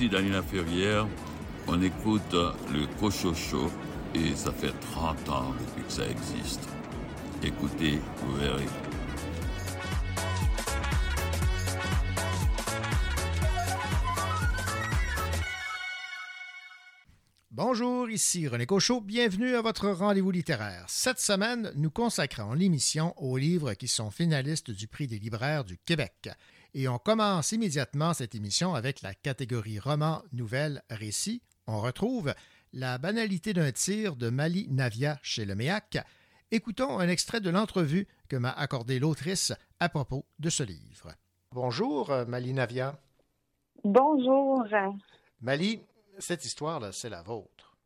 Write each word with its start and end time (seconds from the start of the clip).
Ici 0.00 0.10
Ferrière, 0.48 1.08
on 1.66 1.82
écoute 1.82 2.32
le 2.32 2.86
Cochocho 3.00 3.68
et 4.14 4.32
ça 4.36 4.52
fait 4.52 4.72
30 4.92 5.28
ans 5.28 5.52
depuis 5.58 5.84
que 5.84 5.92
ça 5.92 6.06
existe. 6.06 6.68
Écoutez, 7.42 7.98
vous 8.18 8.36
verrez. 8.36 8.66
Bonjour, 17.50 18.08
ici 18.08 18.46
René 18.46 18.66
Cochot. 18.66 19.00
Bienvenue 19.00 19.56
à 19.56 19.62
votre 19.62 19.88
rendez-vous 19.88 20.30
littéraire. 20.30 20.84
Cette 20.86 21.18
semaine, 21.18 21.72
nous 21.74 21.90
consacrons 21.90 22.52
l'émission 22.52 23.14
aux 23.16 23.36
livres 23.36 23.74
qui 23.74 23.88
sont 23.88 24.12
finalistes 24.12 24.70
du 24.70 24.86
prix 24.86 25.08
des 25.08 25.18
libraires 25.18 25.64
du 25.64 25.76
Québec. 25.76 26.30
Et 26.74 26.86
on 26.88 26.98
commence 26.98 27.52
immédiatement 27.52 28.12
cette 28.12 28.34
émission 28.34 28.74
avec 28.74 29.02
la 29.02 29.14
catégorie 29.14 29.78
roman, 29.78 30.22
nouvelle, 30.32 30.82
récit. 30.90 31.42
On 31.66 31.80
retrouve 31.80 32.34
La 32.72 32.98
banalité 32.98 33.54
d'un 33.54 33.72
tir 33.72 34.16
de 34.16 34.28
Mali 34.28 34.66
Navia 34.68 35.18
chez 35.22 35.46
le 35.46 35.54
MEAC. 35.54 35.98
Écoutons 36.50 36.98
un 36.98 37.08
extrait 37.08 37.40
de 37.40 37.50
l'entrevue 37.50 38.06
que 38.28 38.36
m'a 38.36 38.50
accordé 38.50 38.98
l'autrice 38.98 39.52
à 39.80 39.88
propos 39.88 40.24
de 40.38 40.50
ce 40.50 40.62
livre. 40.62 41.12
Bonjour, 41.52 42.12
Mali 42.26 42.52
Navia. 42.52 42.98
Bonjour. 43.84 44.64
Mali, 45.40 45.80
cette 46.18 46.44
histoire-là, 46.44 46.92
c'est 46.92 47.10
la 47.10 47.22
vôtre. 47.22 47.76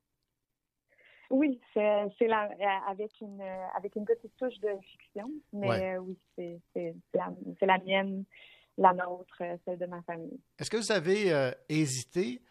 Oui, 1.30 1.60
c'est 1.72 2.28
la, 2.28 2.50
avec 2.86 3.10
une 3.22 3.40
avec 3.74 3.96
une 3.96 4.04
petite 4.04 4.36
touche 4.36 4.58
de 4.60 4.68
fiction, 4.82 5.30
mais 5.52 5.96
oui, 5.96 6.18
c'est 6.36 6.94
la, 7.14 7.32
la, 7.62 7.78
mienne, 7.78 8.24
la 8.78 8.92
nôtre, 8.92 9.42
celle 9.64 9.78
de 9.78 9.86
ma 9.86 10.02
famille. 10.02 10.40
Est-ce 10.58 10.70
que 10.70 10.76
vous 10.76 10.92
avez 10.92 11.32
euh, 11.32 11.50
hésité 11.68 12.42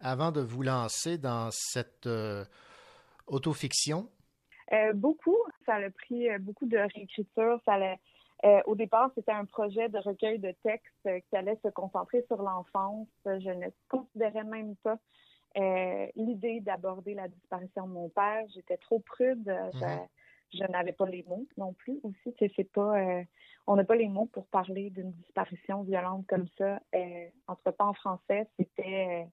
avant 0.00 0.32
de 0.32 0.40
vous 0.40 0.62
lancer 0.62 1.18
dans 1.18 1.48
cette 1.50 2.06
euh, 2.06 2.44
autofiction? 3.26 4.08
Euh, 4.72 4.92
beaucoup. 4.92 5.36
Ça 5.66 5.74
a 5.74 5.90
pris 5.90 6.28
beaucoup 6.40 6.66
de 6.66 6.78
réécriture. 6.78 7.60
Ça 7.64 7.78
au 8.66 8.74
départ, 8.74 9.10
c'était 9.14 9.32
un 9.32 9.46
projet 9.46 9.88
de 9.88 9.96
recueil 9.98 10.38
de 10.38 10.54
textes 10.62 11.08
qui 11.30 11.36
allait 11.36 11.58
se 11.64 11.68
concentrer 11.68 12.22
sur 12.26 12.42
l'enfance. 12.42 13.08
Je 13.24 13.48
ne 13.48 13.68
considérais 13.88 14.44
même 14.44 14.76
pas 14.82 14.98
euh, 15.56 16.06
l'idée 16.16 16.60
d'aborder 16.60 17.14
la 17.14 17.28
disparition 17.28 17.86
de 17.86 17.92
mon 17.92 18.08
père. 18.08 18.44
J'étais 18.54 18.76
trop 18.76 18.98
prude. 18.98 19.46
Mhm. 19.46 20.08
Je, 20.52 20.64
n'avais 20.64 20.92
pas 20.92 21.06
les 21.06 21.22
mots 21.28 21.46
non 21.56 21.72
plus 21.74 22.00
aussi. 22.02 22.34
C'est 22.56 22.70
pas, 22.72 22.98
euh, 22.98 23.22
on 23.66 23.76
n'a 23.76 23.84
pas 23.84 23.96
les 23.96 24.08
mots 24.08 24.26
pour 24.26 24.46
parler 24.46 24.90
d'une 24.90 25.12
disparition 25.12 25.82
violente 25.82 26.26
comme 26.26 26.46
ça. 26.58 26.80
Euh, 26.94 27.28
entre 27.46 27.70
temps, 27.72 27.90
en 27.90 27.94
français, 27.94 28.46
c'était 28.58 29.26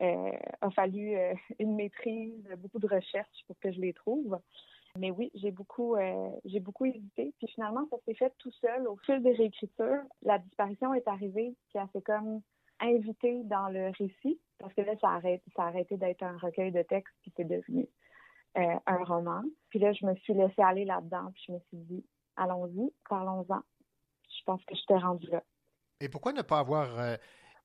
a 0.00 0.70
fallu 0.76 1.16
une 1.58 1.74
maîtrise, 1.74 2.48
beaucoup 2.58 2.78
de 2.78 2.86
recherche 2.86 3.44
pour 3.48 3.58
que 3.58 3.72
je 3.72 3.80
les 3.80 3.92
trouve. 3.92 4.38
Mais 4.96 5.10
oui, 5.10 5.32
j'ai 5.34 5.50
beaucoup, 5.50 5.96
j'ai 6.44 6.60
beaucoup 6.60 6.84
hésité. 6.84 7.34
Puis 7.38 7.48
finalement, 7.48 7.84
ça 7.90 7.96
s'est 8.06 8.14
fait 8.14 8.32
tout 8.38 8.52
seul. 8.60 8.86
Au 8.86 8.96
fil 8.98 9.20
des 9.24 9.32
réécritures, 9.32 10.02
la 10.22 10.38
disparition 10.38 10.94
est 10.94 11.08
arrivée, 11.08 11.56
qui 11.72 11.78
a 11.78 11.88
fait 11.88 12.00
comme 12.00 12.42
invité 12.80 13.42
dans 13.44 13.68
le 13.68 13.90
récit, 13.98 14.40
parce 14.58 14.72
que 14.74 14.82
là, 14.82 14.94
ça 15.00 15.08
a 15.08 15.14
arrêté, 15.16 15.44
ça 15.56 15.64
a 15.64 15.66
arrêté 15.66 15.96
d'être 15.96 16.22
un 16.22 16.36
recueil 16.38 16.72
de 16.72 16.82
textes, 16.82 17.14
puis 17.22 17.32
c'est 17.36 17.44
devenu 17.44 17.88
euh, 18.56 18.76
un 18.86 19.04
roman. 19.04 19.42
Puis 19.70 19.78
là, 19.78 19.92
je 19.92 20.06
me 20.06 20.14
suis 20.16 20.34
laissée 20.34 20.62
aller 20.62 20.84
là-dedans, 20.84 21.30
puis 21.32 21.44
je 21.46 21.52
me 21.52 21.58
suis 21.60 21.76
dit, 21.76 22.04
allons-y, 22.38 22.92
parlons-en. 23.08 23.60
Je 24.38 24.44
pense 24.44 24.64
que 24.64 24.74
je 24.74 24.84
t'ai 24.86 24.96
rendue 24.96 25.28
là. 25.30 25.42
Et 26.00 26.08
pourquoi 26.08 26.32
ne 26.32 26.42
pas 26.42 26.60
avoir 26.60 26.98
euh, 26.98 27.16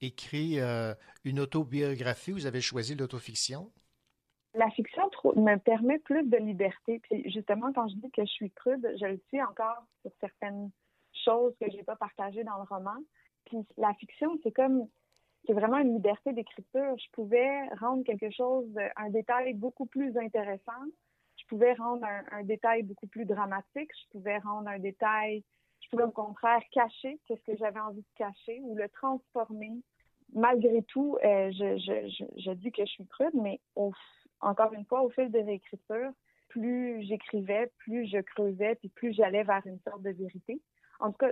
écrit 0.01 0.59
euh, 0.59 0.93
une 1.23 1.39
autobiographie? 1.39 2.31
Vous 2.31 2.45
avez 2.45 2.61
choisi 2.61 2.95
l'autofiction? 2.95 3.71
La 4.55 4.69
fiction 4.71 5.03
me 5.35 5.57
permet 5.57 5.99
plus 5.99 6.27
de 6.27 6.37
liberté. 6.37 6.99
Puis 6.99 7.31
justement, 7.31 7.71
quand 7.73 7.87
je 7.87 7.95
dis 7.95 8.11
que 8.11 8.25
je 8.25 8.31
suis 8.31 8.51
crude, 8.51 8.87
je 8.99 9.05
le 9.05 9.21
suis 9.27 9.41
encore 9.41 9.85
sur 10.01 10.11
certaines 10.19 10.71
choses 11.25 11.53
que 11.59 11.69
je 11.71 11.77
n'ai 11.77 11.83
pas 11.83 11.95
partagées 11.95 12.43
dans 12.43 12.57
le 12.57 12.63
roman. 12.63 12.97
Puis 13.45 13.57
la 13.77 13.93
fiction, 13.95 14.37
c'est 14.43 14.51
comme 14.51 14.87
c'est 15.45 15.53
vraiment 15.53 15.77
une 15.77 15.95
liberté 15.95 16.33
d'écriture. 16.33 16.95
Je 16.97 17.11
pouvais 17.11 17.67
rendre 17.79 18.03
quelque 18.03 18.31
chose, 18.31 18.67
un 18.95 19.09
détail 19.09 19.53
beaucoup 19.53 19.85
plus 19.85 20.17
intéressant. 20.17 20.71
Je 21.43 21.47
pouvais 21.47 21.73
rendre 21.73 22.05
un, 22.31 22.43
détail 22.43 22.83
beaucoup 22.83 23.07
plus 23.07 23.25
dramatique. 23.25 23.91
Je 24.03 24.09
pouvais 24.11 24.37
rendre 24.39 24.69
un 24.69 24.79
détail, 24.79 25.43
je 25.81 25.89
pouvais 25.89 26.03
au 26.03 26.11
contraire 26.11 26.61
cacher 26.71 27.19
qu'est-ce 27.27 27.43
que 27.43 27.57
j'avais 27.57 27.79
envie 27.79 28.01
de 28.01 28.15
cacher 28.15 28.59
ou 28.63 28.75
le 28.75 28.89
transformer. 28.89 29.71
Malgré 30.33 30.81
tout, 30.83 31.17
euh, 31.23 31.51
je, 31.51 32.51
dis 32.53 32.71
que 32.71 32.85
je 32.85 32.91
suis 32.91 33.07
crude, 33.07 33.35
mais 33.35 33.59
encore 34.39 34.73
une 34.73 34.85
fois, 34.85 35.03
au 35.03 35.09
fil 35.09 35.31
de 35.31 35.39
l'écriture, 35.39 36.11
plus 36.49 37.03
j'écrivais, 37.03 37.71
plus 37.77 38.07
je 38.07 38.19
creusais, 38.19 38.75
puis 38.75 38.89
plus 38.89 39.13
j'allais 39.13 39.43
vers 39.43 39.61
une 39.65 39.79
sorte 39.81 40.01
de 40.01 40.11
vérité. 40.11 40.61
En 40.99 41.11
tout 41.11 41.17
cas, 41.17 41.31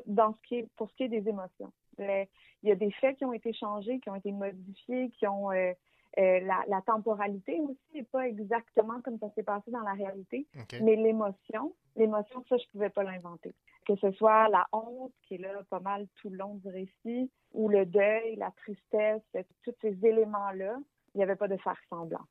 pour 0.76 0.90
ce 0.90 0.96
qui 0.96 1.04
est 1.04 1.10
des 1.10 1.28
émotions 1.28 1.72
il 2.00 2.70
y 2.70 2.72
a 2.72 2.76
des 2.76 2.92
faits 2.92 3.18
qui 3.18 3.26
ont 3.26 3.34
été 3.34 3.54
changés, 3.54 4.00
qui 4.00 4.10
ont 4.10 4.16
été 4.16 4.32
modifiés, 4.32 5.10
qui 5.12 5.28
ont 5.28 5.52
euh, 5.52 5.74
euh, 6.20 6.40
la, 6.42 6.82
temporalité 6.86 7.60
aussi 7.62 7.80
n'est 7.96 8.04
pas 8.04 8.28
exactement 8.28 9.02
comme 9.02 9.18
ça 9.20 9.30
s'est 9.36 9.44
passé 9.44 9.72
dans 9.72 9.82
la 9.82 9.94
réalité, 9.94 10.46
mais 10.82 10.96
l'émotion, 10.96 11.74
l'émotion, 11.96 12.44
ça, 12.50 12.58
je 12.58 12.66
pouvais 12.72 12.90
pas 12.90 13.04
l'inventer. 13.04 13.54
Que 13.88 13.96
ce 13.96 14.12
soit 14.12 14.50
la 14.50 14.68
honte, 14.74 15.14
qui 15.24 15.36
est 15.36 15.38
là 15.38 15.50
pas 15.70 15.80
mal 15.80 16.08
tout 16.16 16.30
le 16.30 16.38
long 16.38 16.56
du 16.56 16.68
récit, 16.68 17.32
ou 17.54 17.70
le 17.70 17.86
deuil, 17.86 18.36
la 18.36 18.52
tristesse, 18.58 19.22
tous 19.64 19.74
ces 19.82 19.98
éléments-là, 20.06 20.78
il 21.14 21.18
n'y 21.18 21.24
avait 21.24 21.36
pas 21.36 21.48
de 21.48 21.58
faire 21.58 21.78
semblant. 21.90 22.26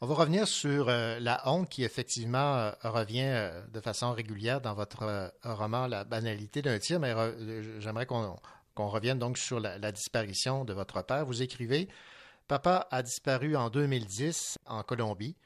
On 0.00 0.06
va 0.06 0.14
revenir 0.14 0.46
sur 0.46 0.88
euh, 0.88 1.18
la 1.20 1.40
honte 1.46 1.68
qui 1.68 1.84
effectivement 1.84 2.70
revient 2.82 3.50
de 3.72 3.80
façon 3.80 4.12
régulière 4.12 4.60
dans 4.60 4.74
votre 4.74 5.32
roman 5.42 5.86
La 5.86 6.04
banalité 6.04 6.62
d'un 6.62 6.78
tir, 6.78 7.00
mais 7.00 7.14
j'aimerais 7.78 8.06
qu'on 8.06 8.36
qu'on 8.74 8.88
revienne 8.88 9.18
donc 9.18 9.38
sur 9.38 9.60
la, 9.60 9.92
disparition 9.92 10.64
de 10.64 10.72
votre 10.72 11.04
père. 11.04 11.24
Vous 11.24 11.42
écrivez 11.42 11.88
Papa 12.50 12.88
a 12.90 13.04
disparu 13.04 13.54
en 13.54 13.70
2010 13.70 14.58
en 14.66 14.82
Colombie. 14.82 15.36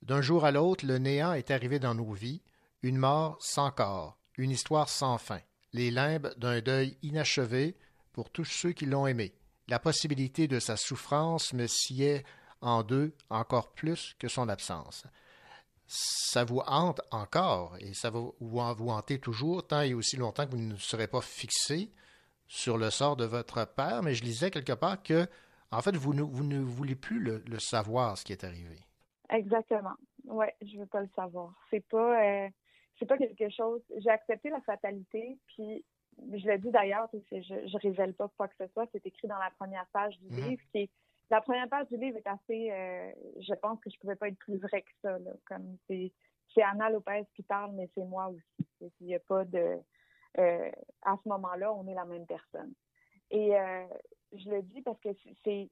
D'un 0.00 0.22
jour 0.22 0.46
à 0.46 0.50
l'autre, 0.50 0.86
le 0.86 0.96
néant 0.96 1.34
est 1.34 1.50
arrivé 1.50 1.78
dans 1.78 1.94
nos 1.94 2.14
vies, 2.14 2.40
une 2.80 2.96
mort 2.96 3.36
sans 3.38 3.70
corps, 3.70 4.16
une 4.38 4.50
histoire 4.50 4.88
sans 4.88 5.18
fin, 5.18 5.40
les 5.74 5.90
limbes 5.90 6.32
d'un 6.38 6.62
deuil 6.62 6.96
inachevé 7.02 7.76
pour 8.14 8.30
tous 8.30 8.46
ceux 8.46 8.72
qui 8.72 8.86
l'ont 8.86 9.06
aimé. 9.06 9.34
La 9.68 9.78
possibilité 9.78 10.48
de 10.48 10.58
sa 10.58 10.78
souffrance 10.78 11.52
me 11.52 11.66
sciait 11.66 12.24
en 12.62 12.82
deux 12.82 13.12
encore 13.28 13.74
plus 13.74 14.14
que 14.18 14.28
son 14.28 14.48
absence. 14.48 15.04
Ça 15.86 16.44
vous 16.44 16.62
hante 16.66 17.02
encore 17.10 17.76
et 17.78 17.92
ça 17.92 18.08
va 18.08 18.20
vous 18.38 18.88
hanter 18.88 19.18
toujours 19.18 19.66
tant 19.66 19.82
et 19.82 19.92
aussi 19.92 20.16
longtemps 20.16 20.46
que 20.46 20.52
vous 20.52 20.62
ne 20.62 20.78
serez 20.78 21.08
pas 21.08 21.20
fixé 21.20 21.90
sur 22.48 22.78
le 22.78 22.88
sort 22.88 23.16
de 23.16 23.26
votre 23.26 23.66
père, 23.66 24.02
mais 24.02 24.14
je 24.14 24.24
lisais 24.24 24.50
quelque 24.50 24.72
part 24.72 25.02
que, 25.02 25.28
en 25.76 25.80
fait, 25.82 25.96
vous 25.96 26.14
ne, 26.14 26.22
vous 26.22 26.44
ne 26.44 26.60
voulez 26.60 26.94
plus 26.94 27.20
le, 27.20 27.58
savoir, 27.58 28.16
ce 28.18 28.24
qui 28.24 28.32
est 28.32 28.44
arrivé. 28.44 28.76
Exactement. 29.30 29.94
Oui, 30.24 30.46
je 30.62 30.78
veux 30.78 30.86
pas 30.86 31.00
le 31.00 31.08
savoir. 31.14 31.52
C'est 31.70 31.86
pas, 31.88 32.22
euh, 32.22 32.48
c'est 32.98 33.06
pas 33.06 33.18
quelque 33.18 33.48
chose. 33.50 33.82
J'ai 33.98 34.10
accepté 34.10 34.50
la 34.50 34.60
fatalité, 34.62 35.38
puis 35.46 35.84
je 36.32 36.46
l'ai 36.46 36.58
dit 36.58 36.70
d'ailleurs, 36.70 37.08
je, 37.12 37.40
je 37.40 37.78
révèle 37.78 38.14
pas 38.14 38.30
quoi 38.36 38.48
que 38.48 38.54
ce 38.58 38.66
soit. 38.72 38.86
C'est 38.92 39.04
écrit 39.06 39.28
dans 39.28 39.38
la 39.38 39.50
première 39.58 39.86
page 39.92 40.18
du 40.20 40.34
mhm. 40.34 40.48
livre, 40.48 40.62
qui 40.72 40.90
la 41.30 41.40
première 41.40 41.68
page 41.68 41.88
du 41.88 41.96
livre 41.96 42.18
est 42.18 42.26
assez. 42.26 42.70
Euh, 42.70 43.10
je 43.40 43.54
pense 43.54 43.80
que 43.80 43.90
je 43.90 43.98
pouvais 43.98 44.16
pas 44.16 44.28
être 44.28 44.38
plus 44.38 44.58
vrai 44.58 44.82
que 44.82 44.90
ça. 45.02 45.18
comme 45.46 45.76
c'est, 45.88 46.12
c'est 46.54 46.62
Anna 46.62 46.90
Lopez 46.90 47.24
qui 47.34 47.42
parle, 47.42 47.72
mais 47.72 47.88
c'est 47.94 48.04
moi 48.04 48.28
aussi. 48.28 48.92
Il 49.00 49.06
n'y 49.06 49.14
a 49.14 49.20
pas 49.20 49.44
de 49.44 49.78
euh, 50.38 50.70
à 51.02 51.16
ce 51.22 51.28
moment-là, 51.28 51.72
on 51.72 51.86
est 51.86 51.94
la 51.94 52.04
même 52.04 52.26
personne. 52.26 52.72
Et 53.30 53.56
euh, 53.56 53.86
je 54.38 54.50
le 54.50 54.62
dis 54.62 54.82
parce 54.82 55.00
que 55.00 55.10
c'est 55.44 55.68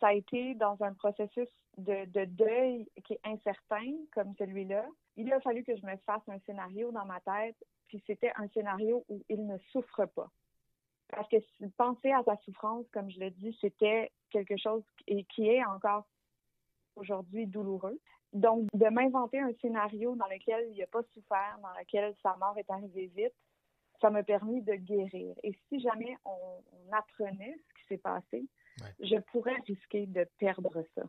ça 0.00 0.08
a 0.08 0.12
été 0.14 0.54
dans 0.56 0.76
un 0.82 0.94
processus 0.94 1.48
de, 1.78 2.24
deuil 2.24 2.88
qui 3.04 3.12
est 3.12 3.20
incertain 3.24 3.94
comme 4.12 4.34
celui-là. 4.36 4.84
Il 5.16 5.32
a 5.32 5.40
fallu 5.40 5.62
que 5.62 5.76
je 5.76 5.86
me 5.86 5.96
fasse 5.98 6.28
un 6.28 6.40
scénario 6.40 6.90
dans 6.90 7.04
ma 7.04 7.20
tête, 7.20 7.56
puis 7.86 8.02
c'était 8.04 8.32
un 8.36 8.48
scénario 8.48 9.04
où 9.08 9.22
il 9.28 9.46
ne 9.46 9.56
souffre 9.70 10.06
pas. 10.06 10.28
Parce 11.08 11.28
que 11.28 11.36
penser 11.76 12.10
à 12.10 12.24
sa 12.24 12.36
souffrance, 12.38 12.84
comme 12.92 13.10
je 13.10 13.20
le 13.20 13.30
dis, 13.30 13.56
c'était 13.60 14.10
quelque 14.30 14.56
chose 14.56 14.82
qui, 15.06 15.24
qui 15.26 15.48
est 15.48 15.64
encore 15.64 16.04
aujourd'hui 16.96 17.46
douloureux. 17.46 18.00
Donc, 18.32 18.66
de 18.72 18.86
m'inventer 18.86 19.38
un 19.38 19.52
scénario 19.60 20.16
dans 20.16 20.26
lequel 20.26 20.66
il 20.72 20.78
n'a 20.78 20.86
pas 20.86 21.02
souffert, 21.14 21.58
dans 21.62 21.78
lequel 21.78 22.12
sa 22.22 22.34
mort 22.36 22.56
est 22.56 22.70
arrivée 22.70 23.06
vite, 23.14 23.34
ça 24.02 24.10
m'a 24.10 24.22
permis 24.22 24.60
de 24.62 24.74
guérir. 24.74 25.34
Et 25.42 25.56
si 25.68 25.80
jamais 25.80 26.18
on, 26.26 26.60
apprenait 26.94 27.56
ce 27.56 27.80
qui 27.80 27.86
s'est 27.88 28.02
passé, 28.02 28.44
je 29.00 29.16
pourrais 29.30 29.56
risquer 29.66 30.04
de 30.04 30.28
perdre 30.38 30.84
ça, 30.94 31.04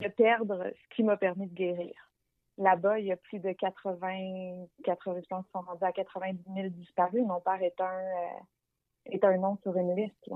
de 0.00 0.08
perdre 0.08 0.70
ce 0.74 0.94
qui 0.94 1.02
m'a 1.02 1.16
permis 1.16 1.46
de 1.46 1.54
guérir. 1.54 1.94
Là-bas, 2.58 2.98
il 2.98 3.06
y 3.06 3.12
a 3.12 3.16
plus 3.16 3.38
de 3.38 3.50
80, 3.52 4.66
80 4.84 5.20
je 5.22 5.26
pense 5.28 5.46
sont 5.50 5.62
rendus 5.62 5.84
à 5.84 5.92
90 5.92 6.38
000 6.54 6.68
disparus. 6.68 7.24
Mon 7.24 7.40
père 7.40 7.62
est 7.62 7.80
un, 7.80 7.98
euh, 7.98 8.40
est 9.06 9.24
un 9.24 9.38
nom 9.38 9.56
sur 9.62 9.74
une 9.74 9.96
liste. 9.96 10.28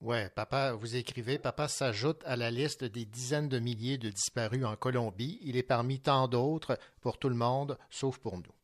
Oui, 0.00 0.16
papa, 0.34 0.72
vous 0.72 0.96
écrivez, 0.96 1.38
papa 1.38 1.68
s'ajoute 1.68 2.24
à 2.26 2.34
la 2.34 2.50
liste 2.50 2.82
des 2.82 3.04
dizaines 3.04 3.48
de 3.48 3.60
milliers 3.60 3.98
de 3.98 4.08
disparus 4.08 4.64
en 4.64 4.74
Colombie. 4.74 5.38
Il 5.42 5.56
est 5.56 5.62
parmi 5.62 6.00
tant 6.00 6.26
d'autres 6.26 6.76
pour 7.02 7.18
tout 7.18 7.28
le 7.28 7.36
monde, 7.36 7.78
sauf 7.88 8.18
pour 8.18 8.36
nous. 8.36 8.54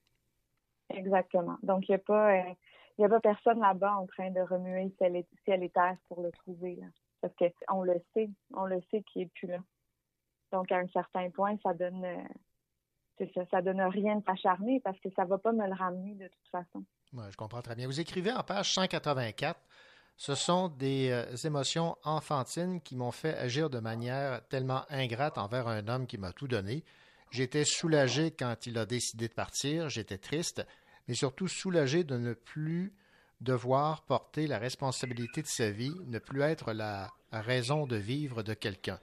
Exactement. 0.90 1.58
Donc, 1.62 1.88
il 1.88 1.93
n'y 1.93 1.96
a 1.96 1.98
pas, 1.98 2.32
euh, 2.32 2.54
il 2.98 3.04
a 3.04 3.08
pas 3.08 3.20
personne 3.20 3.60
là-bas 3.60 3.94
en 3.96 4.06
train 4.06 4.31
de 4.31 4.40
remuer 4.40 4.93
ciel 4.98 5.16
et, 5.16 5.70
terre 5.70 5.96
pour 6.08 6.22
le 6.22 6.31
trouver. 6.32 6.76
Là. 6.76 6.87
Parce 7.20 7.34
qu'on 7.37 7.82
le 7.82 8.00
sait, 8.14 8.31
on 8.54 8.64
le 8.64 8.81
sait 8.90 9.02
qu'il 9.02 9.22
n'est 9.22 9.28
plus 9.28 9.48
là. 9.48 9.58
Donc, 10.52 10.70
à 10.70 10.76
un 10.78 10.88
certain 10.88 11.28
point, 11.31 11.56
ça 11.62 11.75
donne, 11.75 12.04
euh, 12.04 13.26
ça, 13.34 13.44
ça 13.50 13.62
donne 13.62 13.81
rien 13.81 14.16
de 14.16 14.25
s'acharner 14.25 14.81
parce 14.81 14.98
que 15.00 15.10
ça 15.16 15.25
ne 15.25 15.28
va 15.28 15.38
pas 15.38 15.52
me 15.52 15.66
le 15.66 15.75
ramener 15.75 16.14
de 16.14 16.28
toute 16.28 16.48
façon. 16.50 16.84
Oui, 17.12 17.25
je 17.31 17.37
comprends 17.37 17.62
très 17.62 17.75
bien. 17.75 17.87
Vous 17.87 18.00
écrivez 18.00 18.32
en 18.32 18.43
page 18.43 18.72
184 18.72 19.60
ce 20.16 20.34
sont 20.34 20.69
des 20.69 21.10
euh, 21.10 21.37
émotions 21.44 21.96
enfantines 22.02 22.81
qui 22.81 22.96
m'ont 22.96 23.12
fait 23.12 23.37
agir 23.37 23.69
de 23.69 23.81
manière 23.81 24.40
tellement 24.48 24.84
ingrate 24.88 25.37
envers 25.37 25.69
un 25.69 25.88
homme 25.88 26.06
qui 26.06 26.16
m'a 26.16 26.32
tout 26.32 26.48
donné. 26.48 26.84
J'étais 27.31 27.64
soulagé 27.64 28.31
quand 28.31 28.66
il 28.66 28.78
a 28.78 28.87
décidé 28.87 29.28
de 29.28 29.34
partir, 29.34 29.90
j'étais 29.90 30.16
triste, 30.16 30.66
mais 31.08 31.14
surtout 31.14 31.49
soulagé 31.49 32.05
de 32.05 32.17
ne 32.17 32.35
plus 32.35 32.93
devoir 33.41 34.05
porter 34.06 34.47
la 34.47 34.58
responsabilité 34.58 35.43
de 35.43 35.47
sa 35.47 35.70
vie, 35.70 35.94
ne 36.06 36.19
plus 36.19 36.41
être 36.41 36.73
la 36.73 37.11
raison 37.32 37.87
de 37.87 37.97
vivre 37.97 38.43
de 38.43 38.55
quelqu'un. 38.55 38.99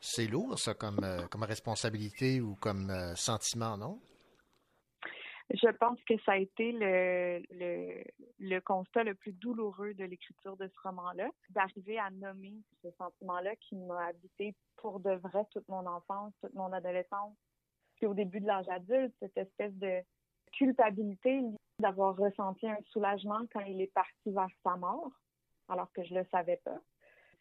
C'est 0.00 0.26
lourd, 0.26 0.58
ça, 0.58 0.72
comme, 0.72 1.00
euh, 1.04 1.26
comme 1.26 1.42
responsabilité 1.42 2.40
ou 2.40 2.54
comme 2.54 2.88
euh, 2.88 3.14
sentiment, 3.16 3.76
non? 3.76 4.00
Je 5.50 5.68
pense 5.76 5.98
que 6.08 6.14
ça 6.24 6.32
a 6.32 6.36
été 6.36 6.72
le, 6.72 7.42
le, 7.50 8.04
le 8.38 8.60
constat 8.60 9.02
le 9.02 9.14
plus 9.14 9.32
douloureux 9.32 9.94
de 9.94 10.04
l'écriture 10.04 10.56
de 10.56 10.68
ce 10.68 10.80
roman-là, 10.88 11.28
d'arriver 11.50 11.98
à 11.98 12.08
nommer 12.10 12.54
ce 12.82 12.90
sentiment-là 12.92 13.56
qui 13.56 13.74
m'a 13.74 14.06
habité 14.06 14.54
pour 14.76 15.00
de 15.00 15.10
vrai 15.10 15.44
toute 15.50 15.68
mon 15.68 15.84
enfance, 15.86 16.32
toute 16.40 16.54
mon 16.54 16.72
adolescence. 16.72 17.36
Puis 17.96 18.06
au 18.06 18.14
début 18.14 18.40
de 18.40 18.46
l'âge 18.46 18.68
adulte, 18.68 19.12
cette 19.18 19.36
espèce 19.36 19.74
de 19.74 20.00
culpabilité 20.52 21.42
d'avoir 21.78 22.16
ressenti 22.16 22.68
un 22.68 22.78
soulagement 22.92 23.40
quand 23.52 23.60
il 23.60 23.80
est 23.80 23.92
parti 23.92 24.30
vers 24.30 24.50
sa 24.62 24.76
mort, 24.76 25.10
alors 25.68 25.90
que 25.92 26.02
je 26.04 26.14
le 26.14 26.24
savais 26.30 26.60
pas. 26.64 26.78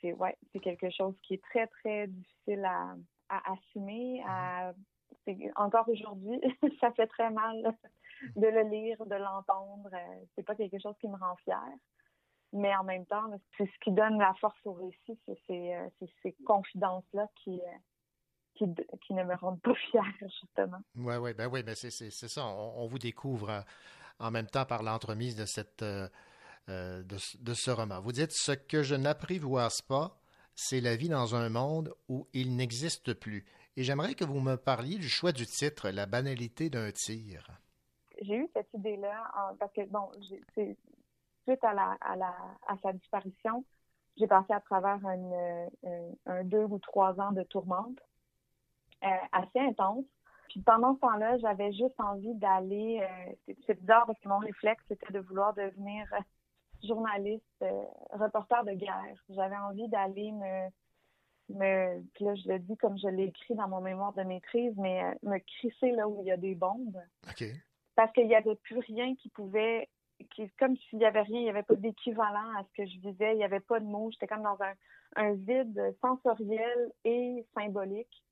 C'est 0.01 0.13
ouais, 0.13 0.37
c'est 0.51 0.59
quelque 0.59 0.89
chose 0.89 1.15
qui 1.23 1.33
est 1.33 1.43
très 1.43 1.67
très 1.67 2.07
difficile 2.07 2.63
à, 2.63 2.95
à 3.27 3.53
assumer, 3.53 4.23
à 4.25 4.73
encore 5.55 5.87
aujourd'hui, 5.89 6.39
ça 6.79 6.91
fait 6.91 7.07
très 7.07 7.29
mal 7.29 7.75
de 8.35 8.47
le 8.47 8.61
lire, 8.69 9.05
de 9.05 9.15
l'entendre. 9.15 9.89
Euh, 9.93 10.25
c'est 10.35 10.43
pas 10.43 10.55
quelque 10.55 10.79
chose 10.79 10.95
qui 10.99 11.07
me 11.07 11.17
rend 11.17 11.35
fière. 11.37 11.61
Mais 12.51 12.75
en 12.75 12.83
même 12.83 13.05
temps, 13.05 13.29
c'est 13.57 13.65
ce 13.65 13.79
qui 13.83 13.91
donne 13.91 14.17
la 14.17 14.33
force 14.35 14.59
au 14.65 14.73
récit, 14.73 15.19
c'est 15.25 15.37
ces, 15.45 15.73
euh, 15.75 16.31
confidences-là 16.45 17.27
qui, 17.43 17.61
euh, 18.61 18.97
qui, 19.01 19.13
ne 19.13 19.23
me 19.23 19.35
rendent 19.35 19.61
pas 19.61 19.75
fière, 19.75 20.03
justement. 20.21 20.79
Oui, 20.95 21.15
oui, 21.15 21.33
ben 21.33 21.47
oui, 21.51 21.63
ben 21.63 21.75
c'est 21.75 22.11
ça. 22.11 22.45
On, 22.45 22.87
vous 22.87 22.99
découvre 22.99 23.63
en 24.19 24.31
même 24.31 24.47
temps 24.47 24.65
par 24.65 24.83
l'entremise 24.83 25.35
de 25.35 25.45
cette 25.45 25.83
de, 25.83 27.03
de, 27.07 27.53
ce 27.53 27.71
roman. 27.71 27.99
Vous 27.99 28.11
dites 28.11 28.31
ce 28.31 28.51
que 28.51 28.83
je 28.83 28.93
n'apprivoise 28.93 29.81
pas, 29.81 30.19
c'est 30.55 30.81
la 30.81 30.95
vie 30.95 31.09
dans 31.09 31.35
un 31.35 31.49
monde 31.49 31.93
où 32.09 32.27
il 32.33 32.55
n'existe 32.55 33.13
plus. 33.13 33.45
Et 33.75 33.83
j'aimerais 33.83 34.13
que 34.13 34.25
vous 34.25 34.39
me 34.39 34.55
parliez 34.55 34.97
du 34.97 35.09
choix 35.09 35.31
du 35.31 35.47
titre, 35.47 35.89
La 35.89 36.05
banalité 36.05 36.69
d'un 36.69 36.91
tir 36.91 37.59
j'ai 38.21 38.35
eu 38.35 38.49
cette 38.53 38.73
idée-là 38.73 39.31
parce 39.59 39.73
que, 39.73 39.85
bon, 39.85 40.11
suite 40.53 41.63
à, 41.63 41.73
la, 41.73 41.97
à, 42.01 42.15
la, 42.15 42.33
à 42.67 42.77
sa 42.81 42.93
disparition, 42.93 43.63
j'ai 44.17 44.27
passé 44.27 44.53
à 44.53 44.59
travers 44.59 44.99
un, 45.05 46.43
deux 46.43 46.65
ou 46.65 46.79
trois 46.79 47.19
ans 47.19 47.31
de 47.31 47.43
tourmente 47.43 47.97
euh, 47.97 48.18
assez 49.01 49.59
intense. 49.59 50.05
Puis 50.49 50.61
pendant 50.61 50.95
ce 50.95 50.99
temps-là, 51.01 51.37
j'avais 51.37 51.71
juste 51.73 51.99
envie 51.99 52.33
d'aller. 52.35 53.01
Euh, 53.03 53.53
c'est 53.65 53.79
bizarre 53.79 54.05
parce 54.07 54.19
que 54.19 54.27
mon 54.27 54.39
réflexe, 54.39 54.83
c'était 54.87 55.13
de 55.13 55.19
vouloir 55.19 55.53
devenir 55.53 56.05
euh, 56.13 56.19
journaliste, 56.83 57.65
reporter 58.11 58.63
de 58.63 58.71
guerre. 58.71 59.23
J'avais 59.29 59.57
envie 59.57 59.87
d'aller 59.89 60.31
me, 60.31 60.69
me. 61.49 62.01
Puis 62.15 62.25
là, 62.25 62.35
je 62.35 62.49
le 62.49 62.59
dis 62.59 62.77
comme 62.77 62.97
je 62.97 63.07
l'ai 63.07 63.25
écrit 63.25 63.55
dans 63.55 63.67
mon 63.67 63.81
mémoire 63.81 64.13
de 64.13 64.23
maîtrise, 64.23 64.73
mais 64.77 65.03
me 65.21 65.37
crisser 65.37 65.91
là 65.91 66.07
où 66.07 66.21
il 66.21 66.27
y 66.27 66.31
a 66.31 66.37
des 66.37 66.55
bombes. 66.55 66.99
Parce 67.95 68.11
qu'il 68.13 68.27
n'y 68.27 68.35
avait 68.35 68.55
plus 68.55 68.79
rien 68.79 69.13
qui 69.15 69.29
pouvait, 69.29 69.87
qui, 70.31 70.49
comme 70.57 70.75
s'il 70.77 70.99
n'y 70.99 71.05
avait 71.05 71.21
rien, 71.21 71.39
il 71.39 71.43
n'y 71.43 71.49
avait 71.49 71.63
pas 71.63 71.75
d'équivalent 71.75 72.55
à 72.57 72.63
ce 72.63 72.81
que 72.81 72.89
je 72.89 72.99
vivais, 72.99 73.33
il 73.33 73.37
n'y 73.37 73.43
avait 73.43 73.59
pas 73.59 73.79
de 73.79 73.85
mots, 73.85 74.09
j'étais 74.11 74.27
comme 74.27 74.43
dans 74.43 74.57
un, 75.15 75.33
vide 75.33 75.95
sensoriel 76.01 76.91
et 77.03 77.45
symbolique. 77.53 78.23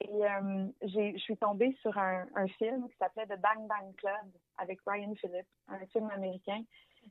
Et 0.00 0.24
euh, 0.24 0.66
je 0.82 1.18
suis 1.18 1.36
tombée 1.36 1.76
sur 1.80 1.96
un, 1.96 2.26
film 2.58 2.88
qui 2.88 2.96
s'appelait 2.98 3.26
The 3.26 3.40
Bang 3.40 3.66
Bang 3.66 3.94
Club 3.96 4.30
avec 4.58 4.78
Ryan 4.86 5.14
Phillips, 5.14 5.46
un 5.68 5.84
film 5.86 6.10
américain. 6.10 6.62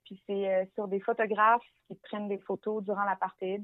Puis 0.04 0.22
c'est 0.28 0.54
euh, 0.54 0.66
sur 0.76 0.88
des 0.88 1.00
photographes 1.00 1.66
qui 1.88 1.96
prennent 1.96 2.28
des 2.28 2.38
photos 2.40 2.84
durant 2.84 3.06
l'apartheid 3.06 3.64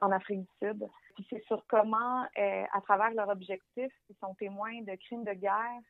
en 0.00 0.10
Afrique 0.10 0.40
du 0.40 0.48
Sud. 0.60 0.88
Puis 1.14 1.26
c'est 1.30 1.42
sur 1.44 1.64
comment, 1.66 2.24
euh, 2.38 2.64
à 2.72 2.80
travers 2.82 3.10
leur 3.12 3.28
objectif, 3.28 3.92
ils 4.10 4.16
sont 4.20 4.34
témoins 4.34 4.82
de 4.82 4.94
crimes 4.96 5.24
de 5.24 5.32
guerre 5.32 5.80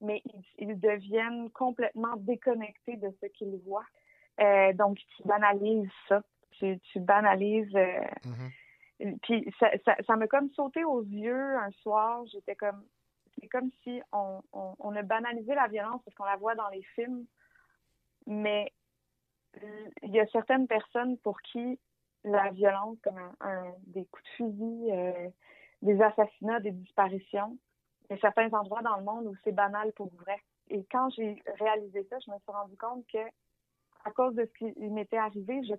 mais 0.00 0.22
ils, 0.58 0.78
deviennent 0.78 1.50
complètement 1.50 2.16
déconnectés 2.16 2.96
de 2.96 3.10
ce 3.20 3.26
qu'ils 3.26 3.56
voient. 3.66 3.86
Euh, 4.40 4.72
donc, 4.72 4.98
tu 5.16 5.22
banalises 5.24 5.90
ça. 6.08 6.22
Tu, 6.52 6.78
banalises. 6.96 7.74
Euh, 7.74 8.00
mm-hmm. 8.24 8.50
Puis, 9.22 9.52
ça, 9.58 10.16
m'a 10.16 10.26
comme 10.26 10.50
sauté 10.50 10.84
aux 10.84 11.02
yeux 11.02 11.56
un 11.56 11.70
soir. 11.82 12.24
J'étais 12.26 12.56
comme. 12.56 12.84
C'est 13.40 13.48
comme 13.48 13.70
si 13.82 14.02
on, 14.12 14.42
on, 14.52 14.96
a 14.96 15.02
banalisé 15.02 15.54
la 15.54 15.68
violence 15.68 16.02
parce 16.04 16.14
qu'on 16.16 16.24
la 16.24 16.36
voit 16.36 16.56
dans 16.56 16.68
les 16.68 16.82
films, 16.94 17.24
mais 18.26 18.72
il 20.02 20.10
y 20.10 20.20
a 20.20 20.26
certaines 20.26 20.66
personnes 20.66 21.16
pour 21.18 21.40
qui 21.40 21.78
la 22.24 22.50
violence, 22.50 22.98
comme 23.02 23.18
un, 23.40 23.72
des 23.86 24.04
coups 24.06 24.24
de 24.24 24.28
fusil, 24.36 24.90
euh, 24.90 25.28
des 25.82 26.02
assassinats, 26.02 26.60
des 26.60 26.72
disparitions, 26.72 27.56
il 28.08 28.14
y 28.14 28.16
a 28.16 28.20
certains 28.20 28.52
endroits 28.52 28.82
dans 28.82 28.96
le 28.96 29.04
monde 29.04 29.26
où 29.26 29.34
c'est 29.44 29.52
banal 29.52 29.92
pour 29.92 30.12
vrai. 30.16 30.38
Et 30.68 30.84
quand 30.90 31.10
j'ai 31.10 31.42
réalisé 31.58 32.06
ça, 32.10 32.18
je 32.24 32.30
me 32.30 32.38
suis 32.38 32.52
rendu 32.52 32.76
compte 32.76 33.06
que, 33.12 33.18
à 34.04 34.10
cause 34.10 34.34
de 34.34 34.44
ce 34.44 34.58
qui 34.58 34.80
m'était 34.90 35.16
arrivé, 35.16 35.62
je 35.64 35.74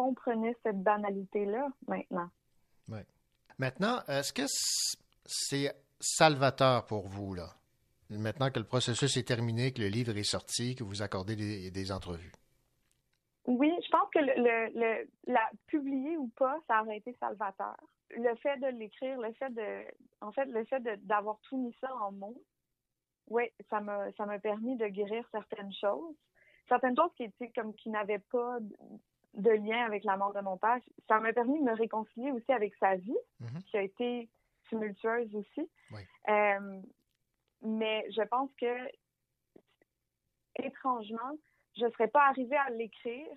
comprenais 0.00 0.56
cette 0.62 0.82
banalité-là 0.82 1.68
maintenant? 1.86 2.30
Oui. 2.88 3.00
Maintenant, 3.58 4.00
est-ce 4.06 4.32
que 4.32 4.42
c'est 5.26 5.74
salvateur 5.98 6.86
pour 6.86 7.08
vous, 7.08 7.34
là? 7.34 7.48
Maintenant 8.10 8.50
que 8.50 8.58
le 8.58 8.64
processus 8.64 9.16
est 9.16 9.26
terminé, 9.26 9.72
que 9.72 9.82
le 9.82 9.88
livre 9.88 10.16
est 10.16 10.22
sorti, 10.22 10.74
que 10.74 10.84
vous 10.84 11.02
accordez 11.02 11.36
des, 11.70 11.92
entrevues? 11.92 12.32
Oui, 13.44 13.70
je 13.84 13.90
pense 13.90 14.08
que 14.14 14.20
le, 14.20 15.08
la 15.26 15.50
publier 15.66 16.16
ou 16.16 16.28
pas, 16.28 16.56
ça 16.68 16.82
aurait 16.82 16.98
été 16.98 17.14
salvateur 17.20 17.76
le 18.16 18.34
fait 18.36 18.56
de 18.58 18.66
l'écrire, 18.78 19.18
le 19.18 19.32
fait 19.34 19.50
de, 19.50 19.84
en 20.20 20.32
fait, 20.32 20.46
le 20.46 20.64
fait 20.64 20.80
d'avoir 21.06 21.38
tout 21.42 21.56
mis 21.58 21.76
ça 21.80 21.94
en 21.96 22.12
mots, 22.12 22.42
oui, 23.28 23.44
ça 23.68 23.80
m'a, 23.80 24.10
ça 24.12 24.24
m'a 24.24 24.38
permis 24.38 24.76
de 24.76 24.86
guérir 24.86 25.24
certaines 25.30 25.72
choses. 25.74 26.16
Certaines 26.68 26.96
choses 26.96 27.12
qui 27.16 27.24
étaient 27.24 27.50
comme 27.50 27.74
qui 27.74 27.90
n'avaient 27.90 28.22
pas 28.30 28.58
de 29.34 29.50
lien 29.50 29.84
avec 29.84 30.04
la 30.04 30.16
mort 30.16 30.32
de 30.32 30.40
mon 30.40 30.56
père. 30.56 30.78
Ça 31.06 31.20
m'a 31.20 31.32
permis 31.32 31.58
de 31.58 31.64
me 31.64 31.74
réconcilier 31.74 32.32
aussi 32.32 32.52
avec 32.52 32.74
sa 32.76 32.96
vie, 32.96 33.16
mm-hmm. 33.40 33.62
qui 33.64 33.76
a 33.76 33.82
été 33.82 34.28
tumultueuse 34.68 35.34
aussi. 35.34 35.70
Euh, 36.28 36.80
mais 37.62 38.06
je 38.10 38.22
pense 38.22 38.50
que, 38.60 38.76
étrangement, 40.56 41.36
je 41.76 41.84
ne 41.84 41.90
serais 41.90 42.08
pas 42.08 42.26
arrivée 42.28 42.56
à 42.56 42.70
l'écrire 42.70 43.28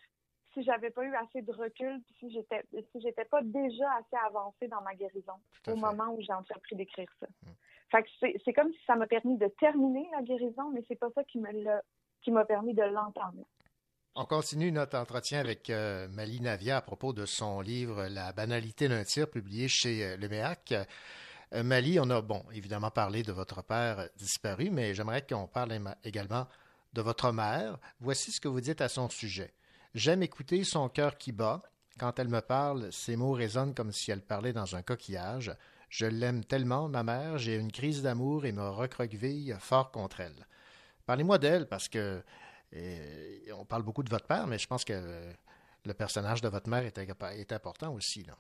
si 0.54 0.64
j'avais 0.64 0.90
pas 0.90 1.06
eu 1.06 1.16
assez 1.16 1.42
de 1.42 1.52
recul, 1.54 2.02
puis 2.02 2.16
si 2.20 2.32
j'étais 2.32 2.62
si 2.92 3.02
j'étais 3.02 3.26
pas 3.26 3.42
déjà 3.42 3.90
assez 3.94 4.18
avancée 4.26 4.68
dans 4.68 4.82
ma 4.82 4.96
guérison 4.96 5.40
au 5.68 5.76
moment 5.76 6.14
où 6.14 6.22
j'ai 6.22 6.34
entrepris 6.34 6.76
d'écrire 6.76 7.10
ça. 7.20 7.28
Mm. 7.28 7.50
Fait 7.90 8.04
que 8.04 8.40
c'est 8.44 8.54
comme 8.54 8.72
si 8.72 8.80
ça 8.86 8.96
m'a 8.96 9.08
permis 9.08 9.38
de 9.38 9.48
terminer 9.48 10.10
la 10.12 10.22
guérison, 10.22 10.70
mais 10.72 10.84
c'est 10.88 10.96
pas 10.96 11.10
ça 11.12 11.24
qui 11.24 11.40
me 11.40 11.50
qui 12.22 12.32
m'a 12.32 12.46
permis 12.46 12.74
de 12.74 12.84
l'entendre. 12.84 13.46
On 14.13 14.25
continue 14.25 14.74
notre 14.74 14.98
entretien 14.98 15.39
avec 15.39 15.70
euh, 15.70 16.10
Mali 16.10 16.41
Navia 16.41 16.75
à 16.75 16.82
propos 16.82 17.13
de 17.13 17.25
son 17.25 17.62
livre 17.62 18.08
La 18.08 18.34
banalité 18.34 18.89
d'un 18.89 19.06
tir, 19.06 19.30
publié 19.30 19.70
chez 19.70 20.03
euh, 20.03 20.18
Le. 20.18 20.30
Euh, 21.53 21.63
Mali, 21.63 21.98
on 21.98 22.10
a, 22.10 22.22
bon, 22.22 22.44
évidemment 22.53 22.91
parlé 22.91 23.24
de 23.24 23.32
votre 23.32 23.63
père 23.63 24.10
disparu, 24.18 24.70
mais 24.70 24.94
j'aimerais 24.94 25.25
qu'on 25.25 25.48
parle 25.48 25.80
également 26.03 26.46
de 26.91 27.01
votre 27.01 27.32
mère. 27.32 27.77
Voici 28.01 28.34
ce 28.34 28.41
que 28.41 28.50
vous 28.50 28.60
dites 28.60 28.82
à 28.82 28.89
son 28.89 29.10
sujet. 29.10 29.53
J'aime 29.96 30.24
écouter 30.24 30.65
son 30.65 30.89
cœur 30.89 31.18
qui 31.18 31.32
bat. 31.32 31.62
Quand 31.98 32.20
elle 32.20 32.27
me 32.27 32.41
parle, 32.41 32.91
ses 32.91 33.15
mots 33.15 33.32
résonnent 33.32 33.74
comme 33.74 33.94
si 33.94 34.12
elle 34.12 34.22
parlait 34.22 34.53
dans 34.53 34.75
un 34.75 34.82
coquillage. 34.82 35.56
Je 35.88 36.06
l'aime 36.06 36.44
tellement, 36.44 36.89
ma 36.89 37.03
mère, 37.03 37.38
j'ai 37.38 37.56
une 37.56 37.72
crise 37.72 38.01
d'amour 38.01 38.46
et 38.46 38.51
me 38.51 38.68
recroqueville 38.68 39.56
fort 39.62 39.89
contre 39.89 40.20
elle. 40.20 40.48
Parlez-moi 41.06 41.38
d'elle 41.38 41.70
parce 41.70 41.88
que 41.88 42.22
euh, 42.74 43.54
on 43.58 43.66
parle 43.66 43.84
beaucoup 43.84 44.04
de 44.04 44.10
votre 44.10 44.28
père, 44.28 44.48
mais 44.48 44.58
je 44.58 44.68
pense 44.68 44.86
que 44.86 44.94
le 45.86 45.94
personnage 45.94 46.42
de 46.42 46.48
votre 46.48 46.70
mère 46.70 46.84
est, 46.84 47.51
important 47.51 47.94
aussi. 47.94 48.24
Là. 48.24 48.34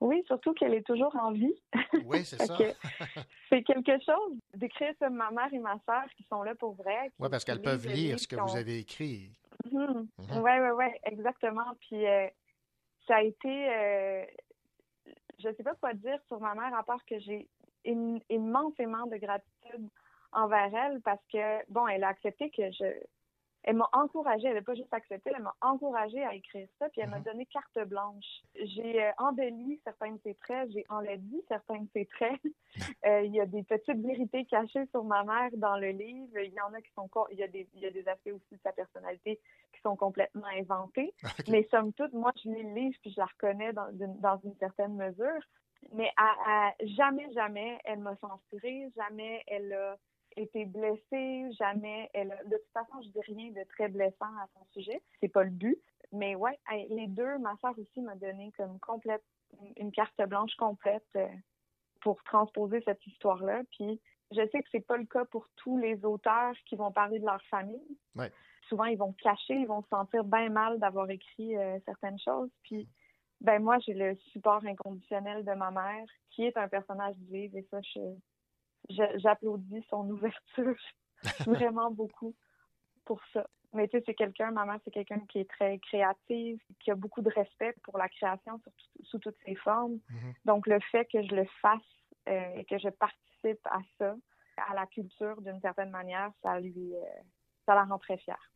Oui, 0.00 0.22
surtout 0.26 0.52
qu'elle 0.52 0.74
est 0.74 0.86
toujours 0.86 1.14
en 1.16 1.32
vie. 1.32 1.54
Oui, 2.04 2.24
c'est 2.24 2.42
ça. 2.42 2.56
c'est 3.48 3.62
quelque 3.62 3.92
chose 4.04 4.36
d'écrire 4.54 4.92
sur 4.98 5.10
ma 5.10 5.30
mère 5.30 5.52
et 5.52 5.58
ma 5.58 5.78
sœur 5.86 6.04
qui 6.16 6.24
sont 6.24 6.42
là 6.42 6.54
pour 6.54 6.74
vrai. 6.74 7.10
Oui, 7.18 7.28
parce 7.30 7.44
qu'elles 7.44 7.62
peuvent 7.62 7.86
lire 7.86 8.18
ce 8.18 8.26
que 8.26 8.36
vous 8.36 8.56
avez 8.56 8.78
écrit. 8.78 9.32
Oui, 9.72 10.08
oui, 10.30 10.70
oui, 10.76 10.86
exactement. 11.04 11.74
Puis 11.80 12.06
euh, 12.06 12.26
ça 13.06 13.16
a 13.16 13.22
été, 13.22 13.68
euh, 13.70 14.24
je 15.38 15.48
ne 15.48 15.54
sais 15.54 15.62
pas 15.62 15.74
quoi 15.76 15.94
dire 15.94 16.18
sur 16.26 16.40
ma 16.40 16.54
mère 16.54 16.74
à 16.76 16.82
part 16.82 17.04
que 17.06 17.18
j'ai 17.20 17.48
immensément 17.84 19.06
de 19.06 19.16
gratitude 19.16 19.88
envers 20.32 20.74
elle 20.74 21.00
parce 21.02 21.22
que, 21.32 21.70
bon, 21.70 21.86
elle 21.86 22.04
a 22.04 22.08
accepté 22.08 22.50
que 22.50 22.70
je, 22.72 22.84
elle 23.64 23.76
m'a 23.76 23.88
encouragée, 23.92 24.48
elle 24.48 24.54
n'a 24.54 24.62
pas 24.62 24.74
juste 24.74 24.92
accepté, 24.92 25.32
elle 25.34 25.42
m'a 25.42 25.54
encouragée 25.62 26.22
à 26.22 26.34
écrire 26.34 26.68
ça, 26.78 26.88
puis 26.90 27.00
elle 27.00 27.08
m'a 27.08 27.18
mhm. 27.18 27.24
donné 27.24 27.46
carte 27.46 27.78
blanche. 27.88 28.42
J'ai 28.54 29.02
euh, 29.02 29.10
embelli 29.18 29.80
certains 29.84 30.12
de 30.12 30.20
ses 30.22 30.34
traits, 30.34 30.70
j'ai 30.72 30.84
enlaidi 30.90 31.42
certains 31.48 31.80
de 31.80 31.88
ses 31.92 32.06
traits. 32.06 32.40
Euh, 33.06 33.20
il 33.22 33.32
y 33.32 33.40
a 33.40 33.46
des 33.46 33.62
petites 33.62 34.00
vérités 34.00 34.46
cachées 34.46 34.86
sur 34.86 35.04
ma 35.04 35.22
mère 35.22 35.50
dans 35.54 35.76
le 35.76 35.90
livre. 35.90 36.38
Il 36.38 36.52
y 36.52 36.60
en 36.60 36.72
a 36.72 36.80
qui 36.80 36.90
sont, 36.92 37.08
il 37.30 37.38
y 37.38 37.42
a 37.42 37.46
des, 37.46 37.68
il 37.74 37.80
y 37.80 37.86
a 37.86 37.90
des 37.90 38.06
aspects 38.08 38.32
aussi 38.34 38.54
de 38.54 38.60
sa 38.64 38.72
personnalité 38.72 39.38
qui 39.72 39.80
sont 39.80 39.94
complètement 39.94 40.46
inventés. 40.58 41.14
Mais 41.48 41.68
somme 41.70 41.92
toute, 41.92 42.12
moi, 42.14 42.32
je 42.42 42.48
lis 42.48 42.62
le 42.62 42.74
livre 42.74 42.96
puis 43.00 43.12
je 43.12 43.20
la 43.20 43.26
reconnais 43.26 43.72
dans, 43.74 43.90
une, 43.90 44.18
dans 44.18 44.38
une 44.42 44.56
certaine 44.56 44.96
mesure. 44.96 45.40
Mais 45.92 46.10
à, 46.16 46.72
jamais, 46.80 47.30
jamais, 47.32 47.78
elle 47.84 48.00
m'a 48.00 48.16
censurée, 48.16 48.90
jamais 48.96 49.44
elle 49.46 49.72
a 49.72 49.96
été 50.36 50.64
blessée, 50.64 51.50
jamais. 51.58 52.10
Elle 52.14 52.36
de 52.46 52.56
toute 52.56 52.72
façon, 52.72 53.00
je 53.02 53.08
dis 53.08 53.20
rien 53.32 53.50
de 53.50 53.64
très 53.70 53.88
blessant 53.88 54.26
à 54.40 54.46
son 54.54 54.64
sujet. 54.72 55.02
C'est 55.20 55.28
pas 55.28 55.44
le 55.44 55.50
but. 55.50 55.78
Mais 56.12 56.34
ouais, 56.34 56.58
les 56.90 57.06
deux, 57.08 57.38
ma 57.38 57.56
soeur 57.60 57.74
aussi 57.78 58.00
m'a 58.00 58.14
donné 58.14 58.52
comme 58.56 58.78
complète 58.78 59.22
une 59.76 59.92
carte 59.92 60.20
blanche 60.28 60.54
complète 60.56 61.06
euh, 61.16 61.26
pour 62.00 62.22
transposer 62.24 62.82
cette 62.84 63.04
histoire-là. 63.06 63.62
Puis 63.72 64.00
je 64.30 64.46
sais 64.48 64.62
que 64.62 64.68
c'est 64.72 64.86
pas 64.86 64.96
le 64.96 65.06
cas 65.06 65.24
pour 65.26 65.48
tous 65.56 65.78
les 65.78 66.04
auteurs 66.04 66.54
qui 66.66 66.76
vont 66.76 66.92
parler 66.92 67.18
de 67.18 67.24
leur 67.24 67.42
famille. 67.44 67.98
Souvent, 68.68 68.84
ils 68.84 68.98
vont 68.98 69.12
cacher, 69.12 69.54
ils 69.54 69.66
vont 69.66 69.82
se 69.82 69.88
sentir 69.88 70.24
bien 70.24 70.48
mal 70.48 70.78
d'avoir 70.78 71.10
écrit 71.10 71.56
euh, 71.56 71.78
certaines 71.84 72.18
choses. 72.18 72.50
Puis 72.62 72.88
ben 73.40 73.62
moi, 73.62 73.78
j'ai 73.80 73.92
le 73.92 74.16
support 74.32 74.64
inconditionnel 74.64 75.44
de 75.44 75.52
ma 75.52 75.70
mère, 75.70 76.06
qui 76.30 76.44
est 76.44 76.56
un 76.56 76.68
personnage 76.68 77.16
du 77.16 77.32
livre, 77.32 77.56
et 77.58 77.66
ça, 77.70 77.78
je, 77.82 78.00
j'applaudis 78.88 79.84
son 79.90 80.08
ouverture 80.10 80.76
vraiment 81.46 81.90
beaucoup 81.90 82.34
pour 83.04 83.20
ça. 83.32 83.46
Mais 83.72 83.88
tu 83.88 83.98
sais, 83.98 84.04
c'est 84.06 84.14
quelqu'un, 84.14 84.52
ma 84.52 84.64
mère, 84.64 84.78
c'est 84.84 84.92
quelqu'un 84.92 85.20
qui 85.28 85.40
est 85.40 85.50
très 85.50 85.78
créative, 85.78 86.60
qui 86.78 86.90
a 86.92 86.94
beaucoup 86.94 87.22
de 87.22 87.30
respect 87.30 87.74
pour 87.82 87.98
la 87.98 88.08
création 88.08 88.60
sous 89.02 89.18
toutes 89.18 89.36
ses 89.44 89.56
formes. 89.56 89.94
Mm-hmm. 89.94 90.34
Donc, 90.44 90.66
le 90.68 90.78
fait 90.92 91.04
que 91.06 91.22
je 91.22 91.34
le 91.34 91.44
fasse 91.60 91.80
euh, 92.28 92.54
et 92.56 92.64
que 92.64 92.78
je 92.78 92.88
participe 92.88 93.66
à 93.66 93.80
ça, 93.98 94.14
à 94.68 94.74
la 94.74 94.86
culture 94.86 95.40
d'une 95.42 95.60
certaine 95.60 95.90
manière, 95.90 96.30
ça 96.42 96.60
lui, 96.60 96.94
euh, 96.94 97.22
ça 97.66 97.74
la 97.74 97.82
rend 97.82 97.98
très 97.98 98.16
fière. 98.18 98.50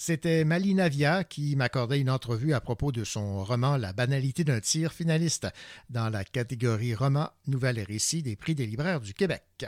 C'était 0.00 0.44
Malina 0.44 0.88
Via 0.88 1.24
qui 1.24 1.56
m'accordait 1.56 2.00
une 2.00 2.08
entrevue 2.08 2.52
à 2.52 2.60
propos 2.60 2.92
de 2.92 3.02
son 3.02 3.42
roman 3.42 3.76
La 3.76 3.92
banalité 3.92 4.44
d'un 4.44 4.60
tir, 4.60 4.92
finaliste 4.92 5.48
dans 5.90 6.08
la 6.08 6.22
catégorie 6.22 6.94
roman, 6.94 7.30
nouvelle 7.48 7.78
et 7.78 7.82
récit 7.82 8.22
des 8.22 8.36
prix 8.36 8.54
des 8.54 8.64
libraires 8.64 9.00
du 9.00 9.12
Québec. 9.12 9.66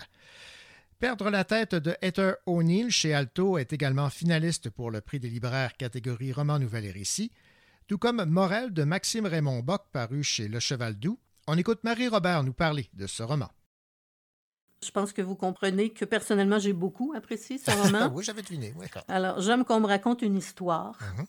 Perdre 1.00 1.30
la 1.30 1.42
tête 1.42 1.75
de 1.75 1.96
Heather 2.00 2.37
O'Neill 2.46 2.90
chez 2.90 3.12
Alto 3.12 3.58
est 3.58 3.72
également 3.72 4.08
finaliste 4.08 4.70
pour 4.70 4.92
le 4.92 5.00
prix 5.00 5.18
des 5.18 5.30
libraires 5.30 5.76
catégorie 5.76 6.32
roman, 6.32 6.60
nouvelle 6.60 6.84
et 6.84 6.92
récit, 6.92 7.32
tout 7.88 7.99
comme 7.99 8.25
Morel 8.25 8.72
de 8.72 8.84
Maxime 8.84 9.26
Raymond 9.26 9.64
Bock 9.64 9.87
paru 9.90 10.22
chez 10.22 10.46
Le 10.46 10.60
Cheval 10.60 10.94
Doux. 10.94 11.18
On 11.49 11.58
écoute 11.58 11.82
Marie-Robert 11.82 12.44
nous 12.44 12.52
parler 12.52 12.88
de 12.94 13.08
ce 13.08 13.25
roman. 13.25 13.50
Je 14.82 14.90
pense 14.90 15.12
que 15.12 15.20
vous 15.20 15.37
comprenez 15.37 15.90
que 15.90 16.04
personnellement, 16.04 16.58
j'ai 16.58 16.72
beaucoup 16.72 17.12
apprécié 17.14 17.58
ce 17.58 17.70
roman. 17.82 18.10
oui, 18.14 18.25
j'avais 18.25 18.42
deviné. 18.42 18.75
Alors, 19.08 19.40
j'aime 19.40 19.64
qu'on 19.64 19.80
me 19.80 19.87
raconte 19.87 20.22
une 20.22 20.37
histoire. 20.37 20.99
Uh-huh. 21.00 21.26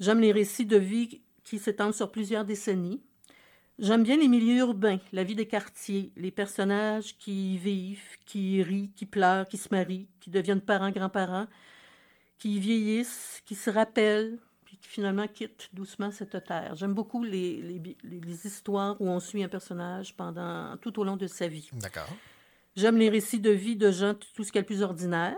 J'aime 0.00 0.20
les 0.20 0.32
récits 0.32 0.66
de 0.66 0.76
vie 0.76 1.20
qui 1.44 1.58
s'étendent 1.58 1.94
sur 1.94 2.10
plusieurs 2.10 2.44
décennies. 2.44 3.02
J'aime 3.78 4.02
bien 4.02 4.18
les 4.18 4.28
milieux 4.28 4.58
urbains, 4.58 4.98
la 5.12 5.24
vie 5.24 5.34
des 5.34 5.48
quartiers, 5.48 6.12
les 6.14 6.30
personnages 6.30 7.16
qui 7.16 7.54
y 7.54 7.58
vivent, 7.58 8.18
qui 8.26 8.62
rient, 8.62 8.90
qui 8.94 9.06
pleurent, 9.06 9.48
qui 9.48 9.56
se 9.56 9.68
marient, 9.70 10.06
qui 10.20 10.28
deviennent 10.28 10.60
parents, 10.60 10.90
grands-parents, 10.90 11.46
qui 12.38 12.60
vieillissent, 12.60 13.40
qui 13.46 13.54
se 13.54 13.70
rappellent, 13.70 14.38
puis 14.66 14.76
qui 14.76 14.88
finalement 14.88 15.26
quittent 15.26 15.70
doucement 15.72 16.10
cette 16.10 16.44
terre. 16.44 16.76
J'aime 16.76 16.92
beaucoup 16.92 17.24
les, 17.24 17.62
les, 17.62 17.96
les, 18.04 18.46
histoires 18.46 19.00
où 19.00 19.08
on 19.08 19.18
suit 19.18 19.42
un 19.42 19.48
personnage 19.48 20.14
pendant 20.14 20.76
tout 20.76 21.00
au 21.00 21.04
long 21.04 21.16
de 21.16 21.26
sa 21.26 21.48
vie. 21.48 21.70
D'accord. 21.72 22.08
J'aime 22.76 22.96
les 22.96 23.08
récits 23.08 23.40
de 23.40 23.50
vie 23.50 23.76
de 23.76 23.90
gens, 23.90 24.14
tout 24.34 24.44
ce 24.44 24.52
qui 24.52 24.58
est 24.58 24.62
le 24.62 24.66
plus 24.66 24.82
ordinaire. 24.82 25.36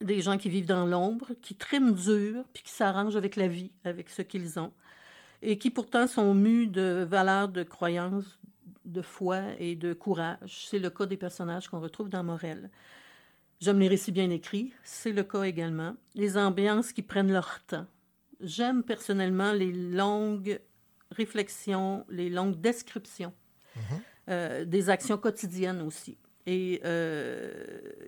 Des 0.00 0.20
gens 0.20 0.38
qui 0.38 0.48
vivent 0.48 0.66
dans 0.66 0.86
l'ombre, 0.86 1.32
qui 1.42 1.54
triment 1.54 1.92
dur, 1.92 2.44
puis 2.52 2.62
qui 2.62 2.72
s'arrangent 2.72 3.16
avec 3.16 3.36
la 3.36 3.48
vie, 3.48 3.70
avec 3.84 4.08
ce 4.08 4.22
qu'ils 4.22 4.58
ont, 4.58 4.72
et 5.42 5.58
qui 5.58 5.70
pourtant 5.70 6.06
sont 6.06 6.34
mus 6.34 6.66
de 6.66 7.06
valeurs 7.08 7.48
de 7.48 7.62
croyance, 7.62 8.38
de 8.84 9.02
foi 9.02 9.42
et 9.58 9.76
de 9.76 9.92
courage. 9.92 10.66
C'est 10.68 10.78
le 10.78 10.90
cas 10.90 11.06
des 11.06 11.16
personnages 11.16 11.68
qu'on 11.68 11.80
retrouve 11.80 12.08
dans 12.08 12.24
Morel. 12.24 12.70
J'aime 13.60 13.78
les 13.78 13.88
récits 13.88 14.12
bien 14.12 14.30
écrits, 14.30 14.72
c'est 14.82 15.12
le 15.12 15.22
cas 15.22 15.42
également. 15.42 15.94
Les 16.14 16.38
ambiances 16.38 16.92
qui 16.92 17.02
prennent 17.02 17.30
leur 17.30 17.60
temps. 17.66 17.86
J'aime 18.40 18.82
personnellement 18.82 19.52
les 19.52 19.70
longues 19.70 20.60
réflexions, 21.10 22.06
les 22.08 22.30
longues 22.30 22.58
descriptions. 22.58 23.34
Mm-hmm. 23.76 24.00
Euh, 24.28 24.64
des 24.64 24.90
actions 24.90 25.16
quotidiennes 25.16 25.80
aussi, 25.80 26.16
et 26.46 26.80
euh, 26.84 27.50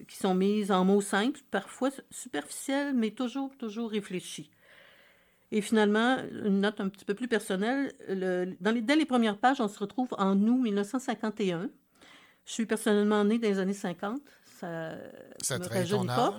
qui 0.07 0.17
sont 0.17 0.35
mises 0.35 0.71
en 0.71 0.85
mots 0.85 1.01
simples, 1.01 1.41
parfois 1.51 1.91
superficiels, 2.11 2.95
mais 2.95 3.11
toujours, 3.11 3.51
toujours 3.57 3.91
réfléchis. 3.91 4.51
Et 5.51 5.63
finalement, 5.63 6.19
une 6.45 6.61
note 6.61 6.81
un 6.81 6.89
petit 6.89 7.05
peu 7.05 7.15
plus 7.15 7.29
personnelle, 7.29 7.93
dans 8.61 8.75
les, 8.75 8.83
dès 8.83 8.95
les 8.95 9.07
premières 9.07 9.37
pages, 9.37 9.61
on 9.61 9.69
se 9.69 9.79
retrouve 9.79 10.09
en 10.17 10.39
août 10.47 10.63
1951. 10.63 11.71
Je 12.45 12.53
suis 12.53 12.67
personnellement 12.67 13.25
née 13.25 13.39
dans 13.39 13.49
les 13.49 13.59
années 13.59 13.73
50. 13.73 14.21
Ça, 14.61 14.93
ça 15.43 15.59
me 15.59 15.67
rajeunit 15.67 16.07
pas. 16.07 16.39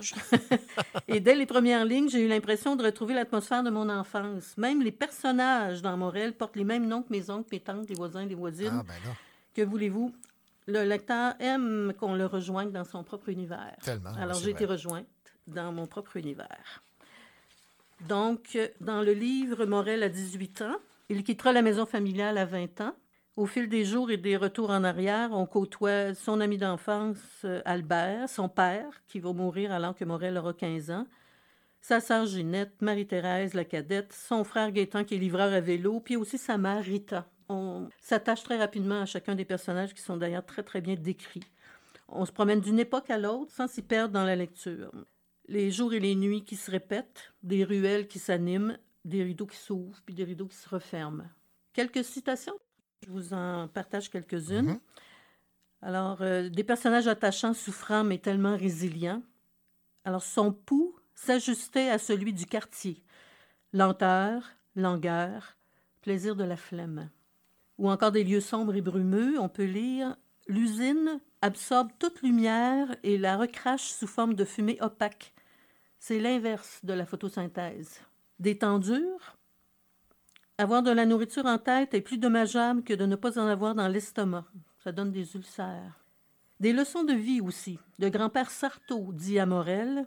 et 1.08 1.20
dès 1.20 1.34
les 1.34 1.46
premières 1.46 1.84
lignes, 1.84 2.08
j'ai 2.08 2.20
eu 2.20 2.28
l'impression 2.28 2.74
de 2.74 2.84
retrouver 2.84 3.12
l'atmosphère 3.12 3.62
de 3.62 3.70
mon 3.70 3.90
enfance. 3.90 4.56
Même 4.56 4.82
les 4.82 4.92
personnages 4.92 5.82
dans 5.82 5.96
Morel 5.96 6.32
portent 6.32 6.56
les 6.56 6.64
mêmes 6.64 6.86
noms 6.86 7.02
que 7.02 7.12
mes 7.12 7.28
oncles, 7.28 7.48
mes 7.52 7.60
tantes, 7.60 7.88
les 7.88 7.94
voisins, 7.94 8.24
les 8.24 8.34
voisines. 8.34 8.80
Ah, 8.80 8.82
ben. 8.86 9.14
Que 9.54 9.62
voulez-vous? 9.62 10.12
Le 10.66 10.82
lecteur 10.84 11.34
aime 11.40 11.92
qu'on 11.98 12.14
le 12.14 12.26
rejoigne 12.26 12.72
dans 12.72 12.84
son 12.84 13.04
propre 13.04 13.28
univers. 13.28 13.76
Tellement. 13.82 14.14
Alors, 14.14 14.34
j'ai 14.34 14.50
été 14.50 14.64
rejointe 14.64 15.06
dans 15.46 15.72
mon 15.72 15.86
propre 15.86 16.16
univers. 16.16 16.82
Donc, 18.08 18.58
dans 18.80 19.02
le 19.02 19.12
livre 19.12 19.66
Morel 19.66 20.02
à 20.02 20.08
18 20.08 20.62
ans, 20.62 20.76
il 21.08 21.22
quittera 21.22 21.52
la 21.52 21.62
maison 21.62 21.86
familiale 21.86 22.38
à 22.38 22.46
20 22.46 22.80
ans. 22.80 22.94
Au 23.36 23.46
fil 23.46 23.68
des 23.68 23.84
jours 23.84 24.10
et 24.10 24.16
des 24.16 24.36
retours 24.36 24.70
en 24.70 24.84
arrière, 24.84 25.30
on 25.32 25.44
côtoie 25.44 26.14
son 26.14 26.40
ami 26.40 26.56
d'enfance, 26.56 27.44
Albert, 27.64 28.28
son 28.28 28.48
père, 28.48 29.02
qui 29.08 29.20
va 29.20 29.32
mourir 29.32 29.72
alors 29.72 29.94
que 29.94 30.04
Morel 30.04 30.38
aura 30.38 30.54
15 30.54 30.90
ans, 30.90 31.06
sa 31.80 32.00
sœur 32.00 32.26
Ginette, 32.26 32.80
Marie-Thérèse, 32.80 33.54
la 33.54 33.64
cadette, 33.64 34.12
son 34.12 34.44
frère 34.44 34.70
Gaétan, 34.72 35.04
qui 35.04 35.16
est 35.16 35.18
livreur 35.18 35.52
à 35.52 35.60
vélo, 35.60 36.00
puis 36.00 36.16
aussi 36.16 36.38
sa 36.38 36.56
mère 36.56 36.82
Rita, 36.82 37.26
on 37.48 37.88
s'attache 38.00 38.42
très 38.42 38.58
rapidement 38.58 39.00
à 39.00 39.06
chacun 39.06 39.34
des 39.34 39.44
personnages 39.44 39.94
qui 39.94 40.02
sont 40.02 40.16
d'ailleurs 40.16 40.44
très 40.44 40.62
très 40.62 40.80
bien 40.80 40.94
décrits. 40.94 41.44
On 42.08 42.24
se 42.24 42.32
promène 42.32 42.60
d'une 42.60 42.78
époque 42.78 43.10
à 43.10 43.18
l'autre 43.18 43.52
sans 43.52 43.68
s'y 43.68 43.82
perdre 43.82 44.14
dans 44.14 44.24
la 44.24 44.36
lecture. 44.36 44.92
Les 45.48 45.70
jours 45.70 45.92
et 45.92 46.00
les 46.00 46.14
nuits 46.14 46.44
qui 46.44 46.56
se 46.56 46.70
répètent, 46.70 47.32
des 47.42 47.64
ruelles 47.64 48.08
qui 48.08 48.18
s'animent, 48.18 48.78
des 49.04 49.22
rideaux 49.22 49.46
qui 49.46 49.56
s'ouvrent 49.56 50.00
puis 50.04 50.14
des 50.14 50.24
rideaux 50.24 50.46
qui 50.46 50.56
se 50.56 50.68
referment. 50.68 51.28
Quelques 51.72 52.04
citations, 52.04 52.58
je 53.04 53.10
vous 53.10 53.34
en 53.34 53.68
partage 53.68 54.10
quelques-unes. 54.10 54.72
Mm-hmm. 54.72 54.80
Alors, 55.82 56.22
euh, 56.22 56.48
des 56.48 56.64
personnages 56.64 57.08
attachants, 57.08 57.52
souffrants, 57.52 58.04
mais 58.04 58.18
tellement 58.18 58.56
résilients. 58.56 59.22
Alors, 60.04 60.22
son 60.22 60.52
pouls 60.52 60.96
s'ajustait 61.14 61.90
à 61.90 61.98
celui 61.98 62.32
du 62.32 62.46
quartier. 62.46 63.02
Lenteur, 63.74 64.50
langueur, 64.76 65.58
plaisir 66.00 66.36
de 66.36 66.44
la 66.44 66.56
flemme 66.56 67.10
ou 67.78 67.90
encore 67.90 68.12
des 68.12 68.24
lieux 68.24 68.40
sombres 68.40 68.74
et 68.74 68.80
brumeux, 68.80 69.38
on 69.38 69.48
peut 69.48 69.64
lire 69.64 70.16
L'usine 70.46 71.20
absorbe 71.40 71.90
toute 71.98 72.20
lumière 72.20 72.94
et 73.02 73.16
la 73.16 73.38
recrache 73.38 73.92
sous 73.92 74.06
forme 74.06 74.34
de 74.34 74.44
fumée 74.44 74.76
opaque. 74.82 75.32
C'est 75.98 76.20
l'inverse 76.20 76.80
de 76.84 76.92
la 76.92 77.06
photosynthèse. 77.06 78.00
Des 78.38 78.58
temps 78.58 78.78
durs 78.78 79.38
Avoir 80.58 80.82
de 80.82 80.90
la 80.90 81.06
nourriture 81.06 81.46
en 81.46 81.56
tête 81.56 81.94
est 81.94 82.02
plus 82.02 82.18
dommageable 82.18 82.84
que 82.84 82.92
de 82.92 83.06
ne 83.06 83.16
pas 83.16 83.38
en 83.38 83.46
avoir 83.46 83.74
dans 83.74 83.88
l'estomac. 83.88 84.44
Ça 84.82 84.92
donne 84.92 85.12
des 85.12 85.34
ulcères. 85.34 86.04
Des 86.60 86.74
leçons 86.74 87.04
de 87.04 87.14
vie 87.14 87.40
aussi. 87.40 87.78
De 87.98 88.10
grand-père 88.10 88.50
Sarto 88.50 89.12
dit 89.12 89.38
à 89.38 89.46
Morel 89.46 90.06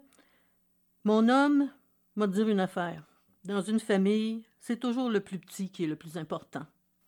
Mon 1.03 1.29
homme 1.29 1.69
m'a 2.15 2.27
dit 2.27 2.41
une 2.41 2.59
affaire. 2.59 3.03
Dans 3.43 3.61
une 3.61 3.79
famille, 3.79 4.45
c'est 4.59 4.79
toujours 4.79 5.09
le 5.09 5.19
plus 5.19 5.39
petit 5.39 5.69
qui 5.69 5.85
est 5.85 5.87
le 5.87 5.95
plus 5.95 6.17
important. 6.17 6.65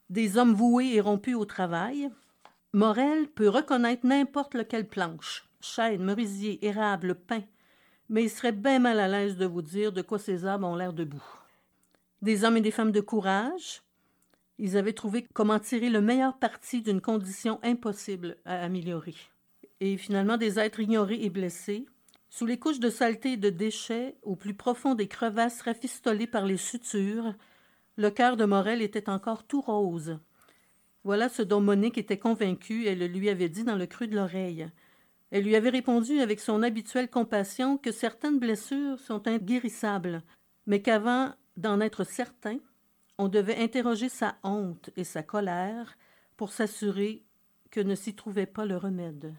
Des 0.10 0.38
hommes 0.38 0.54
voués 0.54 0.96
et 0.96 1.02
rompus 1.02 1.36
au 1.36 1.46
travail, 1.46 2.10
Morel 2.74 3.28
peut 3.28 3.50
reconnaître 3.50 4.08
n'importe 4.08 4.56
lequel 4.56 4.88
planche, 4.88 5.48
chêne, 5.62 6.04
merisier, 6.04 6.66
érable, 6.66 7.14
pin, 7.14 7.44
mais 8.10 8.24
il 8.24 8.30
serait 8.30 8.52
bien 8.52 8.80
mal 8.80 9.00
à 9.00 9.08
l'aise 9.08 9.38
de 9.38 9.46
vous 9.46 9.62
dire 9.62 9.92
de 9.92 10.02
quoi 10.02 10.18
ces 10.18 10.46
arbres 10.46 10.68
ont 10.68 10.76
l'air 10.76 10.94
debout. 10.94 11.24
Des 12.24 12.44
hommes 12.44 12.58
et 12.58 12.62
des 12.62 12.72
femmes 12.72 12.92
de 12.92 13.02
courage, 13.02 13.84
ils 14.58 14.78
avaient 14.78 14.94
trouvé 14.94 15.28
comment 15.34 15.60
tirer 15.60 15.90
le 15.90 16.02
meilleur 16.02 16.38
parti 16.38 16.82
d'une 16.82 17.02
condition 17.02 17.60
impossible 17.62 18.38
à 18.46 18.64
améliorer. 18.64 19.16
Et 19.80 19.96
finalement, 19.96 20.38
des 20.38 20.60
êtres 20.60 20.80
ignorés 20.80 21.24
et 21.24 21.30
blessés, 21.30 21.86
sous 22.30 22.48
les 22.48 22.58
couches 22.58 22.80
de 22.80 22.90
saleté 22.90 23.34
et 23.34 23.38
de 23.38 23.50
déchets, 23.50 24.16
au 24.24 24.36
plus 24.36 24.54
profond 24.56 24.96
des 24.96 25.08
crevasses 25.08 25.62
rafistolées 25.62 26.28
par 26.28 26.46
les 26.46 26.58
sutures, 26.58 27.34
le 28.00 28.12
cœur 28.12 28.38
de 28.38 28.46
Morel 28.46 28.82
était 28.82 29.10
encore 29.10 29.44
tout 29.44 29.60
rose. 29.60 30.20
Voilà 31.04 31.28
ce 31.28 31.42
dont 31.42 31.60
Monique 31.60 31.98
était 31.98 32.18
convaincue, 32.18 32.88
elle 32.88 33.00
le 33.00 33.08
lui 33.08 33.28
avait 33.30 33.50
dit 33.50 33.66
dans 33.66 33.76
le 33.76 33.88
creux 33.88 34.08
de 34.08 34.16
l'oreille. 34.16 34.70
Elle 35.32 35.44
lui 35.44 35.58
avait 35.58 35.70
répondu 35.70 36.22
avec 36.22 36.40
son 36.40 36.64
habituelle 36.64 37.10
compassion 37.10 37.78
que 37.78 37.92
certaines 37.92 38.40
blessures 38.40 39.02
sont 39.02 39.28
inguérissables, 39.28 40.24
mais 40.66 40.82
qu'avant 40.82 41.34
d'en 41.58 41.82
être 41.82 42.06
certain, 42.06 42.60
on 43.18 43.28
devait 43.28 43.58
interroger 43.58 44.08
sa 44.08 44.38
honte 44.44 44.92
et 44.96 45.04
sa 45.04 45.22
colère 45.22 45.98
pour 46.38 46.54
s'assurer 46.54 47.26
que 47.70 47.82
ne 47.82 47.96
s'y 47.96 48.16
trouvait 48.16 48.46
pas 48.46 48.66
le 48.66 48.78
remède. 48.78 49.34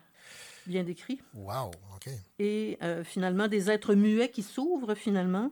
Bien 0.67 0.85
décrit. 0.85 1.23
Wow, 1.33 1.71
OK. 1.97 2.11
Et 2.39 2.77
euh, 2.83 3.05
finalement, 3.05 3.49
des 3.49 3.71
êtres 3.71 3.95
muets 3.95 4.31
qui 4.31 4.43
s'ouvrent 4.43 4.95
finalement. 4.95 5.51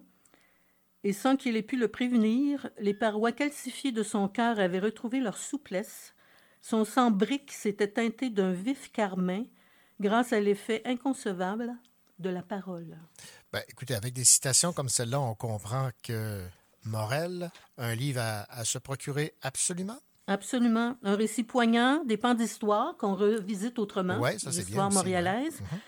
Et 1.05 1.12
sans 1.12 1.37
qu'il 1.37 1.57
ait 1.57 1.62
pu 1.62 1.76
le 1.76 1.88
prévenir, 1.88 2.69
les 2.78 2.95
parois 2.95 3.33
calcifiées 3.33 3.93
de 3.93 4.02
son 4.02 4.28
cœur 4.28 4.59
avaient 4.59 4.81
retrouvé 4.81 5.21
leur 5.21 5.38
souplesse. 5.38 6.14
Son 6.61 6.85
sang 6.85 7.11
brique 7.11 7.52
s'était 7.52 7.88
teinté 7.88 8.31
d'un 8.31 8.52
vif 8.52 8.90
carmin 8.90 9.45
grâce 10.00 10.33
à 10.33 10.40
l'effet 10.40 10.83
inconcevable 10.85 11.76
de 12.19 12.31
la 12.31 12.43
parole. 12.43 12.99
Ben, 13.52 13.62
écoutez, 13.69 13.95
avec 13.95 14.12
des 14.12 14.25
citations 14.25 14.73
comme 14.73 14.88
celle-là, 14.88 15.21
on 15.21 15.35
comprend 15.35 15.90
que 16.02 16.43
Morel, 16.85 17.50
un 17.76 17.95
livre 17.95 18.21
à, 18.21 18.64
se 18.64 18.78
procurer 18.78 19.35
absolument. 19.43 19.99
Absolument. 20.26 20.97
Un 21.02 21.14
récit 21.14 21.45
poignant, 21.45 22.05
des 22.05 22.17
pans 22.17 22.35
d'histoire 22.35 22.97
qu'on 22.97 23.14
revisite 23.14 23.78
autrement. 23.78 24.19
Oui, 24.21 24.38
ça 24.38 24.52
c'est 24.52 24.67
bien. 24.67 24.90
montréalaise. 24.90 25.61
Mhm. 25.61 25.78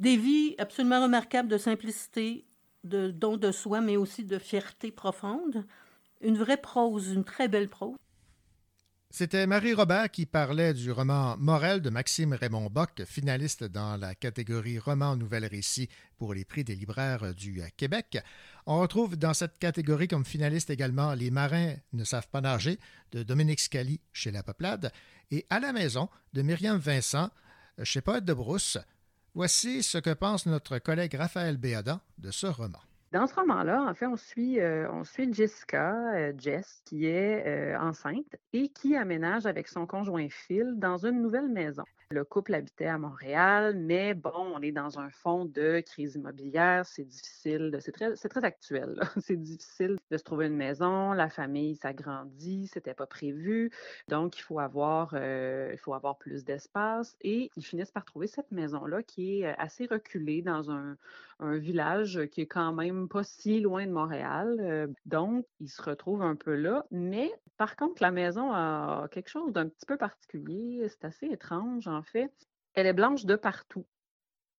Des 0.00 0.16
vies 0.16 0.54
absolument 0.58 1.02
remarquables 1.02 1.48
de 1.48 1.58
simplicité, 1.58 2.44
de 2.84 3.10
don 3.10 3.36
de 3.36 3.52
soi, 3.52 3.80
mais 3.80 3.96
aussi 3.96 4.24
de 4.24 4.38
fierté 4.38 4.90
profonde. 4.90 5.64
Une 6.20 6.38
vraie 6.38 6.60
prose, 6.60 7.08
une 7.08 7.24
très 7.24 7.48
belle 7.48 7.68
prose. 7.68 7.96
C'était 9.10 9.46
Marie 9.46 9.72
Robert 9.72 10.10
qui 10.10 10.26
parlait 10.26 10.74
du 10.74 10.92
roman 10.92 11.34
Morel 11.38 11.80
de 11.80 11.88
Maxime 11.88 12.34
Raymond 12.34 12.68
Bock, 12.68 13.04
finaliste 13.06 13.64
dans 13.64 13.96
la 13.96 14.14
catégorie 14.14 14.78
roman 14.78 15.16
nouvelle 15.16 15.46
récit 15.46 15.88
pour 16.18 16.34
les 16.34 16.44
prix 16.44 16.62
des 16.62 16.74
libraires 16.74 17.34
du 17.34 17.62
Québec. 17.78 18.18
On 18.66 18.80
retrouve 18.80 19.16
dans 19.16 19.32
cette 19.32 19.58
catégorie 19.58 20.08
comme 20.08 20.26
finaliste 20.26 20.68
également 20.68 21.14
Les 21.14 21.30
marins 21.30 21.74
ne 21.94 22.04
savent 22.04 22.28
pas 22.28 22.42
nager 22.42 22.78
de 23.12 23.22
Dominique 23.22 23.60
Scali 23.60 23.98
chez 24.12 24.30
La 24.30 24.42
Peuplade 24.42 24.92
et 25.30 25.46
À 25.48 25.58
la 25.58 25.72
maison 25.72 26.10
de 26.34 26.42
Myriam 26.42 26.76
Vincent 26.76 27.30
chez 27.82 28.02
Poète 28.02 28.26
de 28.26 28.34
Brousse. 28.34 28.76
Voici 29.34 29.82
ce 29.82 29.98
que 29.98 30.12
pense 30.14 30.46
notre 30.46 30.78
collègue 30.78 31.14
Raphaël 31.14 31.56
Béadan 31.56 32.00
de 32.18 32.30
ce 32.30 32.46
roman. 32.46 32.80
Dans 33.10 33.26
ce 33.26 33.34
roman-là, 33.34 33.82
en 33.88 33.94
fait, 33.94 34.06
on 34.06 34.16
suit, 34.16 34.60
euh, 34.60 34.86
Jessica, 35.32 35.94
euh, 36.14 36.32
Jess, 36.36 36.82
qui 36.84 37.06
est 37.06 37.46
euh, 37.46 37.80
enceinte 37.80 38.36
et 38.52 38.68
qui 38.68 38.96
aménage 38.96 39.46
avec 39.46 39.66
son 39.68 39.86
conjoint 39.86 40.28
Phil 40.28 40.74
dans 40.76 41.06
une 41.06 41.22
nouvelle 41.22 41.48
maison. 41.48 41.84
Le 42.10 42.24
couple 42.24 42.54
habitait 42.54 42.86
à 42.86 42.96
Montréal, 42.96 43.76
mais 43.76 44.14
bon, 44.14 44.32
on 44.34 44.62
est 44.62 44.72
dans 44.72 44.98
un 44.98 45.10
fond 45.10 45.44
de 45.44 45.80
crise 45.80 46.14
immobilière, 46.14 46.86
c'est 46.86 47.04
difficile, 47.04 47.76
c'est 47.80 47.92
très, 47.92 48.14
très 48.14 48.44
actuel. 48.44 48.98
C'est 49.22 49.36
difficile 49.36 49.98
de 50.10 50.16
se 50.16 50.22
trouver 50.22 50.46
une 50.46 50.56
maison, 50.56 51.12
la 51.12 51.28
famille 51.28 51.76
s'agrandit, 51.76 52.66
c'était 52.72 52.94
pas 52.94 53.06
prévu, 53.06 53.70
donc 54.08 54.38
il 54.38 54.40
faut 54.40 54.58
avoir, 54.58 55.14
il 55.14 55.76
faut 55.76 55.92
avoir 55.92 56.16
plus 56.16 56.44
d'espace 56.44 57.14
et 57.20 57.50
ils 57.56 57.62
finissent 57.62 57.90
par 57.90 58.06
trouver 58.06 58.26
cette 58.26 58.52
maison-là 58.52 59.02
qui 59.02 59.42
est 59.42 59.54
assez 59.58 59.84
reculée 59.84 60.40
dans 60.40 60.70
un, 60.70 60.96
un 61.40 61.56
village 61.56 62.26
qui 62.32 62.42
est 62.42 62.46
quand 62.46 62.72
même 62.72 63.08
pas 63.08 63.22
si 63.24 63.60
loin 63.60 63.86
de 63.86 63.92
Montréal. 63.92 64.92
Donc, 65.06 65.46
il 65.60 65.68
se 65.68 65.82
retrouve 65.82 66.22
un 66.22 66.36
peu 66.36 66.54
là. 66.54 66.84
Mais 66.90 67.32
par 67.56 67.76
contre, 67.76 68.02
la 68.02 68.10
maison 68.10 68.52
a 68.52 69.08
quelque 69.10 69.28
chose 69.28 69.52
d'un 69.52 69.68
petit 69.68 69.86
peu 69.86 69.96
particulier. 69.96 70.86
C'est 70.88 71.04
assez 71.04 71.26
étrange, 71.26 71.88
en 71.88 72.02
fait. 72.02 72.32
Elle 72.74 72.86
est 72.86 72.92
blanche 72.92 73.24
de 73.24 73.36
partout, 73.36 73.86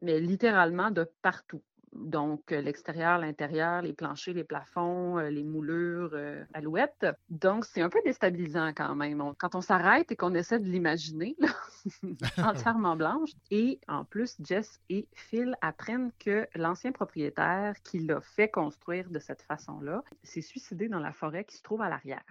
mais 0.01 0.19
littéralement 0.19 0.91
de 0.91 1.09
partout. 1.21 1.63
Donc, 1.93 2.51
euh, 2.51 2.61
l'extérieur, 2.61 3.17
l'intérieur, 3.17 3.81
les 3.81 3.93
planchers, 3.93 4.33
les 4.33 4.43
plafonds, 4.43 5.17
euh, 5.17 5.29
les 5.29 5.43
moulures, 5.43 6.11
euh, 6.13 6.43
alouettes. 6.53 7.05
Donc, 7.29 7.65
c'est 7.65 7.81
un 7.81 7.89
peu 7.89 7.99
déstabilisant 8.05 8.73
quand 8.75 8.95
même. 8.95 9.21
quand 9.37 9.55
on 9.55 9.61
s'arrête 9.61 10.11
et 10.11 10.15
qu'on 10.15 10.33
essaie 10.33 10.59
de 10.59 10.67
l'imaginer, 10.69 11.35
entièrement 12.37 12.95
blanche. 12.95 13.31
Et 13.51 13.79
en 13.87 14.05
plus, 14.05 14.37
Jess 14.41 14.79
et 14.89 15.07
Phil 15.13 15.55
apprennent 15.61 16.11
que 16.19 16.47
l'ancien 16.55 16.91
propriétaire 16.91 17.75
qui 17.83 17.99
l'a 17.99 18.21
fait 18.21 18.49
construire 18.49 19.09
de 19.09 19.19
cette 19.19 19.41
façon-là 19.41 20.03
s'est 20.23 20.41
suicidé 20.41 20.89
dans 20.89 20.99
la 20.99 21.13
forêt 21.13 21.43
qui 21.43 21.57
se 21.57 21.63
trouve 21.63 21.81
à 21.81 21.89
l'arrière. 21.89 22.23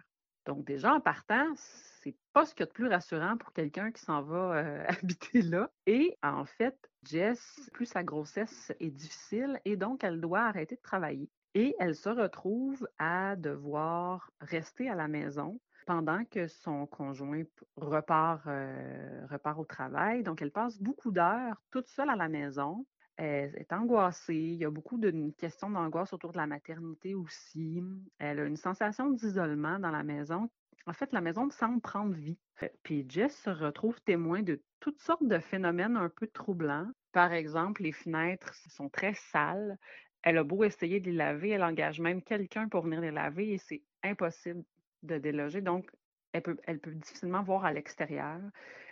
Donc, 0.48 0.64
déjà, 0.64 0.94
en 0.94 1.00
partant, 1.00 1.52
c'est 2.00 2.16
pas 2.32 2.46
ce 2.46 2.54
qu'il 2.54 2.62
y 2.62 2.62
a 2.62 2.66
de 2.68 2.72
plus 2.72 2.88
rassurant 2.88 3.36
pour 3.36 3.52
quelqu'un 3.52 3.92
qui 3.92 4.00
s'en 4.00 4.22
va 4.22 4.56
euh, 4.56 4.84
habiter 4.88 5.42
là. 5.42 5.70
Et 5.84 6.16
en 6.22 6.46
fait, 6.46 6.74
Jess, 7.02 7.68
plus 7.74 7.84
sa 7.84 8.02
grossesse 8.02 8.72
est 8.80 8.88
difficile 8.88 9.60
et 9.66 9.76
donc 9.76 10.04
elle 10.04 10.22
doit 10.22 10.40
arrêter 10.40 10.76
de 10.76 10.80
travailler. 10.80 11.28
Et 11.52 11.76
elle 11.78 11.94
se 11.94 12.08
retrouve 12.08 12.88
à 12.98 13.36
devoir 13.36 14.30
rester 14.40 14.88
à 14.88 14.94
la 14.94 15.06
maison 15.06 15.60
pendant 15.84 16.24
que 16.24 16.48
son 16.48 16.86
conjoint 16.86 17.44
euh, 17.76 19.26
repart 19.28 19.58
au 19.58 19.66
travail. 19.66 20.22
Donc, 20.22 20.40
elle 20.40 20.50
passe 20.50 20.80
beaucoup 20.80 21.10
d'heures 21.10 21.60
toute 21.70 21.88
seule 21.88 22.08
à 22.08 22.16
la 22.16 22.30
maison. 22.30 22.86
Elle 23.18 23.54
est 23.56 23.72
angoissée. 23.72 24.34
Il 24.34 24.54
y 24.54 24.64
a 24.64 24.70
beaucoup 24.70 24.96
de 24.96 25.10
questions 25.36 25.68
d'angoisse 25.68 26.12
autour 26.12 26.32
de 26.32 26.38
la 26.38 26.46
maternité 26.46 27.14
aussi. 27.14 27.82
Elle 28.18 28.40
a 28.40 28.44
une 28.44 28.56
sensation 28.56 29.10
d'isolement 29.10 29.78
dans 29.78 29.90
la 29.90 30.02
maison 30.02 30.48
en 30.88 30.94
fait, 30.94 31.12
la 31.12 31.20
maison 31.20 31.50
semble 31.50 31.82
prendre 31.82 32.14
vie. 32.14 32.38
Puis 32.82 33.04
Jess 33.08 33.36
se 33.42 33.50
retrouve 33.50 34.00
témoin 34.00 34.42
de 34.42 34.62
toutes 34.80 35.00
sortes 35.00 35.26
de 35.26 35.38
phénomènes 35.38 35.98
un 35.98 36.08
peu 36.08 36.26
troublants. 36.26 36.90
Par 37.12 37.32
exemple, 37.32 37.82
les 37.82 37.92
fenêtres 37.92 38.54
sont 38.70 38.88
très 38.88 39.12
sales. 39.12 39.76
Elle 40.22 40.38
a 40.38 40.44
beau 40.44 40.64
essayer 40.64 40.98
de 40.98 41.10
les 41.10 41.16
laver, 41.16 41.50
elle 41.50 41.62
engage 41.62 42.00
même 42.00 42.22
quelqu'un 42.22 42.68
pour 42.68 42.82
venir 42.82 43.02
les 43.02 43.10
laver 43.10 43.52
et 43.52 43.58
c'est 43.58 43.82
impossible 44.02 44.64
de 45.02 45.18
déloger. 45.18 45.60
Donc, 45.60 45.90
elle 46.32 46.42
peut, 46.42 46.94
difficilement 46.94 47.42
voir 47.42 47.64
à 47.64 47.72
l'extérieur. 47.72 48.40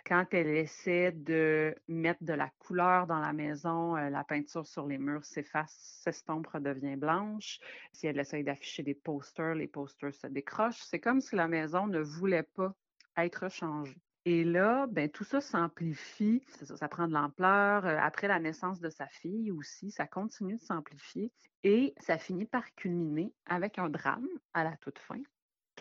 Quand 0.05 0.25
elle 0.31 0.47
essaie 0.47 1.11
de 1.11 1.75
mettre 1.87 2.23
de 2.23 2.33
la 2.33 2.49
couleur 2.59 3.07
dans 3.07 3.19
la 3.19 3.33
maison, 3.33 3.95
euh, 3.97 4.09
la 4.09 4.23
peinture 4.23 4.65
sur 4.65 4.87
les 4.87 4.97
murs 4.97 5.25
s'efface, 5.25 5.99
s'estompe, 6.03 6.47
redevient 6.47 6.95
blanche. 6.95 7.59
Si 7.91 8.07
elle 8.07 8.19
essaie 8.19 8.43
d'afficher 8.43 8.83
des 8.83 8.95
posters, 8.95 9.55
les 9.55 9.67
posters 9.67 10.13
se 10.13 10.27
décrochent. 10.27 10.81
C'est 10.81 10.99
comme 10.99 11.21
si 11.21 11.35
la 11.35 11.47
maison 11.47 11.87
ne 11.87 11.99
voulait 11.99 12.43
pas 12.43 12.73
être 13.17 13.49
changée. 13.49 13.97
Et 14.25 14.43
là, 14.43 14.87
ben, 14.87 15.09
tout 15.09 15.23
ça 15.23 15.39
s'amplifie, 15.39 16.43
ça, 16.47 16.75
ça, 16.75 16.87
prend 16.89 17.07
de 17.07 17.13
l'ampleur. 17.13 17.85
Euh, 17.85 17.97
après 17.99 18.27
la 18.27 18.39
naissance 18.39 18.79
de 18.79 18.89
sa 18.89 19.07
fille 19.07 19.51
aussi, 19.51 19.91
ça 19.91 20.07
continue 20.07 20.57
de 20.57 20.61
s'amplifier 20.61 21.31
et 21.63 21.93
ça 21.99 22.17
finit 22.17 22.45
par 22.45 22.73
culminer 22.75 23.33
avec 23.45 23.79
un 23.79 23.89
drame 23.89 24.27
à 24.53 24.63
la 24.63 24.75
toute 24.77 24.99
fin 24.99 25.21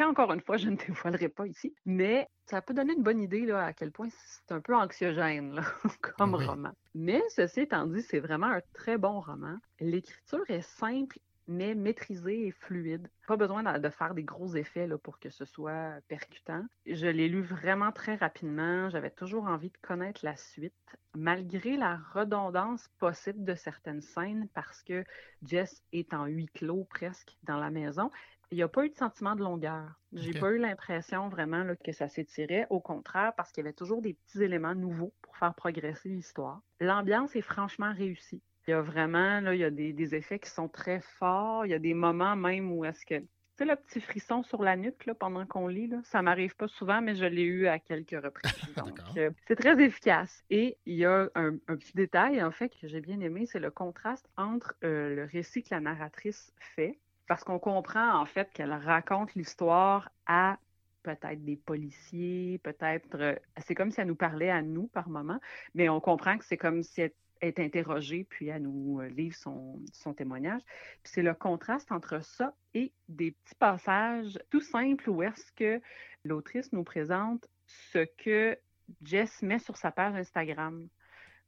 encore 0.04 0.32
une 0.32 0.40
fois, 0.40 0.56
je 0.56 0.68
ne 0.68 0.76
dévoilerai 0.76 1.28
pas 1.28 1.46
ici, 1.46 1.74
mais 1.84 2.28
ça 2.44 2.62
peut 2.62 2.74
donner 2.74 2.94
une 2.94 3.02
bonne 3.02 3.20
idée 3.20 3.46
là, 3.46 3.64
à 3.64 3.72
quel 3.72 3.92
point 3.92 4.08
c'est 4.10 4.52
un 4.52 4.60
peu 4.60 4.74
anxiogène 4.74 5.60
comme 6.18 6.34
roman. 6.34 6.72
Mais 6.94 7.22
ceci 7.30 7.60
étant 7.60 7.86
dit, 7.86 8.02
c'est 8.02 8.20
vraiment 8.20 8.46
un 8.46 8.60
très 8.74 8.98
bon 8.98 9.20
roman. 9.20 9.56
L'écriture 9.80 10.44
est 10.48 10.62
simple 10.62 11.18
mais 11.48 11.74
maîtrisée 11.74 12.48
et 12.48 12.50
fluide. 12.50 13.08
Pas 13.26 13.36
besoin 13.36 13.78
de 13.78 13.88
faire 13.88 14.14
des 14.14 14.24
gros 14.24 14.54
effets 14.56 14.86
là, 14.86 14.98
pour 14.98 15.18
que 15.18 15.30
ce 15.30 15.44
soit 15.44 16.00
percutant. 16.08 16.64
Je 16.86 17.06
l'ai 17.06 17.28
lu 17.28 17.42
vraiment 17.42 17.92
très 17.92 18.16
rapidement. 18.16 18.90
J'avais 18.90 19.10
toujours 19.10 19.46
envie 19.46 19.70
de 19.70 19.76
connaître 19.82 20.24
la 20.24 20.36
suite, 20.36 20.74
malgré 21.14 21.76
la 21.76 21.98
redondance 22.12 22.88
possible 22.98 23.44
de 23.44 23.54
certaines 23.54 24.00
scènes, 24.00 24.48
parce 24.54 24.82
que 24.82 25.04
Jess 25.42 25.82
est 25.92 26.12
en 26.14 26.26
huis 26.26 26.48
clos 26.52 26.84
presque 26.84 27.36
dans 27.44 27.58
la 27.58 27.70
maison. 27.70 28.10
Il 28.50 28.56
n'y 28.56 28.62
a 28.62 28.68
pas 28.68 28.84
eu 28.84 28.90
de 28.90 28.94
sentiment 28.94 29.34
de 29.34 29.42
longueur. 29.42 29.88
J'ai 30.12 30.32
n'ai 30.32 30.40
pas 30.40 30.50
eu 30.52 30.58
l'impression 30.58 31.28
vraiment 31.28 31.64
que 31.84 31.92
ça 31.92 32.08
s'étirait. 32.08 32.66
Au 32.70 32.80
contraire, 32.80 33.32
parce 33.36 33.50
qu'il 33.50 33.64
y 33.64 33.66
avait 33.66 33.74
toujours 33.74 34.02
des 34.02 34.14
petits 34.14 34.42
éléments 34.42 34.74
nouveaux 34.74 35.12
pour 35.22 35.36
faire 35.36 35.54
progresser 35.54 36.08
l'histoire. 36.08 36.60
L'ambiance 36.80 37.34
est 37.34 37.42
franchement 37.42 37.92
réussie. 37.92 38.42
Il 38.66 38.70
y 38.70 38.74
a 38.74 38.82
vraiment, 38.82 39.40
là, 39.40 39.54
il 39.54 39.60
y 39.60 39.64
a 39.64 39.70
des, 39.70 39.92
des 39.92 40.14
effets 40.14 40.38
qui 40.38 40.50
sont 40.50 40.68
très 40.68 41.00
forts. 41.00 41.66
Il 41.66 41.70
y 41.70 41.74
a 41.74 41.78
des 41.78 41.94
moments 41.94 42.36
même 42.36 42.72
où 42.72 42.84
est-ce 42.84 43.04
que 43.04 43.22
tu 43.56 43.64
sais, 43.64 43.70
le 43.70 43.76
petit 43.76 44.02
frisson 44.02 44.42
sur 44.42 44.62
la 44.62 44.76
nuque 44.76 45.06
là, 45.06 45.14
pendant 45.14 45.46
qu'on 45.46 45.66
lit, 45.66 45.86
là, 45.86 46.00
ça 46.04 46.20
m'arrive 46.20 46.54
pas 46.56 46.68
souvent, 46.68 47.00
mais 47.00 47.14
je 47.14 47.24
l'ai 47.24 47.44
eu 47.44 47.66
à 47.68 47.78
quelques 47.78 48.22
reprises. 48.22 48.52
Donc, 48.76 49.00
euh, 49.16 49.30
c'est 49.48 49.56
très 49.56 49.82
efficace. 49.82 50.44
Et 50.50 50.76
il 50.84 50.96
y 50.96 51.06
a 51.06 51.30
un, 51.34 51.56
petit 51.66 51.94
détail, 51.94 52.42
en 52.42 52.50
fait, 52.50 52.68
que 52.68 52.86
j'ai 52.86 53.00
bien 53.00 53.18
aimé, 53.20 53.46
c'est 53.46 53.58
le 53.58 53.70
contraste 53.70 54.28
entre 54.36 54.76
euh, 54.84 55.14
le 55.14 55.24
récit 55.24 55.62
que 55.62 55.68
la 55.70 55.80
narratrice 55.80 56.52
fait, 56.58 56.98
parce 57.26 57.44
qu'on 57.44 57.58
comprend, 57.58 58.20
en 58.20 58.26
fait, 58.26 58.52
qu'elle 58.52 58.72
raconte 58.72 59.34
l'histoire 59.34 60.10
à 60.26 60.58
peut-être 61.02 61.44
des 61.44 61.56
policiers, 61.56 62.58
peut-être... 62.62 63.16
Euh, 63.20 63.34
c'est 63.58 63.74
comme 63.74 63.90
si 63.90 64.00
elle 64.00 64.08
nous 64.08 64.16
parlait 64.16 64.50
à 64.50 64.62
nous 64.62 64.88
par 64.88 65.08
moment, 65.08 65.40
mais 65.74 65.88
on 65.88 66.00
comprend 66.00 66.36
que 66.36 66.44
c'est 66.44 66.56
comme 66.56 66.82
si 66.82 67.00
elle 67.00 67.12
est 67.40 67.60
interrogée, 67.60 68.24
puis 68.24 68.50
à 68.50 68.58
nous 68.58 69.00
euh, 69.00 69.08
livre 69.08 69.36
son, 69.36 69.80
son 69.92 70.14
témoignage. 70.14 70.62
Puis 71.02 71.12
c'est 71.14 71.22
le 71.22 71.34
contraste 71.34 71.92
entre 71.92 72.24
ça 72.24 72.54
et 72.74 72.92
des 73.08 73.32
petits 73.32 73.54
passages 73.54 74.38
tout 74.50 74.60
simples 74.60 75.08
où 75.08 75.22
est-ce 75.22 75.52
que 75.52 75.80
l'autrice 76.24 76.72
nous 76.72 76.84
présente 76.84 77.46
ce 77.66 78.04
que 78.18 78.58
Jess 79.02 79.42
met 79.42 79.58
sur 79.58 79.76
sa 79.76 79.90
page 79.90 80.14
Instagram 80.14 80.88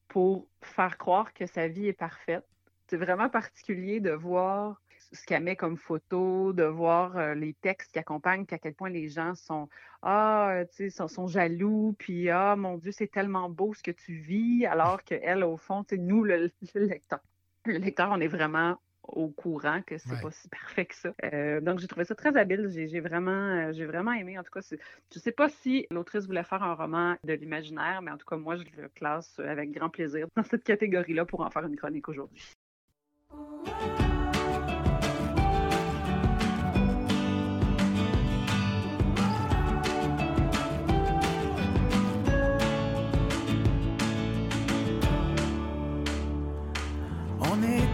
pour 0.08 0.48
faire 0.62 0.98
croire 0.98 1.32
que 1.32 1.46
sa 1.46 1.68
vie 1.68 1.86
est 1.86 1.92
parfaite. 1.92 2.44
C'est 2.88 2.96
vraiment 2.96 3.28
particulier 3.28 4.00
de 4.00 4.10
voir 4.10 4.80
ce 5.12 5.24
qu'elle 5.24 5.42
met 5.42 5.56
comme 5.56 5.76
photo, 5.76 6.52
de 6.52 6.64
voir 6.64 7.16
euh, 7.16 7.34
les 7.34 7.54
textes 7.54 7.92
qui 7.92 7.98
accompagnent, 7.98 8.44
puis 8.44 8.54
à 8.54 8.58
quel 8.58 8.74
point 8.74 8.90
les 8.90 9.08
gens 9.08 9.34
sont 9.34 9.68
ah, 10.02 10.50
euh, 10.50 10.64
tu 10.64 10.76
sais, 10.76 10.90
sont, 10.90 11.08
sont, 11.08 11.26
jaloux, 11.26 11.94
puis 11.98 12.30
ah, 12.30 12.56
mon 12.56 12.76
Dieu, 12.76 12.92
c'est 12.92 13.10
tellement 13.10 13.48
beau 13.48 13.74
ce 13.74 13.82
que 13.82 13.90
tu 13.90 14.14
vis, 14.14 14.66
alors 14.66 15.02
qu'elle, 15.02 15.44
au 15.44 15.56
fond, 15.56 15.84
tu 15.84 15.96
sais, 15.96 16.00
nous, 16.00 16.24
le, 16.24 16.50
lecteur, 16.74 17.20
le 17.64 17.78
lecteur, 17.78 18.10
on 18.12 18.20
est 18.20 18.28
vraiment 18.28 18.78
au 19.02 19.28
courant 19.28 19.80
que 19.86 19.96
c'est 19.96 20.20
pas 20.20 20.30
si 20.30 20.48
parfait 20.48 20.84
que 20.86 20.94
ça. 20.94 21.14
Euh, 21.24 21.60
donc, 21.62 21.78
j'ai 21.78 21.86
trouvé 21.86 22.04
ça 22.04 22.14
très 22.14 22.36
habile. 22.36 22.68
J'ai 22.68 23.00
vraiment, 23.00 23.72
j'ai 23.72 23.86
vraiment 23.86 24.12
aimé. 24.12 24.38
En 24.38 24.42
tout 24.42 24.50
cas, 24.52 24.60
je 24.60 25.18
sais 25.18 25.32
pas 25.32 25.48
si 25.48 25.86
l'autrice 25.90 26.26
voulait 26.26 26.44
faire 26.44 26.62
un 26.62 26.74
roman 26.74 27.16
de 27.24 27.32
l'imaginaire, 27.32 28.02
mais 28.02 28.10
en 28.10 28.18
tout 28.18 28.26
cas, 28.26 28.36
moi, 28.36 28.56
je 28.56 28.64
le 28.76 28.88
classe 28.90 29.38
avec 29.40 29.70
grand 29.72 29.88
plaisir 29.88 30.26
dans 30.36 30.44
cette 30.44 30.64
catégorie-là 30.64 31.24
pour 31.24 31.40
en 31.40 31.50
faire 31.50 31.64
une 31.64 31.76
chronique 31.76 32.08
aujourd'hui. 32.10 32.54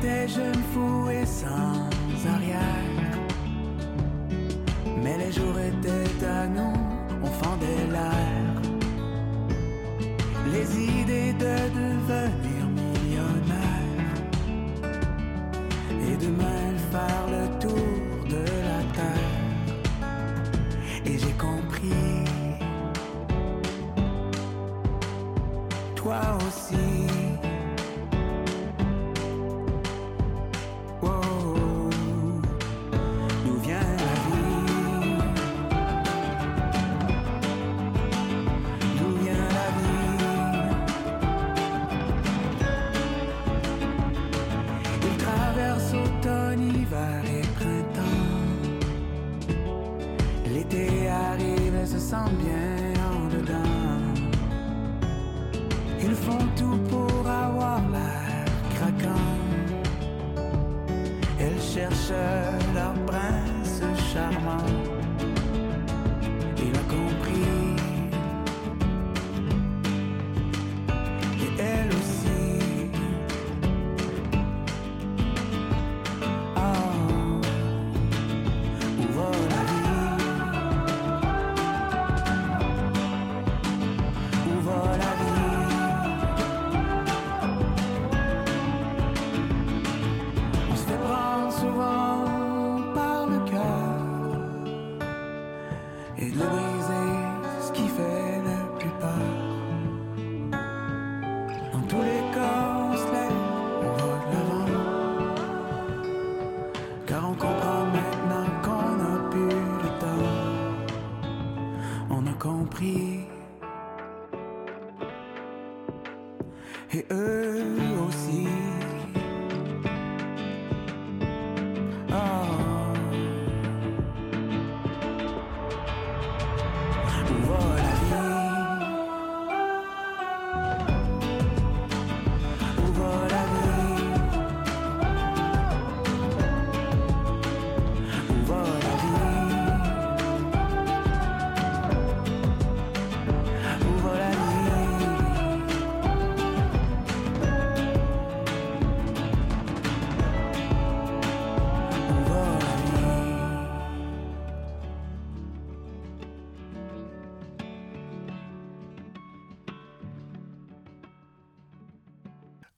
Des 0.04 0.28
jeunes 0.28 0.62
fous 0.74 1.08
et 1.08 1.24
sans 1.24 2.28
arrière. 2.28 2.93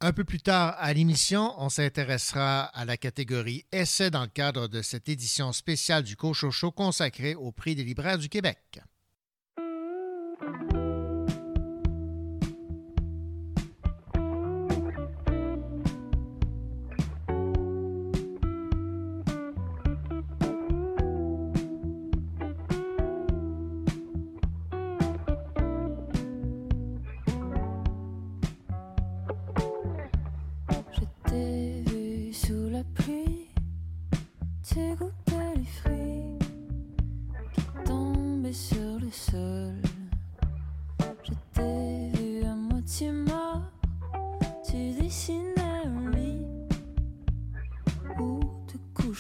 Un 0.07 0.13
peu 0.13 0.23
plus 0.23 0.39
tard 0.39 0.77
à 0.79 0.93
l'émission, 0.93 1.53
on 1.59 1.69
s'intéressera 1.69 2.61
à 2.67 2.85
la 2.85 2.97
catégorie 2.97 3.67
Essai 3.73 4.09
dans 4.09 4.21
le 4.21 4.29
cadre 4.29 4.69
de 4.69 4.81
cette 4.81 5.09
édition 5.09 5.51
spéciale 5.53 6.05
du 6.05 6.15
Cochocho 6.15 6.71
consacrée 6.71 7.35
au 7.35 7.51
prix 7.51 7.75
des 7.75 7.83
libraires 7.83 8.17
du 8.17 8.29
Québec. 8.29 8.79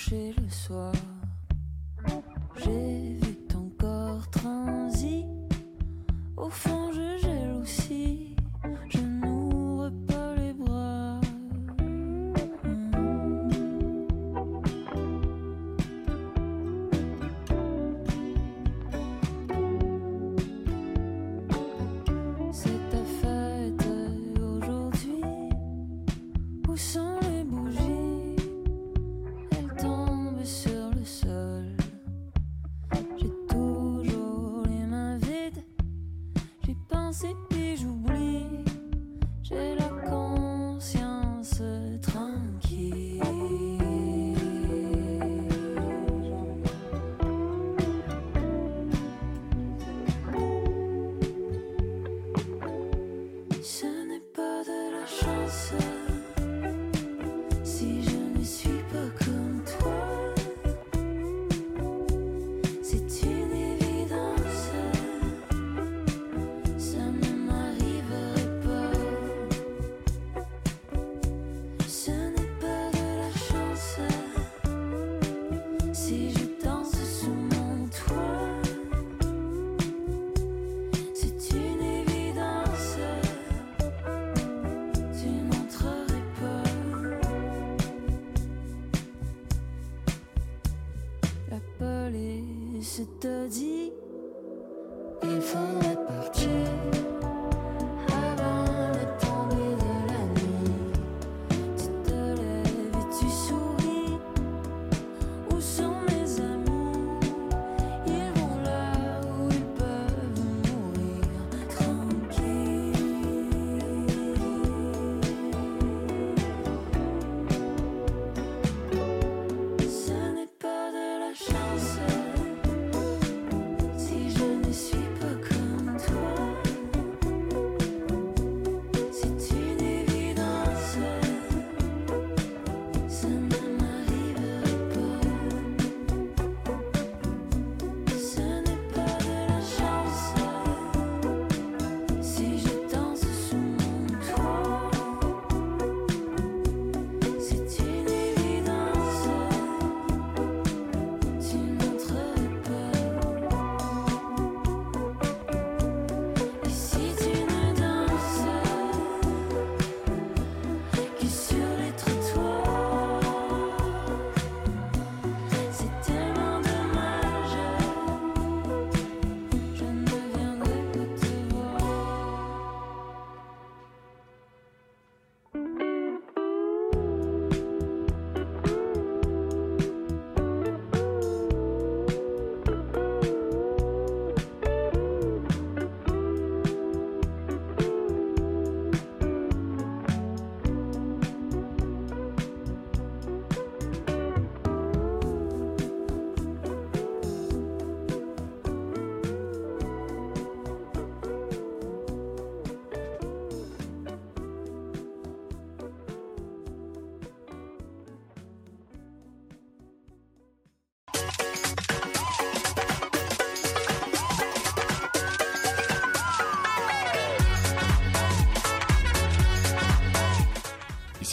coucher 0.07 0.35
le 0.41 0.49
soir. 0.51 1.06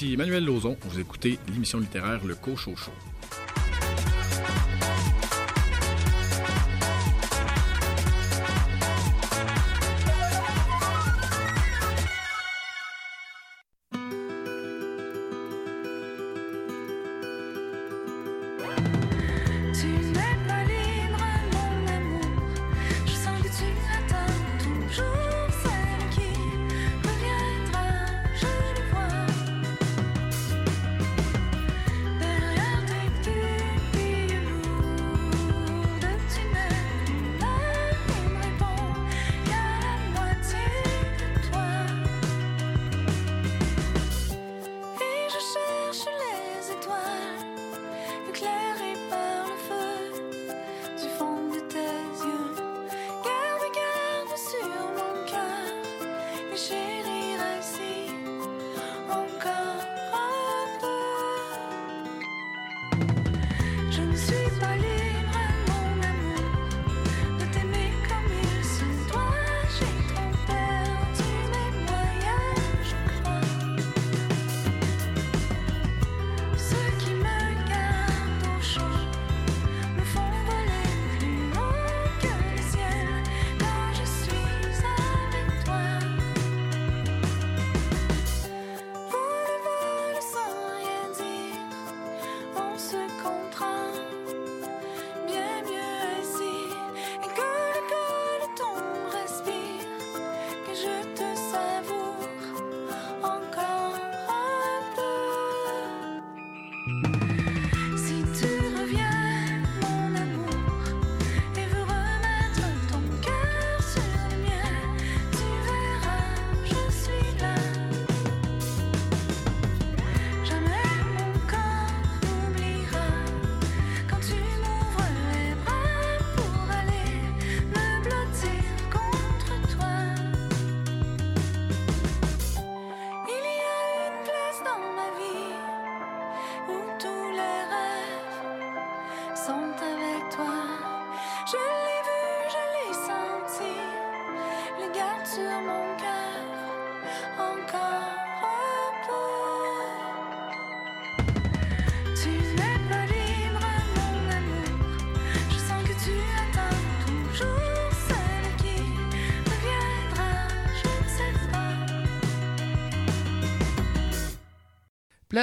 ici 0.03 0.13
Emmanuel 0.13 0.45
Lozon. 0.45 0.77
Vous 0.81 0.99
écoutez 0.99 1.39
l'émission 1.51 1.79
littéraire 1.79 2.23
Le 2.25 2.35
Cochot 2.35 2.75
Show. 2.75 3.12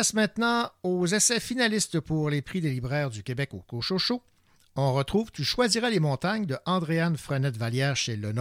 Place 0.01 0.15
maintenant 0.15 0.71
aux 0.83 1.07
essais 1.07 1.41
finalistes 1.41 2.01
pour 2.01 2.31
les 2.31 2.41
prix 2.41 2.63
des 2.63 2.71
libraires 2.71 3.11
du 3.11 3.23
Québec 3.23 3.53
au 3.53 3.59
Cochocho. 3.59 4.23
On 4.75 4.95
retrouve 4.95 5.31
Tu 5.31 5.45
choisiras 5.45 5.91
les 5.91 6.01
montagnes 6.01 6.47
de 6.47 6.57
Andréane 6.65 7.19
Frenette-Vallière 7.19 7.97
chez 7.97 8.17
Le. 8.17 8.33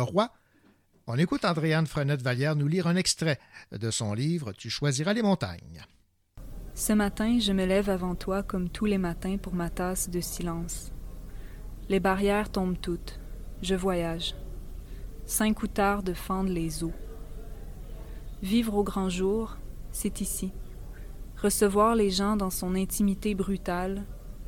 On 1.06 1.18
écoute 1.18 1.44
Andréane 1.44 1.86
Frenette-Vallière 1.86 2.56
nous 2.56 2.70
lire 2.70 2.88
un 2.88 2.96
extrait 2.96 3.40
de 3.74 3.92
son 3.92 4.14
livre 4.14 4.54
Tu 4.54 4.70
choisiras 4.70 5.12
les 5.12 5.22
montagnes. 5.22 5.84
Ce 6.76 6.94
matin, 6.94 7.40
je 7.42 7.52
me 7.52 7.66
lève 7.66 7.90
avant 7.90 8.16
toi 8.16 8.42
comme 8.42 8.70
tous 8.70 8.86
les 8.86 8.98
matins 8.98 9.36
pour 9.36 9.54
ma 9.54 9.70
tasse 9.70 10.10
de 10.10 10.22
silence. 10.22 10.94
Les 11.90 12.00
barrières 12.00 12.54
tombent 12.54 12.80
toutes. 12.80 13.20
Je 13.62 13.76
voyage. 13.76 14.34
Cinq 15.26 15.62
outardes 15.62 16.14
fendent 16.14 16.48
les 16.48 16.86
eaux. 16.86 16.96
Vivre 18.42 18.76
au 18.76 18.86
grand 18.86 19.10
jour, 19.10 19.58
c'est 19.92 20.22
ici. 20.22 20.54
Recevoir 21.42 21.96
les 21.96 22.10
gens 22.10 22.36
dans 22.36 22.50
son 22.50 22.76
intimité 22.76 23.34
brutale, 23.34 24.04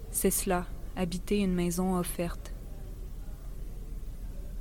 c'est 0.10 0.30
cela, 0.30 0.66
habiter 0.98 1.40
une 1.40 1.54
maison 1.54 1.96
offerte. 1.96 2.54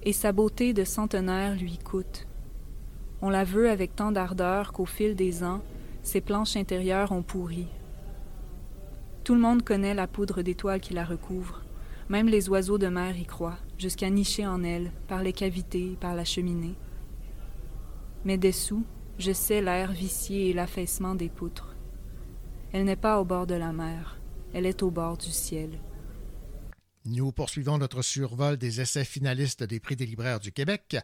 Et 0.04 0.12
sa 0.12 0.30
beauté 0.30 0.72
de 0.72 0.84
centenaire 0.84 1.56
lui 1.56 1.76
coûte. 1.78 2.28
On 3.20 3.30
la 3.30 3.42
veut 3.42 3.68
avec 3.68 3.96
tant 3.96 4.12
d'ardeur 4.12 4.72
qu'au 4.72 4.86
fil 4.86 5.16
des 5.16 5.42
ans, 5.42 5.60
ses 6.04 6.20
planches 6.20 6.54
intérieures 6.54 7.10
ont 7.10 7.24
pourri. 7.24 7.66
Tout 9.24 9.34
le 9.34 9.40
monde 9.40 9.64
connaît 9.64 9.94
la 9.94 10.06
poudre 10.06 10.42
d'étoiles 10.42 10.80
qui 10.80 10.94
la 10.94 11.04
recouvre. 11.04 11.62
Même 12.08 12.28
les 12.28 12.48
oiseaux 12.48 12.78
de 12.78 12.86
mer 12.86 13.18
y 13.18 13.24
croient, 13.24 13.58
jusqu'à 13.76 14.08
nicher 14.08 14.46
en 14.46 14.62
elle, 14.62 14.92
par 15.08 15.24
les 15.24 15.32
cavités, 15.32 15.96
par 16.00 16.14
la 16.14 16.24
cheminée. 16.24 16.76
Mais 18.24 18.38
dessous, 18.38 18.84
je 19.18 19.32
sais 19.32 19.60
l'air 19.60 19.90
vicié 19.90 20.50
et 20.50 20.52
l'affaissement 20.52 21.16
des 21.16 21.28
poutres. 21.28 21.69
Elle 22.72 22.84
n'est 22.84 22.96
pas 22.96 23.20
au 23.20 23.24
bord 23.24 23.46
de 23.46 23.54
la 23.54 23.72
mer, 23.72 24.18
elle 24.54 24.66
est 24.66 24.82
au 24.82 24.90
bord 24.90 25.16
du 25.16 25.30
ciel. 25.30 25.80
Nous 27.04 27.32
poursuivons 27.32 27.78
notre 27.78 28.02
survol 28.02 28.56
des 28.58 28.80
essais 28.80 29.04
finalistes 29.04 29.64
des 29.64 29.80
prix 29.80 29.96
des 29.96 30.06
libraires 30.06 30.38
du 30.38 30.52
Québec 30.52 30.96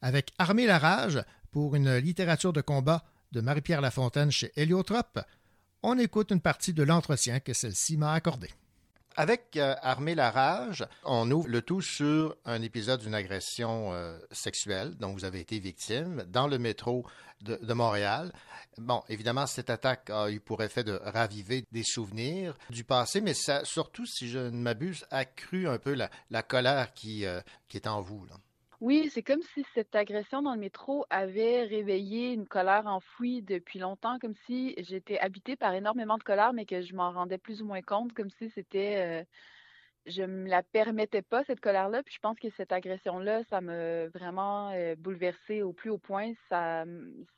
avec 0.00 0.32
Armée 0.38 0.66
la 0.66 0.78
rage 0.78 1.22
pour 1.50 1.74
une 1.74 1.96
littérature 1.96 2.52
de 2.52 2.60
combat 2.60 3.04
de 3.32 3.40
Marie-Pierre 3.40 3.80
Lafontaine 3.80 4.30
chez 4.30 4.52
Héliotrope. 4.56 5.20
On 5.82 5.98
écoute 5.98 6.30
une 6.30 6.40
partie 6.40 6.72
de 6.72 6.82
l'entretien 6.82 7.40
que 7.40 7.52
celle-ci 7.52 7.96
m'a 7.96 8.12
accordé. 8.12 8.48
Avec 9.16 9.56
euh, 9.56 9.74
la 10.14 10.30
rage, 10.30 10.86
on 11.04 11.30
ouvre 11.30 11.48
le 11.48 11.62
tout 11.62 11.82
sur 11.82 12.36
un 12.44 12.62
épisode 12.62 13.00
d'une 13.00 13.14
agression 13.14 13.92
euh, 13.92 14.18
sexuelle 14.30 14.94
dont 14.96 15.12
vous 15.12 15.24
avez 15.24 15.40
été 15.40 15.58
victime 15.58 16.24
dans 16.28 16.46
le 16.46 16.58
métro 16.58 17.04
de, 17.42 17.74
Montréal. 17.74 18.32
Bon, 18.78 19.02
évidemment, 19.08 19.46
cette 19.46 19.68
attaque 19.68 20.08
a 20.10 20.30
eu 20.30 20.40
pour 20.40 20.62
effet 20.62 20.84
de 20.84 20.98
raviver 21.04 21.64
des 21.72 21.82
souvenirs 21.82 22.56
du 22.70 22.84
passé, 22.84 23.20
mais 23.20 23.34
ça, 23.34 23.64
surtout, 23.64 24.06
si 24.06 24.28
je 24.28 24.38
ne 24.38 24.50
m'abuse, 24.50 25.04
accru 25.10 25.68
un 25.68 25.78
peu 25.78 25.94
la, 25.94 26.42
colère 26.42 26.94
qui, 26.94 27.26
euh, 27.26 27.40
qui 27.68 27.76
est 27.76 27.86
en 27.86 28.00
vous. 28.00 28.26
Oui, 28.82 29.08
c'est 29.10 29.22
comme 29.22 29.42
si 29.42 29.64
cette 29.74 29.94
agression 29.94 30.42
dans 30.42 30.54
le 30.54 30.58
métro 30.60 31.06
avait 31.08 31.62
réveillé 31.62 32.32
une 32.32 32.48
colère 32.48 32.86
enfouie 32.88 33.40
depuis 33.40 33.78
longtemps, 33.78 34.18
comme 34.18 34.34
si 34.44 34.74
j'étais 34.78 35.20
habitée 35.20 35.54
par 35.56 35.72
énormément 35.72 36.18
de 36.18 36.24
colère, 36.24 36.52
mais 36.52 36.66
que 36.66 36.82
je 36.82 36.92
m'en 36.96 37.12
rendais 37.12 37.38
plus 37.38 37.62
ou 37.62 37.66
moins 37.66 37.82
compte, 37.82 38.12
comme 38.12 38.30
si 38.30 38.50
c'était, 38.50 39.22
euh, 39.22 39.24
je 40.06 40.24
me 40.24 40.48
la 40.48 40.64
permettais 40.64 41.22
pas, 41.22 41.44
cette 41.44 41.60
colère-là. 41.60 42.02
Puis 42.02 42.14
je 42.16 42.20
pense 42.20 42.38
que 42.40 42.50
cette 42.56 42.72
agression-là, 42.72 43.44
ça 43.50 43.60
m'a 43.60 44.08
vraiment 44.08 44.70
euh, 44.72 44.96
bouleversée 44.96 45.62
au 45.62 45.72
plus 45.72 45.90
haut 45.90 45.98
point. 45.98 46.32
Ça, 46.48 46.84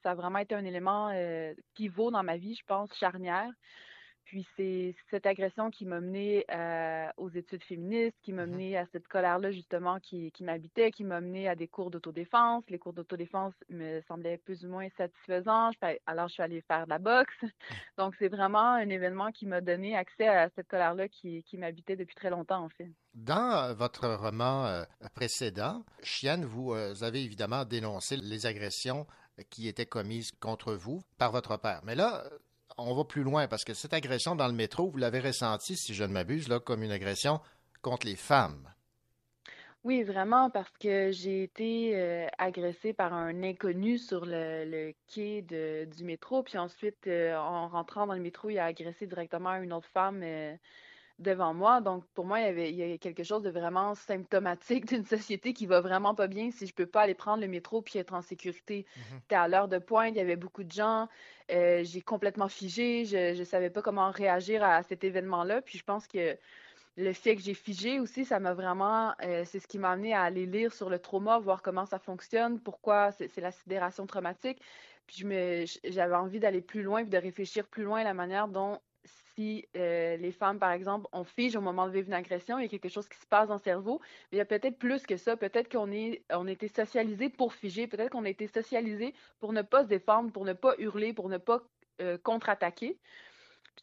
ça 0.02 0.12
a 0.12 0.14
vraiment 0.14 0.38
été 0.38 0.54
un 0.54 0.64
élément 0.64 1.11
euh, 1.12 1.54
pivot 1.74 2.11
dans 2.11 2.22
ma 2.24 2.38
vie, 2.38 2.54
je 2.57 2.64
pense, 2.66 2.94
charnière. 2.96 3.50
Puis 4.24 4.46
c'est 4.56 4.94
cette 5.10 5.26
agression 5.26 5.70
qui 5.70 5.84
m'a 5.84 6.00
menée 6.00 6.44
euh, 6.50 7.06
aux 7.18 7.28
études 7.30 7.62
féministes, 7.64 8.16
qui 8.22 8.32
m'a 8.32 8.46
Mhm. 8.46 8.52
menée 8.52 8.76
à 8.78 8.87
cette 8.92 9.06
colère-là 9.08 9.52
justement 9.52 10.00
qui, 10.00 10.32
qui 10.32 10.44
m'habitait, 10.44 10.90
qui 10.90 11.04
m'a 11.04 11.20
menée 11.20 11.48
à 11.48 11.54
des 11.54 11.68
cours 11.68 11.90
d'autodéfense. 11.90 12.64
Les 12.68 12.78
cours 12.78 12.92
d'autodéfense 12.94 13.52
me 13.68 14.00
semblaient 14.08 14.38
plus 14.38 14.64
ou 14.64 14.68
moins 14.68 14.88
satisfaisants. 14.96 15.70
Alors 16.06 16.28
je 16.28 16.34
suis 16.34 16.42
allée 16.42 16.62
faire 16.62 16.84
de 16.84 16.90
la 16.90 16.98
boxe. 16.98 17.34
Donc 17.98 18.14
c'est 18.18 18.28
vraiment 18.28 18.72
un 18.74 18.88
événement 18.88 19.30
qui 19.30 19.46
m'a 19.46 19.60
donné 19.60 19.96
accès 19.96 20.26
à 20.28 20.48
cette 20.56 20.68
colère-là 20.68 21.08
qui, 21.08 21.42
qui 21.44 21.58
m'habitait 21.58 21.96
depuis 21.96 22.14
très 22.14 22.30
longtemps 22.30 22.64
en 22.64 22.68
fait. 22.70 22.90
Dans 23.14 23.74
votre 23.74 24.08
roman 24.08 24.66
euh, 24.66 24.84
précédent, 25.14 25.84
Chienne, 26.02 26.44
vous 26.44 26.72
euh, 26.72 26.94
avez 27.02 27.22
évidemment 27.22 27.64
dénoncé 27.64 28.16
les 28.16 28.46
agressions 28.46 29.06
qui 29.50 29.68
étaient 29.68 29.87
commises 29.87 30.32
contre 30.40 30.74
vous 30.74 31.02
par 31.18 31.32
votre 31.32 31.56
père. 31.56 31.80
Mais 31.84 31.94
là, 31.94 32.24
on 32.76 32.94
va 32.94 33.04
plus 33.04 33.22
loin 33.22 33.48
parce 33.48 33.64
que 33.64 33.74
cette 33.74 33.92
agression 33.92 34.34
dans 34.37 34.46
le 34.46 34.52
métro, 34.52 34.88
vous 34.88 34.98
l'avez 34.98 35.20
ressentie, 35.20 35.76
si 35.76 35.94
je 35.94 36.04
ne 36.04 36.12
m'abuse, 36.12 36.48
là, 36.48 36.60
comme 36.60 36.82
une 36.82 36.90
agression 36.90 37.40
contre 37.82 38.06
les 38.06 38.16
femmes. 38.16 38.74
Oui, 39.84 40.02
vraiment, 40.02 40.48
parce 40.48 40.70
que 40.78 41.10
j'ai 41.12 41.42
été 41.42 41.94
euh, 41.94 42.26
agressée 42.38 42.94
par 42.94 43.12
un 43.12 43.42
inconnu 43.42 43.98
sur 43.98 44.24
le, 44.24 44.94
quai 45.12 45.42
du 45.42 46.04
métro. 46.04 46.42
Puis 46.42 46.56
ensuite, 46.56 47.06
euh, 47.06 47.37
en 47.37 47.68
rentrant 47.68 48.06
dans 48.06 48.14
le 48.14 48.20
métro, 48.20 48.48
il 48.48 48.58
a 48.58 48.64
agressé 48.64 49.06
directement 49.06 49.54
une 49.56 49.75
autre 49.75 49.88
femme 49.92 50.22
euh, 50.22 50.56
devant 51.19 51.54
moi. 51.54 51.81
Donc, 51.81 52.04
pour 52.15 52.27
moi, 52.27 52.40
il 52.40 52.44
y 52.44 52.48
avait, 52.48 52.71
il 52.73 52.77
y 52.77 52.92
a 52.92 52.98
quelque 52.98 53.23
chose 53.25 53.42
de 53.42 53.50
vraiment 53.50 53.94
symptomatique 53.94 54.87
d'une 54.88 55.04
société 55.04 55.52
qui 55.52 55.67
va 55.67 55.81
vraiment 55.81 56.15
pas 56.15 56.27
bien 56.29 56.50
si 56.50 56.67
je 56.67 56.75
peux 56.75 56.87
pas 56.87 57.02
aller 57.02 57.15
prendre 57.15 57.40
le 57.42 57.48
métro 57.48 57.83
puis 57.83 57.98
être 57.98 58.15
en 58.15 58.23
sécurité. 58.23 58.87
C'était 59.23 59.37
à 59.37 59.48
l'heure 59.48 59.69
de 59.69 59.79
pointe, 59.79 60.10
il 60.15 60.19
y 60.19 60.21
avait 60.21 60.37
beaucoup 60.37 60.65
de 60.65 60.73
gens. 60.73 61.08
euh, 61.50 61.85
j'ai 61.85 62.02
complètement 62.02 62.48
figé. 62.48 63.04
Je, 63.04 63.35
je 63.35 63.44
savais 63.44 63.71
pas 63.71 63.83
comment 63.83 64.10
réagir 64.10 64.65
à 64.65 64.83
cet 64.83 65.04
événement-là. 65.04 65.62
Puis 65.62 65.79
je 65.79 65.85
pense 65.85 66.06
que 66.08 66.38
le 66.96 67.12
fait 67.12 67.37
que 67.37 67.42
j'ai 67.42 67.54
figé 67.54 68.00
aussi, 68.00 68.25
ça 68.25 68.38
m'a 68.40 68.54
vraiment, 68.54 69.15
euh, 69.23 69.44
c'est 69.44 69.60
ce 69.60 69.67
qui 69.67 69.79
m'a 69.79 69.90
amené 69.92 70.15
à 70.15 70.23
aller 70.23 70.46
lire 70.46 70.73
sur 70.73 70.90
le 70.90 70.98
trauma, 70.98 71.38
voir 71.38 71.62
comment 71.62 71.87
ça 71.87 71.98
fonctionne, 71.98 72.60
pourquoi 72.60 73.12
c'est 73.12 73.37
la 73.38 73.50
sidération 73.52 74.06
traumatique. 74.06 74.60
Puis 75.06 75.25
j'avais 75.85 76.15
envie 76.15 76.40
d'aller 76.40 76.62
plus 76.62 76.83
loin, 76.83 77.02
puis 77.02 77.10
de 77.10 77.19
réfléchir 77.19 77.67
plus 77.69 77.83
loin 77.85 78.00
à 78.00 78.04
la 78.04 78.15
manière 78.15 78.48
dont 78.48 78.81
si 79.35 79.66
euh, 79.76 80.16
les 80.16 80.32
femmes, 80.32 80.58
par 80.58 80.72
exemple, 80.72 81.06
on 81.12 81.24
fige 81.24 81.56
au 81.56 81.60
moment 81.60 81.87
de 81.87 81.92
vivre 81.92 82.08
une 82.08 82.14
agression, 82.14 82.58
il 82.58 82.62
y 82.62 82.66
a 82.66 82.68
quelque 82.68 82.88
chose 82.88 83.08
qui 83.08 83.18
se 83.18 83.26
passe 83.26 83.48
dans 83.48 83.54
le 83.54 83.60
cerveau. 83.60 84.00
Mais 84.30 84.37
il 84.37 84.38
y 84.38 84.42
a 84.42 84.44
peut-être 84.44 84.78
plus 84.78 85.06
que 85.06 85.16
ça. 85.16 85.37
Peut-être 85.37 85.70
qu'on 85.70 85.90
est, 85.92 86.24
on 86.30 86.46
a 86.46 86.50
été 86.50 86.68
socialisé 86.68 87.28
pour 87.28 87.52
figer. 87.54 87.87
Peut-être 87.87 88.10
qu'on 88.10 88.24
a 88.24 88.28
été 88.28 88.46
socialisé 88.46 89.14
pour 89.40 89.52
ne 89.52 89.62
pas 89.62 89.82
se 89.85 89.88
défendre, 89.88 90.32
pour 90.32 90.44
ne 90.44 90.52
pas 90.52 90.74
hurler, 90.78 91.12
pour 91.12 91.28
ne 91.28 91.38
pas 91.38 91.62
euh, 92.00 92.18
contre-attaquer. 92.18 92.98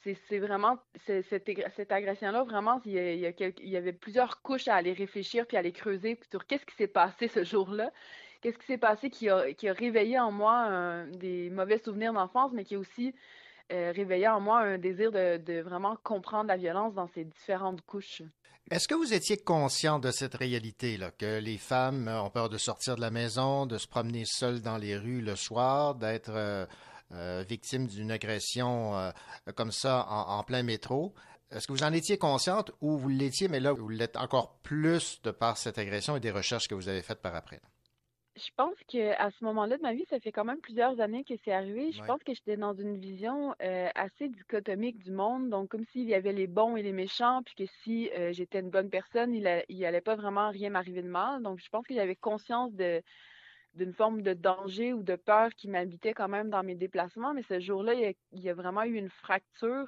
C'est 0.04 0.40
vraiment, 0.40 0.80
cette, 1.06 1.48
ag- 1.50 1.70
cette 1.76 1.92
agression-là, 1.92 2.44
vraiment, 2.44 2.82
il 2.86 2.94
y, 2.94 3.76
avait 3.78 3.94
plusieurs 3.94 4.42
couches 4.42 4.68
à 4.68 4.76
aller 4.76 4.94
réfléchir 4.94 5.46
puis 5.46 5.58
à 5.58 5.60
aller 5.60 5.74
creuser 5.74 6.20
sur 6.32 6.48
qu'est-ce 6.48 6.66
qui 6.66 6.76
s'est 6.76 6.88
passé 6.88 7.28
ce 7.28 7.44
jour-là. 7.44 7.92
Qu'est-ce 8.42 8.58
qui 8.58 8.66
s'est 8.66 8.80
passé 8.80 9.12
qui 9.12 9.30
a, 9.30 9.46
réveillé 9.64 10.18
en 10.20 10.32
moi 10.32 10.54
un- 10.54 11.08
des 11.08 11.50
mauvais 11.52 11.78
souvenirs 11.78 12.14
d'enfance, 12.14 12.52
mais 12.54 12.64
qui 12.64 12.76
a 12.76 12.80
aussi 12.80 13.14
euh, 13.72 13.92
réveillé 13.96 14.28
en 14.28 14.40
moi 14.40 14.60
un 14.60 14.78
désir 14.78 15.12
de, 15.12 15.62
vraiment 15.62 15.98
comprendre 16.04 16.48
la 16.48 16.58
violence 16.58 16.94
dans 16.94 17.08
ses 17.08 17.24
différentes 17.24 17.82
couches. 17.82 18.24
Est-ce 18.70 18.88
que 18.88 18.96
vous 18.96 19.14
étiez 19.14 19.38
conscient 19.38 20.00
de 20.00 20.12
cette 20.12 20.36
réalité, 20.36 20.96
là, 20.96 21.12
que 21.12 21.40
les 21.40 21.58
femmes 21.58 22.08
ont 22.08 22.30
peur 22.30 22.48
de 22.48 22.58
sortir 22.58 22.96
de 22.96 23.02
la 23.02 23.12
maison, 23.12 23.66
de 23.66 23.78
se 23.78 23.88
promener 23.88 24.24
seules 24.26 24.62
dans 24.62 24.78
les 24.78 24.96
rues 24.96 25.22
le 25.22 25.36
soir, 25.36 25.96
d'être 25.96 26.32
euh, 26.34 26.66
euh, 27.12 27.44
victimes 27.48 27.88
d'une 27.88 28.12
agression 28.12 28.98
euh, 28.98 29.12
comme 29.56 29.74
ça 29.74 30.06
en, 30.10 30.38
en 30.40 30.44
plein 30.44 30.64
métro? 30.64 31.14
Est-ce 31.52 31.68
que 31.68 31.74
vous 31.74 31.84
en 31.84 31.92
étiez 31.92 32.18
consciente 32.18 32.72
ou 32.80 32.98
vous 32.98 33.10
l'étiez, 33.10 33.50
mais 33.50 33.60
là, 33.60 33.74
vous 33.74 33.90
l'êtes 33.90 34.16
encore 34.16 34.56
plus 34.64 35.22
de 35.24 35.32
par 35.32 35.58
cette 35.58 35.78
agression 35.78 36.16
et 36.16 36.22
des 36.22 36.32
recherches 36.32 36.70
que 36.70 36.76
vous 36.76 36.88
avez 36.88 37.02
faites 37.02 37.22
par 37.22 37.36
après? 37.36 37.60
Je 38.38 38.50
pense 38.56 38.76
que 38.90 39.12
à 39.22 39.30
ce 39.30 39.44
moment-là 39.44 39.78
de 39.78 39.82
ma 39.82 39.94
vie, 39.94 40.06
ça 40.10 40.20
fait 40.22 40.32
quand 40.32 40.46
même 40.46 40.62
plusieurs 40.62 41.02
années 41.02 41.26
que 41.26 41.34
c'est 41.44 41.52
arrivé. 41.52 41.92
Je 41.92 42.02
Ouais. 42.02 42.06
pense 42.06 42.24
que 42.24 42.34
j'étais 42.34 42.56
dans 42.56 42.74
une 42.74 42.98
vision 42.98 43.54
euh, 43.62 43.90
assez 43.94 44.30
dichotomique 44.30 45.00
du 45.00 45.12
monde, 45.12 45.50
donc 45.50 45.70
comme 45.70 45.84
s'il 45.86 46.08
y 46.08 46.14
avait 46.16 46.32
les 46.32 46.48
bons 46.48 46.78
et 46.78 46.82
les 46.82 46.94
méchants, 46.94 47.44
puis 47.44 47.56
que 47.56 47.66
si 47.84 48.10
euh, 48.12 48.32
j'étais 48.32 48.62
une 48.62 48.70
bonne 48.70 48.90
personne, 48.90 49.34
il, 49.36 49.66
il 49.68 49.86
allait 49.86 50.00
pas 50.02 50.16
vraiment 50.16 50.50
rien 50.50 50.70
m'arriver 50.70 51.02
de 51.02 51.10
mal. 51.10 51.44
Donc 51.44 51.60
je 51.60 51.68
pense 51.70 51.86
que 51.86 51.94
j'avais 51.94 52.16
conscience 52.16 52.74
de 52.74 53.02
d'une 53.76 53.94
forme 53.94 54.22
de 54.22 54.34
danger 54.34 54.94
ou 54.94 55.04
de 55.04 55.16
peur 55.16 55.52
qui 55.56 55.68
m'habitait 55.70 56.14
quand 56.14 56.30
même 56.30 56.50
dans 56.50 56.64
mes 56.64 56.76
déplacements. 56.76 57.34
Mais 57.34 57.44
ce 57.44 57.60
jour-là, 57.60 57.94
il 57.96 58.16
il 58.32 58.42
y 58.42 58.50
a 58.50 58.54
vraiment 58.54 58.84
eu 58.84 58.96
une 58.96 59.10
fracture 59.10 59.88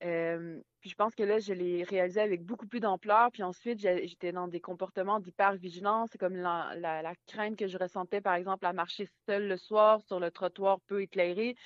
Puis 0.00 0.90
je 0.90 0.94
pense 0.94 1.14
que 1.14 1.22
là, 1.24 1.38
je 1.40 1.52
l'ai 1.52 1.82
réalisé 1.82 2.20
avec 2.20 2.44
beaucoup 2.44 2.66
plus 2.66 2.80
d'ampleur. 2.80 3.30
Puis 3.32 3.42
ensuite, 3.42 3.80
j'étais 3.80 4.32
dans 4.32 4.46
des 4.48 4.60
comportements 4.60 5.18
d'hypervigilance. 5.20 6.10
Comme 6.18 6.36
la, 6.36 6.72
la- 6.76 7.02
la 7.02 7.14
crainte 7.26 7.56
que 7.58 7.66
je 7.66 7.76
ressentais, 7.78 8.20
par 8.20 8.34
exemple, 8.34 8.64
à 8.66 8.72
marcher 8.72 9.08
seule 9.26 9.48
le 9.48 9.56
soir 9.56 10.00
sur 10.02 10.20
le 10.20 10.30
trottoir 10.30 10.80
peu 10.86 11.02
éclairé. 11.02 11.56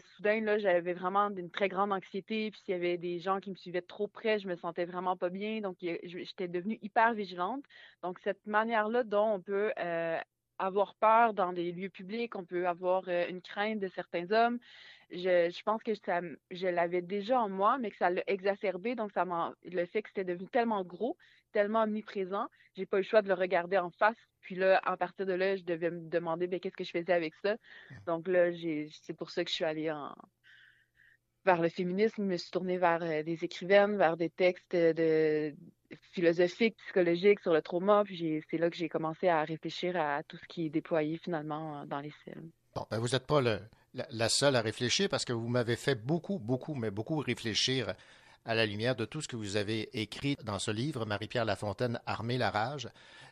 Soudain, 0.00 0.40
là, 0.40 0.58
j'avais 0.58 0.94
vraiment 0.94 1.28
une 1.30 1.50
très 1.50 1.68
grande 1.68 1.92
anxiété. 1.92 2.50
Puis 2.50 2.60
s'il 2.64 2.72
y 2.72 2.76
avait 2.76 2.98
des 2.98 3.18
gens 3.18 3.40
qui 3.40 3.50
me 3.50 3.56
suivaient 3.56 3.82
trop 3.82 4.08
près, 4.08 4.38
je 4.38 4.48
me 4.48 4.56
sentais 4.56 4.84
vraiment 4.86 5.16
pas 5.16 5.28
bien. 5.30 5.60
Donc, 5.60 5.76
j'étais 5.80 6.48
devenue 6.48 6.78
hyper 6.82 7.14
vigilante. 7.14 7.64
Donc, 8.02 8.18
cette 8.20 8.46
manière-là 8.46 9.04
dont 9.04 9.34
on 9.34 9.40
peut 9.42 9.72
euh, 9.78 10.18
avoir 10.58 10.94
peur 10.96 11.34
dans 11.34 11.52
des 11.52 11.72
lieux 11.72 11.88
publics, 11.88 12.36
on 12.36 12.44
peut 12.44 12.66
avoir 12.66 13.08
une 13.08 13.42
crainte 13.42 13.80
de 13.80 13.88
certains 13.88 14.30
hommes. 14.32 14.58
Je, 15.10 15.50
je 15.50 15.62
pense 15.62 15.82
que 15.82 15.94
ça, 15.94 16.20
je 16.50 16.66
l'avais 16.66 17.02
déjà 17.02 17.40
en 17.40 17.48
moi, 17.48 17.78
mais 17.78 17.90
que 17.90 17.96
ça 17.96 18.10
l'a 18.10 18.22
exacerbé. 18.26 18.94
Donc, 18.94 19.12
ça 19.12 19.24
m'a, 19.24 19.54
le 19.64 19.86
fait 19.86 20.02
que 20.02 20.08
c'était 20.08 20.24
devenu 20.24 20.48
tellement 20.48 20.82
gros, 20.84 21.16
tellement 21.52 21.82
omniprésent, 21.82 22.48
j'ai 22.76 22.86
pas 22.86 22.98
eu 22.98 23.00
le 23.00 23.06
choix 23.06 23.22
de 23.22 23.28
le 23.28 23.34
regarder 23.34 23.78
en 23.78 23.90
face. 23.90 24.16
Puis 24.40 24.54
là, 24.56 24.80
à 24.84 24.96
partir 24.96 25.26
de 25.26 25.32
là, 25.32 25.56
je 25.56 25.64
devais 25.64 25.90
me 25.90 26.08
demander 26.08 26.46
ben, 26.46 26.60
qu'est-ce 26.60 26.76
que 26.76 26.84
je 26.84 26.90
faisais 26.90 27.12
avec 27.12 27.34
ça? 27.42 27.56
Donc 28.06 28.28
là, 28.28 28.52
j'ai, 28.52 28.88
c'est 29.02 29.14
pour 29.14 29.30
ça 29.30 29.44
que 29.44 29.50
je 29.50 29.54
suis 29.54 29.64
allée 29.64 29.90
en, 29.90 30.14
vers 31.46 31.62
le 31.62 31.68
féminisme, 31.70 32.14
je 32.18 32.22
me 32.22 32.36
suis 32.36 32.50
tournée 32.50 32.76
vers 32.76 33.02
euh, 33.02 33.22
des 33.22 33.42
écrivaines, 33.44 33.96
vers 33.96 34.16
des 34.18 34.28
textes 34.28 34.72
de 34.76 35.54
philosophiques, 36.12 36.76
psychologiques 36.84 37.40
sur 37.40 37.52
le 37.52 37.62
trauma. 37.62 38.02
Puis 38.04 38.42
c'est 38.50 38.58
là 38.58 38.68
que 38.68 38.76
j'ai 38.76 38.88
commencé 38.88 39.28
à 39.28 39.42
réfléchir 39.44 39.96
à 39.96 40.22
tout 40.24 40.36
ce 40.36 40.46
qui 40.48 40.66
est 40.66 40.70
déployé 40.70 41.18
finalement 41.18 41.80
euh, 41.80 41.86
dans 41.86 42.00
les 42.00 42.10
films. 42.24 42.50
Bon, 42.74 42.84
ben 42.90 42.98
vous 42.98 43.08
n'êtes 43.08 43.26
pas 43.26 43.40
le- 43.40 43.60
la, 43.94 44.06
la 44.10 44.28
seule 44.28 44.56
à 44.56 44.60
réfléchir 44.60 45.08
parce 45.08 45.24
que 45.24 45.32
vous 45.32 45.48
m'avez 45.48 45.76
fait 45.76 45.94
beaucoup, 45.94 46.38
beaucoup, 46.38 46.74
mais 46.74 46.90
beaucoup 46.90 47.16
réfléchir 47.16 47.94
à 48.44 48.54
la 48.54 48.66
lumière 48.66 48.94
de 48.94 49.04
tout 49.04 49.20
ce 49.22 49.28
que 49.28 49.36
vous 49.36 49.56
avez 49.56 49.88
écrit 49.98 50.36
dans 50.44 50.58
ce 50.58 50.70
livre, 50.70 51.04
Marie-Pierre 51.06 51.44
Lafontaine, 51.44 51.98
Armée 52.06 52.38
la 52.38 52.50
rage. 52.50 52.88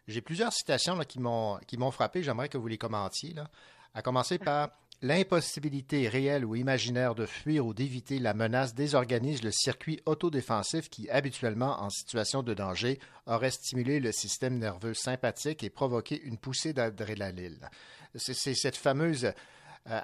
J'ai 0.08 0.20
plusieurs 0.22 0.52
citations 0.52 0.96
là, 0.96 1.04
qui 1.04 1.20
m'ont 1.20 1.58
qui 1.66 1.76
m'ont 1.76 1.90
frappé. 1.90 2.22
J'aimerais 2.22 2.48
que 2.48 2.58
vous 2.58 2.66
les 2.68 2.78
commentiez. 2.78 3.32
Là. 3.34 3.48
À 3.94 4.02
commencer 4.02 4.38
par 4.38 4.70
L'impossibilité 5.04 6.08
réelle 6.08 6.46
ou 6.46 6.56
imaginaire 6.56 7.14
de 7.14 7.26
fuir 7.26 7.66
ou 7.66 7.74
d'éviter 7.74 8.18
la 8.18 8.32
menace 8.32 8.74
désorganise 8.74 9.44
le 9.44 9.50
circuit 9.50 10.00
autodéfensif 10.06 10.88
qui, 10.88 11.10
habituellement 11.10 11.82
en 11.82 11.90
situation 11.90 12.42
de 12.42 12.54
danger, 12.54 12.98
aurait 13.26 13.50
stimulé 13.50 14.00
le 14.00 14.12
système 14.12 14.58
nerveux 14.58 14.94
sympathique 14.94 15.62
et 15.62 15.68
provoqué 15.68 16.22
une 16.22 16.38
poussée 16.38 16.72
d'adrénaline. 16.72 17.68
C'est 18.14 18.54
cette 18.54 18.76
fameuse 18.76 19.26
euh, 19.26 19.32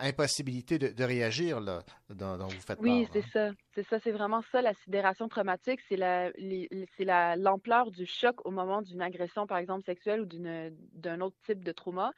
impossibilité 0.00 0.78
de, 0.78 0.88
de 0.88 1.04
réagir 1.04 1.60
là, 1.60 1.82
dont, 2.10 2.36
dont 2.36 2.48
vous 2.48 2.60
faites 2.60 2.78
Oui, 2.82 3.08
c'est 3.10 3.24
ça. 3.32 3.52
C'est 3.74 3.88
ça, 3.88 4.00
c'est 4.04 4.12
vraiment 4.12 4.42
ça, 4.52 4.60
la 4.60 4.74
sidération 4.84 5.28
traumatique. 5.28 5.80
C'est 5.88 5.96
la, 5.96 7.36
l'ampleur 7.36 7.90
du 7.90 8.04
choc 8.04 8.44
au 8.44 8.50
moment 8.50 8.82
d'une 8.82 9.00
agression, 9.00 9.46
par 9.46 9.56
exemple, 9.56 9.82
sexuelle 9.86 10.20
ou 10.20 10.26
d'un 10.26 11.20
autre 11.22 11.38
type 11.46 11.64
de 11.64 11.72
trauma 11.72 12.12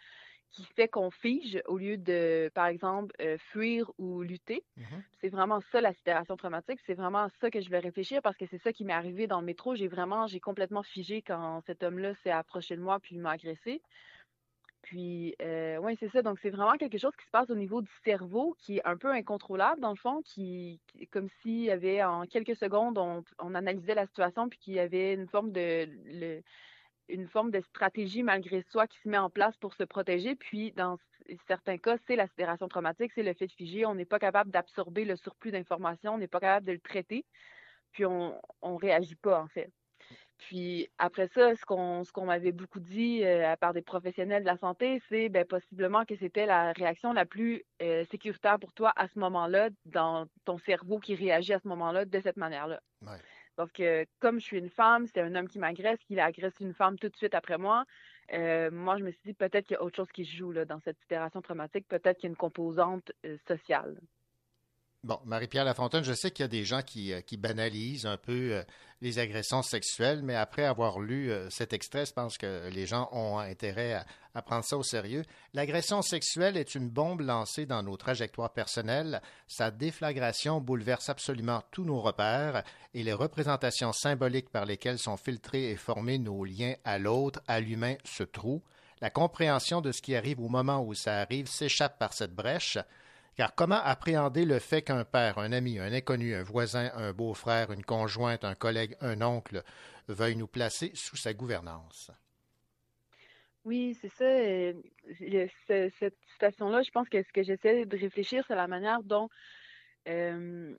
qui 0.52 0.64
fait 0.64 0.88
qu'on 0.88 1.10
fige 1.10 1.60
au 1.66 1.78
lieu 1.78 1.96
de, 1.98 2.50
par 2.54 2.66
exemple, 2.66 3.14
euh, 3.20 3.36
fuir 3.52 3.90
ou 3.98 4.22
lutter. 4.22 4.64
Mhm. 4.76 5.02
C'est 5.20 5.28
vraiment 5.28 5.60
ça, 5.72 5.80
la 5.80 5.92
sidération 5.94 6.36
traumatique. 6.36 6.80
C'est 6.86 6.94
vraiment 6.94 7.28
ça 7.40 7.50
que 7.50 7.60
je 7.60 7.70
vais 7.70 7.78
réfléchir 7.78 8.20
parce 8.22 8.36
que 8.36 8.46
c'est 8.46 8.62
ça 8.62 8.72
qui 8.72 8.84
m'est 8.84 8.92
arrivé 8.92 9.26
dans 9.26 9.40
le 9.40 9.46
métro. 9.46 9.74
J'ai 9.74 9.88
vraiment, 9.88 10.26
j'ai 10.26 10.40
complètement 10.40 10.82
figé 10.82 11.22
quand 11.22 11.60
cet 11.66 11.82
homme-là 11.82 12.14
s'est 12.22 12.30
approché 12.30 12.76
de 12.76 12.82
moi 12.82 12.98
puis 13.00 13.18
m'a 13.18 13.30
agressé. 13.32 13.82
Puis, 14.82 15.34
euh, 15.40 15.78
oui, 15.78 15.96
c'est 16.00 16.10
ça. 16.10 16.22
Donc, 16.22 16.38
c'est 16.42 16.50
vraiment 16.50 16.76
quelque 16.76 16.98
chose 16.98 17.14
qui 17.16 17.24
se 17.24 17.30
passe 17.30 17.50
au 17.50 17.54
niveau 17.54 17.82
du 17.82 17.90
cerveau 18.04 18.56
qui 18.58 18.78
est 18.78 18.84
un 18.84 18.96
peu 18.96 19.10
incontrôlable, 19.12 19.80
dans 19.80 19.90
le 19.90 19.96
fond, 19.96 20.22
qui, 20.22 20.80
qui- 20.88 21.06
comme 21.06 21.28
s'il 21.40 21.60
y 21.62 21.70
avait 21.70 22.02
en 22.02 22.26
quelques 22.26 22.56
secondes, 22.56 22.98
on, 22.98 23.22
on 23.38 23.54
analysait 23.54 23.94
la 23.94 24.06
situation, 24.06 24.48
puis 24.48 24.58
qu'il 24.58 24.74
y 24.74 24.80
avait 24.80 25.14
une 25.14 25.28
forme 25.28 25.52
de, 25.52 25.86
le- 26.04 26.42
une 27.12 27.28
forme 27.28 27.50
de 27.50 27.60
stratégie 27.60 28.22
malgré 28.22 28.62
soi 28.62 28.86
qui 28.86 28.98
se 28.98 29.08
met 29.08 29.18
en 29.18 29.30
place 29.30 29.56
pour 29.58 29.74
se 29.74 29.84
protéger. 29.84 30.34
Puis, 30.34 30.72
dans 30.72 30.98
certains 31.46 31.78
cas, 31.78 31.96
c'est 32.06 32.16
la 32.16 32.26
traumatique, 32.68 33.12
c'est 33.14 33.22
le 33.22 33.34
fait 33.34 33.46
de 33.46 33.52
figer. 33.52 33.86
On 33.86 33.94
n'est 33.94 34.04
pas 34.04 34.18
capable 34.18 34.50
d'absorber 34.50 35.04
le 35.04 35.16
surplus 35.16 35.52
d'informations, 35.52 36.14
on 36.14 36.18
n'est 36.18 36.28
pas 36.28 36.40
capable 36.40 36.66
de 36.66 36.72
le 36.72 36.80
traiter, 36.80 37.24
puis 37.92 38.04
on 38.04 38.40
ne 38.62 38.78
réagit 38.78 39.16
pas, 39.16 39.40
en 39.40 39.48
fait. 39.48 39.70
Puis 40.48 40.88
après 40.98 41.28
ça, 41.28 41.54
ce 41.54 41.64
qu'on 41.64 42.02
qu'on 42.12 42.26
m'avait 42.26 42.52
beaucoup 42.52 42.80
dit 42.80 43.22
euh, 43.24 43.48
à 43.48 43.56
part 43.56 43.72
des 43.72 43.82
professionnels 43.82 44.42
de 44.42 44.48
la 44.48 44.58
santé, 44.58 45.00
c'est 45.08 45.28
ben, 45.28 45.44
possiblement 45.44 46.04
que 46.04 46.16
c'était 46.16 46.46
la 46.46 46.72
réaction 46.72 47.12
la 47.12 47.24
plus 47.24 47.62
euh, 47.80 48.04
sécuritaire 48.10 48.58
pour 48.58 48.72
toi 48.72 48.92
à 48.96 49.06
ce 49.08 49.18
moment-là, 49.20 49.70
dans 49.84 50.26
ton 50.44 50.58
cerveau 50.58 50.98
qui 50.98 51.14
réagit 51.14 51.52
à 51.52 51.60
ce 51.60 51.68
moment-là 51.68 52.04
de 52.04 52.20
cette 52.20 52.36
manière-là. 52.36 52.80
Ouais. 53.02 53.18
Donc, 53.58 53.80
euh, 53.80 54.04
comme 54.20 54.40
je 54.40 54.44
suis 54.44 54.58
une 54.58 54.70
femme, 54.70 55.06
c'est 55.06 55.20
un 55.20 55.34
homme 55.34 55.48
qui 55.48 55.58
m'agresse, 55.58 55.98
qu'il 56.04 56.20
agresse 56.20 56.54
une 56.60 56.74
femme 56.74 56.98
tout 56.98 57.08
de 57.08 57.16
suite 57.16 57.34
après 57.34 57.58
moi. 57.58 57.84
euh, 58.32 58.70
moi, 58.70 58.96
je 58.98 59.04
me 59.04 59.10
suis 59.10 59.20
dit 59.24 59.34
peut-être 59.34 59.66
qu'il 59.66 59.74
y 59.74 59.78
a 59.78 59.82
autre 59.82 59.96
chose 59.96 60.10
qui 60.12 60.24
se 60.24 60.34
joue 60.36 60.52
dans 60.54 60.80
cette 60.80 60.98
sidération 61.00 61.42
traumatique, 61.42 61.86
peut-être 61.88 62.18
qu'il 62.18 62.28
y 62.28 62.30
a 62.30 62.32
une 62.32 62.36
composante 62.36 63.12
euh, 63.26 63.36
sociale. 63.48 64.00
Bon, 65.04 65.18
Marie-Pierre 65.24 65.64
Lafontaine, 65.64 66.04
je 66.04 66.12
sais 66.12 66.30
qu'il 66.30 66.44
y 66.44 66.46
a 66.46 66.48
des 66.48 66.64
gens 66.64 66.80
qui, 66.80 67.12
euh, 67.12 67.20
banalisent 67.36 68.06
un 68.06 68.16
peu 68.16 68.52
euh, 68.52 68.62
les 69.00 69.18
agressions 69.18 69.60
sexuelles, 69.60 70.22
mais 70.22 70.36
après 70.36 70.64
avoir 70.64 71.00
lu 71.00 71.32
euh, 71.32 71.50
cet 71.50 71.72
extrait, 71.72 72.06
je 72.06 72.12
pense 72.12 72.38
que 72.38 72.70
les 72.72 72.86
gens 72.86 73.08
ont 73.10 73.38
intérêt 73.38 73.94
à, 73.94 74.06
à 74.36 74.42
prendre 74.42 74.64
ça 74.64 74.76
au 74.76 74.84
sérieux. 74.84 75.24
L'agression 75.54 76.02
sexuelle 76.02 76.56
est 76.56 76.76
une 76.76 76.88
bombe 76.88 77.20
lancée 77.20 77.66
dans 77.66 77.82
nos 77.82 77.96
trajectoires 77.96 78.52
personnelles. 78.52 79.20
Sa 79.48 79.72
déflagration 79.72 80.60
bouleverse 80.60 81.08
absolument 81.08 81.64
tous 81.72 81.84
nos 81.84 82.00
repères 82.00 82.62
et 82.94 83.02
les 83.02 83.12
représentations 83.12 83.92
symboliques 83.92 84.50
par 84.50 84.66
lesquelles 84.66 85.00
sont 85.00 85.16
filtrés 85.16 85.72
et 85.72 85.76
formés 85.76 86.20
nos 86.20 86.44
liens 86.44 86.76
à 86.84 87.00
l'autre, 87.00 87.42
à 87.48 87.58
l'humain, 87.58 87.96
se 88.04 88.22
trouent. 88.22 88.62
La 89.00 89.10
compréhension 89.10 89.80
de 89.80 89.90
ce 89.90 90.00
qui 90.00 90.14
arrive 90.14 90.38
au 90.38 90.48
moment 90.48 90.80
où 90.80 90.94
ça 90.94 91.22
arrive 91.22 91.48
s'échappe 91.48 91.98
par 91.98 92.12
cette 92.12 92.36
brèche. 92.36 92.78
Car 93.36 93.54
comment 93.54 93.80
appréhender 93.82 94.44
le 94.44 94.58
fait 94.58 94.82
qu'un 94.82 95.04
père, 95.04 95.38
un 95.38 95.52
ami, 95.52 95.78
un 95.78 95.92
inconnu, 95.92 96.34
un 96.34 96.42
voisin, 96.42 96.90
un 96.94 97.12
beau-frère, 97.12 97.72
une 97.72 97.84
conjointe, 97.84 98.44
un 98.44 98.54
collègue, 98.54 98.96
un 99.00 99.22
oncle 99.22 99.62
veuille 100.08 100.36
nous 100.36 100.46
placer 100.46 100.90
sous 100.94 101.16
sa 101.16 101.32
gouvernance? 101.32 102.10
Oui, 103.64 103.96
c'est 104.00 104.08
ça. 104.08 104.26
cette 105.66 106.16
citation-là, 106.32 106.82
je 106.82 106.90
pense 106.90 107.08
que 107.08 107.22
ce 107.22 107.32
que 107.32 107.42
j'essaie 107.42 107.86
de 107.86 107.96
réfléchir, 107.96 108.44
c'est 108.48 108.56
la 108.56 108.66
manière 108.66 109.02
dont 109.02 109.28
euh, 110.08 110.74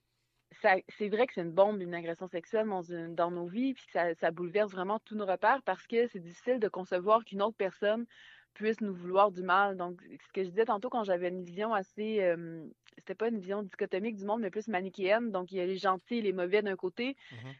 c'est 0.61 1.09
vrai 1.09 1.25
que 1.25 1.33
c'est 1.33 1.41
une 1.41 1.51
bombe, 1.51 1.81
une 1.81 1.95
agression 1.95 2.27
sexuelle 2.27 2.67
dans, 3.15 3.31
nos 3.31 3.47
vies, 3.47 3.73
puis 3.73 3.85
ça, 3.91 4.13
ça 4.15 4.31
bouleverse 4.31 4.71
vraiment 4.71 4.99
tous 4.99 5.15
nos 5.15 5.25
repères 5.25 5.61
parce 5.63 5.87
que 5.87 6.07
c'est 6.07 6.19
difficile 6.19 6.59
de 6.59 6.67
concevoir 6.67 7.23
qu'une 7.25 7.41
autre 7.41 7.57
personne 7.57 8.05
puisse 8.53 8.81
nous 8.81 8.93
vouloir 8.93 9.31
du 9.31 9.41
mal. 9.43 9.77
Donc, 9.77 10.01
ce 10.01 10.31
que 10.33 10.43
je 10.43 10.49
disais 10.49 10.65
tantôt 10.65 10.89
quand 10.89 11.03
j'avais 11.03 11.29
une 11.29 11.43
vision 11.43 11.73
assez, 11.73 12.21
euh, 12.21 12.63
c'était 12.97 13.15
pas 13.15 13.27
une 13.29 13.39
vision 13.39 13.63
dichotomique 13.63 14.15
du 14.15 14.25
monde, 14.25 14.41
mais 14.41 14.49
plus 14.49 14.67
manichéenne. 14.67 15.31
Donc, 15.31 15.51
il 15.51 15.57
y 15.57 15.61
a 15.61 15.65
les 15.65 15.77
gentils 15.77 16.17
et 16.17 16.21
les 16.21 16.33
mauvais 16.33 16.61
d'un 16.61 16.75
côté, 16.75 17.15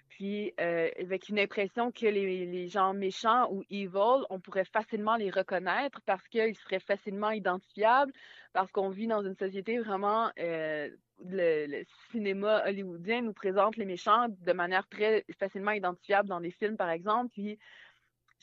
puis 0.10 0.54
euh, 0.60 0.90
avec 1.00 1.30
une 1.30 1.40
impression 1.40 1.92
que 1.92 2.06
les, 2.06 2.46
les 2.46 2.68
gens 2.68 2.94
méchants 2.94 3.52
ou 3.52 3.64
evil, 3.70 4.24
on 4.30 4.40
pourrait 4.40 4.66
facilement 4.66 5.16
les 5.16 5.30
reconnaître 5.32 6.02
parce 6.06 6.28
qu'ils 6.28 6.56
seraient 6.56 6.80
facilement 6.80 7.32
identifiables, 7.32 8.14
parce 8.54 8.72
qu'on 8.72 8.90
vit 8.90 9.08
dans 9.08 9.24
une 9.24 9.36
société 9.36 9.80
vraiment, 9.80 10.30
euh, 10.40 10.90
le, 11.26 11.66
le 11.68 11.84
cinéma 12.12 12.64
hollywoodien 12.68 13.22
nous 13.22 13.34
présente 13.34 13.76
les 13.78 13.86
méchants 13.86 14.28
de 14.30 14.54
manière 14.54 14.88
très 14.88 15.26
facilement 15.40 15.72
identifiable 15.72 16.30
dans 16.30 16.40
les 16.40 16.52
films, 16.52 16.78
par 16.78 16.90
exemple. 16.90 17.30
Puis 17.34 17.58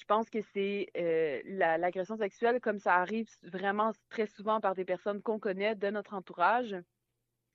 je 0.01 0.05
pense 0.07 0.31
que 0.31 0.41
c'est 0.43 0.89
euh, 0.97 1.41
la- 1.45 1.79
l'agression 1.79 2.17
sexuelle, 2.17 2.61
comme 2.61 2.79
ça 2.79 2.97
arrive 2.97 3.29
vraiment 3.43 3.93
très 4.09 4.27
souvent 4.27 4.61
par 4.61 4.75
des 4.75 4.85
personnes 4.85 5.23
qu'on 5.23 5.39
connaît 5.39 5.77
de 5.77 5.89
notre 5.91 6.15
entourage. 6.15 6.77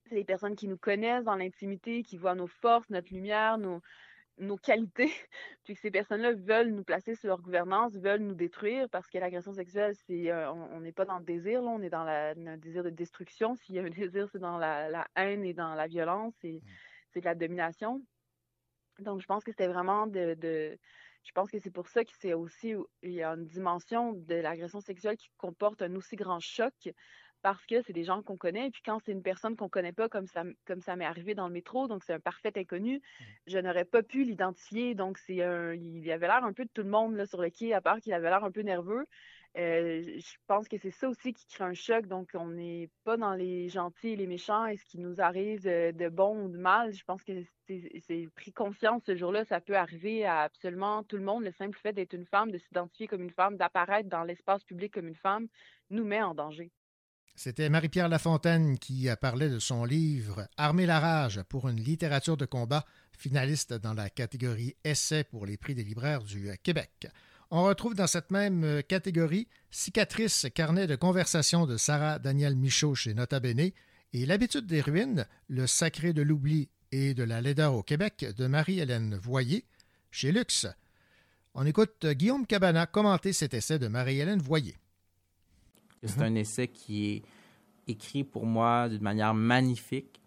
C'est 0.05 0.15
des 0.15 0.25
personnes 0.25 0.55
qui 0.55 0.67
nous 0.67 0.77
connaissent 0.77 1.25
dans 1.25 1.35
l'intimité, 1.35 2.03
qui 2.03 2.17
voient 2.17 2.35
nos 2.35 2.47
forces, 2.47 2.89
notre 2.89 3.13
lumière, 3.13 3.57
nos, 3.57 3.81
nos 4.37 4.57
qualités, 4.57 5.11
puis 5.65 5.75
que 5.75 5.79
ces 5.81 5.91
personnes-là 5.91 6.33
veulent 6.33 6.71
nous 6.71 6.83
placer 6.85 7.15
sous 7.15 7.27
leur 7.27 7.41
gouvernance, 7.41 7.93
veulent 7.97 8.21
nous 8.21 8.35
détruire, 8.35 8.89
parce 8.91 9.07
que 9.09 9.17
l'agression 9.19 9.53
sexuelle, 9.53 9.95
c'est 9.95 10.31
euh, 10.31 10.51
on 10.53 10.81
n'est 10.81 10.93
pas 10.93 11.05
dans 11.05 11.19
le 11.19 11.25
désir, 11.25 11.61
là, 11.63 11.69
on 11.69 11.81
est 11.81 11.89
dans 11.89 12.03
la, 12.05 12.31
un 12.31 12.57
désir 12.57 12.83
de 12.83 12.89
destruction. 12.91 13.55
S'il 13.55 13.75
y 13.75 13.79
a 13.79 13.83
un 13.83 13.89
désir, 13.91 14.29
c'est 14.31 14.39
dans 14.39 14.57
la, 14.59 14.89
la 14.89 15.07
haine 15.15 15.43
et 15.45 15.53
dans 15.55 15.75
la 15.75 15.87
violence, 15.87 16.35
et 16.43 16.63
c'est 17.13 17.21
de 17.21 17.25
la 17.25 17.35
domination. 17.35 18.05
Donc, 18.99 19.21
je 19.21 19.25
pense 19.25 19.43
que 19.43 19.51
c'était 19.51 19.67
vraiment 19.67 20.07
de, 20.07 20.35
de- 20.35 20.77
Je 21.25 21.31
pense 21.33 21.49
que 21.49 21.59
c'est 21.59 21.71
pour 21.71 21.87
ça 21.89 22.05
que 22.05 22.11
c'est 22.19 22.33
aussi. 22.33 22.75
Il 23.03 23.11
y 23.11 23.23
a 23.23 23.31
une 23.31 23.45
dimension 23.45 24.13
de 24.13 24.35
l'agression 24.35 24.79
sexuelle 24.79 25.17
qui 25.17 25.29
comporte 25.37 25.81
un 25.81 25.93
aussi 25.95 26.15
grand 26.15 26.39
choc 26.39 26.73
parce 27.41 27.65
que 27.67 27.81
c'est 27.83 27.93
des 27.93 28.03
gens 28.03 28.23
qu'on 28.23 28.37
connaît. 28.37 28.67
Et 28.67 28.71
puis 28.71 28.81
quand 28.83 28.99
c'est 29.05 29.11
une 29.11 29.21
personne 29.21 29.55
qu'on 29.55 29.69
connaît 29.69 29.91
pas, 29.91 30.09
comme 30.09 30.27
ça, 30.27 30.43
comme 30.65 30.81
ça 30.81 30.95
m'est 30.95 31.05
arrivé 31.05 31.35
dans 31.35 31.47
le 31.47 31.53
métro, 31.53 31.87
donc 31.87 32.03
c'est 32.03 32.13
un 32.13 32.19
parfait 32.19 32.51
inconnu, 32.55 33.01
je 33.45 33.57
n'aurais 33.59 33.85
pas 33.85 34.01
pu 34.01 34.23
l'identifier. 34.23 34.95
Donc, 34.95 35.17
c'est 35.19 35.43
un, 35.43 35.73
il 35.73 36.09
avait 36.11 36.27
l'air 36.27 36.43
un 36.43 36.53
peu 36.53 36.65
de 36.65 36.71
tout 36.73 36.83
le 36.83 36.89
monde 36.89 37.15
là, 37.15 37.25
sur 37.25 37.41
le 37.41 37.49
quai, 37.49 37.73
à 37.73 37.81
part 37.81 37.99
qu'il 37.99 38.13
avait 38.13 38.29
l'air 38.29 38.43
un 38.43 38.51
peu 38.51 38.61
nerveux. 38.61 39.05
Euh, 39.57 40.03
je 40.03 40.35
pense 40.47 40.67
que 40.67 40.77
c'est 40.77 40.91
ça 40.91 41.07
aussi 41.07 41.33
qui 41.33 41.45
crée 41.47 41.63
un 41.63 41.73
choc. 41.73 42.07
Donc, 42.07 42.29
on 42.33 42.47
n'est 42.47 42.89
pas 43.05 43.15
dans 43.15 43.33
les 43.33 43.69
gentils 43.69 44.09
et 44.09 44.15
les 44.17 44.27
méchants 44.27 44.65
et 44.65 44.75
ce 44.75 44.85
qui 44.85 44.99
nous 44.99 45.21
arrive 45.21 45.63
de, 45.63 45.91
de 45.91 46.09
bon 46.09 46.45
ou 46.45 46.49
de 46.49 46.57
mal. 46.57 46.93
Je 46.93 47.03
pense 47.05 47.23
que 47.23 47.31
c'est 47.67 48.01
c'est 48.07 48.27
pris 48.35 48.51
conscience 48.51 49.03
ce 49.05 49.15
jour-là. 49.15 49.45
Ça 49.45 49.61
peut 49.61 49.77
arriver 49.77 50.25
à 50.25 50.41
absolument 50.41 51.03
tout 51.03 51.17
le 51.17 51.23
monde. 51.23 51.43
Le 51.43 51.51
simple 51.51 51.77
fait 51.81 51.93
d'être 51.93 52.13
une 52.13 52.25
femme, 52.25 52.51
de 52.51 52.57
s'identifier 52.57 53.07
comme 53.07 53.21
une 53.21 53.31
femme, 53.31 53.55
d'apparaître 53.55 54.09
dans 54.09 54.23
l'espace 54.23 54.63
public 54.63 54.93
comme 54.93 55.07
une 55.07 55.15
femme, 55.15 55.47
nous 55.89 56.03
met 56.03 56.21
en 56.21 56.35
danger. 56.35 56.71
C'était 57.37 57.69
Marie-Pierre 57.69 58.07
Lafontaine 58.07 58.77
qui 58.77 59.09
a 59.09 59.17
parlé 59.17 59.49
de 59.49 59.59
son 59.59 59.83
livre 59.83 60.47
Armer 60.57 60.85
la 60.85 60.99
rage 60.99 61.43
pour 61.49 61.67
une 61.67 61.81
littérature 61.81 62.37
de 62.37 62.45
combat, 62.45 62.85
finaliste 63.11 63.73
dans 63.73 63.93
la 63.93 64.09
catégorie 64.09 64.75
Essai 64.85 65.25
pour 65.25 65.45
les 65.45 65.57
prix 65.57 65.75
des 65.75 65.83
libraires 65.83 66.23
du 66.23 66.49
Québec. 66.63 67.07
On 67.51 67.63
retrouve 67.63 67.93
dans 67.93 68.07
cette 68.07 68.31
même 68.31 68.81
catégorie 68.87 69.47
Cicatrice, 69.69 70.47
carnet 70.53 70.87
de 70.87 70.95
conversation 70.95 71.65
de 71.65 71.77
Sarah 71.77 72.17
Daniel 72.17 72.55
Michaud 72.55 72.95
chez 72.95 73.13
Nota 73.13 73.39
Bene 73.39 73.71
et 74.13 74.25
L'habitude 74.25 74.65
des 74.65 74.81
ruines, 74.81 75.27
le 75.47 75.67
sacré 75.67 76.13
de 76.13 76.21
l'oubli 76.21 76.69
et 76.91 77.13
de 77.13 77.23
la 77.23 77.41
laideur 77.41 77.75
au 77.75 77.83
Québec 77.83 78.25
de 78.35 78.47
Marie-Hélène 78.47 79.15
Voyer 79.15 79.65
chez 80.09 80.31
Luxe. 80.31 80.67
On 81.53 81.65
écoute 81.65 82.05
Guillaume 82.05 82.47
Cabana 82.47 82.87
commenter 82.87 83.33
cet 83.33 83.53
essai 83.53 83.77
de 83.77 83.87
Marie-Hélène 83.87 84.41
Voyer. 84.41 84.77
C'est 86.03 86.21
un 86.21 86.35
essai 86.35 86.67
qui 86.67 87.05
est 87.11 87.23
écrit 87.87 88.23
pour 88.23 88.45
moi 88.45 88.89
d'une 88.89 89.01
manière 89.01 89.33
magnifique 89.33 90.21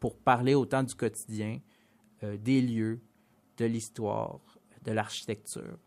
pour 0.00 0.16
parler 0.16 0.54
autant 0.54 0.82
du 0.82 0.94
quotidien, 0.94 1.60
euh, 2.22 2.36
des 2.36 2.62
lieux, 2.62 3.00
de 3.58 3.64
l'histoire, 3.64 4.40
de 4.84 4.92
l'architecture, 4.92 5.78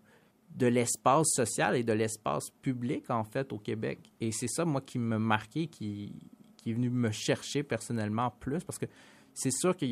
de 0.55 0.67
l'espace 0.67 1.27
social 1.33 1.75
et 1.75 1.83
de 1.83 1.93
l'espace 1.93 2.49
public, 2.61 3.09
en 3.09 3.23
fait, 3.25 3.51
au 3.51 3.59
Québec. 3.59 4.11
Et 4.21 4.31
c'est 4.31 4.47
ça, 4.47 4.63
moi, 4.63 4.81
qui 4.81 4.99
me 4.99 5.17
marqué, 5.17 5.67
qui, 5.67 6.13
qui 6.55 6.71
est 6.71 6.73
venu 6.73 6.89
me 6.89 7.11
chercher 7.11 7.61
personnellement 7.63 8.31
plus, 8.39 8.63
parce 8.63 8.79
que 8.79 8.85
c'est 9.33 9.51
sûr 9.51 9.75
qu'il 9.75 9.89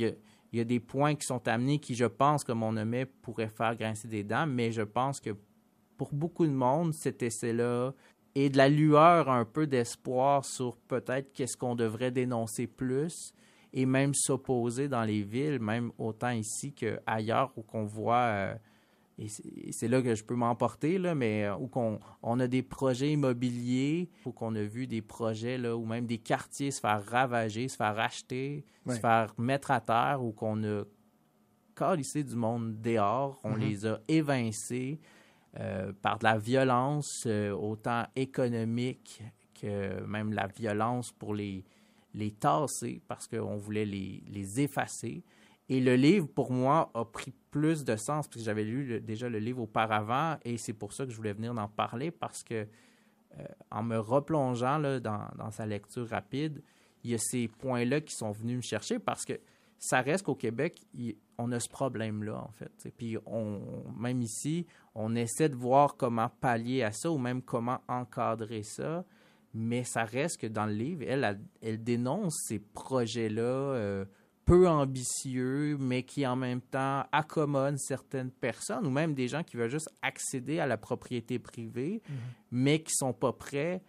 y 0.53 0.59
a, 0.59 0.63
des 0.63 0.79
points 0.79 1.15
qui 1.15 1.25
sont 1.25 1.45
amenés 1.47 1.79
qui, 1.79 1.95
je 1.95 2.05
pense, 2.05 2.43
comme 2.45 2.63
on 2.63 2.71
nommait, 2.71 3.05
pourraient 3.05 3.49
faire 3.49 3.75
grincer 3.75 4.07
des 4.07 4.23
dents, 4.23 4.47
mais 4.47 4.71
je 4.71 4.83
pense 4.83 5.19
que 5.19 5.31
pour 5.97 6.13
beaucoup 6.13 6.47
de 6.47 6.51
monde, 6.51 6.93
cet 6.93 7.21
essai-là 7.21 7.93
et 8.35 8.49
de 8.49 8.57
la 8.57 8.69
lueur, 8.69 9.29
un 9.29 9.45
peu 9.45 9.67
d'espoir 9.67 10.45
sur 10.45 10.77
peut-être 10.77 11.33
qu'est-ce 11.33 11.57
qu'on 11.57 11.75
devrait 11.75 12.11
dénoncer 12.11 12.67
plus 12.67 13.33
et 13.73 13.85
même 13.85 14.13
s'opposer 14.13 14.87
dans 14.87 15.03
les 15.03 15.21
villes, 15.23 15.59
même 15.59 15.91
autant 15.97 16.29
ici 16.29 16.73
qu'ailleurs 16.73 17.51
où 17.57 17.61
qu'on 17.63 17.85
voit, 17.85 18.15
euh, 18.15 18.55
et 19.19 19.27
c'est- 19.27 19.87
là 19.87 20.01
que 20.01 20.15
je 20.15 20.23
peux 20.23 20.35
m'emporter, 20.35 20.97
là, 20.97 21.13
mais 21.15 21.43
euh, 21.45 21.55
où 21.57 21.67
qu'on 21.67 21.99
on 22.21 22.39
a 22.39 22.47
des 22.47 22.63
projets 22.63 23.11
immobiliers, 23.11 24.09
où 24.25 24.31
qu'on 24.31 24.55
a 24.55 24.63
vu 24.63 24.87
des 24.87 25.01
projets, 25.01 25.57
là, 25.57 25.75
ou 25.77 25.85
même 25.85 26.05
des 26.05 26.17
quartiers 26.17 26.71
se 26.71 26.79
faire 26.79 27.03
ravager, 27.05 27.67
se 27.67 27.75
faire 27.75 27.95
racheter, 27.95 28.65
Ouais. 28.85 28.95
se 28.95 28.99
faire 28.99 29.33
mettre 29.37 29.71
à 29.71 29.79
terre, 29.81 30.23
ou 30.23 30.31
qu'on 30.31 30.63
a 30.63 30.83
calissé 31.75 32.23
du 32.23 32.35
monde 32.35 32.81
dehors, 32.81 33.39
on 33.43 33.51
Mhm. 33.55 33.59
les 33.59 33.85
a 33.85 33.99
évincés 34.07 34.99
euh, 35.59 35.93
par 36.01 36.17
de 36.17 36.23
la 36.23 36.39
violence, 36.39 37.25
euh, 37.27 37.51
autant 37.51 38.05
économique 38.15 39.21
que 39.53 40.01
même 40.03 40.33
la 40.33 40.47
violence 40.47 41.11
pour 41.11 41.35
les, 41.35 41.63
les 42.15 42.31
tasser, 42.31 43.01
parce 43.07 43.27
qu'on 43.27 43.55
voulait 43.57 43.85
les, 43.85 44.23
les 44.27 44.61
effacer. 44.61 45.23
Et 45.69 45.79
le 45.79 45.95
livre, 45.95 46.27
pour 46.27 46.51
moi, 46.51 46.91
a 46.93 47.05
pris 47.05 47.33
plus 47.51 47.85
de 47.85 47.95
sens, 47.95 48.27
parce 48.27 48.37
que 48.37 48.43
j'avais 48.43 48.63
lu 48.63 48.85
le- 48.85 48.99
déjà 48.99 49.29
le 49.29 49.39
livre 49.39 49.61
auparavant, 49.61 50.37
et 50.43 50.57
c'est 50.57 50.73
pour 50.73 50.93
ça 50.93 51.05
que 51.05 51.11
je 51.11 51.15
voulais 51.15 51.33
venir 51.33 51.57
en 51.57 51.67
parler, 51.67 52.11
parce 52.11 52.43
que 52.43 52.67
euh, 53.39 53.43
en 53.71 53.83
me 53.83 53.97
replongeant 53.97 54.77
là, 54.77 54.99
dans, 54.99 55.51
sa 55.51 55.65
lecture 55.65 56.07
rapide, 56.07 56.61
il 57.03 57.11
y 57.11 57.15
a 57.15 57.17
ces 57.17 57.47
points-là 57.47 58.01
qui 58.01 58.13
sont 58.13 58.31
venus 58.31 58.57
me 58.57 58.61
chercher, 58.61 58.99
parce 58.99 59.25
que 59.25 59.39
ça 59.79 60.01
reste 60.01 60.25
qu'au 60.25 60.35
Québec, 60.35 60.79
on 61.37 61.51
a 61.51 61.59
ce 61.59 61.67
problème-là, 61.69 62.37
en 62.37 62.51
fait. 62.51 62.71
Et 62.85 62.91
puis, 62.91 63.17
on, 63.25 63.83
même 63.97 64.21
ici, 64.21 64.65
on 64.95 65.15
essaie 65.15 65.49
de 65.49 65.55
voir 65.55 65.97
comment 65.97 66.29
pallier 66.29 66.83
à 66.83 66.91
ça 66.91 67.11
ou 67.11 67.17
même 67.17 67.41
comment 67.41 67.79
encadrer 67.87 68.63
ça. 68.63 69.03
Mais 69.53 69.83
ça 69.83 70.03
reste 70.03 70.39
que 70.39 70.47
dans 70.47 70.65
le 70.65 70.73
livre, 70.73 71.03
elle, 71.07 71.23
elle, 71.23 71.41
elle 71.61 71.83
dénonce 71.83 72.35
ces 72.47 72.59
projets-là 72.59 73.41
euh, 73.41 74.05
peu 74.45 74.67
ambitieux, 74.67 75.77
mais 75.79 76.03
qui 76.03 76.25
en 76.27 76.35
même 76.35 76.61
temps 76.61 77.05
accommodent 77.11 77.77
certaines 77.77 78.31
personnes 78.31 78.85
ou 78.85 78.89
même 78.89 79.13
des 79.13 79.27
gens 79.27 79.43
qui 79.43 79.57
veulent 79.57 79.69
juste 79.69 79.89
accéder 80.01 80.59
à 80.59 80.67
la 80.67 80.77
propriété 80.77 81.39
privée, 81.39 82.01
mais 82.51 82.81
qui 82.81 82.93
sont 82.93 83.13
pas 83.13 83.33
prêts 83.33 83.81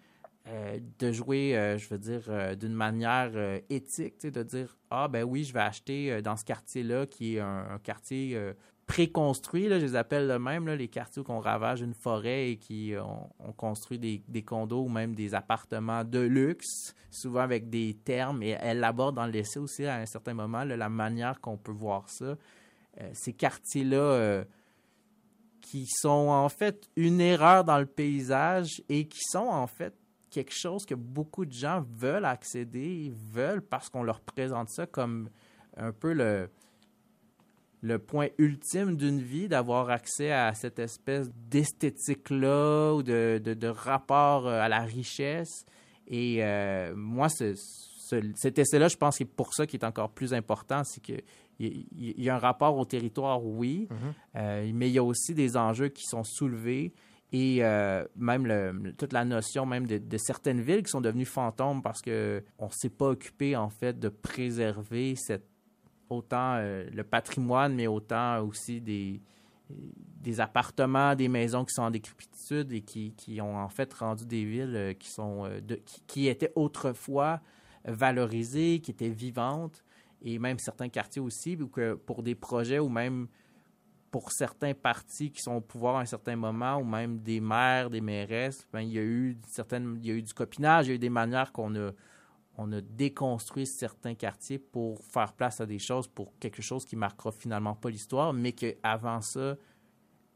euh, 0.47 0.79
de 0.99 1.11
jouer, 1.11 1.57
euh, 1.57 1.79
je 1.79 1.89
veux 1.89 1.99
dire, 1.99 2.25
euh, 2.29 2.55
d'une 2.55 2.75
manière 2.75 3.33
éthique, 3.71 4.21
de 4.27 4.43
dire 4.43 4.77
Ah, 4.91 5.09
ben 5.09 5.25
oui, 5.25 5.45
je 5.45 5.55
vais 5.55 5.61
acheter 5.61 6.21
dans 6.21 6.37
ce 6.37 6.45
quartier-là, 6.45 7.07
qui 7.07 7.37
est 7.37 7.41
un, 7.41 7.67
un 7.71 7.79
quartier 7.79 8.39
euh, 8.85 8.93
préconstruit, 8.93 9.69
là, 9.69 9.79
je 9.79 9.85
les 9.85 9.97
appelle 9.97 10.29
de 10.29 10.37
même, 10.37 10.69
les 10.69 10.89
quartiers 10.89 11.23
où 11.23 11.33
on 11.33 11.41
ravage 11.41 11.81
une 11.81 11.95
forêt 11.95 12.51
et 12.51 12.57
qui 12.57 12.95
euh, 12.95 13.03
on, 13.03 13.29
on 13.49 13.53
construit 13.53 13.99
des, 13.99 14.23
des 14.29 14.43
condos 14.43 14.85
ou 14.85 14.89
même 14.89 15.15
des 15.15 15.35
appartements 15.35 16.05
de 16.05 16.21
luxe, 16.21 16.95
souvent 17.11 17.41
avec 17.41 17.71
des 17.71 17.95
termes, 18.05 18.43
et 18.43 18.57
elle 18.61 18.83
aborde 18.85 19.17
dans 19.17 19.27
l'essai 19.27 19.59
aussi 19.59 19.85
à 19.87 19.97
un 19.97 20.07
certain 20.07 20.35
moment 20.35 20.65
la 20.65 20.89
manière 20.89 21.41
qu'on 21.41 21.57
peut 21.57 21.73
voir 21.73 22.09
ça. 22.09 22.37
Euh, 23.01 23.11
ces 23.13 23.33
quartiers-là. 23.33 23.97
euh, 23.97 24.45
qui 25.65 25.87
sont 25.87 26.29
en 26.29 26.51
fait 26.51 26.91
une 26.95 27.23
erreur 27.23 27.65
dans 27.65 27.79
le 27.79 27.87
paysage 27.87 28.83
et 28.91 29.09
qui 29.09 29.21
sont 29.23 29.49
en 29.49 29.67
fait 29.67 29.95
quelque 30.31 30.53
chose 30.53 30.85
que 30.85 30.95
beaucoup 30.95 31.47
de 31.47 31.53
gens 31.53 31.83
veulent 31.97 32.27
accéder, 32.27 33.11
veulent 33.33 33.63
parce 33.63 33.89
qu'on 33.89 34.03
leur 34.03 34.21
présente 34.21 34.69
ça 34.69 34.87
comme 34.87 35.31
un 35.79 35.93
peu 35.93 36.13
le, 36.13 36.51
le 37.87 37.99
point 37.99 38.29
ultime 38.39 38.97
d'une 38.97 39.21
vie, 39.21 39.47
d'avoir 39.47 39.91
accès 39.91 40.33
à 40.33 40.55
cette 40.55 40.79
espèce 40.79 41.31
d'esthétique-là 41.35 42.95
ou 42.95 43.03
de, 43.03 43.39
de, 43.45 43.53
de 43.55 43.69
rapport 43.69 44.47
euh, 44.47 44.61
à 44.61 44.69
la 44.69 44.81
richesse. 44.81 45.65
Et 46.07 46.39
euh, 46.43 46.95
moi, 46.97 47.29
ce, 47.29 47.55
ce- 47.55 48.33
cet 48.37 48.59
essai-là, 48.59 48.89
je 48.89 48.97
pense 48.97 49.15
que 49.15 49.19
c'est 49.19 49.25
pour 49.37 49.53
ça 49.55 49.67
qui 49.67 49.77
est 49.77 49.85
encore 49.85 50.11
plus 50.11 50.33
important, 50.35 50.83
c'est 50.85 51.03
que 51.05 51.21
il 51.61 51.85
y 52.21 52.29
a 52.29 52.35
un 52.35 52.39
rapport 52.39 52.77
au 52.77 52.85
territoire, 52.85 53.45
oui, 53.45 53.87
euh, 54.35 54.69
mais 54.75 54.89
il 54.89 54.93
y 54.93 54.99
a 54.99 55.05
aussi 55.05 55.35
des 55.35 55.57
enjeux 55.57 55.89
qui 55.89 56.03
sont 56.03 56.25
soulevés 56.25 56.93
et 57.33 57.59
euh, 57.65 58.05
même 58.17 58.45
le- 58.47 58.93
toute 58.99 59.13
la 59.13 59.25
notion 59.25 59.65
même 59.65 59.87
de, 59.87 59.99
de 59.99 60.19
certaines 60.19 60.61
villes 60.61 60.83
qui 60.83 60.91
sont 60.91 61.01
devenues 61.01 61.25
fantômes 61.25 61.81
parce 61.81 62.03
que 62.03 62.43
on 62.59 62.71
s'est 62.71 62.91
pas 62.91 63.09
occupé 63.11 63.55
en 63.55 63.69
fait 63.71 63.99
de 64.01 64.09
préserver 64.09 65.15
cette 65.17 65.47
autant 66.11 66.57
euh, 66.57 66.89
le 66.93 67.05
patrimoine 67.05 67.75
mais 67.75 67.87
autant 67.87 68.43
aussi 68.43 68.81
des 68.81 69.21
des 69.71 70.41
appartements, 70.41 71.15
des 71.15 71.29
maisons 71.29 71.65
qui 71.65 71.73
sont 71.73 71.83
en 71.83 71.91
décrépitude 71.91 72.73
et 72.73 72.83
qui, 72.83 73.13
qui 73.17 73.41
ont 73.41 73.57
en 73.57 73.69
fait 73.69 73.93
rendu 73.95 74.27
des 74.27 74.45
villes 74.45 74.75
euh, 74.75 74.93
qui 74.93 75.11
sont 75.11 75.47
euh, 75.47 75.61
qui 76.07 76.29
étaient 76.29 76.53
autrefois 76.55 77.41
valorisées, 77.85 78.81
qui 78.81 78.91
étaient 78.91 79.09
vivantes 79.09 79.85
et 80.25 80.39
même 80.39 80.59
certains 80.59 80.89
quartiers 80.89 81.21
aussi, 81.21 81.57
ou 81.61 81.69
que 81.69 81.95
pour 81.95 82.23
des 82.23 82.35
projets 82.35 82.79
ou 82.79 82.89
même 82.89 83.29
pour 84.11 84.33
certains 84.33 84.73
partis 84.75 85.31
qui 85.31 85.43
sont 85.43 85.55
au 85.55 85.61
pouvoir 85.61 85.97
à 85.97 86.01
un 86.01 86.07
certain 86.07 86.37
moment, 86.37 86.77
ou 86.77 86.85
même 86.85 87.19
des 87.19 87.41
maires, 87.41 87.91
des 87.91 88.01
mairesses, 88.01 88.67
ben, 88.73 88.81
il, 88.81 88.93
y 88.93 88.99
a 88.99 89.03
eu 89.03 89.37
certaines, 89.49 89.99
il 90.01 90.07
y 90.07 90.11
a 90.13 90.15
eu 90.15 90.23
du 90.23 90.33
copinage, 90.33 90.87
il 90.87 90.91
y 90.91 90.93
a 90.93 90.95
eu 90.95 90.99
des 90.99 91.11
manières 91.11 91.53
qu'on 91.53 91.75
a, 91.75 91.91
on 92.57 92.71
a 92.73 92.81
déconstruit 92.81 93.67
certains 93.67 94.15
quartiers 94.15 94.59
pour 94.59 95.01
faire 95.05 95.33
place 95.33 95.61
à 95.61 95.67
des 95.67 95.79
choses, 95.79 96.07
pour 96.09 96.33
quelque 96.39 96.63
chose 96.63 96.85
qui 96.85 96.97
marquera 96.97 97.33
finalement 97.33 97.75
pas 97.75 97.91
l'histoire, 97.91 98.33
mais 98.33 98.53
qu'avant 98.53 99.21
ça, 99.21 99.57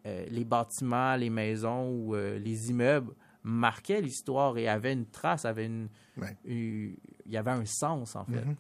euh, 0.07 0.27
les 0.29 0.45
bâtiments, 0.45 1.17
les 1.17 1.31
maisons 1.31 1.89
ou 1.91 2.15
euh, 2.15 2.39
les 2.39 2.71
immeubles 2.71 3.13
marquaient 3.43 4.01
l'histoire 4.01 4.59
et 4.59 4.69
avaient 4.69 4.93
une 4.93 5.07
trace, 5.07 5.45
avaient 5.45 5.67
une, 5.67 5.89
Ouais. 6.17 6.37
une- 6.45 6.97
il 7.25 7.33
y 7.33 7.37
avait 7.37 7.51
un 7.53 7.65
sens 7.67 8.17
en 8.17 8.25
fait. 8.25 8.45
Mhm. 8.45 8.57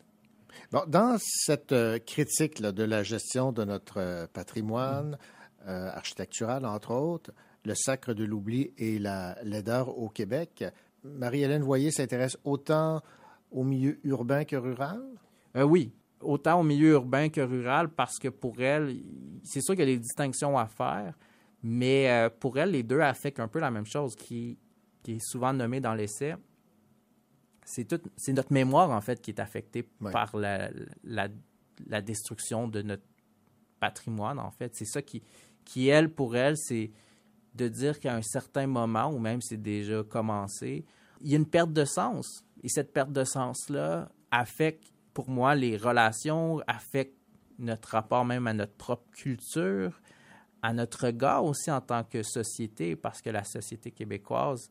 Bon, 0.72 0.82
dans 0.86 1.16
cette 1.20 1.72
euh, 1.72 1.98
critique 1.98 2.58
là, 2.60 2.72
de 2.72 2.82
la 2.84 3.02
gestion 3.02 3.52
de 3.52 3.64
notre 3.64 4.26
patrimoine 4.32 5.18
euh, 5.66 5.90
architectural, 5.90 6.64
entre 6.64 6.92
autres, 6.92 7.32
le 7.64 7.74
sacre 7.74 8.14
de 8.14 8.24
l'oubli 8.24 8.72
et 8.78 8.98
la 8.98 9.36
laideur 9.42 9.98
au 9.98 10.08
Québec, 10.08 10.64
Marie-Hélène 11.04 11.62
Voyer 11.62 11.90
s'intéresse 11.90 12.38
autant 12.44 13.02
au 13.50 13.64
milieu 13.64 13.98
urbain 14.04 14.44
que 14.44 14.56
rural? 14.56 15.02
Euh, 15.56 15.62
oui, 15.62 15.92
autant 16.20 16.60
au 16.60 16.62
milieu 16.62 16.90
urbain 16.90 17.28
que 17.28 17.40
rural, 17.40 17.88
parce 17.88 18.18
que 18.18 18.28
pour 18.28 18.60
elle, 18.60 18.96
c'est 19.42 19.60
sûr 19.60 19.74
qu'il 19.74 19.88
y 19.88 19.92
a 19.92 19.94
des 19.94 19.98
distinctions 19.98 20.58
à 20.58 20.66
faire, 20.66 21.16
mais 21.62 22.10
euh, 22.10 22.30
pour 22.30 22.58
elle, 22.58 22.72
les 22.72 22.82
deux 22.82 23.00
affectent 23.00 23.40
un 23.40 23.48
peu 23.48 23.60
la 23.60 23.70
même 23.70 23.86
chose, 23.86 24.14
qui, 24.14 24.58
qui 25.02 25.12
est 25.12 25.24
souvent 25.24 25.52
nommée 25.52 25.80
dans 25.80 25.94
l'essai. 25.94 26.34
C'est 27.64 28.32
notre 28.32 28.52
mémoire, 28.52 28.90
en 28.90 29.00
fait, 29.00 29.20
qui 29.20 29.30
est 29.30 29.40
affectée 29.40 29.82
par 30.12 30.34
la, 30.36 30.70
la, 31.04 31.28
la 31.86 32.00
destruction 32.00 32.66
de 32.66 32.80
notre 32.80 33.02
patrimoine, 33.78 34.38
en 34.38 34.50
fait. 34.50 34.74
C'est 34.74 34.86
ça 34.86 35.02
qui, 35.02 35.22
qui, 35.64 35.88
elle, 35.88 36.10
pour 36.10 36.34
elle, 36.34 36.56
c'est 36.56 36.90
de 37.54 37.68
dire 37.68 37.98
qu'à 38.00 38.14
un 38.14 38.22
certain 38.22 38.66
moment, 38.66 39.12
ou 39.12 39.18
même 39.18 39.42
c'est 39.42 39.60
déjà 39.60 40.02
commencé, 40.02 40.86
il 41.20 41.30
y 41.30 41.34
a 41.34 41.36
une 41.36 41.46
perte 41.46 41.72
de 41.72 41.84
sens. 41.84 42.44
Et 42.62 42.68
cette 42.68 42.92
perte 42.92 43.12
de 43.12 43.24
sens-là 43.24 44.10
affecte, 44.30 44.92
pour 45.14 45.28
moi, 45.30 45.54
les 45.54 45.76
relations, 45.76 46.60
affecte 46.66 47.14
notre 47.58 47.90
rapport 47.90 48.24
même 48.24 48.46
à 48.46 48.52
notre 48.52 48.74
propre 48.74 49.10
culture, 49.12 50.00
à 50.62 50.72
notre 50.72 51.06
regard 51.06 51.44
aussi 51.44 51.70
en 51.70 51.80
tant 51.80 52.04
que 52.04 52.22
société, 52.22 52.96
parce 52.96 53.20
que 53.22 53.30
la 53.30 53.44
société 53.44 53.90
québécoise, 53.90 54.70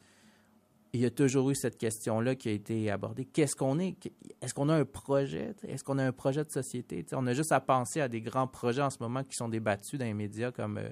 il 0.93 1.01
y 1.01 1.05
a 1.05 1.09
toujours 1.11 1.49
eu 1.49 1.55
cette 1.55 1.77
question-là 1.77 2.35
qui 2.35 2.49
a 2.49 2.51
été 2.53 2.89
abordée. 2.89 3.25
Qu'est-ce 3.25 3.55
qu'on 3.55 3.77
est? 3.79 3.95
Est-ce 4.41 4.53
qu'on 4.53 4.69
a 4.69 4.75
un 4.75 4.85
projet? 4.85 5.53
Est-ce 5.67 5.83
qu'on 5.83 5.97
a 5.97 6.03
un 6.05 6.11
projet 6.13 6.43
de 6.43 6.49
société? 6.51 7.05
on 7.13 7.27
a 7.27 7.33
juste 7.33 7.51
à 7.51 7.59
penser 7.59 7.99
à 8.01 8.07
des 8.07 8.21
grands 8.21 8.47
projets 8.47 8.81
en 8.81 8.89
ce 8.89 8.97
moment 9.01 9.23
qui 9.23 9.35
sont 9.35 9.49
débattus 9.49 9.99
dans 9.99 10.05
les 10.05 10.13
médias 10.13 10.51
comme 10.51 10.77
euh, 10.77 10.89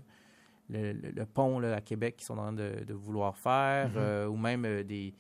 le, 0.69 0.91
le- 0.93 1.11
le 1.11 1.25
pont 1.25 1.59
là, 1.59 1.75
à 1.75 1.81
Québec 1.81 2.17
qu'ils 2.17 2.25
sont 2.25 2.33
en 2.33 2.43
train 2.43 2.53
de, 2.53 2.83
de 2.85 2.93
vouloir 2.93 3.37
faire, 3.37 3.89
Mhm. 3.89 3.95
euh, 3.97 4.27
ou 4.27 4.35
même 4.37 4.65
euh, 4.65 4.83
des, 4.83 5.13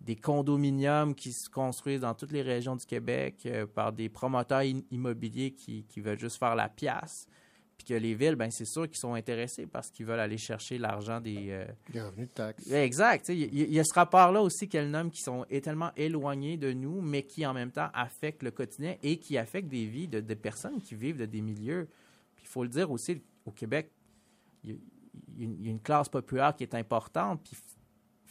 des 0.00 0.16
condominiums 0.16 1.14
qui 1.14 1.32
se 1.32 1.48
construisent 1.48 2.00
dans 2.00 2.14
toutes 2.14 2.32
les 2.32 2.42
régions 2.42 2.76
du 2.76 2.84
Québec 2.86 3.42
euh, 3.46 3.66
par 3.66 3.92
des 3.92 4.08
promoteurs 4.08 4.62
immobiliers 4.90 5.52
qui, 5.52 5.84
qui 5.84 6.00
veulent 6.00 6.18
juste 6.18 6.38
faire 6.38 6.54
la 6.54 6.68
pièce. 6.68 7.26
Puis 7.78 7.88
que 7.88 7.94
les 7.94 8.14
villes, 8.14 8.36
ben 8.36 8.50
c'est 8.50 8.64
sûr 8.64 8.86
qu'ils 8.88 8.96
sont 8.96 9.12
intéressés 9.14 9.66
parce 9.66 9.90
qu'ils 9.90 10.06
veulent 10.06 10.20
aller 10.20 10.38
chercher 10.38 10.78
l'argent 10.78 11.20
des, 11.20 11.50
euh, 11.50 11.66
Les 11.92 12.00
revenus 12.00 12.28
de 12.28 12.32
taxes. 12.32 12.70
Exact. 12.70 13.28
Il 13.28 13.54
y, 13.70 13.78
a 13.78 13.84
ce 13.84 13.92
rapport-là 13.92 14.40
aussi 14.40 14.66
qu'elle 14.68 14.90
nomme 14.90 15.10
qui 15.10 15.20
sont 15.20 15.44
tellement 15.62 15.90
éloignés 15.94 16.56
de 16.56 16.72
nous, 16.72 17.02
mais 17.02 17.24
qui 17.24 17.44
en 17.44 17.52
même 17.52 17.70
temps 17.70 17.88
affectent 17.92 18.42
le 18.42 18.50
quotidien 18.50 18.96
et 19.02 19.18
qui 19.18 19.36
affectent 19.36 19.68
des 19.68 19.84
vies 19.84 20.08
de, 20.08 20.20
de 20.20 20.34
personnes 20.34 20.80
qui 20.80 20.94
vivent 20.94 21.18
de 21.18 21.26
des 21.26 21.42
milieux. 21.42 21.88
Puis 22.34 22.44
il 22.46 22.48
faut 22.48 22.62
le 22.62 22.70
dire 22.70 22.90
aussi, 22.90 23.20
au 23.44 23.50
Québec, 23.50 23.90
il 24.64 24.70
y, 24.70 24.72
y 24.72 25.42
a 25.42 25.44
une- 25.44 25.56
il 25.60 25.64
y 25.66 25.68
a 25.68 25.70
une 25.70 25.80
classe 25.80 26.08
populaire 26.08 26.56
qui 26.56 26.62
est 26.62 26.74
importante, 26.74 27.42
puis 27.44 27.56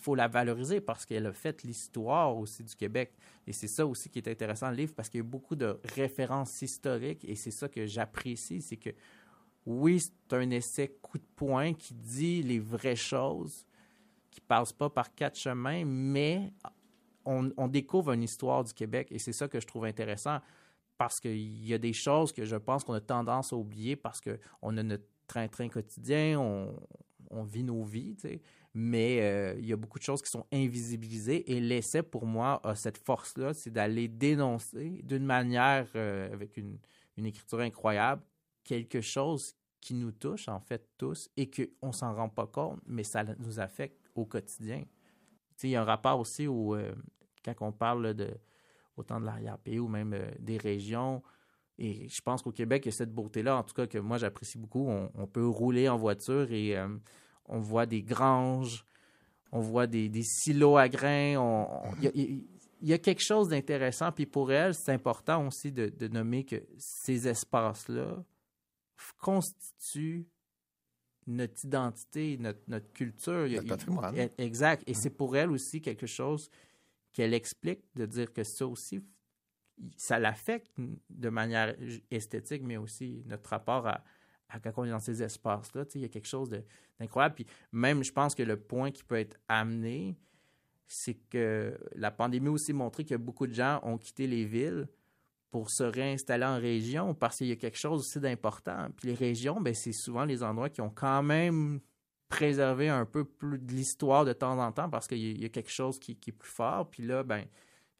faut 0.06 0.16
la 0.16 0.28
valoriser 0.28 0.82
parce 0.82 1.04
qu'elle 1.04 1.26
a 1.26 1.34
fait 1.34 1.64
l'histoire 1.64 2.38
aussi 2.38 2.64
du 2.64 2.76
Québec. 2.76 3.12
Et 3.48 3.54
c'est 3.54 3.68
ça 3.68 3.88
aussi 3.88 4.08
qui 4.10 4.20
est 4.20 4.28
intéressant 4.28 4.70
le 4.70 4.76
livre, 4.76 4.94
parce 4.94 5.10
qu'il 5.10 5.18
y 5.20 5.22
a 5.22 5.26
beaucoup 5.26 5.56
de 5.56 5.80
références 5.96 6.62
historiques, 6.62 7.26
et 7.28 7.36
c'est 7.36 7.52
ça 7.52 7.68
que 7.68 7.88
j'apprécie, 7.88 8.62
c'est 8.62 8.78
que 8.78 8.92
oui, 9.66 10.00
c'est 10.00 10.36
un 10.36 10.48
essai 10.52 10.96
coup 11.02 11.18
de 11.18 11.26
poing 11.36 11.74
qui 11.74 11.96
dit 11.96 12.44
les 12.44 12.60
vraies 12.60 12.96
choses, 12.96 13.66
qui 14.30 14.40
passe 14.42 14.72
pas 14.72 14.92
par 14.92 15.14
quatre 15.16 15.40
chemins, 15.40 15.84
mais 15.86 16.54
on, 17.26 17.68
découvre 17.68 18.12
une 18.12 18.22
histoire 18.22 18.64
du 18.64 18.74
Québec. 18.74 19.08
Et 19.10 19.18
c'est 19.18 19.34
ça 19.34 19.48
que 19.48 19.60
je 19.60 19.66
trouve 19.66 19.86
intéressant 19.86 20.38
parce 21.00 21.20
qu'il 21.20 21.66
y 21.66 21.74
a 21.74 21.80
des 21.80 21.94
choses 21.94 22.32
que 22.32 22.46
je 22.46 22.56
pense 22.56 22.84
qu'on 22.84 22.94
a 22.94 23.02
tendance 23.02 23.52
à 23.52 23.56
oublier 23.56 23.96
parce 23.96 24.22
qu'on 24.22 24.78
a 24.78 24.84
notre 24.84 25.08
train-train 25.26 25.68
quotidien, 25.70 26.40
on, 26.40 27.44
vit 27.44 27.64
nos 27.64 27.84
vies, 27.84 28.16
mais 28.76 29.22
euh, 29.22 29.56
il 29.58 29.66
y 29.66 29.74
a 29.74 29.78
beaucoup 29.78 29.98
de 29.98 30.04
choses 30.04 30.22
qui 30.22 30.30
sont 30.30 30.46
invisibilisées 30.52 31.52
et 31.52 31.60
l'essai 31.60 32.04
pour 32.04 32.28
moi 32.28 32.60
a 32.64 32.76
cette 32.76 32.98
force-là, 32.98 33.54
c'est 33.54 33.72
d'aller 33.72 34.08
dénoncer 34.08 35.02
d'une 35.04 35.26
manière 35.26 35.88
euh, 35.96 36.32
avec 36.32 36.58
une, 36.58 36.78
une 37.18 37.26
écriture 37.26 37.62
incroyable 37.62 38.22
quelque 38.66 39.00
chose 39.00 39.56
qui 39.80 39.94
nous 39.94 40.12
touche 40.12 40.50
en 40.50 40.60
fait 40.60 40.90
tous 40.98 41.30
et 41.38 41.50
qu'on 41.50 41.92
s'en 41.92 42.14
rend 42.14 42.28
pas 42.28 42.48
compte, 42.48 42.82
mais 42.86 43.04
ça 43.04 43.24
nous 43.24 43.60
affecte 43.60 44.10
au 44.16 44.26
quotidien. 44.26 44.84
Il 45.64 45.70
y 45.70 45.76
a 45.76 45.82
un 45.82 45.86
rapport 45.86 46.20
aussi 46.20 46.48
où, 46.48 46.76
euh, 46.76 46.94
quand 47.46 47.54
on 47.62 47.72
parle 47.72 48.14
de 48.14 48.30
autant 48.98 49.20
de 49.20 49.26
l'arrière-pays 49.26 49.80
ou 49.80 49.88
même 49.88 50.14
euh, 50.14 50.32
des 50.40 50.58
régions, 50.58 51.22
et 51.78 52.08
je 52.10 52.22
pense 52.22 52.42
qu'au 52.42 52.52
Québec, 52.52 52.86
il 52.86 52.90
y 52.90 52.94
a 52.94 52.98
cette 52.98 53.14
beauté-là, 53.14 53.58
en 53.58 53.64
tout 53.64 53.74
cas 53.74 53.86
que 53.86 53.98
moi 53.98 54.18
j'apprécie 54.18 54.58
beaucoup. 54.58 54.88
On, 54.88 55.28
peut 55.28 55.46
rouler 55.46 55.90
en 55.90 55.98
voiture 55.98 56.50
et 56.54 56.74
on 57.48 57.60
voit 57.60 57.86
des 57.86 58.02
granges, 58.04 58.86
on 59.52 59.60
voit 59.60 59.88
des, 59.88 60.10
des 60.10 60.24
silos 60.24 60.78
à 60.78 60.90
grains. 60.90 61.36
Il 61.98 62.04
y, 62.04 62.08
a- 62.08 62.12
il 62.82 62.90
y 62.90 62.94
a 62.94 62.98
quelque 62.98 63.24
chose 63.24 63.48
d'intéressant. 63.50 64.12
Puis 64.12 64.26
pour 64.26 64.52
elle, 64.52 64.74
c'est 64.74 64.92
important 64.92 65.48
aussi 65.48 65.72
de, 65.72 65.88
de 65.90 66.08
nommer 66.08 66.44
que 66.44 66.64
ces 66.78 67.28
espaces-là 67.28 68.24
constituent 69.18 70.28
notre 71.28 71.66
identité, 71.66 72.38
notre, 72.38 72.60
notre 72.68 72.92
culture. 72.94 73.48
Notre 73.48 73.68
patrimoine. 73.68 74.16
il- 74.16 74.32
Exact. 74.38 74.84
Et 74.88 74.94
c'est 74.94 75.10
pour 75.10 75.36
elle 75.36 75.52
aussi 75.52 75.82
quelque 75.82 76.06
chose 76.08 76.50
qu'elle 77.14 77.34
explique, 77.34 77.82
de 77.96 78.06
dire 78.06 78.32
que 78.34 78.44
ça 78.44 78.68
aussi, 78.68 79.00
ça 79.98 80.20
l'affecte 80.20 80.70
de 81.10 81.30
manière 81.30 81.76
esthétique, 82.12 82.62
mais 82.64 82.78
aussi 82.78 83.24
notre 83.26 83.50
rapport 83.50 83.88
à 83.88 84.04
quand 84.64 84.72
on 84.78 84.86
est 84.86 84.92
dans 84.92 85.00
ces 85.00 85.22
espaces-là. 85.22 85.86
Il 85.96 86.02
y 86.02 86.06
a 86.06 86.10
quelque 86.10 86.28
chose 86.28 86.50
d'incroyable. 87.00 87.36
Puis 87.36 87.46
même, 87.72 88.04
je 88.04 88.12
pense 88.12 88.36
que 88.36 88.44
le 88.44 88.58
point 88.58 88.92
qui 88.92 89.04
peut 89.04 89.20
être 89.20 89.38
amené, 89.48 90.16
c'est 90.88 91.16
que 91.30 91.78
la 91.96 92.12
pandémie 92.12 92.48
a 92.48 92.52
aussi 92.52 92.74
montré 92.74 93.04
que 93.06 93.16
beaucoup 93.16 93.48
de 93.48 93.54
gens 93.54 93.80
ont 93.84 93.98
quitté 93.98 94.28
les 94.28 94.46
villes 94.46 94.88
pour 95.52 95.70
se 95.70 95.84
réinstaller 95.84 96.46
en 96.46 96.60
région 96.60 97.14
parce 97.14 97.38
qu'il 97.38 97.48
y 97.48 97.52
a 97.52 97.56
quelque 97.56 97.78
chose 97.78 98.02
aussi 98.02 98.20
d'important. 98.20 98.90
Puis 98.98 99.08
les 99.08 99.14
régions, 99.14 99.62
ben, 99.62 99.74
c'est 99.74 99.94
souvent 99.94 100.26
les 100.26 100.44
endroits 100.44 100.70
qui 100.70 100.82
ont 100.82 100.90
quand 100.90 101.24
même 101.24 101.80
préservé 102.28 102.90
un 102.90 103.06
peu 103.06 103.24
plus 103.24 103.60
de 103.60 103.72
l'histoire 103.72 104.26
de 104.26 104.34
temps 104.34 104.60
en 104.60 104.72
temps 104.72 104.90
parce 104.90 105.08
qu'il 105.08 105.42
y 105.42 105.46
a- 105.46 105.50
quelque 105.50 105.72
chose 105.72 106.00
qui, 106.00 106.12
est 106.12 106.32
plus 106.32 106.50
fort. 106.50 106.90
Puis 106.90 107.04
là, 107.04 107.24
ben, 107.24 107.46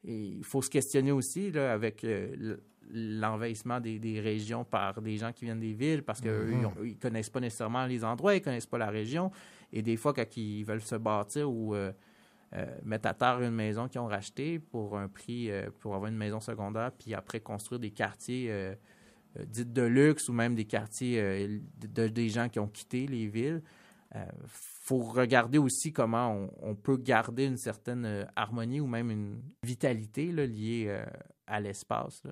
il 0.04 0.44
faut 0.44 0.62
se 0.62 0.68
questionner 0.68 1.12
aussi 1.12 1.50
là, 1.50 1.72
avec 1.72 2.04
euh, 2.04 2.56
l'envahissement 2.92 3.80
des, 3.80 3.98
des 3.98 4.20
régions 4.20 4.64
par 4.64 5.00
des 5.02 5.16
gens 5.16 5.32
qui 5.32 5.44
viennent 5.44 5.60
des 5.60 5.72
villes 5.74 6.02
parce 6.02 6.20
qu'ils 6.20 6.30
Mhm. 6.30 6.70
ne 6.82 6.92
connaissent 6.94 7.30
pas 7.30 7.40
nécessairement 7.40 7.86
les 7.86 8.04
endroits, 8.04 8.34
ils 8.34 8.40
connaissent 8.42 8.66
pas 8.66 8.78
la 8.78 8.90
région. 8.90 9.30
Et 9.72 9.82
des 9.82 9.96
fois, 9.96 10.12
quand 10.14 10.36
ils 10.36 10.64
veulent 10.64 10.80
se 10.82 10.94
bâtir 10.96 11.50
ou 11.50 11.74
euh, 11.74 11.92
euh, 12.54 12.64
mettre 12.84 13.08
à 13.08 13.14
terre 13.14 13.42
une 13.42 13.50
maison 13.54 13.88
qu'ils 13.88 14.00
ont 14.00 14.06
rachetée 14.06 14.58
pour 14.60 14.96
un 14.96 15.08
prix, 15.08 15.50
euh, 15.50 15.68
pour 15.80 15.94
avoir 15.94 16.10
une 16.10 16.16
maison 16.16 16.38
secondaire, 16.40 16.92
puis 16.92 17.12
après 17.14 17.40
construire 17.40 17.80
des 17.80 17.90
quartiers 17.90 18.74
dits 19.46 19.66
de 19.66 19.82
luxe 19.82 20.28
ou 20.28 20.32
même 20.32 20.54
des 20.54 20.64
quartiers 20.64 21.20
de, 21.78 21.86
de- 21.88 22.08
des 22.08 22.28
gens 22.28 22.48
qui 22.48 22.58
ont 22.58 22.68
quitté 22.68 23.06
les 23.06 23.26
villes. 23.26 23.62
Il 24.14 24.20
faut 24.46 24.98
regarder 25.00 25.58
aussi 25.58 25.92
comment 25.92 26.30
on, 26.32 26.50
on 26.70 26.74
peut 26.74 26.96
garder 26.96 27.44
une 27.44 27.58
certaine 27.58 28.26
harmonie 28.36 28.80
ou 28.80 28.86
même 28.86 29.10
une 29.10 29.42
vitalité 29.62 30.30
là, 30.32 30.46
liée 30.46 30.96
à 31.46 31.60
l'espace. 31.60 32.22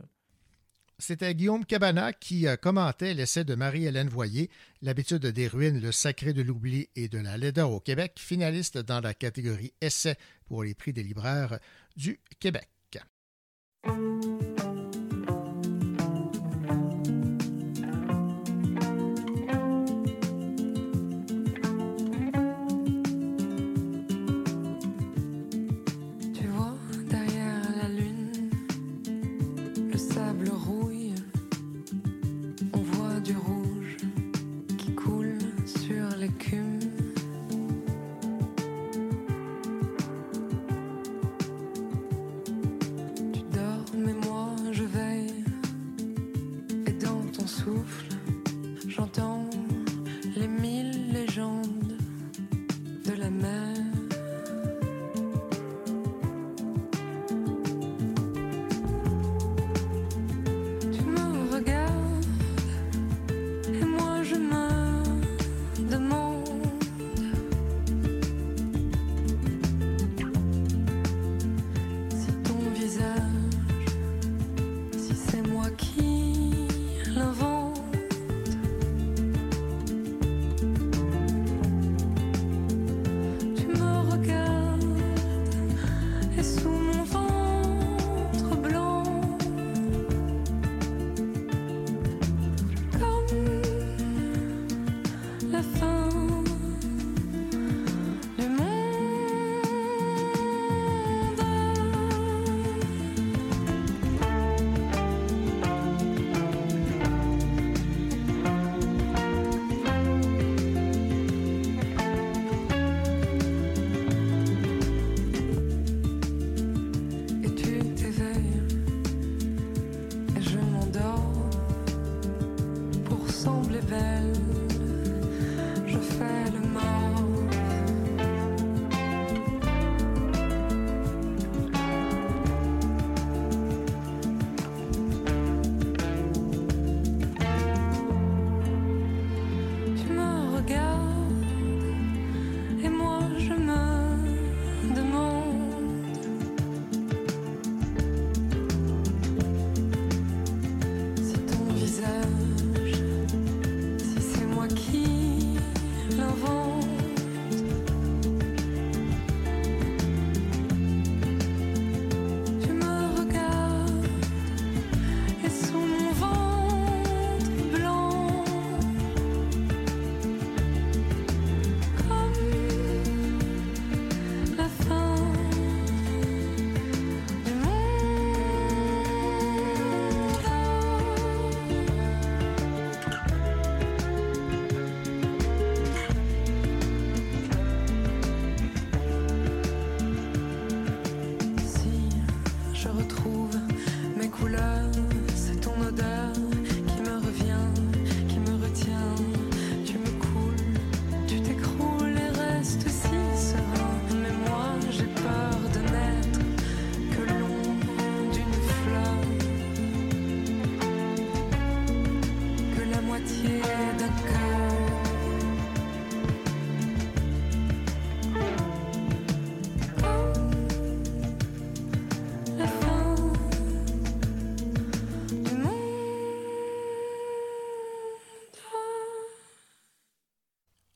C'était 1.07 1.35
Guillaume 1.35 1.67
Cabana 1.67 2.15
qui 2.15 2.49
euh, 2.49 2.57
commentait 2.57 3.13
l'essai 3.13 3.45
de 3.45 3.55
Marie-Hélène 3.55 4.09
Voyer, 4.09 4.49
L'habitude 4.81 5.27
des 5.27 5.49
ruines, 5.49 5.79
le 5.79 5.93
sacré 5.93 6.33
de 6.33 6.41
l'oubli 6.41 6.89
et 6.97 7.09
de 7.09 7.19
la 7.19 7.37
laideur 7.37 7.73
au 7.73 7.79
Québec, 7.79 8.15
finaliste 8.17 8.79
dans 8.79 9.01
la 9.01 9.13
catégorie 9.13 9.75
essai 9.83 10.17
pour 10.47 10.65
les 10.65 10.73
prix 10.73 10.95
des 10.95 11.03
libraires 11.03 11.59
du 11.95 12.21
Québec. 12.41 12.71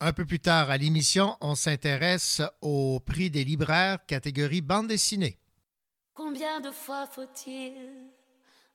un 0.09 0.13
peu 0.15 0.25
plus 0.25 0.41
tard 0.41 0.71
à 0.71 0.79
l'émission, 0.79 1.37
on 1.43 1.55
s'intéresse 1.55 2.41
au 2.63 2.99
prix 2.99 3.29
des 3.29 3.45
libraires 3.45 3.99
catégorie 4.07 4.63
bande 4.63 4.89
dessinée. 4.89 5.39
Combien 6.15 6.61
de 6.61 6.71
fois 6.71 7.07
faut-il 7.07 7.75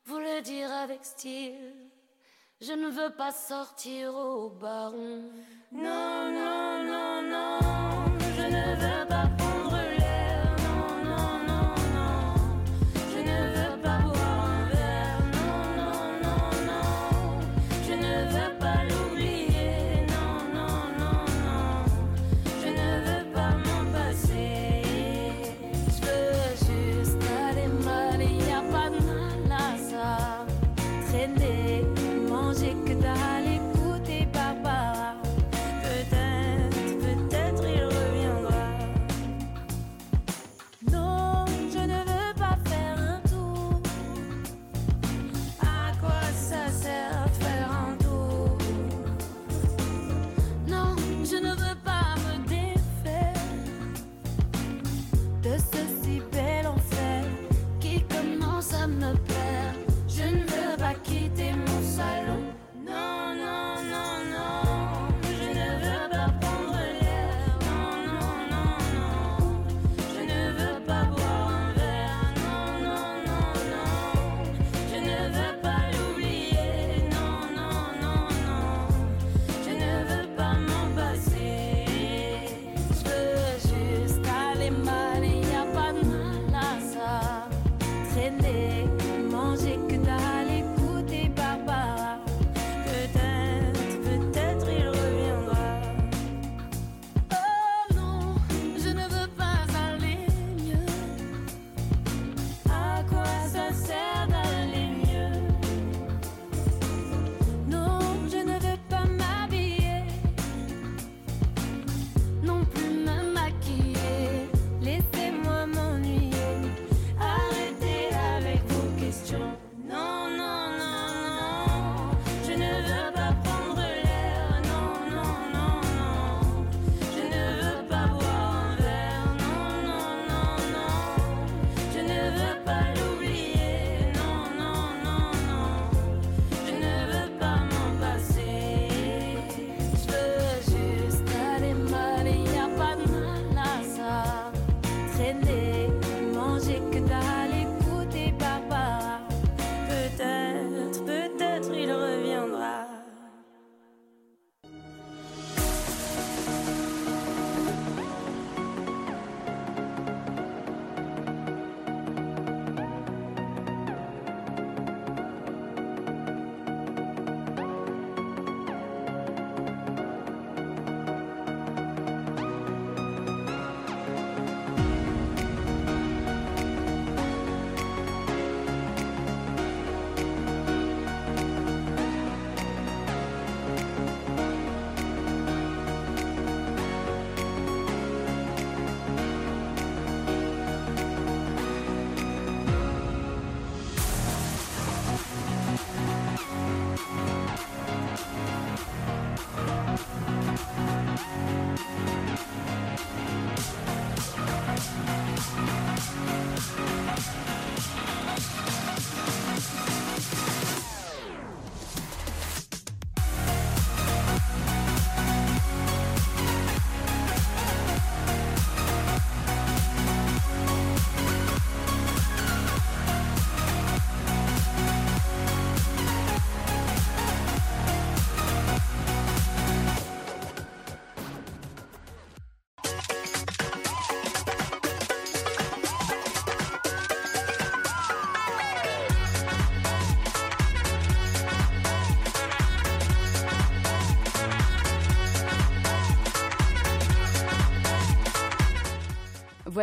vous 0.06 0.20
le 0.20 0.44
dire 0.44 0.72
avec 0.72 1.04
style? 1.04 1.74
Je 2.62 2.74
ne 2.74 2.88
veux 2.88 3.16
pas 3.16 3.32
sortir 3.32 4.14
au 4.14 4.52
baron. 4.52 5.32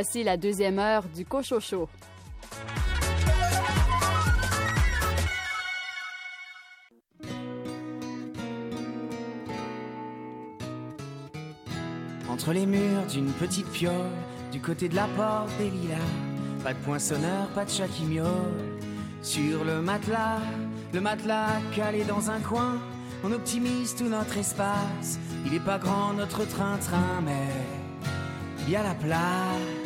Voici 0.02 0.24
la 0.24 0.38
deuxième 0.38 0.78
heure 0.78 1.02
du 1.14 1.26
Cochocho. 1.26 1.86
Entre 12.30 12.54
les 12.54 12.64
murs 12.64 13.04
d'une 13.10 13.30
petite 13.32 13.70
piole, 13.70 13.92
du 14.50 14.58
côté 14.62 14.88
de 14.88 14.96
la 14.96 15.06
porte 15.18 15.50
des 15.58 15.68
lilas, 15.68 15.98
pas 16.64 16.72
de 16.72 16.78
poinçonneur, 16.78 17.48
pas 17.48 17.66
de 17.66 17.70
chat 17.70 17.86
qui. 17.88 18.18
Sur 19.20 19.64
le 19.66 19.82
matelas, 19.82 20.40
le 20.94 21.02
matelas 21.02 21.60
calé 21.76 22.04
dans 22.04 22.30
un 22.30 22.40
coin, 22.40 22.78
on 23.22 23.32
optimise 23.32 23.94
tout 23.94 24.08
notre 24.08 24.38
espace. 24.38 25.18
Il 25.44 25.52
est 25.52 25.60
pas 25.60 25.76
grand 25.76 26.14
notre 26.14 26.46
train-train, 26.46 27.20
mais 27.22 27.48
il 28.62 28.70
y 28.70 28.76
a 28.76 28.82
la 28.82 28.94
place. 28.94 29.79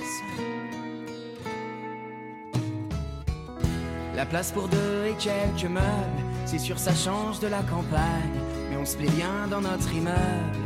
la 4.24 4.30
place 4.30 4.52
pour 4.52 4.68
deux 4.68 5.04
et 5.06 5.14
quelques 5.18 5.70
meubles. 5.70 6.22
C'est 6.46 6.58
sûr, 6.58 6.78
ça 6.78 6.94
change 6.94 7.40
de 7.40 7.46
la 7.46 7.62
campagne, 7.62 8.40
mais 8.70 8.76
on 8.76 8.86
se 8.86 8.96
plaît 8.96 9.10
bien 9.10 9.46
dans 9.50 9.60
notre 9.60 9.92
immeuble. 9.92 10.58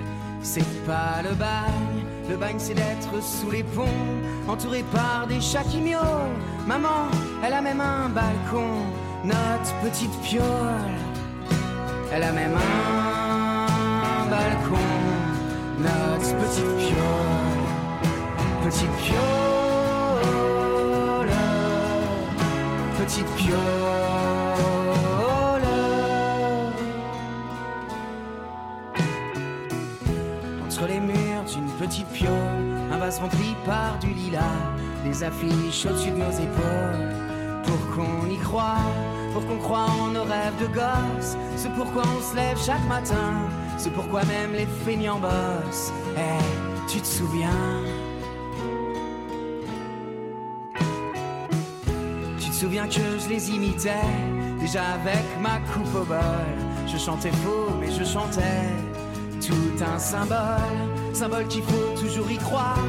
C'est 0.43 0.85
pas 0.87 1.23
le 1.25 1.35
bagne, 1.35 2.05
le 2.31 2.37
bagne 2.37 2.59
c'est 2.59 2.75
d'être 2.75 3.21
sous 3.21 3.51
les 3.51 3.65
ponts, 3.65 4.05
entouré 4.47 4.85
par 4.93 5.27
des 5.27 5.41
chats 5.41 5.65
qui 5.65 5.81
miaulent. 5.81 6.39
Maman, 6.69 7.11
elle 7.45 7.53
a 7.53 7.61
même 7.61 7.81
un 7.81 8.09
balcon, 8.11 8.87
notre 9.25 9.75
petite 9.83 10.17
piole. 10.21 10.95
Elle 12.13 12.23
a 12.23 12.33
même 12.33 12.55
un 12.55 14.31
balcon, 14.31 14.89
notre 15.81 16.37
petite 16.37 16.77
piole, 16.77 17.67
petite 18.65 18.97
piole. 19.03 19.48
Petite 23.09 23.37
piole. 23.37 23.59
Entre 30.63 30.87
les 30.87 31.01
murs 31.01 31.45
d'une 31.51 31.71
petite 31.79 32.07
piole, 32.09 32.31
un 32.93 32.99
vase 32.99 33.19
rempli 33.19 33.57
par 33.65 33.99
du 33.99 34.09
lilas, 34.09 34.43
des 35.05 35.25
affiches 35.25 35.87
au-dessus 35.87 36.11
de 36.11 36.17
nos 36.17 36.31
épaules. 36.31 37.15
Pour 37.65 37.97
qu'on 37.97 38.29
y 38.31 38.37
croit, 38.37 38.93
pour 39.33 39.47
qu'on 39.47 39.57
croit 39.57 39.87
en 39.87 40.09
nos 40.09 40.25
rêves 40.25 40.61
de 40.61 40.67
gosse, 40.67 41.39
c'est 41.57 41.73
pourquoi 41.73 42.03
on 42.03 42.21
se 42.31 42.37
lève 42.37 42.59
chaque 42.59 42.87
matin, 42.89 43.49
c'est 43.79 43.93
pourquoi 43.93 44.23
même 44.25 44.53
les 44.53 44.67
feignants 44.85 45.19
bossent. 45.19 45.93
Eh, 46.15 46.91
tu 46.93 47.01
te 47.01 47.07
souviens? 47.07 47.98
Souviens 52.59 52.89
que 52.89 53.21
je 53.21 53.29
les 53.29 53.51
imitais, 53.53 54.05
déjà 54.59 54.83
avec 55.01 55.25
ma 55.41 55.61
coupe 55.73 55.95
au 55.95 56.05
bol. 56.05 56.19
Je 56.89 56.99
chantais 56.99 57.31
faux, 57.31 57.71
mais 57.79 57.89
je 57.89 58.03
chantais 58.03 58.67
tout 59.47 59.85
un 59.85 59.99
symbole, 59.99 60.81
symbole 61.13 61.47
qu'il 61.47 61.63
faut 61.63 61.95
toujours 62.01 62.29
y 62.29 62.37
croire, 62.39 62.85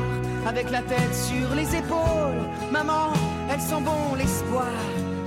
avec 0.47 0.71
la 0.71 0.81
tête 0.81 1.13
sur 1.13 1.53
les 1.55 1.75
épaules. 1.75 2.47
Maman, 2.71 3.13
elle 3.51 3.61
sent 3.61 3.81
bon 3.85 4.15
l'espoir, 4.17 4.65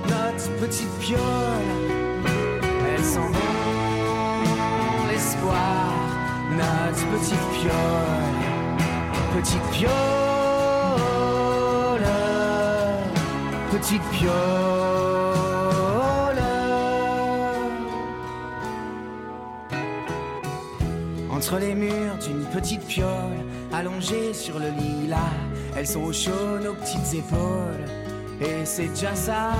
notre 0.09 0.49
petite 0.59 0.91
piole. 0.99 1.21
Elle 2.93 3.03
sent 3.03 3.29
bon 3.31 4.47
l'espoir, 5.09 5.87
notre 6.51 7.05
petite 7.13 7.47
piole. 7.61 8.43
Petite 9.37 9.69
piole, 9.71 10.22
petite 13.77 14.03
piole. 14.11 14.31
Entre 21.31 21.57
les 21.57 21.73
murs 21.73 22.17
d'une 22.21 22.45
petite 22.45 22.85
piole, 22.85 23.07
allongée 23.73 24.33
sur 24.33 24.59
le 24.59 24.69
lilas, 24.69 25.17
elles 25.75 25.87
sont 25.87 26.01
au 26.01 26.13
chaud 26.13 26.59
nos 26.63 26.73
petites 26.73 27.15
épaules. 27.15 27.85
Et 28.41 28.63
c'est 28.63 28.89
déjà 28.89 29.15
ça, 29.15 29.53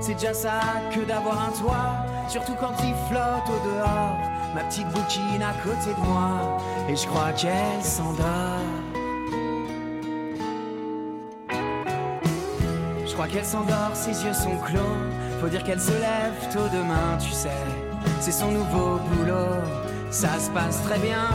c'est 0.00 0.14
déjà 0.14 0.34
ça 0.34 0.60
que 0.92 1.00
d'avoir 1.06 1.40
un 1.48 1.52
toit, 1.52 2.04
surtout 2.28 2.54
quand 2.58 2.74
il 2.82 2.94
flotte 3.08 3.48
au 3.48 3.68
dehors. 3.68 4.18
Ma 4.52 4.64
petite 4.64 4.88
bouquine 4.88 5.42
à 5.42 5.54
côté 5.62 5.94
de 5.96 6.06
moi, 6.08 6.58
et 6.88 6.96
je 6.96 7.06
crois 7.06 7.30
qu'elle 7.32 7.84
s'endort. 7.84 8.79
Crois 13.20 13.34
qu'elle 13.34 13.44
s'endort, 13.44 13.90
ses 13.92 14.24
yeux 14.24 14.32
sont 14.32 14.56
clos. 14.64 14.96
Faut 15.42 15.48
dire 15.48 15.62
qu'elle 15.62 15.80
se 15.80 15.90
lève 15.90 16.40
tôt 16.54 16.68
demain, 16.72 17.18
tu 17.18 17.30
sais. 17.32 17.66
C'est 18.18 18.32
son 18.32 18.50
nouveau 18.50 18.98
boulot. 19.10 19.60
Ça 20.10 20.38
se 20.38 20.48
passe 20.52 20.82
très 20.84 20.98
bien, 20.98 21.28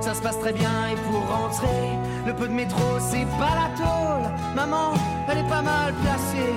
ça 0.00 0.14
se 0.14 0.20
passe 0.20 0.40
très 0.40 0.52
bien. 0.52 0.88
Et 0.90 0.96
pour 0.96 1.20
rentrer, 1.28 1.90
le 2.26 2.34
peu 2.34 2.48
de 2.48 2.52
métro, 2.52 2.82
c'est 2.98 3.26
pas 3.38 3.54
la 3.54 3.68
tôle. 3.76 4.32
Maman, 4.56 4.94
elle 5.28 5.38
est 5.38 5.48
pas 5.48 5.62
mal 5.62 5.94
placée. 6.02 6.54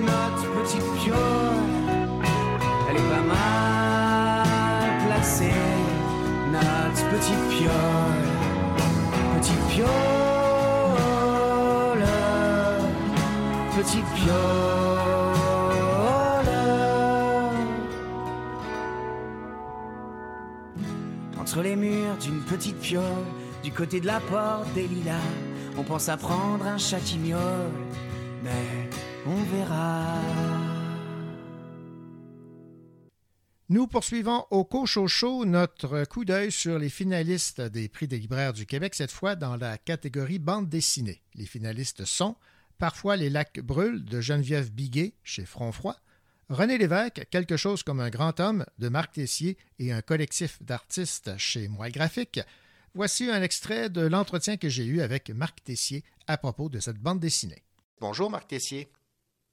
Notre 0.00 0.62
petite 0.62 0.94
piole, 1.02 1.18
elle 2.88 2.96
est 2.96 3.10
pas 3.14 3.34
mal 3.34 5.08
placée. 5.08 5.52
Notre 6.50 7.04
petite 7.10 7.48
piole, 7.50 8.22
petite 9.36 9.66
piole 9.68 10.21
petite 13.82 14.04
piole. 14.14 14.36
Entre 21.36 21.62
les 21.62 21.74
murs 21.74 22.16
d'une 22.18 22.40
petite 22.42 22.78
piole, 22.78 23.02
du 23.64 23.72
côté 23.72 24.00
de 24.00 24.06
la 24.06 24.20
porte 24.20 24.72
des 24.74 24.86
lilas, 24.86 25.18
on 25.76 25.82
pense 25.82 26.08
à 26.08 26.16
prendre 26.16 26.64
un 26.64 26.78
chat 26.78 27.00
qui 27.00 27.18
miaule, 27.18 27.72
mais 28.44 28.88
on 29.26 29.42
verra. 29.56 30.06
Nous 33.68 33.86
poursuivons 33.88 34.44
au 34.50 34.64
Cochocho 34.64 35.44
notre 35.44 36.04
coup 36.04 36.24
d'œil 36.24 36.52
sur 36.52 36.78
les 36.78 36.90
finalistes 36.90 37.60
des 37.60 37.88
prix 37.88 38.06
des 38.06 38.18
libraires 38.18 38.52
du 38.52 38.66
Québec, 38.66 38.94
cette 38.94 39.10
fois 39.10 39.34
dans 39.34 39.56
la 39.56 39.76
catégorie 39.76 40.38
bande 40.38 40.68
dessinée. 40.68 41.22
Les 41.34 41.46
finalistes 41.46 42.04
sont 42.04 42.36
Parfois 42.82 43.14
les 43.14 43.30
lacs 43.30 43.60
brûlent 43.60 44.04
de 44.04 44.20
Geneviève 44.20 44.72
Biguet 44.72 45.12
chez 45.22 45.44
Frontfroid, 45.44 45.94
René 46.48 46.78
Lévesque, 46.78 47.28
Quelque 47.30 47.56
chose 47.56 47.84
comme 47.84 48.00
un 48.00 48.10
grand 48.10 48.40
homme 48.40 48.66
de 48.80 48.88
Marc 48.88 49.12
Tessier 49.12 49.56
et 49.78 49.92
un 49.92 50.02
collectif 50.02 50.60
d'artistes 50.64 51.30
chez 51.38 51.68
Moi 51.68 51.90
Graphique. 51.90 52.40
Voici 52.94 53.30
un 53.30 53.40
extrait 53.40 53.88
de 53.88 54.04
l'entretien 54.04 54.56
que 54.56 54.68
j'ai 54.68 54.84
eu 54.84 55.00
avec 55.00 55.30
Marc 55.30 55.62
Tessier 55.62 56.02
à 56.26 56.36
propos 56.36 56.68
de 56.68 56.80
cette 56.80 56.98
bande 56.98 57.20
dessinée. 57.20 57.62
Bonjour 58.00 58.28
Marc 58.30 58.48
Tessier. 58.48 58.88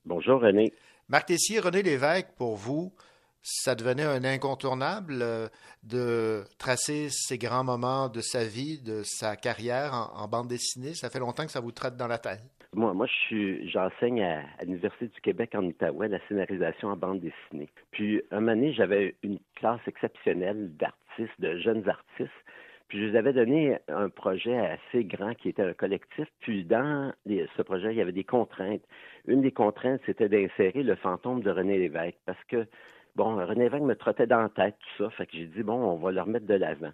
Bonjour 0.06 0.42
René. 0.42 0.74
Marc 1.08 1.28
Tessier, 1.28 1.60
René 1.60 1.84
Lévesque, 1.84 2.30
pour 2.36 2.56
vous, 2.56 2.96
ça 3.44 3.76
devenait 3.76 4.06
un 4.06 4.24
incontournable 4.24 5.20
euh, 5.22 5.48
de 5.84 6.46
tracer 6.58 7.10
ces 7.12 7.38
grands 7.38 7.64
moments 7.64 8.10
de 8.10 8.22
sa 8.22 8.44
vie, 8.44 8.80
de 8.80 9.04
sa 9.06 9.36
carrière 9.36 9.94
en, 9.94 10.24
en 10.24 10.28
bande 10.28 10.48
dessinée? 10.48 10.96
Ça 10.96 11.12
fait 11.12 11.20
longtemps 11.20 11.46
que 11.46 11.52
ça 11.52 11.60
vous 11.60 11.72
traite 11.72 11.96
dans 11.96 12.08
la 12.08 12.18
tête? 12.18 12.42
Moi, 12.76 12.94
moi, 12.94 13.08
je 13.08 13.14
suis, 13.14 13.70
j'enseigne 13.70 14.22
à, 14.22 14.44
l'Université 14.64 15.08
du 15.08 15.22
Québec 15.22 15.56
en 15.56 15.66
Outaouais 15.66 16.08
la 16.08 16.20
scénarisation 16.28 16.90
en 16.90 16.96
bande 16.96 17.20
dessinée. 17.20 17.68
Puis, 17.92 18.22
un 18.30 18.42
moment 18.42 18.54
donné, 18.54 18.74
j'avais 18.74 19.16
une 19.24 19.40
classe 19.56 19.82
exceptionnelle 19.88 20.76
d'artistes, 20.78 21.42
de 21.42 21.58
jeunes 21.58 21.90
artistes. 21.90 22.32
Puis, 22.88 23.00
je 23.00 23.06
les 23.06 23.18
avais 23.18 23.34
donné 23.34 23.80
un 23.88 24.10
projet 24.10 24.56
assez 24.56 25.04
grand 25.04 25.34
qui 25.34 25.50
était 25.50 25.64
un 25.64 25.74
collectif. 25.74 26.28
Puis, 26.42 26.64
dans 26.64 27.12
ce 27.28 27.62
projet, 27.64 27.92
il 27.92 27.98
y 27.98 28.02
avait 28.02 28.12
des 28.12 28.24
contraintes. 28.24 28.84
Une 29.26 29.42
des 29.42 29.52
contraintes, 29.52 30.02
c'était 30.06 30.30
d'insérer 30.30 30.84
le 30.84 30.96
fantôme 30.96 31.42
de 31.42 31.50
René 31.50 31.80
Lévesque. 31.80 32.20
Parce 32.28 32.44
que, 32.44 32.68
bon, 33.16 33.36
René 33.48 33.64
Lévesque 33.64 33.84
me 33.84 33.96
trottait 33.96 34.28
dans 34.28 34.44
la 34.44 34.50
tête, 34.50 34.76
tout 34.78 35.04
ça. 35.06 35.10
Fait 35.10 35.26
que 35.26 35.36
j'ai 35.36 35.48
dit, 35.48 35.64
bon, 35.64 35.74
on 35.74 35.98
va 35.98 36.12
le 36.12 36.22
remettre 36.22 36.46
de 36.46 36.54
l'avant. 36.56 36.92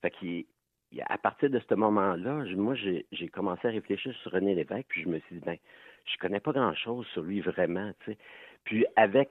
Fait 0.00 0.10
qu'il 0.10 0.28
il- 0.30 0.46
à 1.06 1.18
partir 1.18 1.50
de 1.50 1.60
ce 1.68 1.74
moment-là, 1.74 2.44
moi, 2.56 2.74
j'ai 2.74 3.28
commencé 3.28 3.68
à 3.68 3.70
réfléchir 3.70 4.14
sur 4.22 4.32
René 4.32 4.54
Lévesque, 4.54 4.86
puis 4.88 5.02
je 5.02 5.08
me 5.08 5.18
suis 5.20 5.36
dit, 5.36 5.42
ben, 5.44 5.56
je 6.04 6.16
connais 6.18 6.40
pas 6.40 6.52
grand-chose 6.52 7.06
sur 7.08 7.22
lui 7.22 7.40
vraiment, 7.40 7.92
tu. 8.04 8.16
Puis 8.64 8.84
avec 8.96 9.30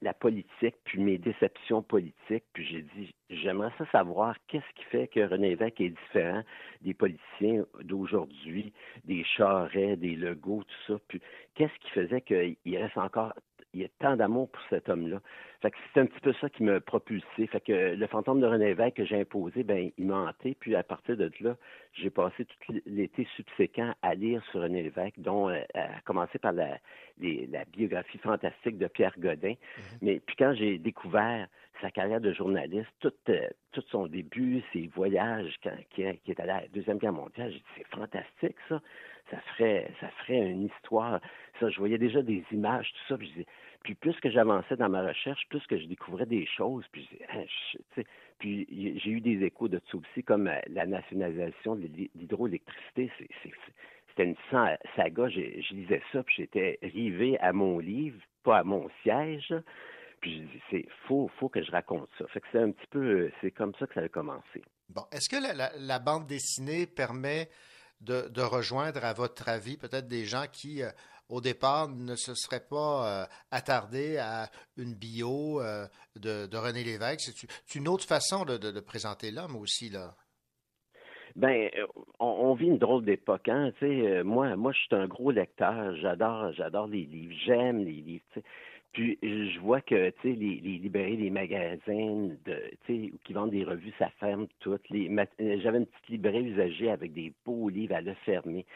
la 0.00 0.14
politique, 0.14 0.74
puis 0.84 1.00
mes 1.00 1.18
déceptions 1.18 1.82
politiques, 1.82 2.44
puis 2.52 2.64
j'ai 2.64 2.82
dit, 2.96 3.14
j'aimerais 3.28 3.70
ça 3.78 3.86
savoir 3.92 4.34
qu'est-ce 4.48 4.74
qui 4.74 4.84
fait 4.84 5.08
que 5.08 5.20
René 5.20 5.50
Lévesque 5.50 5.80
est 5.80 5.90
différent 5.90 6.42
des 6.80 6.94
politiciens 6.94 7.64
d'aujourd'hui, 7.82 8.72
des 9.04 9.22
Charest, 9.24 10.00
des 10.00 10.16
Legault, 10.16 10.64
tout 10.64 10.92
ça. 10.92 11.00
Puis 11.06 11.20
qu'est-ce 11.54 11.78
qui 11.80 11.90
faisait 11.90 12.20
qu'il 12.22 12.76
reste 12.76 12.96
encore 12.96 13.34
il 13.72 13.82
y 13.82 13.84
a 13.84 13.88
tant 13.98 14.16
d'amour 14.16 14.50
pour 14.50 14.62
cet 14.68 14.88
homme-là. 14.88 15.20
Fait 15.62 15.70
que 15.70 15.76
c'est 15.92 16.00
un 16.00 16.06
petit 16.06 16.20
peu 16.20 16.32
ça 16.40 16.48
qui 16.48 16.62
m'a 16.64 16.80
propulsé. 16.80 17.46
Fait 17.46 17.60
que 17.60 17.94
le 17.94 18.06
fantôme 18.06 18.40
de 18.40 18.46
René 18.46 18.66
Lévesque 18.66 18.96
que 18.96 19.04
j'ai 19.04 19.20
imposé, 19.20 19.62
ben 19.62 19.90
il 19.96 20.06
m'a 20.06 20.28
hanté. 20.28 20.56
Puis 20.58 20.74
à 20.74 20.82
partir 20.82 21.16
de 21.16 21.30
là, 21.40 21.56
j'ai 21.92 22.10
passé 22.10 22.44
tout 22.46 22.74
l'été 22.86 23.26
subséquent 23.36 23.94
à 24.02 24.14
lire 24.14 24.42
sur 24.50 24.62
René 24.62 24.82
Lévesque, 24.82 25.18
dont 25.18 25.48
euh, 25.48 25.60
à 25.74 26.00
commencer 26.04 26.38
par 26.38 26.52
la, 26.52 26.78
les- 27.18 27.46
la 27.46 27.64
biographie 27.66 28.18
fantastique 28.18 28.78
de 28.78 28.86
Pierre 28.88 29.14
Godin. 29.18 29.54
Mais 30.02 30.20
puis 30.20 30.36
quand 30.36 30.54
j'ai 30.54 30.78
découvert 30.78 31.46
sa 31.80 31.90
carrière 31.90 32.20
de 32.20 32.32
journaliste, 32.32 32.90
tout, 33.00 33.12
euh, 33.28 33.48
tout 33.72 33.82
son 33.90 34.06
début, 34.06 34.62
ses 34.72 34.88
voyages 34.88 35.54
quand, 35.62 35.76
qui, 35.90 36.02
est 36.02 36.40
allé 36.40 36.50
à 36.50 36.60
la 36.62 36.68
Deuxième 36.68 36.98
Guerre 36.98 37.12
mondiale, 37.12 37.50
j'ai 37.52 37.58
dit 37.58 37.64
c'est 37.76 37.86
fantastique 37.88 38.56
ça. 38.68 38.80
Ça 39.30 39.38
ferait, 39.56 39.90
ça 40.00 40.08
ferait 40.08 40.38
une 40.38 40.64
histoire. 40.66 41.20
Ça, 41.60 41.70
je 41.70 41.78
voyais 41.78 41.98
déjà 41.98 42.20
des 42.22 42.44
images, 42.52 42.90
tout 42.92 43.04
ça. 43.08 43.18
Puis, 43.18 43.32
je 43.36 43.42
puis 43.82 43.94
plus 43.94 44.18
que 44.20 44.30
j'avançais 44.30 44.76
dans 44.76 44.88
ma 44.88 45.06
recherche, 45.06 45.46
plus 45.48 45.64
que 45.66 45.78
je 45.78 45.86
découvrais 45.86 46.26
des 46.26 46.46
choses. 46.46 46.84
Puis, 46.92 47.08
je 47.12 47.16
Hein, 47.38 47.44
je- 47.46 47.82
j'ai 48.42 49.10
eu 49.10 49.20
des 49.20 49.44
échos 49.44 49.68
de 49.68 49.80
ça 49.90 49.96
aussi, 49.98 50.22
comme 50.24 50.48
euh, 50.48 50.58
la 50.68 50.86
nationalisation 50.86 51.76
de 51.76 51.86
l'hy- 51.86 52.10
l'hydroélectricité. 52.16 53.10
C'était 54.08 54.24
une 54.24 54.36
sa- 54.50 54.78
saga. 54.96 55.28
J'ai- 55.28 55.62
Je 55.62 55.74
lisais 55.74 56.02
ça, 56.12 56.22
puis 56.24 56.34
j'étais 56.38 56.78
rivé 56.82 57.38
à 57.40 57.52
mon 57.52 57.78
livre, 57.78 58.20
pas 58.42 58.58
à 58.58 58.64
mon 58.64 58.88
siège. 59.02 59.54
Puis 60.20 60.38
je 60.38 60.42
dis, 60.52 60.62
c'est 60.70 60.86
faut, 61.08 61.30
faut 61.38 61.48
que 61.48 61.62
je 61.62 61.70
raconte 61.70 62.08
ça. 62.18 62.26
Fait 62.28 62.40
que 62.40 62.46
c'est 62.52 62.58
un 62.58 62.70
petit 62.72 62.86
peu, 62.90 62.98
euh, 62.98 63.32
c'est 63.40 63.50
comme 63.50 63.74
ça 63.78 63.86
que 63.86 63.94
ça 63.94 64.00
a 64.02 64.08
commencé. 64.08 64.62
Bon, 64.88 65.02
est-ce 65.12 65.28
que 65.28 65.42
la, 65.42 65.54
la- 65.54 65.72
la 65.78 65.98
bande 65.98 66.26
dessinée 66.26 66.86
permet 66.86 67.48
de, 68.00 68.28
de 68.28 68.42
rejoindre, 68.42 69.04
à 69.04 69.12
votre 69.12 69.48
avis, 69.48 69.76
peut-être 69.76 70.08
des 70.08 70.24
gens 70.24 70.44
qui, 70.52 70.82
euh, 70.82 70.90
au 71.28 71.40
départ, 71.40 71.88
ne 71.88 72.16
se 72.16 72.34
seraient 72.34 72.66
pas 72.68 73.22
euh, 73.22 73.26
attardés 73.50 74.18
à 74.18 74.48
une 74.76 74.94
bio 74.94 75.60
euh, 75.60 75.86
de, 76.16 76.46
de 76.46 76.56
René 76.56 76.82
Lévesque? 76.82 77.30
C'est 77.66 77.78
une 77.78 77.88
autre 77.88 78.04
façon 78.06 78.44
de, 78.44 78.80
présenter 78.80 79.30
l'homme 79.30 79.56
aussi, 79.56 79.90
là? 79.90 80.14
Ben, 81.36 81.70
on, 82.18 82.26
on 82.26 82.54
vit 82.54 82.66
une 82.66 82.78
drôle 82.78 83.04
d'époque, 83.04 83.48
hein. 83.48 83.70
Tu 83.78 83.86
sais, 83.86 84.22
moi, 84.24 84.56
moi, 84.56 84.72
je 84.72 84.78
suis 84.80 84.96
un 84.96 85.06
gros 85.06 85.30
lecteur. 85.30 85.94
J'adore, 85.96 86.52
j'adore 86.52 86.88
les 86.88 87.04
livres. 87.04 87.34
J'aime 87.46 87.78
les 87.78 88.02
livres. 88.02 88.24
Puis 88.92 89.18
je 89.22 89.60
vois 89.60 89.80
que, 89.80 90.12
les, 90.24 90.34
les 90.34 90.78
librairies, 90.78 91.16
les 91.16 91.30
magasins, 91.30 92.30
de, 92.44 92.62
qui 92.86 93.32
vendent 93.32 93.50
des 93.50 93.64
revues, 93.64 93.92
ça 93.98 94.08
ferme 94.18 94.48
toutes. 94.58 94.82
Euh, 94.92 95.60
j'avais 95.62 95.78
une 95.78 95.86
petite 95.86 96.08
librairie 96.08 96.50
usagée 96.50 96.90
avec 96.90 97.12
des 97.12 97.32
beaux 97.46 97.68
livres, 97.68 97.94
elle 97.96 98.08
a 98.08 98.14
fermé. 98.16 98.66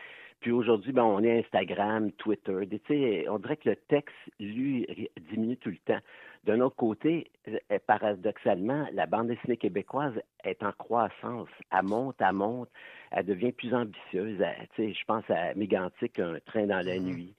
Puis 0.40 0.52
aujourd'hui, 0.52 0.92
ben, 0.92 1.04
on 1.04 1.22
est 1.24 1.40
Instagram, 1.40 2.12
Twitter. 2.12 2.66
Des- 2.66 3.28
on 3.28 3.38
dirait 3.38 3.56
que 3.56 3.70
le 3.70 3.76
texte, 3.88 4.14
lui, 4.38 4.86
diminue 5.30 5.56
tout 5.56 5.70
le 5.70 5.78
temps. 5.78 6.00
D'un 6.45 6.61
autre 6.61 6.76
côté, 6.76 7.30
euh, 7.49 7.78
paradoxalement, 7.86 8.86
la 8.92 9.07
bande 9.07 9.28
dessinée 9.28 9.57
québécoise 9.57 10.12
est 10.45 10.62
en 10.62 10.72
croissance. 10.72 11.49
Elle 11.72 11.84
monte, 11.84 12.16
elle 12.20 12.34
monte, 12.34 12.68
elle 13.11 13.24
devient 13.24 13.53
plus 13.53 13.72
ambitieuse. 13.74 14.38
Elle- 14.40 14.92
je 14.95 15.05
pense 15.07 15.24
à 15.30 15.55
Mégantic, 15.55 16.18
Un 16.18 16.38
train 16.45 16.66
dans 16.66 16.84
la 16.84 16.99
nuit. 16.99 17.34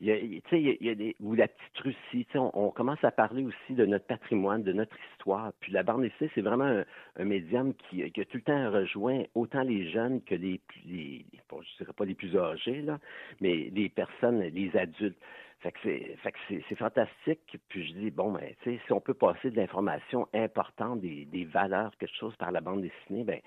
Il 0.00 0.06
y 0.08 0.10
a, 0.12 0.16
il- 0.18 0.42
tu 0.42 0.50
sais, 0.50 0.60
il 0.60 0.66
y 0.66 0.70
a- 0.70 0.76
il 0.80 0.86
y 0.86 0.90
a 0.90 0.94
des, 0.94 1.16
ou 1.20 1.34
La 1.34 1.46
Petite 1.48 1.78
Russie. 1.78 2.26
On, 2.34 2.50
on 2.52 2.70
commence 2.70 3.02
à 3.04 3.10
parler 3.10 3.44
aussi 3.44 3.74
de 3.74 3.86
notre 3.86 4.06
patrimoine, 4.06 4.62
de 4.62 4.72
notre 4.72 4.96
histoire. 5.12 5.52
Puis 5.60 5.72
la 5.72 5.82
bande 5.84 6.02
dessinée, 6.02 6.30
c'est 6.34 6.42
vraiment 6.42 6.64
un, 6.64 6.84
un 7.16 7.24
médium 7.24 7.72
qui, 7.74 8.10
qui 8.10 8.20
a 8.20 8.24
tout 8.24 8.36
le 8.38 8.42
temps 8.42 8.70
rejoint 8.70 9.22
autant 9.34 9.62
les 9.62 9.88
jeunes 9.90 10.20
que 10.22 10.34
les, 10.34 10.58
plus- 10.58 10.82
les 10.86 11.24
bon, 11.48 11.62
je 11.62 11.76
dirais 11.78 11.92
pas 11.94 12.04
les 12.04 12.14
plus 12.14 12.36
âgés, 12.36 12.82
là, 12.82 12.98
mais 13.40 13.70
les 13.72 13.88
personnes, 13.88 14.40
les 14.42 14.76
adultes. 14.76 15.18
Fait 15.60 15.72
que 15.72 15.78
c'est, 15.82 16.62
c'est, 16.68 16.76
fantastique. 16.76 17.58
Puis 17.68 17.88
je 17.88 17.92
dis, 17.94 18.10
bon, 18.10 18.30
ben, 18.30 18.54
si 18.62 18.92
on 18.92 19.00
peut 19.00 19.14
passer 19.14 19.50
de 19.50 19.56
l'information 19.56 20.28
importante, 20.32 21.00
des, 21.00 21.24
des 21.24 21.44
valeurs, 21.44 21.90
quelque 21.98 22.14
chose 22.16 22.36
par 22.36 22.52
la 22.52 22.60
bande 22.60 22.82
dessinée, 22.82 23.24
ben, 23.24 23.40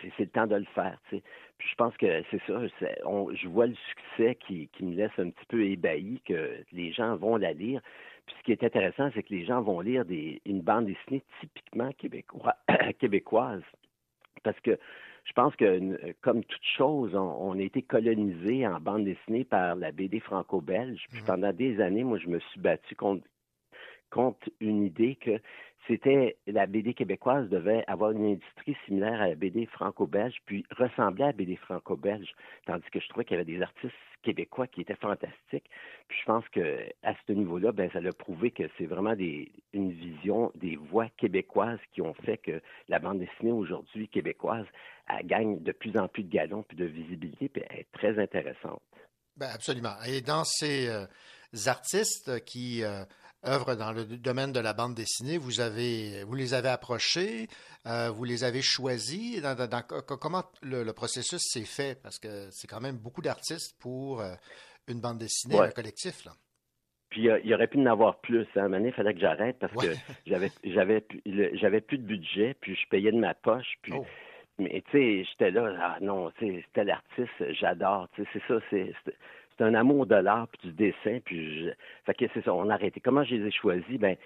c'est, 0.00 0.18
le 0.18 0.28
temps 0.28 0.46
de 0.46 0.56
le 0.56 0.64
faire, 0.74 0.98
tu. 1.10 1.20
Puis 1.58 1.68
je 1.70 1.74
pense 1.74 1.94
que 1.98 2.22
c'est 2.30 2.40
ça. 2.46 2.66
je 2.66 3.48
vois 3.48 3.66
le 3.66 3.74
succès 3.74 4.36
qui, 4.36 4.68
qui 4.68 4.84
me 4.84 4.94
laisse 4.94 5.12
un 5.18 5.28
petit 5.28 5.46
peu 5.48 5.64
ébahi, 5.64 6.22
que 6.24 6.64
les 6.72 6.92
gens 6.92 7.16
vont 7.16 7.36
la 7.36 7.52
lire. 7.52 7.82
Puis 8.26 8.34
ce 8.38 8.42
qui 8.44 8.52
est 8.52 8.64
intéressant, 8.64 9.10
c'est 9.14 9.22
que 9.22 9.34
les 9.34 9.44
gens 9.44 9.60
vont 9.60 9.80
lire 9.80 10.04
des, 10.06 10.40
une 10.46 10.62
bande 10.62 10.86
dessinée 10.86 11.22
typiquement 11.40 11.92
québécois, 11.92 12.56
québécoise. 12.98 13.62
Parce 14.42 14.58
que 14.60 14.78
je 15.28 15.32
pense 15.34 15.54
que, 15.56 15.64
euh, 15.64 16.12
comme 16.22 16.42
toute 16.42 16.64
chose, 16.76 17.14
on, 17.14 17.18
on 17.18 17.58
a 17.58 17.62
été 17.62 17.82
colonisé 17.82 18.66
en 18.66 18.80
bande 18.80 19.04
dessinée 19.04 19.44
par 19.44 19.76
la 19.76 19.92
BD 19.92 20.20
franco-belge. 20.20 21.04
Puis 21.10 21.22
pendant 21.26 21.52
des 21.52 21.80
années, 21.80 22.02
moi, 22.02 22.18
je 22.18 22.28
me 22.28 22.38
suis 22.38 22.60
battu 22.60 22.94
contre, 22.94 23.26
contre 24.10 24.48
une 24.60 24.84
idée 24.84 25.16
que 25.16 25.38
c'était 25.86 26.36
la 26.46 26.66
BD 26.66 26.92
québécoise 26.94 27.48
devait 27.48 27.84
avoir 27.86 28.10
une 28.10 28.24
industrie 28.24 28.76
similaire 28.84 29.20
à 29.20 29.28
la 29.28 29.34
BD 29.34 29.66
franco-belge, 29.66 30.36
puis 30.44 30.64
ressembler 30.76 31.24
à 31.24 31.26
la 31.28 31.32
BD 31.32 31.56
franco-belge, 31.56 32.34
tandis 32.66 32.88
que 32.92 33.00
je 33.00 33.08
trouvais 33.08 33.24
qu'il 33.24 33.36
y 33.36 33.40
avait 33.40 33.50
des 33.50 33.62
artistes 33.62 33.94
québécois 34.22 34.66
qui 34.66 34.80
étaient 34.80 34.96
fantastiques. 34.96 35.70
Puis 36.08 36.18
je 36.20 36.24
pense 36.26 36.46
que 36.48 36.90
à 37.02 37.14
ce 37.26 37.32
niveau-là, 37.32 37.72
ben 37.72 37.90
ça 37.92 38.00
l'a 38.00 38.12
prouvé 38.12 38.50
que 38.50 38.64
c'est 38.76 38.86
vraiment 38.86 39.14
des, 39.14 39.52
une 39.72 39.92
vision 39.92 40.52
des 40.56 40.76
voix 40.76 41.08
québécoises 41.16 41.78
qui 41.92 42.02
ont 42.02 42.14
fait 42.14 42.38
que 42.38 42.60
la 42.88 42.98
bande 42.98 43.20
dessinée 43.20 43.52
aujourd'hui 43.52 44.08
québécoise 44.08 44.66
elle 45.08 45.26
gagne 45.26 45.62
de 45.62 45.72
plus 45.72 45.96
en 45.96 46.08
plus 46.08 46.24
de 46.24 46.30
galons 46.30 46.62
puis 46.62 46.76
de 46.76 46.84
visibilité, 46.84 47.48
puis 47.48 47.62
elle 47.70 47.80
est 47.80 47.92
très 47.92 48.18
intéressante. 48.18 48.82
Ben, 49.36 49.48
absolument. 49.54 49.94
Et 50.06 50.20
dans 50.20 50.44
ces 50.44 50.88
euh, 50.88 51.06
artistes 51.66 52.44
qui 52.44 52.82
euh, 52.82 53.04
œuvrent 53.46 53.76
dans 53.76 53.92
le 53.92 54.04
domaine 54.04 54.52
de 54.52 54.60
la 54.60 54.72
bande 54.72 54.94
dessinée, 54.94 55.38
vous, 55.38 55.60
avez, 55.60 56.24
vous 56.24 56.34
les 56.34 56.54
avez 56.54 56.68
approchés, 56.68 57.46
euh, 57.86 58.10
vous 58.10 58.24
les 58.24 58.42
avez 58.44 58.62
choisis. 58.62 59.40
Dans- 59.42 59.54
dans- 59.54 59.68
dans- 59.68 59.82
co- 59.82 60.16
comment 60.16 60.42
le, 60.62 60.82
le 60.82 60.92
processus 60.92 61.40
s'est 61.42 61.64
fait? 61.64 62.00
Parce 62.02 62.18
que 62.18 62.48
c'est 62.50 62.66
quand 62.66 62.80
même 62.80 62.96
beaucoup 62.98 63.22
d'artistes 63.22 63.76
pour 63.80 64.20
euh, 64.20 64.34
une 64.88 65.00
bande 65.00 65.18
dessinée, 65.18 65.54
Ouais. 65.58 65.68
un 65.68 65.70
collectif. 65.70 66.24
Là. 66.24 66.32
Puis 67.10 67.28
euh, 67.30 67.38
il 67.44 67.54
aurait 67.54 67.68
pu 67.68 67.78
en 67.78 67.86
avoir 67.86 68.20
plus. 68.20 68.46
Hein. 68.56 68.62
À 68.62 68.64
un 68.64 68.68
moment 68.68 68.84
il 68.86 68.92
fallait 68.92 69.14
que 69.14 69.20
j'arrête 69.20 69.58
parce 69.58 69.72
Ouais. 69.74 69.88
que 69.88 69.92
j'avais 70.26 70.50
j'avais 70.64 71.00
plus- 71.00 71.22
le- 71.24 71.56
j'avais 71.56 71.80
plus 71.80 71.98
de 71.98 72.04
budget, 72.06 72.54
puis 72.60 72.74
je 72.74 72.88
payais 72.88 73.12
de 73.12 73.18
ma 73.18 73.34
poche. 73.34 73.74
Puis 73.82 73.92
Oh. 73.96 74.04
mais 74.58 74.82
tu 74.90 74.98
sais, 74.98 75.24
j'étais 75.30 75.50
là, 75.52 75.72
ah 75.80 75.98
non, 76.00 76.30
tu 76.32 76.46
sais, 76.46 76.62
c'était 76.66 76.84
l'artiste, 76.84 77.52
j'adore. 77.60 78.08
C'est 78.16 78.42
ça, 78.48 78.54
c'est 78.70 78.92
c'est- 79.58 79.64
un 79.64 79.74
amour 79.74 80.06
de 80.06 80.14
l'art 80.14 80.48
puis 80.48 80.68
du 80.68 80.74
dessin. 80.74 81.18
Puis 81.24 81.70
que 82.18 82.24
c'est 82.34 82.44
ça, 82.44 82.54
on 82.54 82.68
a 82.70 82.74
arrêté. 82.74 83.00
Comment 83.00 83.24
je 83.24 83.34
les 83.36 83.46
ai 83.48 83.50
choisis? 83.50 83.98
Ben 83.98 84.16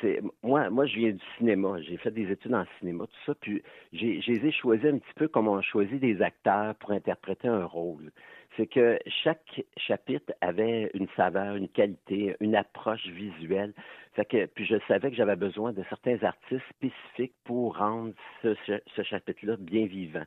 c'est 0.00 0.20
moi, 0.42 0.70
moi 0.70 0.86
je 0.86 0.96
viens 0.96 1.12
du 1.12 1.24
cinéma. 1.38 1.80
J'ai 1.82 1.96
fait 1.98 2.10
des 2.10 2.30
études 2.30 2.54
en 2.54 2.64
cinéma, 2.78 3.04
tout 3.06 3.24
ça. 3.26 3.34
Puis 3.40 3.62
j'ai, 3.92 4.20
je 4.20 4.32
les 4.32 4.48
ai 4.48 4.52
choisis 4.52 4.86
un 4.86 4.98
petit 4.98 5.14
peu 5.16 5.28
comme 5.28 5.48
on 5.48 5.60
choisit 5.62 6.00
des 6.00 6.22
acteurs 6.22 6.74
pour 6.76 6.92
interpréter 6.92 7.48
un 7.48 7.64
rôle. 7.64 8.10
C'est 8.56 8.66
que 8.66 8.98
chaque 9.06 9.62
chapitre 9.78 10.32
avait 10.42 10.90
une 10.94 11.08
saveur, 11.16 11.56
une 11.56 11.68
qualité, 11.68 12.36
une 12.40 12.54
approche 12.54 13.06
visuelle. 13.06 13.72
Que, 14.28 14.44
puis 14.46 14.66
je 14.66 14.76
savais 14.88 15.10
que 15.10 15.16
j'avais 15.16 15.36
besoin 15.36 15.72
de 15.72 15.82
certains 15.88 16.22
artistes 16.22 16.62
spécifiques 16.70 17.32
pour 17.44 17.78
rendre 17.78 18.12
ce, 18.42 18.54
ce 18.94 19.02
chapitre-là 19.02 19.56
bien 19.58 19.86
vivant. 19.86 20.24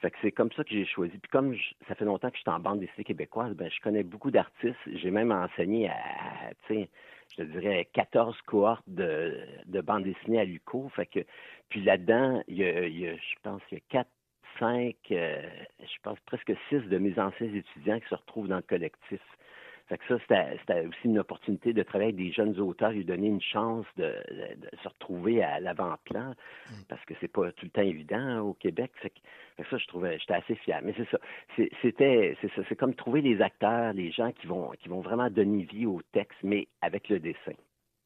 Fait 0.00 0.10
que 0.10 0.16
c'est 0.22 0.32
comme 0.32 0.50
ça 0.52 0.64
que 0.64 0.70
j'ai 0.70 0.84
choisi. 0.84 1.16
Puis 1.18 1.30
comme 1.30 1.56
ça 1.88 1.94
fait 1.94 2.04
longtemps 2.04 2.30
que 2.30 2.36
je 2.36 2.42
suis 2.42 2.50
en 2.50 2.60
bande 2.60 2.80
dessinée 2.80 3.04
québécoise, 3.04 3.54
ben 3.54 3.70
je 3.70 3.80
connais 3.80 4.02
beaucoup 4.02 4.30
d'artistes. 4.30 4.76
J'ai 4.86 5.10
même 5.10 5.32
enseigné 5.32 5.88
à, 5.88 5.94
je 7.38 7.42
dirais 7.42 7.88
14 7.92 8.36
cohortes 8.46 8.84
de, 8.86 9.38
de 9.66 9.80
bande 9.80 10.04
dessinée 10.04 10.40
à 10.40 10.44
l'UCO. 10.44 10.88
Fait 10.90 11.06
que, 11.06 11.20
puis 11.68 11.82
là-dedans, 11.82 12.42
il 12.48 12.58
y 12.58 12.64
a, 12.64 13.16
je 13.16 13.34
pense, 13.42 13.62
il 13.70 13.74
y 13.74 13.78
a 13.78 13.84
quatre, 13.88 14.10
cinq, 14.58 14.96
euh, 15.10 15.42
je 15.80 15.96
pense 16.02 16.18
presque 16.26 16.52
six 16.68 16.80
de 16.80 16.98
mes 16.98 17.18
anciens 17.18 17.52
étudiants 17.52 17.98
qui 17.98 18.08
se 18.08 18.14
retrouvent 18.14 18.48
dans 18.48 18.56
le 18.56 18.62
collectif. 18.62 19.20
Fait 19.88 19.98
que 19.98 20.04
ça, 20.08 20.16
c'était 20.60 20.86
aussi 20.86 21.04
une 21.04 21.18
opportunité 21.18 21.74
de 21.74 21.82
travailler 21.82 22.12
avec 22.12 22.16
des 22.24 22.32
jeunes 22.32 22.58
auteurs, 22.58 22.92
lui 22.92 23.04
donner 23.04 23.26
une 23.26 23.42
chance 23.42 23.84
de, 23.96 24.14
se 24.82 24.88
retrouver 24.88 25.42
à 25.42 25.60
l'avant-plan, 25.60 26.34
parce 26.88 27.04
que 27.04 27.14
c'est 27.20 27.28
pas 27.28 27.52
tout 27.52 27.66
le 27.66 27.70
temps 27.70 27.82
évident 27.82 28.16
hein, 28.16 28.40
au 28.40 28.54
Québec. 28.54 28.92
Fait 29.02 29.10
que, 29.10 29.18
fait 29.56 29.62
que 29.62 29.68
ça, 29.68 29.76
je 29.76 29.86
trouvais, 29.86 30.18
j'étais 30.18 30.34
assez 30.34 30.54
fier. 30.56 30.80
Mais 30.82 30.94
c'est 30.96 31.08
ça, 31.10 31.18
c'est- 31.56 31.70
c'était, 31.82 32.36
c'est 32.40 32.50
ça, 32.54 32.62
c'est 32.68 32.76
comme 32.76 32.94
trouver 32.94 33.20
les 33.20 33.42
acteurs, 33.42 33.92
les 33.92 34.10
gens 34.10 34.32
qui 34.32 34.46
vont, 34.46 34.70
qui 34.80 34.88
vont 34.88 35.00
vraiment 35.00 35.28
donner 35.30 35.64
vie 35.64 35.86
au 35.86 36.00
texte, 36.12 36.38
mais 36.42 36.66
avec 36.80 37.08
le 37.10 37.20
dessin. 37.20 37.52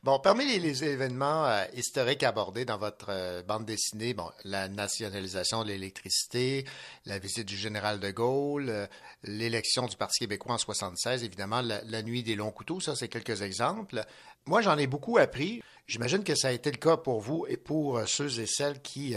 Bon, 0.04 0.20
parmi 0.20 0.44
les, 0.46 0.84
événements 0.84 1.44
euh, 1.46 1.64
historiques 1.74 2.22
abordés 2.22 2.64
dans 2.64 2.78
votre 2.78 3.08
euh, 3.10 3.42
bande 3.42 3.64
dessinée, 3.64 4.14
bon, 4.14 4.30
la 4.44 4.68
nationalisation 4.68 5.64
de 5.64 5.68
l'électricité, 5.68 6.64
la 7.04 7.18
visite 7.18 7.48
du 7.48 7.56
général 7.56 7.98
de 7.98 8.08
Gaulle, 8.12 8.68
euh, 8.68 8.86
l'élection 9.24 9.86
du 9.86 9.96
Parti 9.96 10.20
québécois 10.20 10.54
en 10.54 10.58
76, 10.58 11.24
évidemment, 11.24 11.62
la, 11.62 11.82
la 11.82 12.02
nuit 12.02 12.22
des 12.22 12.36
longs 12.36 12.52
couteaux, 12.52 12.78
ça 12.78 12.94
c'est 12.94 13.08
quelques 13.08 13.42
exemples. 13.42 14.04
Moi, 14.46 14.62
j'en 14.62 14.78
ai 14.78 14.86
beaucoup 14.86 15.18
appris. 15.18 15.64
J'imagine 15.88 16.22
que 16.22 16.36
ça 16.36 16.48
a 16.48 16.52
été 16.52 16.70
le 16.70 16.78
cas 16.78 16.96
pour 16.96 17.20
vous 17.20 17.44
et 17.48 17.56
pour 17.56 18.00
ceux 18.06 18.38
et 18.38 18.46
celles 18.46 18.80
qui 18.80 19.16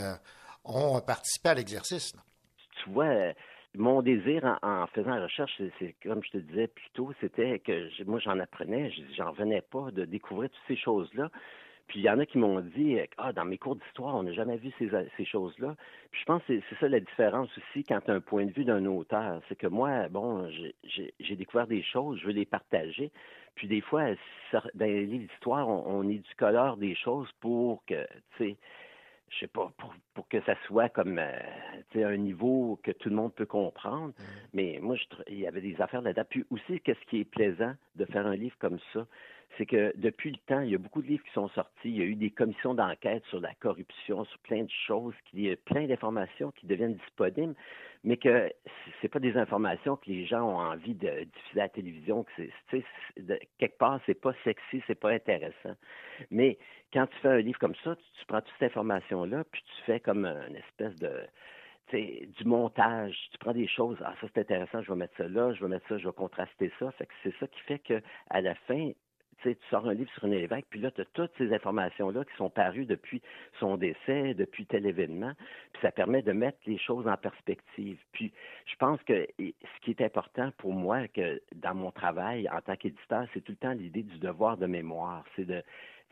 ont 0.64 1.00
participé 1.02 1.50
à 1.50 1.54
l'exercice. 1.54 2.14
tu 2.84 2.90
vois, 2.90 3.34
mon 3.76 4.02
désir 4.02 4.58
en, 4.62 4.88
faisant 4.88 5.16
la 5.16 5.24
recherche, 5.24 5.62
c'est, 5.80 5.96
comme 6.04 6.24
je 6.24 6.32
te 6.32 6.38
disais 6.38 6.68
plus 6.68 6.90
tôt, 6.94 7.12
c'était 7.22 7.60
que 7.60 7.90
je- 7.90 8.04
moi 8.04 8.20
j'en 8.20 8.40
apprenais, 8.40 8.92
je- 8.92 9.14
j'en 9.16 9.32
revenais 9.32 9.62
pas 9.62 9.92
de 9.92 10.06
découvrir 10.06 10.50
toutes 10.50 10.68
ces 10.68 10.76
choses-là. 10.76 11.30
Puis 11.88 12.00
il 12.00 12.04
y 12.04 12.10
en 12.10 12.20
a 12.20 12.26
qui 12.26 12.38
m'ont 12.38 12.62
dit 12.62 12.98
Ah, 13.18 13.34
dans 13.34 13.46
mes 13.46 13.58
cours 13.58 13.76
d'histoire, 13.76 14.16
on 14.16 14.24
n'a 14.24 14.34
jamais 14.34 14.58
vu 14.58 14.72
ces, 14.80 15.26
choses-là. 15.26 15.76
Puis 16.12 16.22
je 16.22 16.26
pense 16.26 16.42
que 16.44 16.60
c'est, 16.70 16.76
ça 16.80 16.88
la 16.88 17.00
différence 17.00 17.50
aussi 17.58 17.84
quand 17.84 18.00
tu 18.02 18.12
un 18.12 18.22
point 18.22 18.46
de 18.46 18.52
vue 18.52 18.64
d'un 18.66 18.86
auteur. 18.86 19.42
C'est 19.50 19.58
que 19.58 19.68
moi, 19.68 20.08
bon, 20.10 20.50
j'ai, 20.50 21.36
découvert 21.36 21.68
des 21.68 21.84
choses, 21.84 22.20
je 22.20 22.28
veux 22.28 22.34
les 22.34 22.46
partager. 22.46 23.12
Puis 23.56 23.68
des 23.68 23.82
fois, 23.82 24.06
dans 24.54 24.86
les 24.86 25.06
livres 25.06 25.28
d'histoire, 25.28 25.68
on, 25.68 25.84
on 26.00 26.10
éducolore 26.10 26.78
des 26.78 26.96
choses 26.96 27.30
pour 27.42 27.84
que, 27.86 28.06
tu 28.38 28.52
sais, 28.52 28.58
je 29.32 29.40
sais 29.40 29.48
pas, 29.48 29.72
pour, 29.78 29.94
pour 30.14 30.28
que 30.28 30.42
ça 30.42 30.56
soit 30.68 30.90
comme 30.90 31.18
euh, 31.18 31.32
un 31.96 32.18
niveau 32.18 32.80
que 32.84 32.92
tout 32.92 33.10
le 33.10 33.16
monde 33.16 33.34
peut 33.34 33.46
comprendre. 33.46 34.14
Mais 34.54 34.80
moi, 34.82 34.96
je, 34.96 35.04
il 35.28 35.40
y 35.40 35.48
avait 35.48 35.62
des 35.62 35.80
affaires 35.82 36.02
là-dedans. 36.02 36.26
Puis 36.30 36.46
aussi, 36.52 36.80
qu'est-ce 36.82 37.04
qui 37.10 37.22
est 37.22 37.26
plaisant 37.26 37.74
de 37.96 38.06
faire 38.06 38.28
un 38.28 38.36
livre 38.36 38.56
comme 38.60 38.80
ça, 38.94 39.08
c'est 39.58 39.66
que 39.66 39.94
depuis 39.98 40.32
le 40.32 40.38
temps, 40.48 40.62
il 40.62 40.72
y 40.72 40.76
a 40.76 40.78
beaucoup 40.78 41.02
de 41.02 41.08
livres 41.08 41.24
qui 41.24 41.32
sont 41.34 41.50
sortis. 41.50 41.72
Il 41.86 41.98
y 41.98 42.02
a 42.02 42.06
eu 42.06 42.16
des 42.16 42.30
commissions 42.32 42.74
d'enquête 42.74 43.24
sur 43.30 43.40
la 43.40 43.54
corruption, 43.56 44.24
sur 44.26 44.40
plein 44.40 44.64
de 44.64 44.72
choses, 44.88 45.14
il 45.34 45.42
y 45.42 45.52
a 45.52 45.56
plein 45.56 45.88
d'informations 45.88 46.52
qui 46.52 46.68
deviennent 46.68 46.96
disponibles, 46.96 47.56
mais 48.04 48.18
que 48.18 48.52
c'est 49.02 49.10
pas 49.10 49.20
des 49.20 49.38
informations 49.38 49.96
que 49.98 50.10
les 50.10 50.26
gens 50.26 50.44
ont 50.44 50.58
envie 50.60 50.96
de 50.96 51.26
diffuser 51.26 51.60
à 51.60 51.64
la 51.64 51.70
télévision. 51.70 52.24
Que 52.24 52.44
de- 53.22 53.40
quelque 53.58 53.78
part, 53.78 54.00
c'est 54.06 54.20
pas 54.20 54.34
sexy, 54.44 54.82
c'est 54.88 55.00
pas 55.00 55.12
intéressant. 55.12 55.76
Mais 56.30 56.58
quand 56.94 57.08
tu 57.08 57.18
fais 57.18 57.30
un 57.30 57.40
livre 57.42 57.60
comme 57.60 57.76
ça, 57.84 57.96
tu, 57.96 58.26
prends 58.28 58.42
toute 58.42 58.54
cette 58.60 58.72
information-là, 58.72 59.44
puis 59.52 59.62
tu 59.64 59.84
fais 59.86 60.00
comme 60.00 60.26
une 60.26 60.56
espèce 60.56 60.96
de 60.98 61.12
du 61.94 62.46
montage. 62.46 63.18
Tu 63.32 63.38
prends 63.40 63.52
des 63.52 63.68
choses, 63.68 63.98
ah 64.06 64.14
ça 64.22 64.28
c'est 64.34 64.40
intéressant, 64.40 64.82
je 64.82 64.92
vais 64.92 64.98
mettre 64.98 65.18
ça 65.18 65.28
là, 65.28 65.54
je 65.54 65.62
vais 65.62 65.68
mettre 65.68 65.86
ça, 65.90 65.98
je 65.98 66.08
vais 66.08 66.14
contraster 66.14 66.72
ça. 66.80 66.94
C'est 67.24 67.36
ça 67.38 67.48
qui 67.48 67.60
fait 67.62 67.80
que 67.80 68.02
à 68.30 68.40
la 68.40 68.56
fin, 68.56 68.92
tu 69.44 69.58
sors 69.70 69.88
un 69.88 69.94
livre 69.94 70.12
sur 70.12 70.24
René 70.24 70.40
Lévesque, 70.40 70.68
puis 70.70 70.80
là, 70.80 70.92
tu 70.92 71.02
as 71.02 71.06
toutes 71.14 71.32
ces 71.38 71.54
informations-là 71.54 72.24
qui 72.26 72.36
sont 72.38 72.50
parues 72.50 72.86
depuis 72.86 73.22
son 73.60 73.78
décès, 73.78 74.34
depuis 74.34 74.66
tel 74.66 74.86
événement, 74.86 75.34
puis 75.74 75.82
ça 75.82 75.92
permet 75.92 76.22
de 76.22 76.32
mettre 76.32 76.58
les 76.66 76.78
choses 76.78 77.08
en 77.08 77.18
perspective. 77.18 77.98
Puis 78.12 78.32
je 78.66 78.76
pense 78.76 79.02
que 79.04 79.28
ce 79.40 79.82
qui 79.82 79.92
est 79.92 80.02
important 80.02 80.52
pour 80.58 80.74
moi, 80.74 81.08
que 81.08 81.42
dans 81.56 81.76
mon 81.76 81.92
travail 81.92 82.50
en 82.50 82.62
tant 82.62 82.76
qu'éditeur, 82.76 83.26
c'est 83.34 83.42
tout 83.42 83.54
le 83.54 83.58
temps 83.58 83.74
l'idée 83.74 84.04
du 84.04 84.20
devoir 84.20 84.58
de 84.58 84.68
mémoire. 84.68 85.24
C'est 85.36 85.46
de 85.46 85.64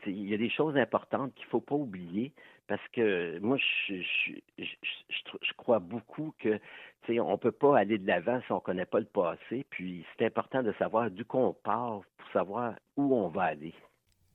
il 0.06 0.28
y 0.28 0.34
a 0.34 0.38
des 0.38 0.50
choses 0.50 0.76
importantes 0.76 1.34
qu'il 1.34 1.44
ne 1.46 1.50
faut 1.50 1.60
pas 1.60 1.74
oublier 1.74 2.32
parce 2.70 2.86
que 2.92 3.38
moi, 3.40 3.56
je, 3.58 5.52
crois 5.56 5.80
beaucoup 5.80 6.32
que 6.38 6.60
on 7.08 7.32
ne 7.32 7.36
peut 7.36 7.50
pas 7.50 7.76
aller 7.76 7.98
de 7.98 8.06
l'avant 8.06 8.40
si 8.46 8.52
on 8.52 8.56
ne 8.56 8.60
connaît 8.60 8.86
pas 8.86 9.00
le 9.00 9.06
passé. 9.06 9.66
Puis 9.70 10.04
c'est 10.16 10.26
important 10.26 10.62
de 10.62 10.72
savoir 10.78 11.10
d'où 11.10 11.24
qu'on 11.24 11.52
part 11.52 12.02
pour 12.16 12.30
savoir 12.32 12.74
où 12.96 13.12
on 13.16 13.28
va 13.28 13.42
aller. 13.42 13.74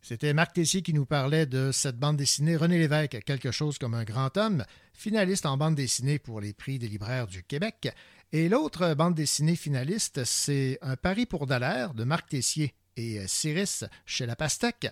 C'était 0.01 0.33
Marc 0.33 0.53
Tessier 0.53 0.81
qui 0.81 0.93
nous 0.93 1.05
parlait 1.05 1.45
de 1.45 1.71
cette 1.71 1.97
bande 1.97 2.17
dessinée 2.17 2.57
René 2.57 2.77
Lévesque, 2.77 3.23
quelque 3.23 3.51
chose 3.51 3.77
comme 3.77 3.93
un 3.93 4.03
grand 4.03 4.35
homme, 4.37 4.63
finaliste 4.93 5.45
en 5.45 5.55
bande 5.55 5.75
dessinée 5.75 6.19
pour 6.19 6.41
les 6.41 6.53
prix 6.53 6.77
des 6.77 6.89
libraires 6.89 7.27
du 7.27 7.41
Québec. 7.41 7.87
Et 8.33 8.49
l'autre 8.49 8.93
bande 8.95 9.15
dessinée 9.15 9.55
finaliste, 9.55 10.25
c'est 10.25 10.77
Un 10.81 10.97
pari 10.97 11.25
pour 11.25 11.47
Dallaire 11.47 11.93
de 11.93 12.03
Marc 12.03 12.27
Tessier 12.27 12.73
et 12.97 13.25
Cyrus 13.27 13.85
chez 14.05 14.25
La 14.25 14.35
Pastèque. 14.35 14.87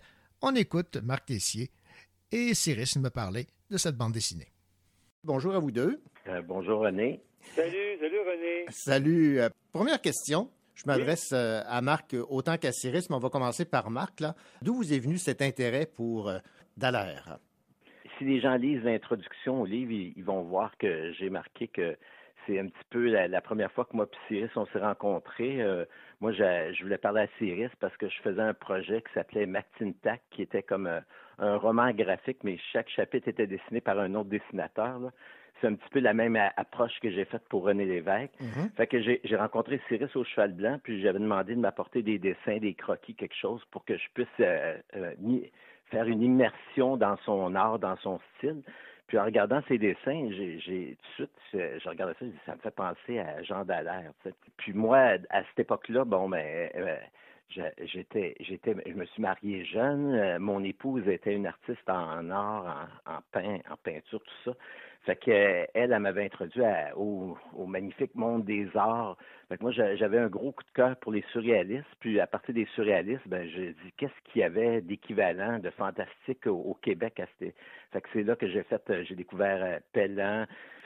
On 0.45 0.55
écoute 0.55 0.97
Marc 1.01 1.27
Tessier 1.27 1.69
et 2.29 2.53
Cyrus 2.53 2.97
me 2.97 3.07
parlait 3.09 3.47
de 3.71 3.77
cette 3.77 3.95
bande 3.95 4.11
dessinée. 4.11 4.51
Bonjour 5.23 5.55
à 5.55 5.59
vous 5.59 5.71
deux. 5.71 6.01
Euh, 6.27 6.41
bonjour 6.41 6.81
René. 6.81 7.21
Salut, 7.55 7.97
salut 7.97 8.19
René. 8.19 8.65
Salut. 8.67 9.39
Euh, 9.39 9.47
première 9.71 10.01
question. 10.01 10.51
Je 10.75 10.83
m'adresse 10.85 11.31
euh, 11.31 11.61
à 11.65 11.81
Marc 11.81 12.13
autant 12.27 12.57
qu'à 12.57 12.73
Cyrus, 12.73 13.09
mais 13.09 13.15
on 13.15 13.19
va 13.19 13.29
commencer 13.29 13.63
par 13.63 13.89
Marc. 13.89 14.19
là. 14.19 14.35
D'où 14.61 14.75
vous 14.75 14.91
est 14.93 14.99
venu 14.99 15.17
cet 15.17 15.41
intérêt 15.41 15.85
pour 15.85 16.27
euh, 16.27 16.39
Dallaire? 16.75 17.39
Si 18.17 18.25
les 18.25 18.41
gens 18.41 18.55
lisent 18.55 18.83
l'introduction 18.83 19.61
au 19.61 19.65
livre, 19.65 19.93
ils, 19.93 20.11
ils 20.17 20.25
vont 20.25 20.41
voir 20.43 20.77
que 20.77 21.13
j'ai 21.13 21.29
marqué 21.29 21.69
que 21.69 21.95
c'est 22.45 22.59
un 22.59 22.67
petit 22.67 22.85
peu 22.89 23.05
la, 23.09 23.29
la 23.29 23.39
première 23.39 23.71
fois 23.71 23.85
que 23.85 23.95
moi 23.95 24.09
et 24.11 24.17
Cyrus, 24.27 24.51
on 24.57 24.65
s'est 24.65 24.79
rencontrés. 24.79 25.61
Moi, 26.23 26.31
je, 26.31 26.73
je 26.73 26.83
voulais 26.83 26.97
parler 26.97 27.23
à 27.23 27.27
Cyrus 27.37 27.69
parce 27.81 27.97
que 27.97 28.07
je 28.07 28.17
faisais 28.21 28.41
un 28.41 28.53
projet 28.53 29.01
qui 29.01 29.11
s'appelait 29.13 29.45
Matintac, 29.45 30.21
qui 30.31 30.41
était 30.41 30.63
comme 30.63 30.87
euh, 30.87 31.01
un 31.37 31.57
roman 31.57 31.91
graphique, 31.91 32.37
mais 32.45 32.57
chaque 32.71 32.87
chapitre 32.87 33.27
était 33.27 33.45
dessiné 33.45 33.81
par 33.81 33.99
un 33.99 34.15
autre 34.15 34.29
dessinateur. 34.29 34.99
là. 34.99 35.09
C'est 35.59 35.67
un 35.67 35.73
petit 35.73 35.89
peu 35.91 35.99
la 35.99 36.13
même 36.13 36.37
approche 36.55 36.97
que 37.01 37.11
j'ai 37.11 37.25
faite 37.25 37.43
pour 37.49 37.65
René 37.65 37.83
Lévesque. 37.83 38.31
Fait 38.77 38.87
que 38.87 39.01
j'ai 39.01 39.19
j'ai 39.25 39.35
rencontré 39.35 39.81
Cyrus 39.89 40.15
au 40.15 40.23
Cheval 40.23 40.53
Blanc, 40.53 40.79
puis 40.81 41.01
j'avais 41.01 41.19
demandé 41.19 41.55
de 41.55 41.59
m'apporter 41.59 42.01
des 42.03 42.19
dessins, 42.19 42.57
des 42.57 42.73
croquis, 42.73 43.15
quelque 43.15 43.35
chose 43.35 43.61
pour 43.71 43.83
que 43.83 43.97
je 43.97 44.07
puisse 44.13 44.27
euh, 44.39 44.77
euh, 44.95 45.13
faire 45.91 46.05
une 46.05 46.21
immersion 46.21 46.95
dans 46.95 47.17
son 47.25 47.53
art, 47.53 47.79
dans 47.79 47.97
son 47.97 48.21
style. 48.37 48.63
Puis 49.13 49.19
en 49.19 49.25
regardant 49.25 49.61
ses 49.67 49.77
dessins, 49.77 50.27
j'ai 50.31 50.97
tout 51.17 51.23
de 51.23 51.27
suite, 51.51 51.79
je, 51.83 51.87
regardais 51.87 52.15
ça, 52.19 52.25
ça 52.47 52.55
me 52.55 52.61
fait 52.61 52.71
penser 52.71 53.19
à 53.19 53.43
Jean 53.43 53.63
Dallaire. 53.63 54.11
Puis 54.57 54.73
moi, 54.73 55.19
à 55.29 55.43
cette 55.43 55.59
époque-là, 55.59 56.03
bon, 56.03 56.29
ben, 56.29 56.71
euh, 56.73 56.97
j'étais, 57.83 58.35
j'étais, 58.39 58.75
je 58.87 58.93
me 58.93 59.05
suis 59.05 59.21
marié 59.21 59.65
jeune. 59.65 60.15
Euh, 60.15 60.39
mon 60.39 60.63
épouse 60.63 61.07
était 61.07 61.35
une 61.35 61.45
artiste 61.45 61.87
en 61.87 62.27
art, 62.31 62.89
en, 63.05 63.17
en 63.17 63.19
peint, 63.31 63.59
en 63.69 63.77
peinture, 63.83 64.19
tout 64.23 64.51
ça. 64.51 64.57
Fait 65.05 65.17
que 65.17 65.31
elle, 65.31 65.67
elle 65.73 65.99
m'avait 65.99 66.25
introduit 66.25 66.63
à- 66.63 66.97
au, 66.97 67.37
au 67.53 67.65
magnifique 67.65 68.15
monde 68.15 68.45
des 68.45 68.69
arts. 68.75 69.17
Fait 69.49 69.57
que 69.57 69.61
moi, 69.63 69.71
j'a- 69.71 69.95
j'avais 69.97 70.17
un 70.17 70.27
gros 70.29 70.53
coup 70.53 70.63
de 70.63 70.71
cœur 70.73 70.95
pour 70.97 71.11
les 71.11 71.23
surréalistes. 71.33 71.85
Puis 71.99 72.19
à 72.21 72.27
partir 72.27 72.53
des 72.53 72.65
surréalistes, 72.73 73.27
ben 73.27 73.47
j'ai 73.49 73.73
dit 73.73 73.91
qu'est-ce 73.97 74.31
qu'il 74.31 74.41
y 74.41 74.43
avait 74.45 74.79
d'équivalent, 74.81 75.59
de 75.59 75.69
fantastique 75.71 76.47
au, 76.47 76.55
au 76.55 76.73
Québec 76.75 77.19
à 77.19 77.25
cette. 77.39 77.53
Fait 77.91 78.01
que 78.01 78.07
c'est 78.13 78.23
là 78.23 78.35
que 78.37 78.47
j'ai 78.47 78.63
fait, 78.63 78.81
euh, 78.89 79.03
j'ai 79.03 79.15
découvert 79.15 79.61
euh, 79.63 79.79
Pellan, 79.91 80.45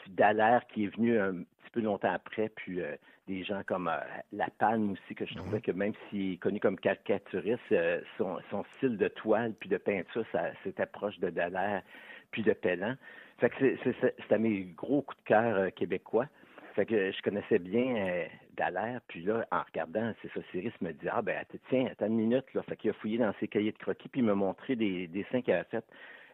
Dallaire 0.10 0.66
qui 0.68 0.86
est 0.86 0.96
venu 0.96 1.20
un 1.20 1.34
petit 1.34 1.72
peu 1.74 1.82
longtemps 1.82 2.12
après, 2.14 2.50
puis 2.56 2.82
euh, 2.82 2.96
des 3.28 3.44
gens 3.44 3.62
comme 3.68 3.88
euh, 3.88 4.00
La 4.32 4.48
Palme 4.58 4.92
aussi, 4.94 5.14
que 5.16 5.26
je 5.26 5.36
trouvais 5.36 5.62
que 5.62 5.72
même 5.72 5.94
s'il 6.10 6.34
est 6.34 6.38
connu 6.38 6.60
comme 6.60 6.80
caricaturiste, 6.80 7.60
euh, 7.72 8.02
son, 8.18 8.40
son 8.50 8.64
style 8.78 8.98
de 8.98 9.10
toile 9.10 9.54
puis 9.60 9.70
de 9.70 9.78
peinture, 9.78 10.26
ça, 10.32 10.46
c'était 10.64 10.86
proche 10.88 11.20
de 11.20 11.30
Dallaire 11.30 11.84
puis 12.32 12.42
de 12.42 12.54
Pellan. 12.54 12.96
Fait 13.40 13.50
que 13.50 13.78
c'était 13.84 14.40
mes 14.40 14.64
gros 14.76 15.02
coups 15.02 15.22
de 15.24 15.28
cœur 15.28 15.58
euh, 15.58 15.70
québécois. 15.70 16.28
Fait 16.76 16.86
que 16.86 17.12
je 17.12 17.22
connaissais 17.22 17.60
bien 17.60 17.96
euh, 17.96 18.26
Dallaire, 18.56 19.02
puis 19.08 19.24
là, 19.24 19.46
en 19.52 19.62
regardant, 19.62 20.14
c'est 20.22 20.32
ça, 20.34 20.40
Cyrus 20.52 20.74
me 20.82 20.92
dit 20.92 21.08
Ah 21.12 21.22
ben 21.22 21.44
tiens, 21.70 21.88
attends 21.92 22.08
une 22.08 22.16
minute, 22.16 22.46
là. 22.54 22.62
Qu'il 22.78 22.92
a 22.92 22.94
fouillé 22.94 23.18
dans 23.18 23.34
ses 23.40 23.48
cahiers 23.48 23.72
de 23.72 23.78
croquis, 23.78 24.10
puis 24.10 24.22
il 24.22 24.26
m'a 24.26 24.36
montré 24.36 24.76
des 24.76 25.08
dessins 25.08 25.42
qu'il 25.42 25.54
avait 25.54 25.64
fait 25.66 25.86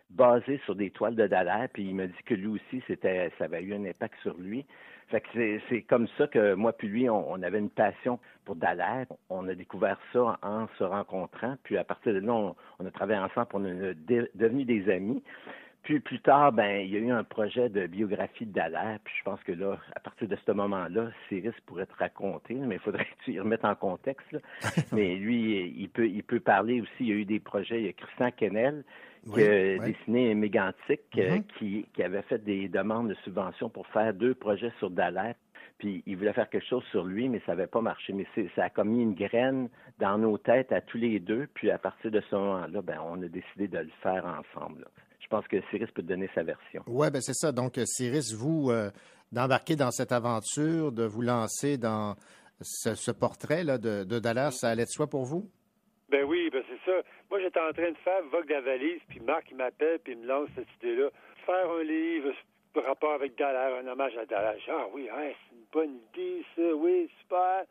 basés 0.09 0.59
sur 0.65 0.75
des 0.75 0.91
toiles 0.91 1.15
de 1.15 1.27
Dallaire, 1.27 1.67
puis 1.73 1.83
il 1.83 1.95
m'a 1.95 2.07
dit 2.07 2.23
que 2.25 2.33
lui 2.33 2.47
aussi, 2.47 2.83
c'était 2.87 3.31
ça 3.37 3.45
avait 3.45 3.61
eu 3.63 3.73
un 3.73 3.85
impact 3.85 4.15
sur 4.21 4.37
lui. 4.37 4.65
Fait 5.09 5.21
que 5.21 5.59
c'est, 5.69 5.81
comme 5.83 6.07
ça 6.17 6.27
que 6.27 6.53
moi 6.53 6.73
puis 6.73 6.87
lui, 6.87 7.09
on, 7.09 7.41
avait 7.43 7.59
une 7.59 7.69
passion 7.69 8.19
pour 8.45 8.55
Dallaire. 8.55 9.05
On 9.29 9.47
a 9.47 9.53
découvert 9.53 9.97
ça 10.11 10.39
en, 10.41 10.67
se 10.77 10.83
rencontrant, 10.83 11.55
puis 11.63 11.77
à 11.77 11.83
partir 11.83 12.13
de 12.13 12.19
là, 12.19 12.33
on, 12.79 12.85
a 12.85 12.91
travaillé 12.91 13.19
ensemble, 13.19 13.47
on 13.53 13.65
est 13.65 13.93
de- 13.93 14.31
devenus 14.35 14.65
des 14.65 14.89
amis. 14.89 15.23
Puis 15.83 15.99
plus 15.99 16.19
tard, 16.21 16.53
ben, 16.53 16.79
il 16.81 16.91
y 16.91 16.95
a 16.95 16.99
eu 16.99 17.11
un 17.11 17.23
projet 17.25 17.67
de 17.69 17.87
biographie 17.87 18.45
de 18.45 18.53
Dallaire. 18.53 18.99
Puis 19.03 19.13
je 19.19 19.23
pense 19.23 19.41
que 19.43 19.51
là, 19.51 19.77
à 19.95 19.99
partir 19.99 20.27
de 20.29 20.37
ce 20.45 20.51
moment-là, 20.53 21.09
Cyrus 21.27 21.55
pourrait 21.65 21.85
te 21.85 21.95
raconter, 21.97 22.53
mais 22.55 22.75
il 22.75 22.79
faudrait 22.81 23.03
que 23.05 23.23
tu 23.25 23.33
y 23.33 23.39
remettes 23.39 23.65
en 23.65 23.75
contexte. 23.75 24.31
là. 24.31 24.39
mais 24.93 25.15
lui, 25.15 25.73
il 25.77 25.89
peut, 25.89 26.07
il 26.07 26.23
peut 26.23 26.39
parler 26.39 26.79
aussi. 26.81 26.91
Il 27.01 27.07
y 27.07 27.11
a 27.11 27.15
eu 27.15 27.25
des 27.25 27.39
projets. 27.41 27.81
Il 27.81 27.85
y 27.87 27.89
a 27.89 27.93
Christian 27.93 28.31
Kennel 28.31 28.83
qui 29.25 29.31
Oui, 29.31 29.43
a 29.43 29.77
oui. 29.83 29.93
dessiné 29.93 30.33
Mégantic, 30.35 31.01
euh, 31.17 31.35
Mhm. 31.37 31.43
qui, 31.57 31.85
qui 31.93 32.03
avait 32.03 32.21
fait 32.23 32.43
des 32.43 32.67
demandes 32.69 33.09
de 33.09 33.15
subvention 33.23 33.69
pour 33.69 33.85
faire 33.87 34.13
deux 34.13 34.33
projets 34.35 34.71
sur 34.79 34.89
Dallaire. 34.89 35.35
Puis 35.79 36.01
il 36.05 36.15
voulait 36.15 36.31
faire 36.33 36.49
quelque 36.49 36.65
chose 36.67 36.83
sur 36.91 37.03
lui, 37.03 37.27
mais 37.27 37.41
ça 37.45 37.53
n'avait 37.53 37.67
pas 37.67 37.81
marché. 37.81 38.13
Mais 38.13 38.25
ça 38.55 38.63
a 38.65 38.69
comme 38.69 38.89
mis 38.89 39.01
une 39.03 39.15
graine 39.15 39.67
dans 39.99 40.17
nos 40.17 40.37
têtes 40.37 40.71
à 40.71 40.79
tous 40.79 40.97
les 40.97 41.19
deux. 41.19 41.47
Puis 41.53 41.71
à 41.71 41.77
partir 41.77 42.09
de 42.11 42.21
ce 42.29 42.35
moment-là, 42.35 42.81
ben, 42.81 42.99
on 43.05 43.21
a 43.21 43.27
décidé 43.27 43.67
de 43.67 43.79
le 43.79 43.89
faire 44.01 44.25
ensemble. 44.25 44.81
là. 44.81 44.87
Je 45.23 45.27
pense 45.29 45.47
que 45.47 45.57
Cyrus 45.69 45.89
peut 45.91 46.01
te 46.01 46.07
donner 46.07 46.29
sa 46.35 46.43
version. 46.43 46.83
Oui, 46.87 47.09
ben 47.09 47.21
c'est 47.21 47.33
ça. 47.33 47.51
Donc, 47.51 47.77
euh, 47.77 47.85
Cyrus, 47.85 48.33
vous, 48.33 48.69
euh, 48.69 48.91
d'embarquer 49.31 49.75
dans 49.75 49.91
cette 49.91 50.11
aventure, 50.11 50.91
de 50.91 51.05
vous 51.05 51.21
lancer 51.21 51.77
dans 51.77 52.15
ce, 52.61 52.93
ce 52.93 53.11
portrait 53.11 53.63
là, 53.63 53.77
de, 53.77 54.03
de 54.03 54.19
Dallaire, 54.19 54.51
ça 54.51 54.69
allait 54.69 54.85
de 54.85 54.89
soi 54.89 55.07
pour 55.07 55.23
vous? 55.23 55.49
Ben 56.09 56.23
oui, 56.25 56.49
ben 56.51 56.63
c'est 56.69 56.91
ça. 56.91 56.97
Moi, 57.29 57.39
j'étais 57.39 57.59
en 57.59 57.71
train 57.71 57.89
de 57.91 57.97
faire 58.03 58.21
Vogue 58.31 58.47
de 58.47 58.53
la 58.53 58.61
valise, 58.61 59.01
puis 59.07 59.19
Marc, 59.21 59.47
il 59.49 59.57
m'appelle, 59.57 59.99
puis 60.03 60.13
il 60.13 60.19
me 60.19 60.27
lance 60.27 60.49
cette 60.55 60.67
idée-là. 60.81 61.09
Faire 61.45 61.71
un 61.71 61.83
livre 61.83 62.31
par 62.73 62.85
rapport 62.85 63.13
avec 63.13 63.37
Dallaire, 63.37 63.79
un 63.83 63.87
hommage 63.87 64.15
à 64.17 64.25
Dallaire. 64.25 64.55
Je 64.59 64.65
dis, 64.65 64.71
Ah 64.71 64.87
oui, 64.93 65.09
hein, 65.09 65.31
c'est 65.31 65.55
une 65.55 65.65
bonne 65.71 65.99
idée, 66.13 66.45
ça, 66.55 66.75
oui, 66.75 67.09
super. 67.21 67.63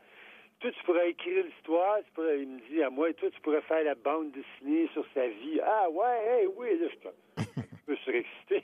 Toi, 0.62 0.70
tu 0.70 0.82
pourrais 0.84 1.10
écrire 1.10 1.44
l'histoire, 1.44 1.98
il 2.18 2.48
me 2.48 2.60
dit 2.70 2.82
à 2.84 2.88
moi, 2.90 3.10
et 3.10 3.14
toi, 3.14 3.28
tu 3.30 3.40
pourrais 3.40 3.62
faire 3.62 3.82
la 3.82 3.96
bande 3.96 4.30
dessinée 4.30 4.88
sur 4.92 5.04
sa 5.12 5.26
vie. 5.26 5.60
Ah 5.60 5.90
ouais, 5.90 6.18
hey, 6.42 6.46
oui, 6.56 6.78
là, 6.78 6.86
je 6.88 7.42
je 7.86 7.90
me 7.90 7.96
suis 7.96 8.16
excité. 8.18 8.62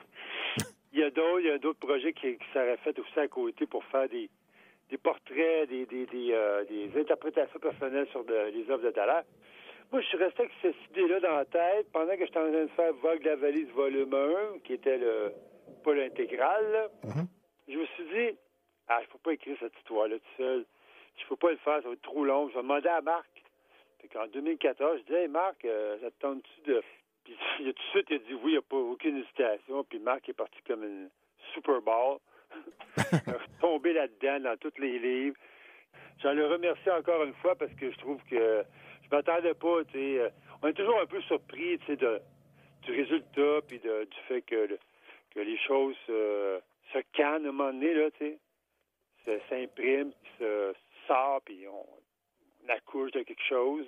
Il 0.92 1.00
y 1.00 1.02
a 1.02 1.10
d'autres, 1.10 1.40
il 1.40 1.46
y 1.46 1.50
a 1.50 1.58
d'autres 1.58 1.78
projets 1.86 2.12
qui, 2.14 2.38
qui 2.38 2.46
seraient 2.54 2.78
faits 2.78 2.98
aussi 2.98 3.18
à 3.20 3.28
côté 3.28 3.66
pour 3.66 3.84
faire 3.84 4.08
des, 4.08 4.30
des 4.88 4.96
portraits, 4.96 5.68
des, 5.68 5.84
des, 5.84 6.06
des, 6.06 6.32
euh, 6.32 6.64
des 6.64 6.90
interprétations 6.98 7.58
personnelles 7.60 8.08
sur 8.10 8.24
de- 8.24 8.50
les 8.54 8.70
œuvres 8.70 8.84
de 8.84 8.90
Dallaire. 8.90 9.22
Moi, 9.92 10.00
je 10.00 10.06
suis 10.06 10.16
resté 10.16 10.40
avec 10.42 10.52
cette 10.62 10.74
idée-là 10.90 11.20
dans 11.20 11.36
la 11.36 11.44
tête 11.44 11.88
pendant 11.92 12.16
que 12.16 12.24
j'étais 12.24 12.38
en 12.38 12.50
train 12.50 12.62
de 12.62 12.68
faire 12.68 12.92
Vogue 12.94 13.20
de 13.22 13.28
la 13.28 13.36
valise 13.36 13.68
volume 13.72 14.14
1, 14.14 14.58
qui 14.64 14.72
était 14.72 14.96
le 14.96 15.32
pas 15.84 15.94
l'intégrale. 15.94 16.72
là. 16.72 16.88
Je 17.68 17.76
me 17.78 17.84
suis 17.84 18.04
dit, 18.04 18.38
ah, 18.88 19.00
je 19.04 19.08
peux 19.12 19.18
pas 19.18 19.32
écrire 19.34 19.56
cette 19.60 19.76
histoire-là 19.80 20.16
tout 20.16 20.36
seul. 20.42 20.64
Je 21.19 21.27
peux 21.27 21.36
pas 21.36 21.51
le 21.51 21.57
faire, 21.59 21.82
ça 21.82 21.89
va 21.89 21.95
être 21.95 22.03
trop 22.03 22.24
long. 22.24 22.49
Je 22.49 22.55
vais 22.55 22.62
demander 22.62 22.89
à 22.89 23.01
Marc. 23.01 23.27
Qu'en 24.12 24.27
2014, 24.28 25.01
je 25.01 25.03
dis, 25.12 25.15
hey 25.15 25.28
Marc, 25.28 25.65
euh, 25.65 25.99
ça 26.01 26.11
te 26.11 26.19
tente-tu 26.20 26.70
de. 26.70 26.82
Puis 27.24 27.36
il 27.61 27.69
a 27.69 27.73
tout 27.73 27.82
de 27.82 27.89
suite, 27.90 28.07
il 28.11 28.15
a 28.16 28.19
dit 28.20 28.35
oui, 28.35 28.40
il 28.45 28.51
n'y 28.53 28.57
a 28.57 28.62
pas 28.62 28.77
aucune 28.77 29.19
hésitation. 29.19 29.85
Puis 29.85 29.99
Marc 29.99 30.28
est 30.28 30.32
parti 30.35 30.59
comme 30.66 30.82
une 30.85 31.11
Super 31.53 31.82
Bowl. 31.82 32.19
Il 32.97 33.61
tombé 33.61 33.93
là-dedans 33.93 34.40
dans 34.40 34.57
tous 34.57 34.73
les 34.81 34.99
livres. 34.99 35.36
J'en 36.23 36.32
le 36.32 36.47
remercie 36.47 36.90
encore 36.90 37.23
une 37.24 37.35
fois 37.35 37.55
parce 37.55 37.73
que 37.74 37.90
je 37.90 37.99
trouve 37.99 38.23
que 38.31 38.65
je 39.05 39.09
m'attendais 39.15 39.53
pas, 39.55 39.85
tu 39.85 39.93
sais. 39.93 40.20
euh, 40.20 40.31
On 40.62 40.69
est 40.69 40.73
toujours 40.73 40.99
un 41.01 41.07
peu 41.07 41.20
surpris, 41.23 41.78
tu 41.81 41.86
sais, 41.86 41.97
de, 41.97 42.20
du 42.82 42.93
résultat, 42.93 43.61
puis 43.69 43.78
de- 43.81 44.05
du 44.05 44.16
fait 44.28 44.40
que, 44.43 44.78
que 45.35 45.40
les 45.40 45.59
choses 45.59 45.97
euh, 46.09 46.59
se 46.95 46.99
cannent 47.12 47.45
à 47.45 47.49
un 47.51 47.53
moment 47.53 47.73
donné, 47.73 47.93
là, 47.95 48.11
tu 48.12 48.19
sais. 48.19 48.39
Ça 49.27 49.32
s'imprime, 49.51 50.12
puis 50.12 50.32
se 50.39 50.73
sort, 51.09 51.40
puis 51.44 51.66
on, 51.66 51.85
on 52.64 52.72
accouche 52.72 53.10
de 53.12 53.22
quelque 53.22 53.48
chose. 53.48 53.86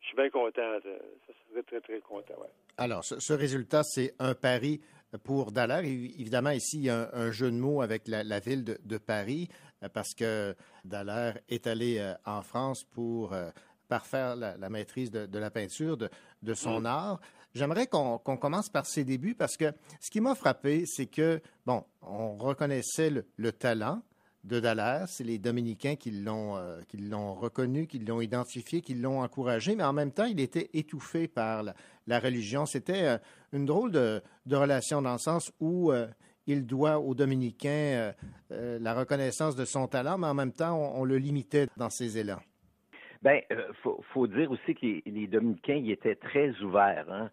Je 0.00 0.06
suis 0.06 0.16
bien 0.16 0.30
content. 0.30 0.78
Ça 0.82 1.32
serait 1.50 1.62
très, 1.62 1.80
très 1.80 2.00
content, 2.00 2.34
ouais. 2.40 2.50
Alors, 2.76 3.04
ce, 3.04 3.18
ce 3.18 3.32
résultat, 3.32 3.82
c'est 3.82 4.14
un 4.18 4.34
pari 4.34 4.80
pour 5.18 5.52
Dallaire. 5.52 5.84
Évidemment, 5.84 6.50
ici, 6.50 6.78
il 6.78 6.84
y 6.84 6.90
a 6.90 7.10
un, 7.12 7.30
jeu 7.30 7.50
de 7.50 7.56
mots 7.56 7.82
avec 7.82 8.08
la, 8.08 8.40
ville 8.40 8.64
de, 8.64 8.98
Paris, 8.98 9.48
euh, 9.82 9.88
parce 9.88 10.14
que 10.14 10.54
Dallaire 10.84 11.38
est 11.48 11.66
allé 11.66 11.98
euh, 11.98 12.14
en 12.24 12.42
France 12.42 12.84
pour 12.84 13.32
euh, 13.32 13.50
parfaire 13.88 14.36
la, 14.36 14.56
maîtrise 14.68 15.10
de, 15.10 15.38
la 15.38 15.50
peinture, 15.50 15.96
de, 15.96 16.54
son 16.54 16.80
mm. 16.80 16.86
art. 16.86 17.20
J'aimerais 17.54 17.86
qu'on 17.86 18.18
commence 18.18 18.68
par 18.68 18.86
ses 18.86 19.04
débuts, 19.04 19.36
parce 19.36 19.56
que 19.56 19.72
ce 20.00 20.10
qui 20.10 20.20
m'a 20.20 20.34
frappé, 20.34 20.84
c'est 20.86 21.06
que, 21.06 21.40
bon, 21.64 21.84
on 22.02 22.36
reconnaissait 22.36 23.10
le 23.36 23.52
talent, 23.52 24.02
de 24.44 24.60
Dallaire. 24.60 25.08
C'est 25.08 25.24
les 25.24 25.38
Dominicains 25.38 25.96
qui 25.96 26.10
l'ont 26.10 26.56
euh, 26.56 26.80
qui 26.88 26.98
l'ont 26.98 27.34
reconnu, 27.34 27.86
qui 27.86 27.98
l'ont 27.98 28.20
identifié, 28.20 28.80
qui 28.80 28.94
l'ont 28.94 29.20
encouragé, 29.20 29.74
mais 29.74 29.84
en 29.84 29.92
même 29.92 30.12
temps, 30.12 30.24
il 30.24 30.40
était 30.40 30.70
étouffé 30.74 31.28
par 31.28 31.62
la, 32.06 32.18
religion. 32.18 32.66
C'était 32.66 33.04
euh, 33.04 33.18
une 33.52 33.64
drôle 33.64 33.90
de, 33.90 34.22
relation 34.50 35.02
dans 35.02 35.12
le 35.12 35.18
sens 35.18 35.52
où 35.60 35.90
euh, 35.90 36.06
il 36.46 36.66
doit 36.66 36.98
aux 36.98 37.14
Dominicains 37.14 38.12
la 38.50 38.94
reconnaissance 38.94 39.56
de 39.56 39.64
son 39.64 39.86
talent, 39.88 40.18
mais 40.18 40.26
en 40.26 40.34
même 40.34 40.52
temps, 40.52 40.76
on, 40.94 41.04
le 41.04 41.16
limitait 41.16 41.68
dans 41.78 41.88
ses 41.88 42.18
élans. 42.18 42.40
Bien, 43.22 43.40
il 43.50 43.56
faut, 44.12 44.26
dire 44.26 44.50
aussi 44.50 44.74
que 44.74 45.08
les, 45.08 45.26
Dominicains 45.26 45.76
y 45.76 45.90
étaient 45.90 46.16
très 46.16 46.50
ouverts. 46.60 47.06
Hein 47.10 47.30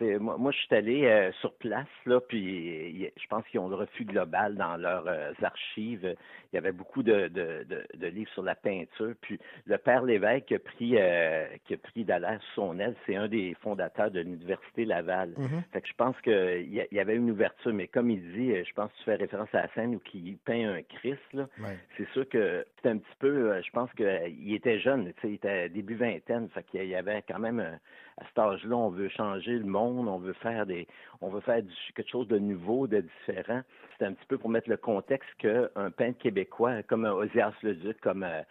moi, 0.00 0.50
je 0.52 0.58
suis 0.58 0.74
allé 0.74 1.04
euh, 1.04 1.30
sur 1.40 1.52
place, 1.54 1.86
là, 2.06 2.20
puis 2.20 3.10
je 3.16 3.26
pense 3.28 3.46
qu'ils 3.48 3.60
ont 3.60 3.68
le 3.68 3.76
refus 3.76 4.04
global 4.04 4.56
dans 4.56 4.76
leurs 4.76 5.06
euh, 5.06 5.32
archives. 5.42 6.16
Il 6.52 6.56
y 6.56 6.58
avait 6.58 6.72
beaucoup 6.72 7.02
de, 7.02 7.28
de, 7.28 8.06
livres 8.06 8.30
sur 8.32 8.42
la 8.42 8.54
peinture. 8.54 9.14
Puis 9.20 9.38
le 9.66 9.78
père 9.78 10.02
Lévesque 10.02 10.46
qui 10.46 10.54
a 10.54 10.58
pris, 10.58 10.92
euh, 10.96 11.46
qui 11.64 11.74
a 11.74 11.76
pris 11.76 12.04
Dallaire 12.04 12.40
son 12.54 12.78
aile, 12.78 12.96
c'est 13.06 13.16
un 13.16 13.28
des 13.28 13.54
fondateurs 13.62 14.10
de 14.10 14.20
l'Université 14.20 14.84
Laval. 14.84 15.30
Mm-hmm. 15.30 15.72
Fait 15.72 15.80
que 15.82 15.88
je 15.88 15.94
pense 15.94 16.20
qu'il 16.22 16.74
y, 16.74 16.94
y 16.94 17.00
avait 17.00 17.16
une 17.16 17.30
ouverture, 17.30 17.72
mais 17.72 17.86
comme 17.86 18.10
il 18.10 18.22
dit, 18.32 18.54
je 18.64 18.72
pense 18.74 18.90
que 18.92 18.98
tu 18.98 19.04
fais 19.04 19.14
référence 19.16 19.48
à 19.52 19.62
la 19.62 19.68
scène 19.74 19.94
où 19.94 20.00
il 20.14 20.36
peint 20.38 20.74
un 20.74 20.82
Christ, 20.82 21.20
là. 21.32 21.46
C'est 21.96 22.08
sûr 22.10 22.28
que 22.28 22.64
c'est 22.82 22.88
un 22.88 22.98
petit 22.98 23.16
peu, 23.18 23.60
je 23.62 23.70
pense 23.70 23.90
qu'il 23.92 24.54
était 24.54 24.80
jeune, 24.80 25.12
il 25.22 25.34
était 25.34 25.68
début 25.68 25.94
vingtaine, 25.94 26.48
fait 26.50 26.64
qu'il 26.64 26.86
y 26.86 26.94
avait 26.94 27.22
quand 27.28 27.38
même 27.38 27.78
à 28.20 28.26
cet 28.26 28.38
âge-là, 28.38 28.76
on 28.76 28.90
veut 28.90 29.08
changer 29.08 29.52
le 29.52 29.64
monde, 29.64 29.89
on 29.90 30.18
veut 30.18 30.32
faire 30.34 30.66
des, 30.66 30.86
on 31.20 31.28
veut 31.28 31.40
faire 31.40 31.62
quelque 31.94 32.10
chose 32.10 32.28
de 32.28 32.38
nouveau, 32.38 32.86
de 32.86 33.00
différent. 33.00 33.62
C'est 33.98 34.06
un 34.06 34.12
petit 34.12 34.26
peu 34.26 34.38
pour 34.38 34.50
mettre 34.50 34.68
le 34.68 34.76
contexte 34.76 35.28
qu'un 35.38 35.90
peintre 35.90 36.18
québécois, 36.18 36.82
comme 36.84 37.04
Osias 37.04 37.52
Leduc, 37.62 38.00
comme 38.00 38.22
euh, 38.22 38.42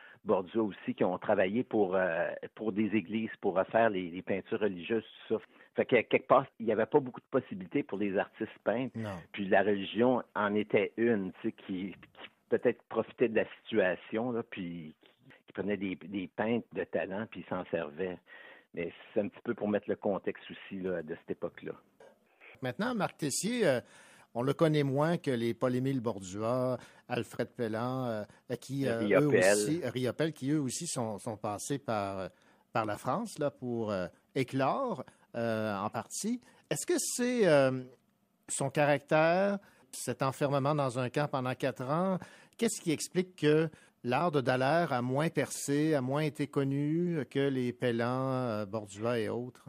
aussi, 0.56 0.94
qui 0.96 1.04
ont 1.04 1.18
travaillé 1.18 1.64
pour, 1.64 1.96
euh, 1.96 2.30
pour 2.56 2.72
des 2.72 2.96
églises, 2.96 3.32
pour 3.42 3.56
refaire 3.56 3.90
les, 3.90 4.22
peintures 4.22 4.60
religieuses, 4.60 5.06
tout 5.28 5.36
ça. 5.36 5.44
Fait 5.76 5.86
que 5.86 6.02
quelque 6.02 6.28
part, 6.28 6.46
il 6.60 6.66
n'y 6.66 6.72
avait 6.72 6.86
pas 6.86 7.00
beaucoup 7.00 7.22
de 7.22 7.26
possibilités 7.32 7.84
pour 7.84 7.98
les 7.98 8.18
artistes 8.18 8.52
peintres. 8.64 8.98
Puis 9.32 9.48
la 9.48 9.62
religion 9.62 10.22
en 10.36 10.54
était 10.56 10.92
une, 10.98 11.32
tu 11.42 11.50
sais, 11.50 11.52
qui, 11.52 11.96
peut-être 12.50 12.82
profitait 12.90 13.30
de 13.30 13.36
la 13.36 13.46
situation, 13.62 14.32
là, 14.32 14.44
puis 14.44 14.94
qui, 15.48 15.54
prenait 15.54 15.78
des, 15.78 15.96
des 15.96 16.28
peintres 16.28 16.68
de 16.74 16.84
talent, 16.84 17.26
puis 17.30 17.46
s'en 17.50 17.64
servait. 17.66 18.18
Mais 18.74 18.92
c'est 19.14 19.22
un 19.22 19.28
petit 19.28 19.42
peu 19.44 19.54
pour 19.54 19.68
mettre 19.68 19.90
le 19.90 19.96
contexte 19.96 20.44
aussi 20.52 20.78
de 20.78 21.04
cette 21.08 21.32
époque-là. 21.32 21.74
Maintenant, 22.62 22.94
Marc 22.94 23.18
Tessier, 23.18 23.66
euh, 23.66 23.80
on 24.34 24.42
le 24.42 24.54
connaît 24.54 24.84
moins 24.84 25.18
que 25.18 25.32
les 25.32 25.54
Paul-Émile 25.54 26.02
Bordua, 26.02 26.78
Alfred 27.08 27.50
Pellan, 27.50 28.06
euh, 28.06 28.24
qui, 28.60 28.88
euh, 28.88 29.02
eux 29.22 29.28
aussi, 29.28 29.82
Riopel, 29.84 30.34
qui 30.34 30.52
eux 30.52 30.62
aussi 30.62 30.86
sont, 30.88 31.18
passés 31.42 31.80
par, 31.80 32.30
par 32.74 32.86
la 32.86 32.98
France 32.98 33.40
là, 33.40 33.50
pour 33.50 33.94
éclore 34.36 35.04
en 35.34 35.90
partie. 35.90 36.42
Est-ce 36.70 36.86
que 36.86 36.98
c'est 37.00 37.46
son 38.48 38.70
caractère, 38.70 39.58
cet 39.92 40.22
enfermement 40.22 40.76
dans 40.76 41.00
un 41.00 41.10
camp 41.10 41.28
pendant 41.28 41.56
quatre 41.56 41.90
ans? 41.90 42.20
Qu'est-ce 42.58 42.82
qui 42.82 42.92
explique 42.92 43.38
que 43.38 43.70
l'art 44.04 44.32
de 44.32 44.42
Dallaire 44.42 44.94
a 44.94 45.02
moins 45.02 45.30
percé, 45.30 45.94
a 45.96 46.02
moins 46.02 46.24
été 46.24 46.48
connu 46.48 47.18
que 47.30 47.50
les 47.50 47.74
Pellants, 47.74 48.32
euh, 48.32 48.66
Bordua 48.66 49.20
et 49.20 49.30
autres? 49.30 49.66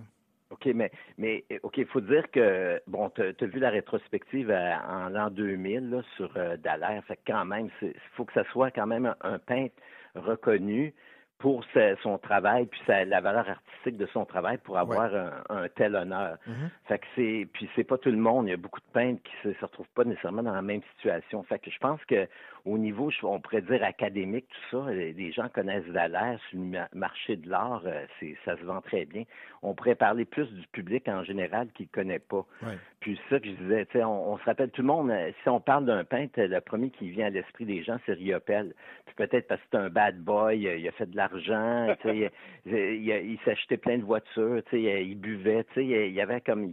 OK, 0.50 0.66
mais, 0.74 0.90
mais 1.16 1.44
OK, 1.62 1.78
il 1.78 1.86
faut 1.86 2.00
dire 2.00 2.28
que, 2.32 2.80
bon, 2.88 3.08
tu 3.10 3.22
as, 3.22 3.46
vu 3.46 3.60
la 3.60 3.70
rétrospective 3.70 4.50
euh, 4.50 4.74
en 4.88 5.08
l'an 5.08 5.30
2000 5.30 6.02
sur 6.16 6.30
euh, 6.36 6.56
Dallaire, 6.56 7.04
fait 7.04 7.18
quand 7.26 7.44
même, 7.44 7.70
il 7.82 7.94
faut 8.16 8.24
que 8.24 8.32
ça 8.32 8.44
soit 8.50 8.70
quand 8.70 8.86
même 8.86 9.14
un 9.20 9.38
peintre 9.38 9.74
reconnu 10.16 10.92
pour 11.38 11.64
son 12.02 12.18
travail 12.18 12.66
puis 12.66 12.80
la 12.86 13.20
valeur 13.22 13.48
artistique 13.48 13.96
de 13.96 14.06
son 14.12 14.26
travail 14.26 14.58
pour 14.58 14.76
avoir 14.76 15.10
un, 15.48 15.68
tel 15.74 15.96
honneur. 15.96 16.36
Mm-hmm. 16.46 16.68
Fait 16.86 16.98
que 16.98 17.06
c'est 17.16 17.48
puis 17.54 17.68
c'est 17.74 17.84
pas 17.84 17.96
tout 17.96 18.10
le 18.10 18.18
monde, 18.18 18.46
il 18.46 18.50
y 18.50 18.52
a 18.52 18.58
beaucoup 18.58 18.80
de 18.80 18.92
peintres 18.92 19.22
qui 19.22 19.32
se, 19.42 19.54
se 19.54 19.64
retrouvent 19.64 19.88
pas 19.94 20.04
nécessairement 20.04 20.42
dans 20.42 20.52
la 20.52 20.60
même 20.60 20.82
situation. 20.96 21.42
Fait 21.44 21.58
que 21.58 21.70
je 21.70 21.78
pense 21.78 22.04
que 22.04 22.28
au 22.64 22.78
niveau 22.78 23.10
on 23.22 23.40
pourrait 23.40 23.62
dire 23.62 23.82
académique 23.82 24.46
tout 24.48 24.78
ça, 24.82 24.90
les 24.92 25.32
gens 25.32 25.48
connaissent 25.48 25.84
sur 25.84 26.58
le 26.58 26.78
marché 26.94 27.36
de 27.36 27.48
l'art, 27.48 27.82
euh, 27.86 28.04
ça 28.44 28.56
se 28.56 28.62
vend 28.64 28.80
très 28.80 29.04
bien. 29.04 29.24
On 29.62 29.74
pourrait 29.74 29.94
parler 29.94 30.24
plus 30.24 30.46
du 30.52 30.66
public 30.68 31.08
en 31.08 31.22
général 31.24 31.68
qui 31.74 31.84
le 31.84 31.88
connaît 31.92 32.18
pas. 32.18 32.44
Puis 33.00 33.18
ça 33.30 33.40
que 33.40 33.46
je 33.46 33.52
disais, 33.52 33.86
on, 34.04 34.36
se 34.38 34.44
rappelle 34.44 34.70
tout 34.70 34.82
le 34.82 34.88
monde 34.88 35.10
euh, 35.10 35.30
si 35.42 35.48
on 35.48 35.60
parle 35.60 35.86
d'un 35.86 36.04
peintre, 36.04 36.40
le 36.40 36.60
premier 36.60 36.90
qui 36.90 37.10
vient 37.10 37.26
à 37.26 37.30
l'esprit 37.30 37.64
des 37.64 37.82
gens 37.82 37.98
c'est 38.06 38.12
Riopel. 38.12 38.74
Puis 39.06 39.14
peut-être 39.16 39.48
parce 39.48 39.60
que 39.62 39.66
c'est 39.72 39.78
un 39.78 39.88
bad 39.88 40.18
boy, 40.18 40.58
il 40.58 40.88
a 40.88 40.92
fait 40.92 41.06
de 41.06 41.16
la 41.16 41.30
l'argent, 41.30 41.94
il, 42.04 42.30
il, 42.66 43.38
s'achetait 43.44 43.76
plein 43.76 43.98
de 43.98 44.04
voitures, 44.04 44.62
il 44.72 45.14
buvait, 45.16 45.64
il 45.76 46.12
y 46.12 46.20
avait 46.20 46.40
comme, 46.40 46.72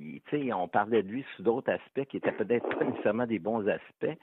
on 0.53 0.67
parlait 0.67 1.03
de 1.03 1.09
lui 1.09 1.25
sous 1.35 1.43
d'autres 1.43 1.71
aspects 1.71 2.05
qui 2.09 2.17
étaient 2.17 2.31
peut-être 2.31 2.67
pas 2.77 2.85
nécessairement 2.85 3.27
des 3.27 3.39
bons 3.39 3.67
aspects, 3.67 4.17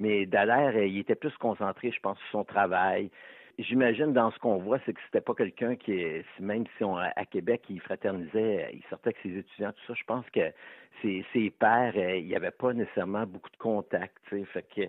mais 0.00 0.26
Dallaire, 0.26 0.76
il 0.82 0.98
était 0.98 1.14
plus 1.14 1.36
concentré, 1.36 1.92
je 1.92 2.00
pense, 2.00 2.18
sur 2.18 2.30
son 2.30 2.44
travail. 2.44 3.10
J'imagine 3.58 4.14
dans 4.14 4.30
ce 4.30 4.38
qu'on 4.38 4.56
voit, 4.56 4.78
c'est 4.86 4.94
que 4.94 5.00
c'était 5.04 5.20
pas 5.20 5.34
quelqu'un 5.34 5.76
qui, 5.76 6.02
même 6.38 6.64
si 6.78 6.84
on 6.84 6.96
à 6.96 7.24
Québec, 7.26 7.62
il 7.68 7.80
fraternisait, 7.80 8.70
il 8.72 8.82
sortait 8.88 9.10
avec 9.10 9.18
ses 9.22 9.38
étudiants, 9.38 9.72
tout 9.72 9.86
ça. 9.86 9.94
Je 9.94 10.04
pense 10.04 10.24
que 10.30 10.50
ses, 11.02 11.24
ses 11.34 11.50
pères, 11.50 11.92
euh, 11.96 12.16
il 12.16 12.26
n'y 12.26 12.34
avait 12.34 12.50
pas 12.50 12.72
nécessairement 12.72 13.26
beaucoup 13.26 13.50
de 13.50 13.56
contacts. 13.58 14.16
Fait 14.28 14.64
que 14.74 14.82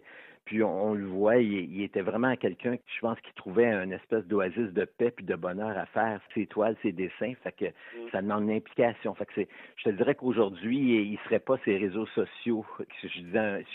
puis 0.46 0.64
on, 0.64 0.94
le 0.94 1.06
voit, 1.06 1.38
il, 1.38 1.82
était 1.82 2.02
vraiment 2.02 2.36
quelqu'un, 2.36 2.76
je 2.96 3.00
pense, 3.00 3.20
qui 3.22 3.34
trouvait 3.36 3.72
une 3.72 3.94
espèce 3.94 4.26
d'oasis 4.26 4.74
de 4.74 4.86
paix 4.86 5.12
puis 5.12 5.26
de 5.26 5.36
bonheur 5.36 5.78
à 5.78 5.86
faire 5.88 6.20
ses 6.34 6.48
toiles, 6.48 6.76
ses 6.82 6.92
dessins. 6.92 7.34
Fait 7.44 7.52
que 7.52 7.66
mm. 7.66 8.10
ça 8.12 8.22
demande 8.22 8.44
une 8.44 8.52
implication. 8.52 9.14
Fait 9.16 9.26
que 9.26 9.32
c'est, 9.36 9.48
je 9.78 9.84
te 9.84 9.90
dirais 9.92 10.16
qu'aujourd'hui, 10.16 11.12
il 11.12 11.20
serait 11.26 11.40
pas 11.40 11.58
ces 11.64 11.78
réseaux 11.78 12.08
sociaux. 12.08 12.66
Je 13.04 13.22
disais, 13.22 13.66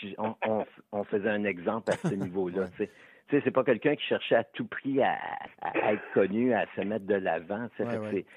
on, 0.93 1.05
faisait 1.05 1.31
un 1.31 1.45
exemple 1.45 1.93
à 1.93 1.97
ce 1.97 2.15
niveau-là. 2.15 2.67
Tu 3.29 3.37
sais, 3.37 3.43
c'est 3.45 3.51
pas 3.51 3.65
quelqu'un 3.65 3.97
qui 3.97 4.05
cherchait 4.05 4.37
à 4.37 4.45
tout 4.45 4.67
prix 4.67 5.03
à, 5.03 5.19
être 5.91 6.13
connu, 6.15 6.55
à 6.55 6.65
se 6.77 6.83
mettre 6.83 7.07
de 7.07 7.15
l'avant. 7.15 7.69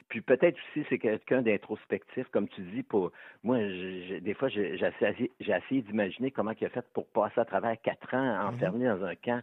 Puis 0.09 0.21
peut-être 0.21 0.57
aussi 0.57 0.85
c'est 0.89 0.97
quelqu'un 0.97 1.41
d'introspectif, 1.41 2.27
comme 2.31 2.47
tu 2.49 2.61
dis. 2.61 2.83
Pour 2.83 3.11
moi, 3.43 3.57
des 3.59 4.33
fois, 4.33 4.49
j'ai 4.49 4.73
essayé, 4.73 5.81
d'imaginer 5.83 6.31
comment 6.31 6.51
il 6.59 6.65
a 6.65 6.69
fait 6.69 6.85
pour 6.93 7.05
passer 7.07 7.39
à 7.39 7.45
travers 7.45 7.79
quatre 7.81 8.13
ans 8.15 8.17
mm-hmm. 8.17 8.55
enfermé 8.55 8.85
dans 8.85 9.03
un 9.03 9.15
camp. 9.15 9.41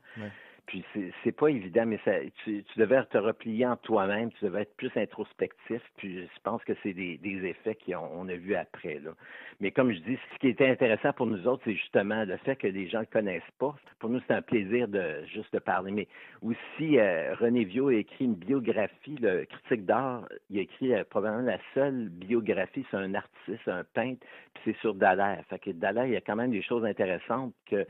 Puis 0.67 0.85
c'est 1.23 1.33
pas 1.33 1.49
évident, 1.49 1.87
mais 1.87 2.01
ça, 2.05 2.13
tu, 2.43 2.65
tu 2.65 2.79
devais 2.79 3.05
te 3.05 3.19
replier 3.19 3.67
en 3.67 3.77
toi-même, 3.77 4.33
tu 4.33 4.45
devais 4.45 4.63
être 4.63 4.77
plus 4.77 4.91
introspectif. 4.97 5.81
Puis 5.97 6.23
je 6.23 6.41
pense 6.43 6.63
que 6.65 6.73
c'est 6.83 6.93
des, 6.93 7.19
des, 7.19 7.47
effets 7.47 7.77
qu'on 7.77 8.29
a 8.29 8.35
vus 8.35 8.57
après. 8.57 8.99
Là. 8.99 9.13
Mais 9.61 9.71
comme 9.71 9.93
je 9.93 10.01
dis, 10.01 10.19
ce 10.35 10.39
qui 10.41 10.49
était 10.49 10.69
intéressant 10.69 11.13
pour 11.13 11.27
nous 11.27 11.47
autres, 11.47 11.63
c'est 11.65 11.75
justement 11.75 12.25
le 12.25 12.37
fait 12.39 12.57
que 12.57 12.67
les 12.67 12.89
gens 12.89 13.01
le 13.01 13.07
connaissent 13.07 13.43
pas. 13.59 13.77
Pour 14.01 14.11
nous, 14.11 14.21
c'est 14.27 14.35
un 14.35 14.43
plaisir 14.43 14.89
de 14.89 15.25
juste 15.33 15.59
parler. 15.61 15.93
Mais 15.93 16.09
aussi, 16.43 16.99
euh, 16.99 17.35
René 17.37 17.65
Viau 17.65 17.89
a 17.89 17.95
écrit 17.95 18.25
une 18.25 18.35
biographie, 18.35 19.17
le 19.21 19.45
critique 19.45 19.87
d'art. 19.87 20.29
Il 20.51 20.59
a 20.59 20.63
écrit 20.63 20.95
euh, 20.95 21.05
probablement 21.09 21.45
la 21.45 21.59
seule 21.75 22.09
biographie, 22.09 22.85
c'est 22.91 22.97
un 22.97 23.15
artiste, 23.15 23.69
un 23.69 23.85
peintre, 23.85 24.27
puis 24.55 24.63
c'est 24.65 24.77
sur 24.81 24.95
Dallaire. 24.95 25.45
Fait 25.49 25.59
que 25.59 25.71
Dallaire, 25.71 26.07
il 26.07 26.13
y 26.13 26.17
a 26.17 26.21
quand 26.21 26.37
même 26.37 26.51
des 26.51 26.63
choses 26.63 26.85
intéressantes 26.85 27.55
que 27.67 27.87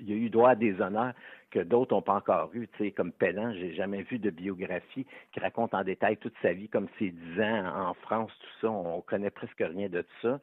il 0.00 0.10
y 0.10 0.12
a 0.12 0.16
eu 0.16 0.30
droit 0.30 0.50
à 0.50 0.54
des 0.54 0.80
honneurs 0.80 1.12
que 1.50 1.60
d'autres 1.60 1.94
n'ont 1.94 2.02
pas 2.02 2.14
encore 2.14 2.50
eu. 2.54 2.68
Tu 2.76 2.84
sais, 2.84 2.90
comme 2.90 3.12
Pellan, 3.12 3.52
j'ai 3.54 3.74
jamais 3.74 4.02
vu 4.02 4.18
de 4.18 4.30
biographie 4.30 5.06
qui 5.32 5.40
raconte 5.40 5.72
en 5.74 5.84
détail 5.84 6.16
toute 6.16 6.34
sa 6.42 6.52
vie, 6.52 6.68
comme 6.68 6.88
ses 6.98 7.10
dix 7.10 7.40
ans 7.40 7.88
en 7.88 7.94
France, 7.94 8.32
tout 8.40 8.60
ça. 8.60 8.70
On 8.70 9.00
connaît 9.02 9.30
presque 9.30 9.60
rien 9.60 9.88
de 9.88 10.02
tout 10.02 10.20
ça. 10.22 10.40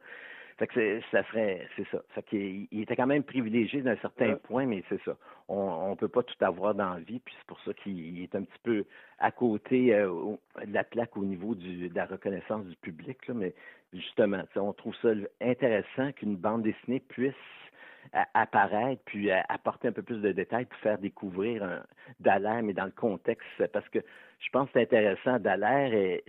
Fait 0.58 0.66
que 0.66 1.00
ça 1.10 1.22
serait, 1.24 1.66
c'est 1.76 1.86
ça. 1.88 2.02
Fait 2.14 2.22
qu'il 2.22 2.68
il 2.70 2.82
était 2.82 2.94
quand 2.94 3.06
même 3.06 3.24
privilégié 3.24 3.82
d'un 3.82 3.96
certain 3.96 4.36
point, 4.36 4.66
mais 4.66 4.84
c'est 4.88 5.02
ça. 5.02 5.16
On 5.48 5.90
ne 5.90 5.94
peut 5.96 6.08
pas 6.08 6.22
tout 6.22 6.36
avoir 6.40 6.74
dans 6.74 6.94
la 6.94 7.00
vie, 7.00 7.20
puis 7.20 7.34
c'est 7.38 7.46
pour 7.46 7.60
ça 7.60 7.72
qu'il 7.74 8.22
est 8.22 8.34
un 8.34 8.42
petit 8.42 8.58
peu 8.62 8.84
à 9.18 9.30
côté 9.30 9.94
euh, 9.94 10.36
de 10.64 10.72
la 10.72 10.84
plaque 10.84 11.16
au 11.16 11.24
niveau 11.24 11.54
du, 11.54 11.88
de 11.88 11.94
la 11.94 12.06
reconnaissance 12.06 12.64
du 12.66 12.76
public. 12.76 13.26
Là, 13.28 13.34
mais 13.34 13.54
justement, 13.92 14.42
on 14.56 14.72
trouve 14.72 14.94
ça 15.02 15.10
intéressant 15.40 16.12
qu'une 16.12 16.36
bande 16.36 16.62
dessinée 16.62 17.00
puisse 17.00 17.34
apparaître, 18.34 19.00
puis 19.04 19.30
apporter 19.30 19.88
un 19.88 19.92
peu 19.92 20.02
plus 20.02 20.20
de 20.20 20.32
détails 20.32 20.66
pour 20.66 20.78
faire 20.80 20.98
découvrir 20.98 21.62
un, 21.62 21.82
Dallaire, 22.20 22.62
mais 22.62 22.72
dans 22.72 22.84
le 22.84 22.90
contexte, 22.90 23.46
parce 23.72 23.88
que 23.88 24.00
je 24.40 24.48
pense 24.50 24.66
que 24.66 24.72
c'est 24.74 24.82
intéressant. 24.82 25.38
Dallaire, 25.38 26.20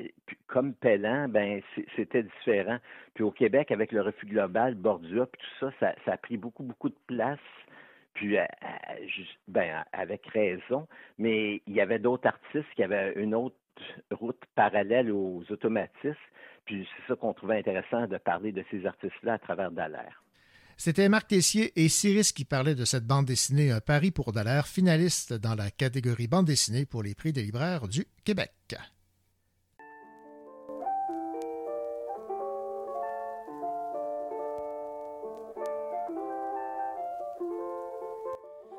comme 0.47 0.73
Pellan, 0.73 1.27
ben 1.29 1.61
c'était 1.95 2.23
différent. 2.23 2.77
Puis 3.15 3.23
au 3.23 3.31
Québec, 3.31 3.71
avec 3.71 3.91
le 3.91 4.01
refus 4.01 4.25
global, 4.25 4.75
Bordua, 4.75 5.25
puis 5.25 5.41
tout 5.41 5.71
ça, 5.79 5.93
ça, 6.05 6.11
a 6.11 6.17
pris 6.17 6.37
beaucoup, 6.37 6.63
beaucoup 6.63 6.89
de 6.89 6.97
place. 7.07 7.39
Puis, 8.13 8.37
euh, 8.37 8.43
euh, 8.43 9.23
ben, 9.47 9.83
avec 9.91 10.27
raison, 10.27 10.87
mais 11.17 11.61
il 11.65 11.73
y 11.73 11.81
avait 11.81 11.97
d'autres 11.97 12.27
artistes 12.27 12.71
qui 12.75 12.83
avaient 12.83 13.13
une 13.15 13.33
autre 13.33 13.55
route 14.11 14.39
parallèle 14.55 15.11
aux 15.11 15.43
automatistes. 15.49 16.17
Puis 16.65 16.87
c'est 16.95 17.07
ça 17.07 17.15
qu'on 17.15 17.33
trouvait 17.33 17.57
intéressant 17.57 18.07
de 18.07 18.17
parler 18.17 18.51
de 18.51 18.63
ces 18.69 18.85
artistes-là 18.85 19.33
à 19.33 19.39
travers 19.39 19.71
Dallaire. 19.71 20.22
C'était 20.85 21.07
Marc 21.07 21.29
Tessier 21.29 21.71
et 21.81 21.87
Cyrus 21.87 22.33
qui 22.33 22.43
parlaient 22.43 22.75
de 22.75 22.83
cette 22.83 23.07
bande 23.07 23.25
dessinée 23.25 23.71
Un 23.71 23.79
pari 23.79 24.11
pour 24.11 24.33
Dallaire, 24.33 24.67
finaliste 24.67 25.31
dans 25.31 25.55
la 25.55 25.71
catégorie 25.71 26.27
bande 26.27 26.45
dessinée 26.45 26.85
pour 26.85 27.03
les 27.03 27.15
prix 27.15 27.31
des 27.31 27.41
libraires 27.41 27.87
du 27.87 28.05
Québec. 28.25 28.51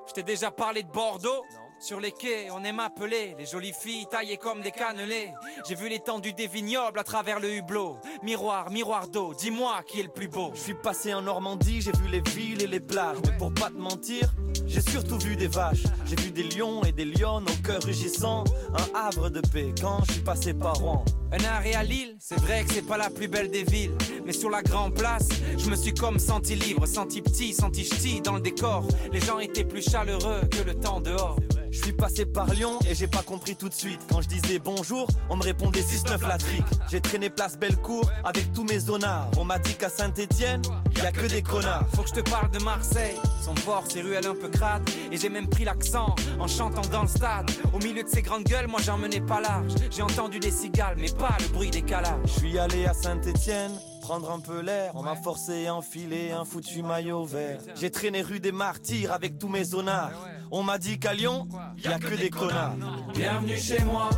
Je 0.06 0.12
t'ai 0.12 0.22
déjà 0.22 0.50
parlé 0.50 0.82
de 0.82 0.90
Bordeaux 0.90 1.42
Sur 1.84 2.00
les 2.00 2.12
quais, 2.12 2.48
on 2.50 2.64
aime 2.64 2.80
appeler 2.80 3.36
les 3.38 3.44
jolies 3.44 3.74
filles 3.78 4.06
taillées 4.10 4.38
comme 4.38 4.62
des 4.62 4.70
cannelés. 4.70 5.34
J'ai 5.68 5.74
vu 5.74 5.90
l'étendue 5.90 6.32
des 6.32 6.46
vignobles 6.46 6.98
à 6.98 7.04
travers 7.04 7.40
le 7.40 7.52
hublot. 7.56 7.98
Miroir, 8.22 8.70
miroir 8.70 9.06
d'eau, 9.06 9.34
dis-moi 9.34 9.82
qui 9.86 10.00
est 10.00 10.04
le 10.04 10.08
plus 10.08 10.28
beau. 10.28 10.50
Je 10.54 10.60
suis 10.60 10.74
passé 10.74 11.12
en 11.12 11.20
Normandie, 11.20 11.82
j'ai 11.82 11.92
vu 11.92 12.08
les 12.10 12.22
villes 12.22 12.62
et 12.62 12.66
les 12.66 12.80
plages. 12.80 13.18
Mais 13.26 13.36
pour 13.36 13.52
pas 13.52 13.68
te 13.68 13.76
mentir, 13.76 14.32
j'ai 14.66 14.80
surtout 14.80 15.18
vu 15.18 15.36
des 15.36 15.46
vaches. 15.46 15.82
J'ai 16.06 16.16
vu 16.16 16.30
des 16.30 16.44
lions 16.44 16.82
et 16.84 16.92
des 16.92 17.04
lionnes 17.04 17.44
au 17.46 17.62
cœur 17.62 17.82
rugissant. 17.82 18.44
Un 18.72 18.98
havre 18.98 19.28
de 19.28 19.42
paix 19.42 19.74
quand 19.78 20.02
je 20.06 20.12
suis 20.12 20.22
passé 20.22 20.54
par 20.54 20.76
Rouen. 20.76 21.04
Un 21.32 21.44
arrêt 21.44 21.74
à 21.74 21.82
Lille, 21.82 22.16
c'est 22.18 22.40
vrai 22.40 22.64
que 22.64 22.72
c'est 22.72 22.86
pas 22.86 22.96
la 22.96 23.10
plus 23.10 23.28
belle 23.28 23.50
des 23.50 23.64
villes. 23.64 23.92
Mais 24.24 24.32
sur 24.32 24.48
la 24.48 24.62
grande 24.62 24.94
place, 24.94 25.28
je 25.58 25.68
me 25.68 25.76
suis 25.76 25.92
comme 25.92 26.18
senti 26.18 26.54
libre, 26.54 26.86
senti 26.86 27.20
petit, 27.20 27.52
senti 27.52 27.84
ch'ti 27.84 28.22
dans 28.22 28.36
le 28.36 28.40
décor. 28.40 28.88
Les 29.12 29.20
gens 29.20 29.38
étaient 29.38 29.64
plus 29.64 29.82
chaleureux 29.82 30.40
que 30.50 30.62
le 30.62 30.74
temps 30.74 31.02
dehors. 31.02 31.36
Je 31.74 31.80
suis 31.82 31.92
passé 31.92 32.24
par 32.24 32.46
Lyon 32.54 32.78
et 32.88 32.94
j'ai 32.94 33.08
pas 33.08 33.22
compris 33.22 33.56
tout 33.56 33.68
de 33.68 33.74
suite. 33.74 34.00
Quand 34.08 34.22
je 34.22 34.28
disais 34.28 34.60
bonjour, 34.60 35.08
on 35.28 35.36
me 35.36 35.42
répondait 35.42 35.80
6-9 35.80 36.28
la 36.28 36.38
trique. 36.38 36.64
J'ai 36.88 37.00
traîné 37.00 37.30
place 37.30 37.58
Bellecour 37.58 38.08
avec 38.22 38.52
tous 38.52 38.62
mes 38.62 38.78
zonards. 38.78 39.28
On 39.36 39.44
m'a 39.44 39.58
dit 39.58 39.74
qu'à 39.74 39.88
Saint-Etienne, 39.88 40.62
y 40.96 41.00
a 41.00 41.10
que 41.10 41.26
des 41.26 41.42
connards. 41.42 41.84
Faut 41.92 42.02
que 42.02 42.10
je 42.10 42.14
te 42.14 42.30
parle 42.30 42.48
de 42.52 42.62
Marseille, 42.62 43.16
son 43.42 43.54
port, 43.54 43.84
ses 43.88 44.02
ruelles 44.02 44.26
un 44.26 44.36
peu 44.36 44.48
crades. 44.48 44.88
Et 45.10 45.16
j'ai 45.16 45.28
même 45.28 45.48
pris 45.48 45.64
l'accent 45.64 46.14
en 46.38 46.46
chantant 46.46 46.88
dans 46.92 47.02
le 47.02 47.08
stade. 47.08 47.50
Au 47.72 47.78
milieu 47.78 48.04
de 48.04 48.08
ces 48.08 48.22
grandes 48.22 48.44
gueules, 48.44 48.68
moi 48.68 48.80
j'en 48.80 48.96
menais 48.96 49.20
pas 49.20 49.40
large. 49.40 49.72
J'ai 49.90 50.02
entendu 50.02 50.38
des 50.38 50.52
cigales, 50.52 50.96
mais 50.96 51.10
pas 51.10 51.36
le 51.40 51.48
bruit 51.48 51.70
des 51.70 51.82
calages. 51.82 52.20
Je 52.26 52.38
suis 52.38 52.56
allé 52.56 52.86
à 52.86 52.94
Saint-Etienne, 52.94 53.72
prendre 54.04 54.30
un 54.30 54.40
peu 54.40 54.60
l'air. 54.60 54.92
On 54.96 55.02
m'a 55.02 55.16
forcé 55.16 55.66
à 55.66 55.74
enfiler 55.74 56.30
un 56.30 56.44
foutu 56.44 56.82
maillot 56.82 57.24
vert. 57.24 57.58
J'ai 57.74 57.90
traîné 57.90 58.20
rue 58.20 58.38
des 58.38 58.52
Martyrs 58.52 59.10
avec 59.12 59.38
tous 59.38 59.48
mes 59.48 59.64
zonards. 59.64 60.12
On 60.50 60.62
m'a 60.62 60.76
dit 60.76 60.98
qu'à 60.98 61.14
Lyon, 61.14 61.48
y 61.82 61.88
a 61.88 61.98
que 61.98 62.14
des 62.14 62.28
connards. 62.28 62.74
Bienvenue 63.14 63.56
chez 63.56 63.82
moi, 63.84 64.10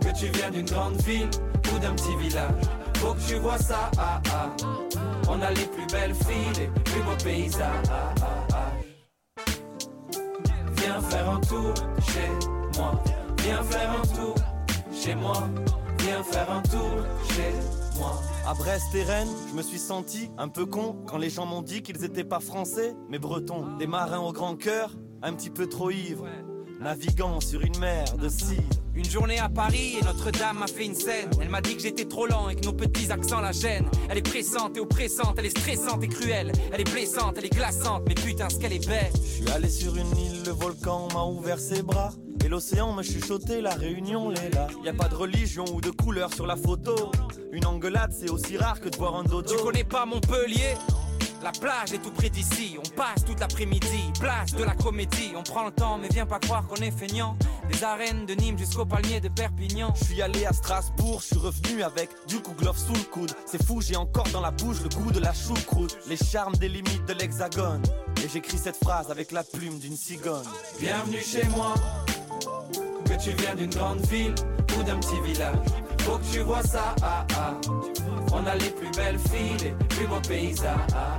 que 0.00 0.18
tu 0.18 0.26
viens 0.28 0.50
d'une 0.50 0.64
grande 0.64 0.96
ville 1.02 1.28
ou 1.74 1.78
d'un 1.78 1.92
petit 1.92 2.16
village. 2.16 2.64
Faut 2.96 3.12
que 3.12 3.20
tu 3.28 3.34
vois 3.34 3.58
ça, 3.58 3.90
ah, 3.98 4.22
ah. 4.32 4.48
On 5.28 5.42
a 5.42 5.50
les 5.50 5.66
plus 5.66 5.86
belles 5.92 6.14
filles, 6.14 6.54
les 6.58 6.68
plus 6.68 7.02
beaux 7.02 7.22
paysages. 7.22 7.86
ah. 7.90 8.72
Viens 10.78 11.00
faire 11.02 11.28
un 11.28 11.40
tour 11.40 11.74
chez 12.00 12.78
moi. 12.78 13.02
Viens 13.42 13.62
faire 13.62 13.90
un 13.90 14.06
tour 14.16 14.34
chez 14.90 15.14
moi. 15.14 15.48
Viens 15.98 16.22
faire 16.22 16.50
un 16.50 16.62
tour 16.62 17.04
chez 17.28 17.52
moi. 17.98 18.22
À 18.46 18.52
Brest 18.52 18.94
et 18.94 19.02
Rennes, 19.02 19.34
je 19.48 19.54
me 19.54 19.62
suis 19.62 19.78
senti 19.78 20.28
un 20.36 20.48
peu 20.48 20.66
con 20.66 20.96
quand 21.06 21.16
les 21.16 21.30
gens 21.30 21.46
m'ont 21.46 21.62
dit 21.62 21.82
qu'ils 21.82 22.04
étaient 22.04 22.24
pas 22.24 22.40
français, 22.40 22.94
mais 23.08 23.18
bretons. 23.18 23.78
Des 23.78 23.86
marins 23.86 24.20
au 24.20 24.32
grand 24.32 24.54
cœur, 24.54 24.90
un 25.22 25.32
petit 25.32 25.48
peu 25.48 25.66
trop 25.66 25.90
ivres, 25.90 26.26
naviguant 26.78 27.40
sur 27.40 27.62
une 27.62 27.78
mer 27.78 28.04
de 28.18 28.28
cidre. 28.28 28.62
Une 28.94 29.06
journée 29.06 29.38
à 29.38 29.48
Paris 29.48 29.96
et 29.98 30.04
Notre-Dame 30.04 30.58
m'a 30.58 30.66
fait 30.66 30.84
une 30.84 30.94
scène. 30.94 31.30
Elle 31.40 31.48
m'a 31.48 31.62
dit 31.62 31.74
que 31.74 31.82
j'étais 31.82 32.04
trop 32.04 32.26
lent 32.26 32.50
et 32.50 32.56
que 32.56 32.66
nos 32.66 32.74
petits 32.74 33.10
accents 33.10 33.40
la 33.40 33.52
gênent. 33.52 33.88
Elle 34.10 34.18
est 34.18 34.22
pressante 34.22 34.76
et 34.76 34.80
oppressante, 34.80 35.36
elle 35.38 35.46
est 35.46 35.58
stressante 35.58 36.04
et 36.04 36.08
cruelle. 36.08 36.52
Elle 36.70 36.82
est 36.82 36.90
blessante, 36.90 37.36
elle 37.38 37.46
est 37.46 37.54
glaçante, 37.54 38.02
mais 38.06 38.14
putain, 38.14 38.50
ce 38.50 38.58
qu'elle 38.58 38.74
est 38.74 38.86
belle. 38.86 39.10
Je 39.14 39.42
suis 39.42 39.50
allé 39.52 39.70
sur 39.70 39.96
une 39.96 40.16
île, 40.18 40.42
le 40.44 40.52
volcan 40.52 41.08
m'a 41.14 41.24
ouvert 41.24 41.58
ses 41.58 41.82
bras. 41.82 42.12
Et 42.44 42.48
l'océan 42.48 42.92
m'a 42.92 43.02
chuchoté, 43.02 43.62
la 43.62 43.74
réunion 43.74 44.28
l'est 44.28 44.54
là. 44.54 44.66
Y 44.84 44.90
a 44.90 44.92
pas 44.92 45.08
de 45.08 45.14
religion 45.14 45.64
ou 45.72 45.80
de 45.80 45.88
couleur 45.88 46.30
sur 46.34 46.46
la 46.46 46.56
photo. 46.56 47.10
Une 47.52 47.64
engueulade, 47.64 48.12
c'est 48.12 48.30
aussi 48.30 48.58
rare 48.58 48.82
que 48.82 48.90
de 48.90 48.96
voir 48.98 49.16
un 49.16 49.24
dodo. 49.24 49.56
Tu 49.56 49.62
connais 49.62 49.84
pas 49.84 50.04
Montpellier? 50.04 50.76
La 51.42 51.52
plage 51.52 51.92
est 51.92 51.98
tout 51.98 52.10
près 52.10 52.30
d'ici, 52.30 52.78
on 52.78 52.88
passe 52.96 53.22
toute 53.26 53.38
l'après-midi, 53.38 54.12
place 54.18 54.54
de 54.54 54.64
la 54.64 54.74
comédie, 54.74 55.32
on 55.36 55.42
prend 55.42 55.66
le 55.66 55.72
temps 55.72 55.98
mais 55.98 56.08
viens 56.08 56.24
pas 56.24 56.38
croire 56.38 56.66
qu'on 56.66 56.76
est 56.76 56.90
feignant. 56.90 57.36
Des 57.70 57.84
arènes 57.84 58.24
de 58.24 58.32
Nîmes 58.32 58.56
jusqu'au 58.56 58.86
palmier 58.86 59.20
de 59.20 59.28
Perpignan. 59.28 59.92
Je 59.94 60.04
suis 60.04 60.22
allé 60.22 60.46
à 60.46 60.54
Strasbourg, 60.54 61.20
je 61.20 61.26
suis 61.26 61.38
revenu 61.38 61.82
avec 61.82 62.08
du 62.28 62.40
coup 62.40 62.54
glove 62.54 62.78
sous 62.78 62.94
le 62.94 63.10
coude. 63.10 63.32
C'est 63.44 63.62
fou, 63.62 63.82
j'ai 63.82 63.96
encore 63.96 64.28
dans 64.32 64.40
la 64.40 64.52
bouche 64.52 64.78
le 64.82 64.88
goût 64.88 65.12
de 65.12 65.20
la 65.20 65.34
choucroute. 65.34 65.98
Les 66.08 66.16
charmes 66.16 66.56
des 66.56 66.68
limites 66.68 67.04
de 67.06 67.12
l'hexagone. 67.12 67.82
Et 68.24 68.28
j'écris 68.28 68.58
cette 68.58 68.76
phrase 68.76 69.10
avec 69.10 69.30
la 69.30 69.44
plume 69.44 69.78
d'une 69.78 69.96
cigogne. 69.98 70.46
Bienvenue 70.80 71.20
chez 71.20 71.44
moi, 71.48 71.74
que 73.04 73.14
tu 73.22 73.30
viens 73.30 73.54
d'une 73.54 73.70
grande 73.70 74.00
ville 74.06 74.34
ou 74.78 74.82
d'un 74.82 74.98
petit 74.98 75.20
village. 75.20 75.56
Faut 76.00 76.18
que 76.18 76.32
tu 76.32 76.40
vois 76.40 76.62
ça, 76.62 76.94
ah 77.02 77.26
ah. 77.36 77.54
On 78.32 78.46
a 78.46 78.54
les 78.56 78.70
plus 78.70 78.90
belles 78.90 79.18
filles, 79.18 79.56
les 79.62 79.86
plus 79.88 80.06
beaux 80.06 80.20
paysages. 80.26 80.76
ah. 80.94 81.18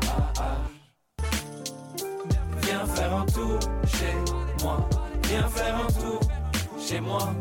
Viens 2.61 2.85
faire 2.87 3.15
un 3.15 3.25
tour 3.25 3.59
chez 3.87 4.63
moi. 4.63 4.87
Viens 5.29 5.47
faire 5.47 5.75
un 5.75 5.91
tour 6.01 6.19
chez 6.79 6.99
moi. 6.99 7.33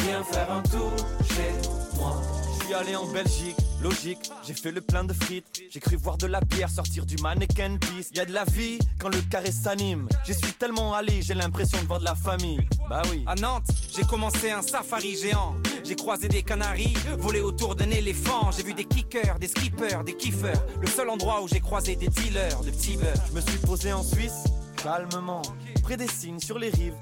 Viens 0.00 0.22
faire 0.24 0.50
un 0.52 0.62
tour 0.62 0.92
chez 1.28 1.52
moi. 1.98 2.16
Je 2.58 2.64
suis 2.64 2.74
allé 2.74 2.96
en 2.96 3.06
Belgique, 3.06 3.56
logique, 3.82 4.30
j'ai 4.46 4.54
fait 4.54 4.72
le 4.72 4.80
plein 4.80 5.04
de 5.04 5.12
frites. 5.12 5.62
J'ai 5.70 5.80
cru 5.80 5.96
voir 5.96 6.16
de 6.16 6.26
la 6.26 6.40
bière 6.40 6.70
sortir 6.70 7.06
du 7.06 7.16
mannequin 7.16 7.76
piece. 7.78 8.10
Y 8.14 8.20
a 8.20 8.24
de 8.24 8.32
la 8.32 8.44
vie 8.44 8.78
quand 8.98 9.08
le 9.08 9.20
carré 9.22 9.52
s'anime. 9.52 10.08
J'y 10.26 10.34
suis 10.34 10.52
tellement 10.52 10.94
allé, 10.94 11.22
j'ai 11.22 11.34
l'impression 11.34 11.80
de 11.80 11.86
voir 11.86 12.00
de 12.00 12.04
la 12.04 12.14
famille. 12.14 12.60
Bah 12.88 13.02
oui. 13.10 13.24
À 13.26 13.34
Nantes, 13.34 13.68
j'ai 13.94 14.02
commencé 14.02 14.50
un 14.50 14.62
safari 14.62 15.16
géant. 15.16 15.56
J'ai 15.84 15.96
croisé 15.96 16.28
des 16.28 16.42
canaris, 16.42 16.94
volé 17.18 17.40
autour 17.40 17.74
d'un 17.74 17.90
éléphant. 17.90 18.50
J'ai 18.56 18.62
vu 18.62 18.74
des 18.74 18.84
kickers, 18.84 19.38
des 19.38 19.48
skippers, 19.48 20.04
des 20.04 20.16
kiffers. 20.16 20.62
Le 20.80 20.86
seul 20.86 21.08
endroit 21.08 21.42
où 21.42 21.48
j'ai 21.48 21.60
croisé 21.60 21.96
des 21.96 22.08
dealers 22.08 22.60
de 22.60 22.70
petits 22.70 22.96
beurre. 22.96 23.14
Je 23.28 23.34
me 23.34 23.40
suis 23.40 23.58
posé 23.58 23.92
en 23.92 24.02
Suisse, 24.02 24.44
calmement, 24.82 25.42
près 25.82 25.96
des 25.96 26.08
signes 26.08 26.40
sur 26.40 26.58
les 26.58 26.70
rives. 26.70 26.94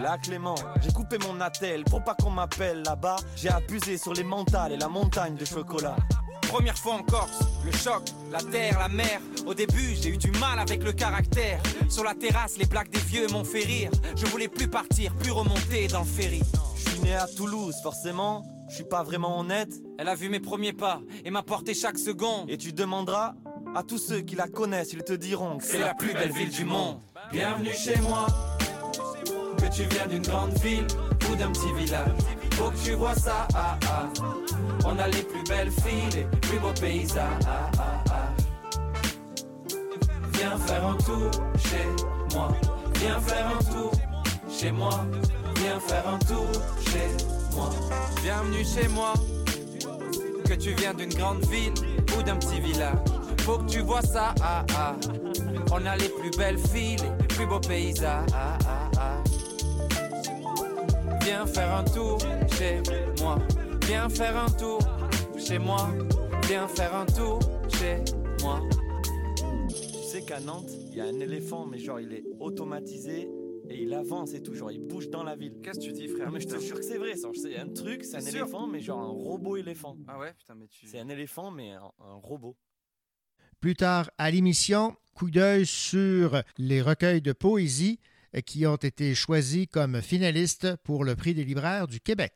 Là 0.00 0.16
Clément, 0.18 0.54
j'ai 0.80 0.92
coupé 0.92 1.18
mon 1.18 1.40
attel 1.40 1.84
pour 1.84 2.02
pas 2.02 2.14
qu'on 2.14 2.30
m'appelle 2.30 2.82
là-bas. 2.82 3.16
J'ai 3.36 3.50
abusé 3.50 3.98
sur 3.98 4.12
les 4.14 4.24
mentales 4.24 4.72
et 4.72 4.76
la 4.76 4.88
montagne 4.88 5.34
de 5.34 5.44
chocolat. 5.44 5.96
Première 6.48 6.76
fois 6.76 6.94
en 6.94 7.02
Corse, 7.02 7.40
le 7.64 7.72
choc, 7.72 8.02
la 8.30 8.38
terre, 8.38 8.78
la 8.78 8.88
mer. 8.88 9.20
Au 9.46 9.54
début, 9.54 9.94
j'ai 10.00 10.10
eu 10.10 10.16
du 10.16 10.30
mal 10.32 10.58
avec 10.58 10.82
le 10.82 10.92
caractère. 10.92 11.60
Sur 11.88 12.04
la 12.04 12.14
terrasse, 12.14 12.58
les 12.58 12.66
blagues 12.66 12.90
des 12.90 13.00
vieux 13.00 13.26
m'ont 13.28 13.44
fait 13.44 13.64
rire. 13.64 13.90
Je 14.16 14.26
voulais 14.26 14.48
plus 14.48 14.68
partir, 14.68 15.14
plus 15.16 15.30
remonter 15.30 15.88
dans 15.88 16.00
le 16.00 16.06
ferry. 16.06 16.42
Je 16.76 16.90
suis 16.90 17.00
né 17.00 17.14
à 17.14 17.26
Toulouse, 17.26 17.74
forcément, 17.82 18.44
je 18.68 18.74
suis 18.76 18.84
pas 18.84 19.02
vraiment 19.02 19.38
honnête. 19.38 19.72
Elle 19.98 20.08
a 20.08 20.14
vu 20.14 20.28
mes 20.28 20.40
premiers 20.40 20.72
pas 20.72 21.00
et 21.24 21.30
m'a 21.30 21.42
porté 21.42 21.74
chaque 21.74 21.98
seconde. 21.98 22.50
Et 22.50 22.58
tu 22.58 22.72
demanderas 22.72 23.34
à 23.74 23.82
tous 23.82 23.98
ceux 23.98 24.20
qui 24.20 24.36
la 24.36 24.48
connaissent, 24.48 24.92
ils 24.92 25.04
te 25.04 25.12
diront 25.12 25.58
que 25.58 25.64
C'est 25.64 25.78
la 25.78 25.94
plus 25.94 26.12
belle 26.12 26.32
ville 26.32 26.50
du 26.50 26.64
monde. 26.64 27.00
Bienvenue 27.30 27.72
chez 27.72 27.96
moi. 28.00 28.26
Tu 29.74 29.84
viens 29.84 30.06
d'une 30.06 30.22
grande 30.22 30.52
ville 30.58 30.86
ou 31.30 31.36
d'un 31.36 31.50
petit 31.50 31.72
village. 31.72 32.12
Faut 32.52 32.70
que 32.70 32.76
tu 32.84 32.92
vois 32.92 33.14
ça, 33.14 33.48
ah 33.54 33.78
ah. 33.88 34.08
On 34.84 34.98
a 34.98 35.08
les 35.08 35.22
plus 35.22 35.42
belles 35.48 35.70
filles, 35.70 36.10
les 36.14 36.24
plus 36.40 36.58
beaux 36.58 36.74
paysages. 36.78 37.24
ah, 37.46 37.70
ah, 37.78 38.04
ah. 38.10 38.32
Viens 40.34 40.58
faire 40.58 40.86
un 40.86 40.96
tour 40.96 41.30
chez 41.56 42.34
moi. 42.34 42.48
Viens 42.96 43.20
faire 43.20 43.46
un 43.48 43.64
tour 43.72 43.92
chez 44.50 44.72
moi. 44.72 45.06
Viens 45.56 45.80
faire 45.80 46.08
un 46.08 46.18
tour 46.18 46.48
chez 46.84 47.56
moi. 47.56 47.70
Bienvenue 48.22 48.64
chez 48.64 48.88
moi. 48.88 49.14
Que 50.44 50.54
tu 50.54 50.74
viens 50.74 50.92
d'une 50.92 51.14
grande 51.14 51.44
ville 51.46 51.72
ou 52.18 52.22
d'un 52.22 52.36
petit 52.36 52.60
village. 52.60 52.98
Faut 53.38 53.58
que 53.58 53.70
tu 53.70 53.80
vois 53.80 54.02
ça, 54.02 54.34
ah 54.42 54.64
ah. 54.76 54.96
On 55.72 55.86
a 55.86 55.96
les 55.96 56.08
plus 56.10 56.30
belles 56.36 56.58
filles, 56.58 56.96
les 57.20 57.26
plus 57.26 57.46
beaux 57.46 57.60
paysages. 57.60 58.28
ah, 58.34 58.58
ah. 58.68 58.71
Viens 61.24 61.46
faire 61.46 61.74
un 61.76 61.84
tour 61.84 62.18
chez 62.58 62.82
moi. 63.20 63.38
Viens 63.86 64.08
faire 64.08 64.36
un 64.36 64.50
tour 64.50 64.80
chez 65.38 65.58
moi. 65.58 65.88
Viens 66.48 66.68
faire 66.68 66.94
un 66.94 67.06
tour 67.06 67.38
chez 67.68 68.02
moi. 68.42 68.60
Tu 69.68 70.02
sais 70.08 70.22
qu'à 70.22 70.40
Nantes, 70.40 70.70
il 70.70 70.96
y 70.96 71.00
a 71.00 71.04
un 71.04 71.20
éléphant, 71.20 71.66
mais 71.66 71.78
genre 71.78 72.00
il 72.00 72.12
est 72.12 72.24
automatisé 72.40 73.28
et 73.70 73.82
il 73.82 73.94
avance 73.94 74.34
et 74.34 74.42
tout, 74.42 74.54
genre 74.54 74.70
il 74.72 74.80
bouge 74.80 75.08
dans 75.08 75.22
la 75.22 75.36
ville. 75.36 75.60
Qu'est-ce 75.62 75.78
que 75.78 75.84
tu 75.84 75.92
dis, 75.92 76.08
frère? 76.08 76.26
Non, 76.26 76.32
mais 76.32 76.40
je 76.40 76.48
te 76.48 76.58
jure 76.58 76.76
que 76.76 76.84
c'est 76.84 76.98
vrai, 76.98 77.16
ça. 77.16 77.28
C'est 77.34 77.56
un 77.56 77.68
truc, 77.68 78.04
c'est 78.04 78.16
un 78.16 78.20
sûr 78.20 78.40
éléphant, 78.40 78.66
mais 78.66 78.80
genre 78.80 79.00
un 79.00 79.06
robot 79.08 79.56
éléphant. 79.56 79.96
Ah 80.08 80.18
ouais, 80.18 80.34
putain, 80.34 80.54
mais 80.54 80.66
tu. 80.66 80.86
C'est 80.86 80.98
un 80.98 81.08
éléphant, 81.08 81.50
mais 81.50 81.70
un, 81.70 81.90
un 82.00 82.14
robot. 82.14 82.56
Plus 83.60 83.76
tard 83.76 84.10
à 84.18 84.30
l'émission, 84.30 84.96
coup 85.14 85.30
d'œil 85.30 85.64
sur 85.64 86.42
les 86.58 86.82
recueils 86.82 87.22
de 87.22 87.32
poésie 87.32 88.00
qui 88.40 88.66
ont 88.66 88.76
été 88.76 89.14
choisis 89.14 89.66
comme 89.70 90.00
finalistes 90.00 90.76
pour 90.84 91.04
le 91.04 91.14
prix 91.14 91.34
des 91.34 91.44
libraires 91.44 91.86
du 91.86 92.00
Québec. 92.00 92.32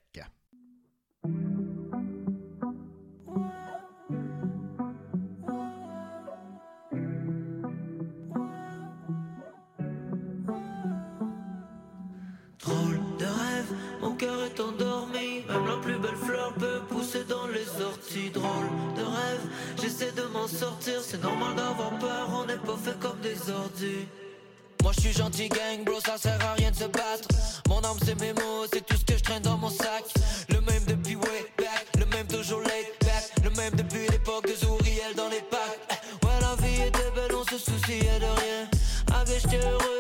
Drôle 12.59 13.01
de 13.19 13.25
rêve, 13.25 13.73
mon 14.03 14.15
cœur 14.17 14.45
est 14.45 14.61
endormi. 14.61 15.45
Même 15.49 15.67
la 15.67 15.77
plus 15.81 15.99
belle 15.99 16.17
fleur 16.17 16.53
peut 16.55 16.81
pousser 16.89 17.25
dans 17.25 17.47
les 17.47 17.83
orties. 17.83 18.31
Drôle 18.31 18.69
de 18.97 19.03
rêve, 19.03 19.41
j'essaie 19.81 20.13
de 20.13 20.23
m'en 20.33 20.47
sortir. 20.47 21.01
C'est 21.01 21.23
normal 21.23 21.55
d'avoir 21.57 21.99
peur, 21.99 22.29
on 22.33 22.45
n'est 22.47 22.59
pas 22.59 22.77
fait 22.77 22.99
comme 22.99 23.21
des 23.21 23.51
ordus. 23.51 24.07
Moi 24.87 24.93
je 24.95 25.01
suis 25.01 25.13
gentil 25.13 25.49
gang 25.49 25.83
bro, 25.85 25.99
ça 25.99 26.17
sert 26.17 26.39
à 26.45 26.53
rien 26.53 26.71
de 26.71 26.77
se 26.77 26.85
battre. 26.85 27.27
Mon 27.69 27.79
âme 27.79 27.99
c'est 28.05 28.15
mes 28.21 28.33
mots, 28.33 28.67
c'est 28.73 28.87
tout 28.87 28.97
ce 28.97 29.05
que 29.05 29.19
je 29.19 29.23
traîne 29.25 29.43
dans 29.43 29.59
mon 29.59 29.69
sac. 29.69 30.05
Le 30.49 30.61
même 30.61 30.85
depuis 30.87 31.17
way 31.17 31.51
back, 31.59 31.87
le 31.99 32.07
même 32.07 32.29
toujours 32.29 32.61
laid 32.61 32.93
back. 33.01 33.33
Le 33.43 33.51
même 33.51 33.75
depuis 33.75 34.07
l'époque 34.09 34.47
de 34.47 34.55
Zouriel 34.55 35.13
dans 35.17 35.29
les 35.29 35.43
packs. 35.51 35.99
Ouais 36.23 36.39
la 36.41 36.55
vie 36.65 36.83
était 36.83 37.11
belle, 37.17 37.35
on 37.35 37.43
se 37.43 37.59
souciait 37.59 38.21
de 38.21 38.27
rien. 38.27 38.71
Avec 39.21 39.41
j'étais 39.41 39.59
heureux 39.59 39.96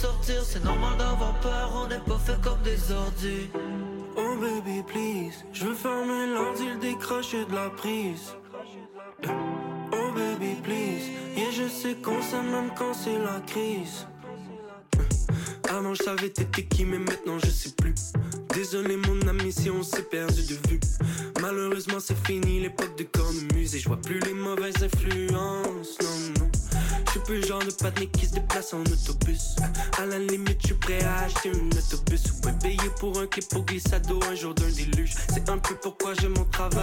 sortir. 0.00 0.42
C'est 0.44 0.64
normal 0.64 0.96
d'avoir 0.98 1.38
peur, 1.40 1.72
on 1.74 1.88
n'est 1.88 2.00
pas 2.00 2.18
fait 2.18 2.40
comme 2.42 2.60
des 2.62 2.92
ordus. 2.92 3.50
Oh 4.16 4.36
baby 4.40 4.82
please, 4.82 5.44
je 5.52 5.66
veux 5.66 5.74
fermer 5.74 6.26
l'ordi, 6.26 6.64
décrocher 6.80 7.44
de 7.46 7.54
la 7.54 7.70
prise. 7.70 8.34
Oh 9.24 10.12
baby 10.14 10.54
please, 10.62 11.08
yeah 11.36 11.50
je 11.50 11.68
sais 11.68 11.94
qu'on 11.94 12.20
s'aime 12.20 12.50
même 12.50 12.70
quand 12.76 12.92
c'est 12.92 13.18
la 13.18 13.40
crise. 13.46 14.06
Avant 15.70 15.94
je 15.94 16.02
savais 16.02 16.28
t'étais 16.28 16.64
qui 16.64 16.84
mais 16.84 16.98
maintenant 16.98 17.38
je 17.42 17.48
sais 17.48 17.70
plus 17.70 17.94
Désolé 18.54 18.96
mon 18.96 19.26
ami 19.26 19.50
si 19.52 19.70
on 19.70 19.82
s'est 19.82 20.02
perdu 20.02 20.42
de 20.42 20.68
vue 20.68 20.80
Malheureusement 21.40 21.98
c'est 21.98 22.26
fini 22.26 22.60
l'époque 22.60 22.94
de 22.98 23.04
cornemuse 23.04 23.74
Et 23.74 23.78
je 23.78 23.88
vois 23.88 23.96
plus 24.00 24.20
les 24.20 24.34
mauvaises 24.34 24.82
influences 24.82 25.96
Non 26.02 26.44
non 26.44 26.61
plus 27.24 27.40
le 27.40 27.46
genre 27.46 27.64
de 27.64 27.70
patnik 27.70 28.12
qui 28.12 28.26
se 28.26 28.34
déplace 28.34 28.72
en 28.74 28.80
autobus. 28.80 29.56
À 29.98 30.06
la 30.06 30.18
limite 30.18 30.58
je 30.62 30.66
suis 30.68 30.74
prêt 30.74 31.02
à 31.02 31.24
acheter 31.24 31.50
un 31.50 31.66
autobus. 31.78 32.22
Ou 32.32 32.40
bien 32.42 32.52
payer 32.54 32.90
pour 32.98 33.18
un 33.18 33.26
clip 33.26 33.46
au 33.56 33.62
glissado 33.62 34.20
un 34.30 34.34
jour 34.34 34.54
d'un 34.54 34.68
déluge. 34.68 35.14
C'est 35.32 35.48
un 35.48 35.58
peu 35.58 35.74
pourquoi 35.76 36.14
j'aime 36.14 36.34
mon 36.36 36.44
travail 36.44 36.82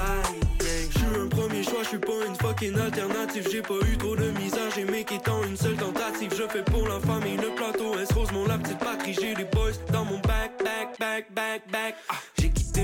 yeah. 0.61 0.89
Je 0.91 0.97
suis 0.97 1.19
un 1.19 1.27
premier 1.27 1.63
choix, 1.63 1.83
je 1.83 1.89
suis 1.89 1.97
pas 1.97 2.25
une 2.27 2.35
fucking 2.35 2.77
alternative. 2.77 3.47
J'ai 3.51 3.61
pas 3.61 3.79
eu 3.91 3.97
trop 3.97 4.15
de 4.15 4.31
misère, 4.31 4.69
j'ai 4.75 4.85
make 4.85 5.11
étant 5.11 5.43
une 5.43 5.57
seule 5.57 5.75
tentative. 5.75 6.31
Je 6.37 6.47
fais 6.47 6.63
pour 6.63 6.87
la 6.87 6.99
famille 6.99 7.37
le 7.37 7.53
plateau 7.55 7.97
S 7.99 8.11
rose 8.13 8.31
mon 8.31 8.45
la 8.45 8.57
petite 8.57 8.79
patrie 8.79 9.13
J'ai 9.13 9.33
des 9.33 9.45
boys 9.45 9.71
dans 9.91 10.05
mon 10.05 10.19
back, 10.19 10.51
back, 10.63 10.99
back, 10.99 11.33
back, 11.33 11.61
back 11.71 11.95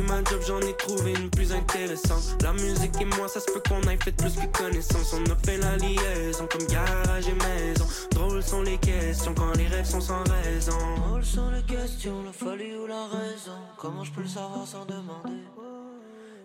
Ma 0.02 0.24
job, 0.24 0.42
j'en 0.46 0.60
ai 0.62 0.74
trouvé 0.74 1.14
une 1.14 1.30
plus 1.30 1.52
intéressante 1.52 2.42
La 2.44 2.54
musique 2.54 3.02
et 3.02 3.06
moi, 3.06 3.28
ça 3.28 3.40
se 3.40 3.52
peut 3.52 3.62
qu'on 3.68 3.82
aille 3.88 3.98
fait 4.04 4.12
plus 4.12 4.36
que 4.36 4.46
connaissance 4.58 5.14
On 5.14 5.24
a 5.32 5.36
fait 5.36 5.58
la 5.58 5.78
liaison 5.78 6.48
comme 6.52 6.66
garage 6.68 7.28
et 7.28 7.34
maison 7.34 7.86
Drôles 8.12 8.44
sont 8.44 8.62
les 8.62 8.78
questions 8.78 9.34
quand 9.34 9.56
les 9.58 9.68
rêves 9.68 9.86
sont 9.86 10.02
sans 10.02 10.24
raison 10.44 10.78
Drôles 11.08 11.26
sont 11.26 11.50
les 11.50 11.64
questions, 11.64 12.24
la 12.24 12.32
folie 12.32 12.76
ou 12.76 12.88
la 12.88 13.08
raison. 13.08 13.58
Comment 13.78 14.04
je 14.04 14.12
peux 14.12 14.22
le 14.22 14.28
savoir 14.28 14.66
sans 14.66 14.86
demander? 14.86 15.44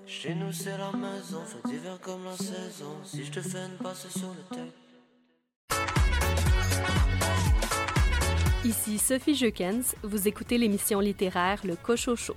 Chez 0.06 0.35
nous 0.35 0.52
c'est 0.52 0.77
la 0.77 0.93
maison, 0.93 1.40
fait 1.47 1.68
d'hiver 1.68 1.98
comme 2.01 2.24
la 2.24 2.36
saison. 2.36 2.97
Si 3.05 3.24
je 3.24 3.31
te 3.31 3.40
fais 3.40 3.59
une 3.59 3.78
passe 3.82 4.09
sur 4.09 4.28
le 4.28 4.56
tape. 4.56 4.74
Ici 8.64 8.98
Sophie 8.98 9.35
Jeukens, 9.35 9.94
vous 10.02 10.28
écoutez 10.28 10.59
l'émission 10.59 11.01
littéraire 11.01 11.60
Le 11.64 11.77
Cochocho. 11.77 12.35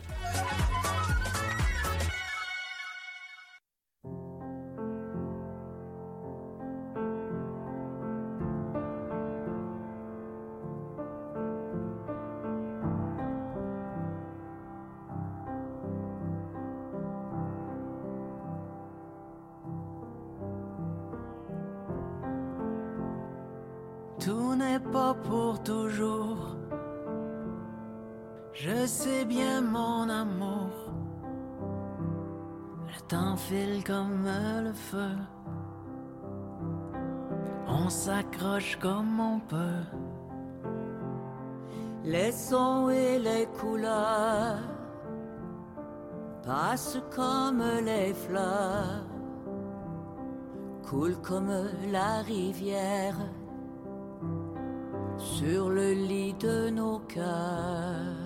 La 51.91 52.21
rivière 52.21 53.15
sur 55.17 55.69
le 55.69 55.93
lit 55.93 56.33
de 56.33 56.69
nos 56.69 56.99
cœurs. 56.99 58.23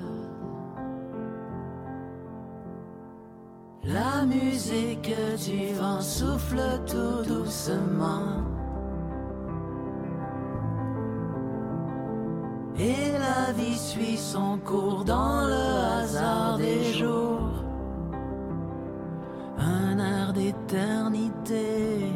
La 3.84 4.26
musique 4.26 5.14
du 5.46 5.74
vent 5.74 6.02
souffle 6.02 6.62
tout 6.86 7.24
doucement. 7.28 8.44
Et 12.80 13.12
la 13.14 13.54
vie 13.54 13.78
suit 13.78 14.18
son 14.18 14.60
cours 14.60 15.04
dans 15.04 15.42
le 15.48 16.02
hasard 16.02 16.58
des 16.58 16.94
jours. 16.94 17.64
Un 19.58 19.98
air 19.98 20.34
d'éternité 20.34 22.12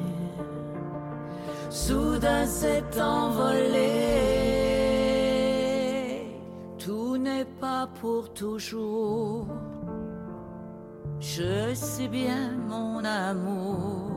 soudain 1.87 2.45
s'est 2.45 3.01
envolé. 3.01 3.89
Tout 6.77 7.17
n'est 7.17 7.51
pas 7.59 7.87
pour 7.99 8.31
toujours. 8.33 9.47
Je 11.19 11.73
sais 11.73 12.07
bien 12.07 12.43
mon 12.71 13.03
amour. 13.03 14.11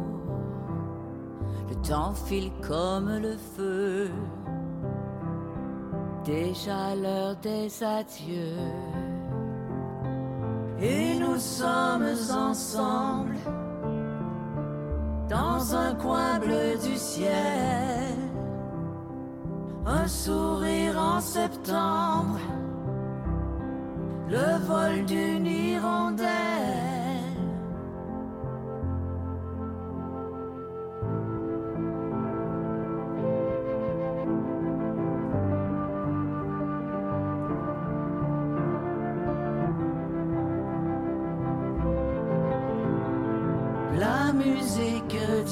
Le 1.69 1.75
temps 1.89 2.15
file 2.27 2.53
comme 2.69 3.11
le 3.27 3.37
feu. 3.55 4.11
Déjà 6.25 6.95
l'heure 7.03 7.37
des 7.37 7.69
adieux. 7.83 8.73
Et 10.81 11.15
nous 11.19 11.39
sommes 11.39 12.17
ensemble 12.49 13.37
dans 15.29 15.75
un 15.75 15.95
coin 15.95 16.39
bleu 16.39 16.77
du 16.83 16.97
ciel. 16.97 18.17
Un 19.87 20.07
sourire 20.07 20.99
en 20.99 21.21
septembre, 21.21 22.39
le 24.29 24.59
vol 24.67 25.05
d'une 25.05 25.47
hirondelle. 25.47 26.94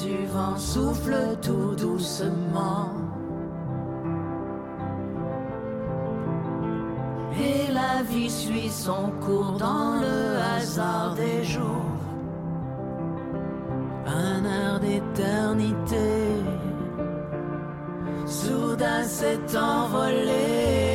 Du 0.01 0.27
vent 0.27 0.57
souffle 0.57 1.17
tout 1.43 1.75
doucement. 1.75 2.91
Et 7.39 7.73
la 7.73 8.03
vie 8.03 8.31
suit 8.31 8.71
son 8.71 9.11
cours 9.21 9.53
dans 9.59 10.01
le 10.01 10.39
hasard 10.57 11.15
des 11.15 11.45
jours. 11.45 11.99
Un 14.07 14.45
air 14.45 14.81
d'éternité, 14.81 16.43
soudain 18.27 19.03
s'est 19.05 19.57
envolé. 19.57 20.92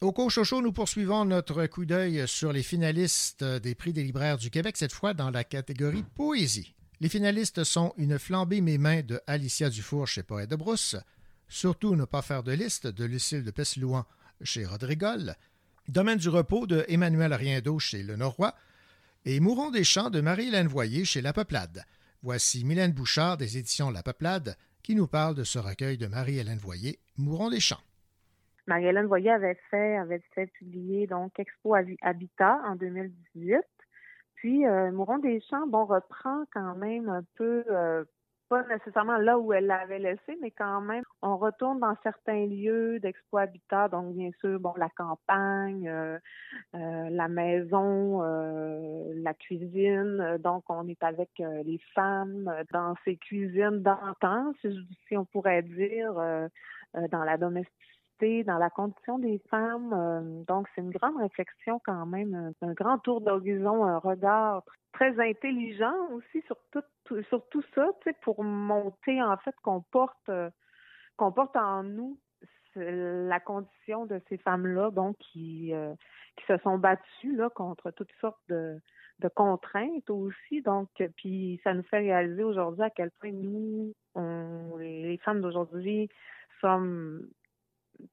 Au 0.00 0.12
Cochocho, 0.12 0.62
nous 0.62 0.72
poursuivons 0.72 1.24
notre 1.24 1.66
coup 1.66 1.84
d'œil 1.84 2.28
sur 2.28 2.52
les 2.52 2.62
finalistes 2.62 3.42
des 3.42 3.74
prix 3.74 3.92
des 3.92 4.04
libraires 4.04 4.38
du 4.38 4.50
Québec, 4.50 4.76
cette 4.76 4.92
fois 4.92 5.14
dans 5.14 5.30
la 5.30 5.44
catégorie 5.44 6.04
poésie. 6.14 6.74
Les 7.00 7.08
finalistes 7.08 7.64
sont 7.64 7.92
Une 7.96 8.18
flambée 8.18 8.60
mes 8.60 8.78
mains 8.78 9.02
de 9.02 9.20
Alicia 9.26 9.68
Dufour 9.68 10.06
chez 10.06 10.22
Poète 10.22 10.50
de 10.50 10.56
Brousse, 10.56 10.96
Surtout 11.48 11.94
ne 11.94 12.04
pas 12.04 12.22
faire 12.22 12.42
de 12.42 12.52
liste 12.52 12.86
de 12.86 13.04
Lucille 13.04 13.44
de 13.44 13.50
Pesselouan 13.50 14.04
chez 14.42 14.64
Rodrigol, 14.64 15.36
Domaine 15.88 16.18
du 16.18 16.28
repos 16.28 16.66
de 16.66 16.84
Emmanuel 16.88 17.32
Riendeau 17.32 17.78
chez 17.78 18.02
Le 18.02 18.16
Norrois 18.16 18.54
et 19.24 19.40
Mourons 19.40 19.70
des 19.70 19.84
champs 19.84 20.10
de 20.10 20.20
Marie-Hélène 20.20 20.66
Voyer 20.66 21.04
chez 21.04 21.20
La 21.22 21.32
Peuplade. 21.32 21.84
Voici 22.22 22.64
Mylène 22.64 22.92
Bouchard 22.92 23.36
des 23.36 23.58
éditions 23.58 23.90
La 23.90 24.02
Peuplade 24.02 24.56
qui 24.82 24.94
nous 24.94 25.06
parle 25.06 25.34
de 25.34 25.44
ce 25.44 25.58
recueil 25.58 25.96
de 25.98 26.06
Marie-Hélène 26.06 26.58
Voyer, 26.58 26.98
Mourons 27.16 27.50
des 27.50 27.60
champs. 27.60 27.80
Marie-Hélène 28.66 29.06
Voyer 29.06 29.30
avait 29.30 29.58
fait, 29.70 29.96
avait 29.96 30.22
fait 30.34 30.46
publier 30.48 31.06
donc 31.06 31.38
Expo 31.38 31.74
Habi- 31.74 31.98
Habitat 32.02 32.60
en 32.66 32.74
2018. 32.76 33.58
Puis 34.34 34.66
euh, 34.66 34.90
Mouron 34.92 35.18
des 35.18 35.40
Champs, 35.48 35.66
bon, 35.66 35.86
reprend 35.86 36.44
quand 36.52 36.74
même 36.76 37.08
un 37.08 37.24
peu, 37.36 37.64
euh, 37.70 38.04
pas 38.48 38.62
nécessairement 38.64 39.18
là 39.18 39.38
où 39.38 39.52
elle 39.52 39.66
l'avait 39.66 39.98
laissé, 39.98 40.38
mais 40.40 40.50
quand 40.50 40.80
même, 40.80 41.02
on 41.22 41.36
retourne 41.36 41.80
dans 41.80 41.96
certains 42.02 42.46
lieux 42.46 42.98
d'Expo 43.00 43.38
Habitat, 43.38 43.88
donc 43.88 44.14
bien 44.14 44.30
sûr, 44.40 44.60
bon, 44.60 44.72
la 44.76 44.88
campagne, 44.90 45.88
euh, 45.88 46.18
euh, 46.74 47.08
la 47.10 47.28
maison, 47.28 48.22
euh, 48.22 49.12
la 49.16 49.34
cuisine. 49.34 50.38
Donc, 50.38 50.64
on 50.68 50.86
est 50.88 51.02
avec 51.02 51.30
les 51.38 51.80
femmes 51.94 52.52
dans 52.72 52.94
ces 53.04 53.16
cuisines 53.16 53.82
d'antan, 53.82 54.52
si, 54.60 55.16
on 55.16 55.24
pourrait 55.24 55.62
dire, 55.62 56.14
dans 56.94 57.24
la 57.24 57.36
domesticité, 57.36 57.95
dans 58.20 58.58
la 58.58 58.70
condition 58.70 59.18
des 59.18 59.40
femmes. 59.50 59.92
Euh, 59.92 60.44
donc, 60.44 60.68
c'est 60.74 60.80
une 60.80 60.90
grande 60.90 61.18
réflexion 61.18 61.80
quand 61.84 62.06
même, 62.06 62.52
un, 62.62 62.66
un 62.66 62.72
grand 62.72 62.98
tour 62.98 63.20
d'horizon, 63.20 63.84
un 63.84 63.98
regard 63.98 64.62
très 64.92 65.18
intelligent 65.20 65.94
aussi 66.12 66.42
sur 66.46 66.56
tout, 66.72 67.22
sur 67.28 67.46
tout 67.48 67.62
ça, 67.74 67.88
pour 68.22 68.42
monter 68.42 69.22
en 69.22 69.36
fait 69.38 69.54
qu'on 69.62 69.82
porte, 69.82 70.28
euh, 70.30 70.50
porte 71.18 71.56
en 71.56 71.82
nous 71.82 72.18
la 72.74 73.40
condition 73.40 74.04
de 74.04 74.20
ces 74.28 74.36
femmes-là, 74.36 74.90
bon, 74.90 75.14
qui, 75.14 75.72
euh, 75.72 75.94
qui 76.36 76.44
se 76.46 76.58
sont 76.58 76.76
battues 76.76 77.34
là, 77.34 77.48
contre 77.48 77.90
toutes 77.90 78.12
sortes 78.20 78.42
de, 78.48 78.78
contraintes 79.34 80.10
aussi. 80.10 80.60
Donc, 80.60 80.88
puis 81.16 81.58
ça 81.64 81.72
nous 81.72 81.82
fait 81.84 81.98
réaliser 81.98 82.44
aujourd'hui 82.44 82.82
à 82.82 82.90
quel 82.90 83.10
point 83.12 83.32
nous, 83.32 83.94
les 84.78 85.18
femmes 85.24 85.40
d'aujourd'hui, 85.40 86.10
sommes 86.60 87.26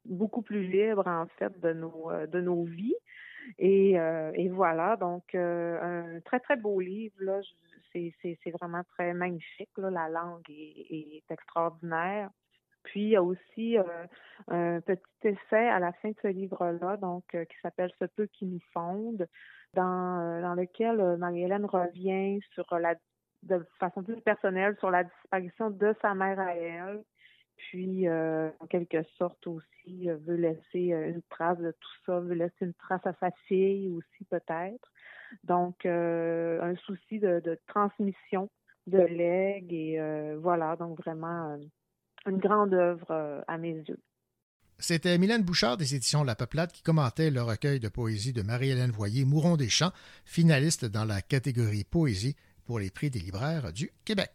beaucoup 0.06 0.42
plus 0.42 0.64
libres 0.64 1.08
en 1.08 1.28
fait 1.38 1.60
de 1.60 1.74
nos 1.74 2.12
euh, 2.12 2.28
de 2.28 2.42
nos 2.42 2.64
vies. 2.64 2.96
Et, 3.60 4.00
euh, 4.00 4.32
et 4.36 4.50
voilà, 4.50 4.96
donc 4.96 5.36
euh, 5.36 5.80
un 5.82 6.20
très 6.22 6.40
très 6.40 6.56
beau 6.56 6.80
livre 6.80 7.16
là. 7.20 7.42
C'est 7.92 8.52
vraiment 8.60 8.84
très 8.96 9.14
magnifique 9.14 9.70
là. 9.78 9.92
La 9.92 10.10
langue 10.10 10.50
est, 10.50 10.88
est 10.90 11.32
extraordinaire. 11.32 12.30
Puis 12.84 13.02
il 13.02 13.10
y 13.10 13.16
a 13.16 13.24
aussi 13.24 13.78
un 14.48 14.82
petit 14.82 15.02
essai 15.24 15.70
à 15.70 15.80
la 15.80 15.94
fin 15.94 16.10
de 16.10 16.16
ce 16.22 16.28
livre-là, 16.28 16.98
donc 16.98 17.24
euh, 17.34 17.46
qui 17.46 17.56
s'appelle 17.62 17.92
Ce 18.00 18.06
peu 18.06 18.26
qui 18.26 18.46
nous 18.46 18.60
fonde, 18.74 19.28
dans, 19.74 20.42
dans 20.42 20.56
lequel 20.56 21.18
Marie-Hélène 21.18 21.66
revient 21.66 22.40
sur 22.54 22.66
la 22.78 22.96
de 23.44 23.66
façon 23.80 24.04
plus 24.04 24.22
personnelle 24.22 24.76
sur 24.80 24.90
la 24.90 25.04
disparition 25.04 25.70
de 25.70 25.94
sa 26.02 26.14
mère 26.14 26.40
à 26.40 26.56
elle, 26.56 27.04
puis 27.58 28.08
euh, 28.08 28.50
en 28.60 28.68
quelque 28.68 29.04
sorte 29.18 29.46
aussi 29.48 30.10
euh, 30.10 30.18
veut 30.26 30.36
laisser 30.36 30.94
euh, 30.94 31.10
une 31.10 31.22
trace 31.30 31.60
de 31.60 31.72
tout 31.72 31.92
ça, 32.06 32.20
veut 32.20 32.36
laisser 32.36 32.54
une 32.62 32.74
trace 32.74 33.06
à 33.06 33.14
sa 33.20 33.32
fille 33.48 33.90
aussi 33.90 34.24
peut-être. 34.30 34.92
Donc 35.44 35.86
un 35.88 36.76
souci 36.86 37.18
de, 37.18 37.60
transmission 37.66 38.50
de 38.86 39.00
legs 39.00 39.74
et 39.74 40.00
voilà 40.36 40.76
donc 40.76 41.00
vraiment 41.00 41.58
une 42.28 42.38
grande 42.38 42.76
œuvre 42.76 43.44
à 43.48 43.58
mes 43.58 43.74
yeux. 43.74 44.00
C'était 44.78 45.18
Mylène 45.18 45.42
Bouchard 45.42 45.78
des 45.78 45.96
éditions 45.96 46.24
La 46.24 46.36
Peuplade 46.36 46.72
qui 46.72 46.84
commentait 46.84 47.32
le 47.32 47.42
recueil 47.42 47.80
de 47.80 47.90
poésie 47.90 48.32
de 48.32 48.44
Marie-Hélène 48.44 48.92
Voyer, 48.92 49.26
Mourons 49.26 49.58
des 49.58 49.70
champs, 49.70 49.92
finaliste 50.24 50.86
dans 50.86 51.06
la 51.06 51.24
catégorie 51.24 51.84
poésie 51.84 52.36
pour 52.66 52.78
les 52.78 52.92
prix 52.92 53.10
des 53.10 53.20
libraires 53.20 53.74
du 53.74 53.92
Québec. 54.06 54.30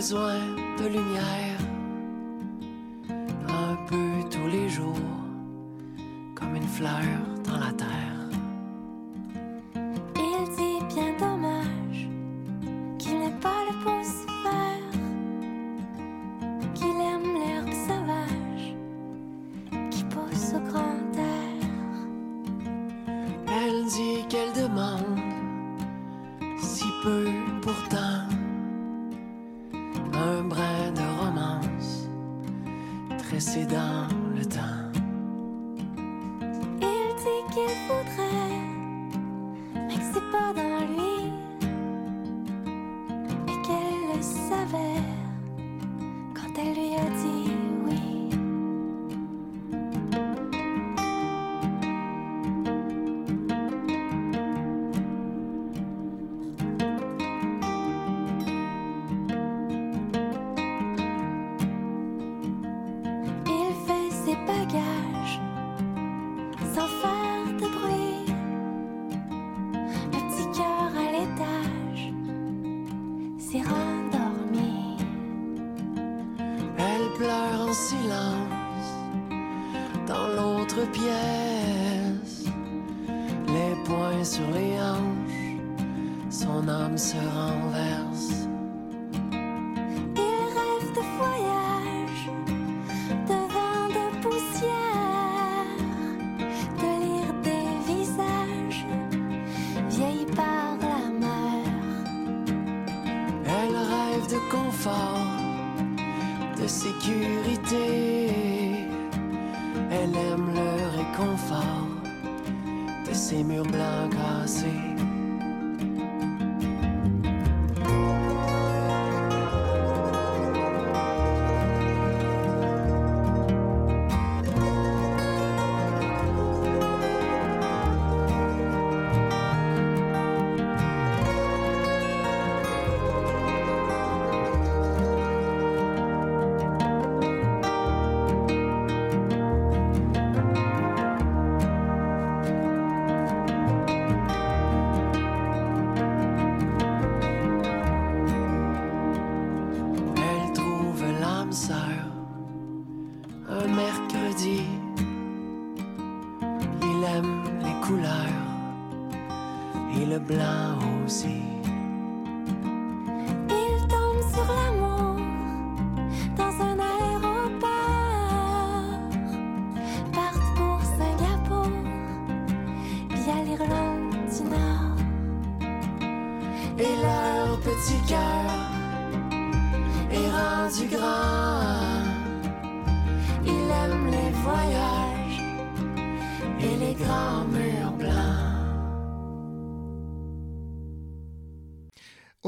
Besoin 0.00 0.40
de 0.78 0.86
lumière 0.86 1.69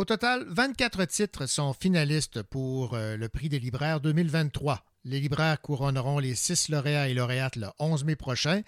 Au 0.03 0.05
total, 0.05 0.45
24 0.49 1.05
titres 1.05 1.47
sont 1.47 1.73
finalistes 1.73 2.43
pour 2.43 2.95
euh, 2.95 3.17
le 3.17 3.29
prix 3.29 3.49
des 3.49 3.61
libraires 3.61 4.01
2023. 4.01 4.85
Les 5.05 5.21
libraires 5.21 5.61
couronneront 5.61 6.19
les 6.19 6.35
six 6.35 6.71
lauréats 6.71 7.09
et 7.09 7.15
lauréates 7.15 7.55
le 7.55 7.69
11 7.79 8.03
mai 8.03 8.17
prochain. 8.17 8.63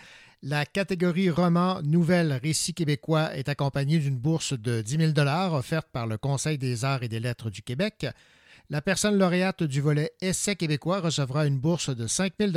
La 0.45 0.65
catégorie 0.65 1.31
roman, 1.31 1.83
nouvelle, 1.83 2.35
récit 2.35 2.73
québécois 2.73 3.35
est 3.35 3.49
accompagnée 3.49 3.99
d'une 3.99 4.17
bourse 4.17 4.53
de 4.53 4.81
10 4.81 5.13
000 5.13 5.29
offerte 5.53 5.89
par 5.91 6.07
le 6.07 6.19
Conseil 6.19 6.57
des 6.57 6.85
arts 6.85 7.03
et 7.03 7.09
des 7.09 7.19
lettres 7.19 7.51
du 7.51 7.63
Québec. 7.63 8.07
La 8.71 8.81
personne 8.81 9.19
lauréate 9.19 9.65
du 9.65 9.81
volet 9.81 10.13
Essai 10.21 10.55
québécois 10.55 11.01
recevra 11.01 11.49
une 11.49 11.59
bourse 11.59 11.91
de 11.91 12.07
5 12.07 12.35
000 12.39 12.53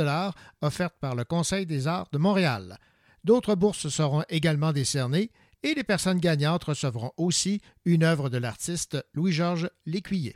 offerte 0.62 0.94
par 1.00 1.16
le 1.16 1.24
Conseil 1.24 1.66
des 1.66 1.88
arts 1.88 2.10
de 2.12 2.18
Montréal. 2.18 2.78
D'autres 3.24 3.56
bourses 3.56 3.88
seront 3.88 4.22
également 4.28 4.72
décernées 4.72 5.32
et 5.62 5.74
les 5.74 5.84
personnes 5.84 6.20
gagnantes 6.20 6.64
recevront 6.64 7.12
aussi 7.16 7.60
une 7.84 8.04
œuvre 8.04 8.28
de 8.28 8.38
l'artiste 8.38 8.98
Louis-Georges 9.14 9.70
Lécuyer. 9.86 10.34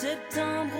septembre 0.00 0.79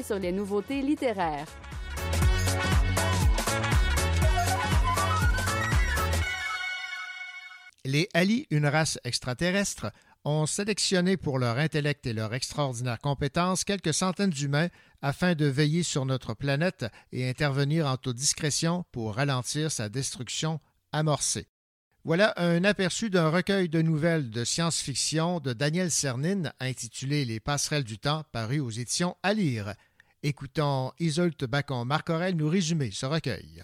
sur 0.00 0.18
les 0.18 0.32
nouveautés 0.32 0.80
littéraires. 0.80 1.46
Les 7.84 8.08
Ali, 8.14 8.46
une 8.50 8.66
race 8.66 8.98
extraterrestre, 9.04 9.92
ont 10.24 10.46
sélectionné 10.46 11.16
pour 11.16 11.38
leur 11.38 11.58
intellect 11.58 12.06
et 12.06 12.12
leur 12.12 12.32
extraordinaire 12.32 13.00
compétence 13.00 13.64
quelques 13.64 13.92
centaines 13.92 14.30
d'humains 14.30 14.68
afin 15.02 15.34
de 15.34 15.46
veiller 15.46 15.82
sur 15.82 16.06
notre 16.06 16.32
planète 16.32 16.86
et 17.10 17.28
intervenir 17.28 17.86
en 17.86 17.96
toute 17.96 18.16
discrétion 18.16 18.84
pour 18.92 19.16
ralentir 19.16 19.70
sa 19.70 19.88
destruction 19.88 20.60
amorcée. 20.92 21.48
Voilà 22.04 22.34
un 22.36 22.64
aperçu 22.64 23.10
d'un 23.10 23.30
recueil 23.30 23.68
de 23.68 23.80
nouvelles 23.80 24.28
de 24.28 24.44
science-fiction 24.44 25.38
de 25.38 25.52
Daniel 25.52 25.88
Cernine 25.88 26.52
intitulé 26.58 27.24
Les 27.24 27.38
passerelles 27.38 27.84
du 27.84 27.96
temps, 27.96 28.24
paru 28.32 28.58
aux 28.58 28.70
éditions 28.70 29.16
à 29.22 29.32
lire. 29.32 29.74
Écoutons 30.24 30.90
Isolte 30.98 31.44
Bacon-Marcorel 31.44 32.34
nous 32.34 32.48
résumer 32.48 32.90
ce 32.90 33.06
recueil. 33.06 33.62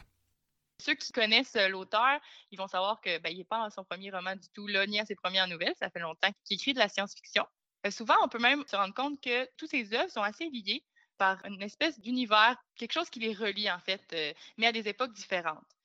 Ceux 0.80 0.94
qui 0.94 1.10
connaissent 1.10 1.56
euh, 1.56 1.66
l'auteur, 1.66 2.20
ils 2.52 2.58
vont 2.58 2.68
savoir 2.68 3.00
que 3.00 3.18
ben, 3.18 3.30
il 3.32 3.38
n'est 3.38 3.44
pas 3.44 3.58
dans 3.58 3.70
son 3.70 3.82
premier 3.82 4.12
roman 4.12 4.36
du 4.36 4.48
tout, 4.54 4.68
là, 4.68 4.86
ni 4.86 5.00
à 5.00 5.04
ses 5.04 5.16
premières 5.16 5.48
nouvelles. 5.48 5.74
Ça 5.80 5.90
fait 5.90 5.98
longtemps 5.98 6.30
qu'il 6.44 6.54
écrit 6.54 6.74
de 6.74 6.78
la 6.78 6.88
science-fiction. 6.88 7.44
Euh, 7.86 7.90
souvent, 7.90 8.14
on 8.22 8.28
peut 8.28 8.38
même 8.38 8.62
se 8.68 8.76
rendre 8.76 8.94
compte 8.94 9.20
que 9.20 9.48
toutes 9.56 9.70
ses 9.70 9.92
œuvres 9.94 10.12
sont 10.12 10.22
assez 10.22 10.48
liées 10.48 10.84
par 11.16 11.44
une 11.44 11.60
espèce 11.60 11.98
d'univers, 11.98 12.56
quelque 12.76 12.92
chose 12.92 13.10
qui 13.10 13.18
les 13.18 13.34
relie 13.34 13.68
en 13.68 13.80
fait, 13.80 14.02
euh, 14.12 14.32
mais 14.58 14.68
à 14.68 14.72
des 14.72 14.86
époques 14.86 15.12
différentes. 15.12 15.77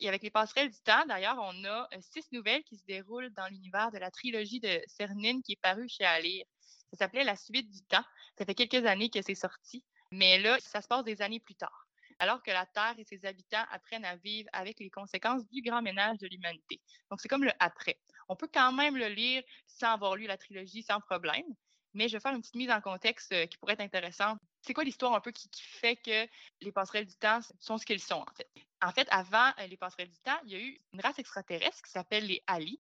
Et 0.00 0.08
avec 0.08 0.22
les 0.22 0.30
passerelles 0.30 0.70
du 0.70 0.80
temps, 0.82 1.04
d'ailleurs, 1.06 1.38
on 1.38 1.64
a 1.64 1.88
euh, 1.94 2.00
six 2.00 2.30
nouvelles 2.32 2.62
qui 2.64 2.76
se 2.76 2.84
déroulent 2.84 3.30
dans 3.30 3.46
l'univers 3.48 3.90
de 3.90 3.98
la 3.98 4.10
trilogie 4.10 4.60
de 4.60 4.80
Cernine 4.86 5.42
qui 5.42 5.52
est 5.52 5.60
parue 5.60 5.88
chez 5.88 6.04
Alire. 6.04 6.44
Ça 6.92 6.98
s'appelait 6.98 7.24
La 7.24 7.36
suite 7.36 7.70
du 7.70 7.82
temps. 7.82 8.04
Ça 8.38 8.44
fait 8.44 8.54
quelques 8.54 8.86
années 8.86 9.10
que 9.10 9.22
c'est 9.22 9.34
sorti, 9.34 9.84
mais 10.12 10.38
là, 10.38 10.58
ça 10.60 10.82
se 10.82 10.88
passe 10.88 11.04
des 11.04 11.22
années 11.22 11.40
plus 11.40 11.54
tard 11.54 11.86
alors 12.20 12.42
que 12.42 12.50
la 12.50 12.66
Terre 12.66 12.94
et 12.98 13.04
ses 13.04 13.24
habitants 13.24 13.64
apprennent 13.70 14.04
à 14.04 14.16
vivre 14.16 14.48
avec 14.52 14.78
les 14.78 14.90
conséquences 14.90 15.48
du 15.48 15.62
grand 15.62 15.82
ménage 15.82 16.18
de 16.18 16.28
l'humanité. 16.28 16.80
Donc, 17.10 17.20
c'est 17.20 17.28
comme 17.28 17.44
le 17.44 17.52
après. 17.58 17.98
On 18.28 18.36
peut 18.36 18.48
quand 18.52 18.72
même 18.72 18.96
le 18.96 19.08
lire 19.08 19.42
sans 19.66 19.94
avoir 19.94 20.16
lu 20.16 20.26
la 20.26 20.36
trilogie 20.36 20.82
sans 20.82 21.00
problème, 21.00 21.46
mais 21.94 22.08
je 22.08 22.16
vais 22.16 22.20
faire 22.20 22.32
une 22.32 22.40
petite 22.40 22.56
mise 22.56 22.70
en 22.70 22.80
contexte 22.80 23.32
euh, 23.32 23.46
qui 23.46 23.58
pourrait 23.58 23.74
être 23.74 23.80
intéressante. 23.80 24.38
C'est 24.62 24.74
quoi 24.74 24.84
l'histoire 24.84 25.14
un 25.14 25.20
peu 25.20 25.32
qui, 25.32 25.48
fait 25.54 25.96
que 25.96 26.26
les 26.60 26.72
passerelles 26.72 27.06
du 27.06 27.16
temps 27.16 27.40
sont 27.58 27.78
ce 27.78 27.86
qu'ils 27.86 28.00
sont, 28.00 28.24
en 28.26 28.34
fait? 28.36 28.48
En 28.82 28.92
fait, 28.92 29.08
avant 29.10 29.50
euh, 29.58 29.66
les 29.66 29.76
passerelles 29.76 30.10
du 30.10 30.18
temps, 30.20 30.38
il 30.44 30.52
y 30.52 30.54
a 30.56 30.58
eu 30.60 30.80
une 30.92 31.00
race 31.00 31.18
extraterrestre 31.18 31.82
qui 31.82 31.90
s'appelle 31.90 32.26
les 32.26 32.42
Ali, 32.46 32.80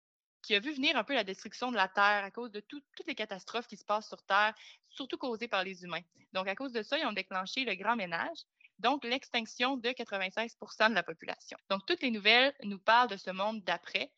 qui 0.42 0.54
a 0.54 0.60
vu 0.60 0.72
venir 0.72 0.96
un 0.96 1.04
peu 1.04 1.14
la 1.14 1.24
destruction 1.24 1.70
de 1.70 1.76
la 1.76 1.88
Terre 1.88 2.24
à 2.24 2.30
cause 2.30 2.50
de 2.50 2.60
tout, 2.60 2.82
toutes 2.96 3.06
les 3.06 3.14
catastrophes 3.14 3.66
qui 3.66 3.76
se 3.76 3.84
passent 3.84 4.08
sur 4.08 4.22
Terre, 4.22 4.54
surtout 4.88 5.16
causées 5.16 5.48
par 5.48 5.64
les 5.64 5.84
humains. 5.84 6.02
Donc, 6.32 6.48
à 6.48 6.54
cause 6.54 6.72
de 6.72 6.82
ça, 6.82 6.98
ils 6.98 7.06
ont 7.06 7.12
déclenché 7.12 7.64
le 7.64 7.74
grand 7.74 7.96
ménage, 7.96 8.38
donc 8.78 9.04
l'extinction 9.04 9.76
de 9.76 9.88
96% 9.90 10.90
de 10.90 10.94
la 10.94 11.02
population. 11.02 11.56
Donc, 11.70 11.86
toutes 11.86 12.02
les 12.02 12.10
nouvelles 12.10 12.54
nous 12.64 12.78
parlent 12.78 13.08
de 13.08 13.16
ce 13.16 13.30
monde 13.30 13.62
d'après. 13.62 14.12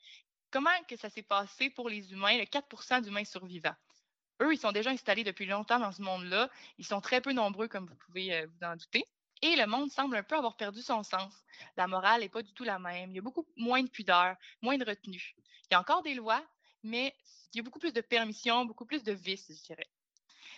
Comment 0.50 0.70
que 0.88 0.96
ça 0.96 1.10
s'est 1.10 1.22
passé 1.22 1.70
pour 1.70 1.88
les 1.88 2.12
humains, 2.12 2.38
le 2.38 2.46
4 2.46 3.02
d'humains 3.02 3.24
survivants? 3.24 3.74
Eux, 4.42 4.52
ils 4.52 4.58
sont 4.58 4.72
déjà 4.72 4.90
installés 4.90 5.24
depuis 5.24 5.46
longtemps 5.46 5.78
dans 5.78 5.92
ce 5.92 6.02
monde-là. 6.02 6.50
Ils 6.78 6.86
sont 6.86 7.00
très 7.00 7.20
peu 7.20 7.32
nombreux, 7.32 7.68
comme 7.68 7.86
vous 7.86 7.96
pouvez 7.96 8.34
euh, 8.34 8.46
vous 8.46 8.66
en 8.66 8.76
douter. 8.76 9.04
Et 9.42 9.56
le 9.56 9.66
monde 9.66 9.90
semble 9.90 10.16
un 10.16 10.22
peu 10.22 10.36
avoir 10.36 10.56
perdu 10.56 10.80
son 10.80 11.02
sens. 11.02 11.44
La 11.76 11.86
morale 11.86 12.22
n'est 12.22 12.28
pas 12.28 12.42
du 12.42 12.52
tout 12.52 12.64
la 12.64 12.78
même. 12.78 13.10
Il 13.10 13.16
y 13.16 13.18
a 13.18 13.22
beaucoup 13.22 13.46
moins 13.56 13.82
de 13.82 13.88
pudeur, 13.88 14.36
moins 14.62 14.78
de 14.78 14.84
retenue. 14.84 15.34
Il 15.64 15.72
y 15.72 15.74
a 15.74 15.80
encore 15.80 16.02
des 16.02 16.14
lois, 16.14 16.42
mais 16.82 17.14
il 17.52 17.58
y 17.58 17.60
a 17.60 17.62
beaucoup 17.62 17.78
plus 17.78 17.92
de 17.92 18.00
permissions, 18.00 18.64
beaucoup 18.64 18.86
plus 18.86 19.02
de 19.02 19.12
vices, 19.12 19.46
je 19.48 19.62
dirais. 19.66 19.88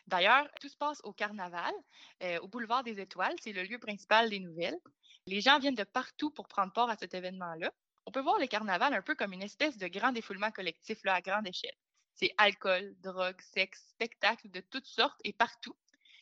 D'ailleurs, 0.07 0.49
tout 0.61 0.69
se 0.69 0.77
passe 0.77 1.01
au 1.03 1.13
carnaval, 1.13 1.75
euh, 2.23 2.39
au 2.41 2.49
boulevard 2.49 2.85
des 2.85 3.01
Étoiles. 3.01 3.35
C'est 3.43 3.53
le 3.53 3.65
lieu 3.65 3.79
principal 3.79 4.31
des 4.31 4.39
nouvelles. 4.39 4.79
Les 5.27 5.41
gens 5.41 5.59
viennent 5.59 5.75
de 5.75 5.85
partout 5.85 6.31
pour 6.31 6.47
prendre 6.47 6.73
part 6.73 6.89
à 6.89 6.97
cet 6.97 7.13
événement-là. 7.13 7.73
On 8.07 8.13
peut 8.13 8.21
voir 8.21 8.39
le 8.39 8.47
carnaval 8.47 8.95
un 8.95 9.03
peu 9.03 9.17
comme 9.17 9.33
une 9.33 9.43
espèce 9.43 9.77
de 9.77 9.89
grand 9.89 10.13
défoulement 10.13 10.53
collectif 10.53 11.03
là, 11.03 11.15
à 11.15 11.21
grande 11.21 11.49
échelle. 11.49 11.75
C'est 12.17 12.33
alcool, 12.39 12.95
drogue, 13.03 13.41
sexe, 13.41 13.87
spectacles 13.91 14.51
de 14.51 14.61
toutes 14.61 14.87
sortes 14.87 15.21
et 15.25 15.33
partout. 15.33 15.77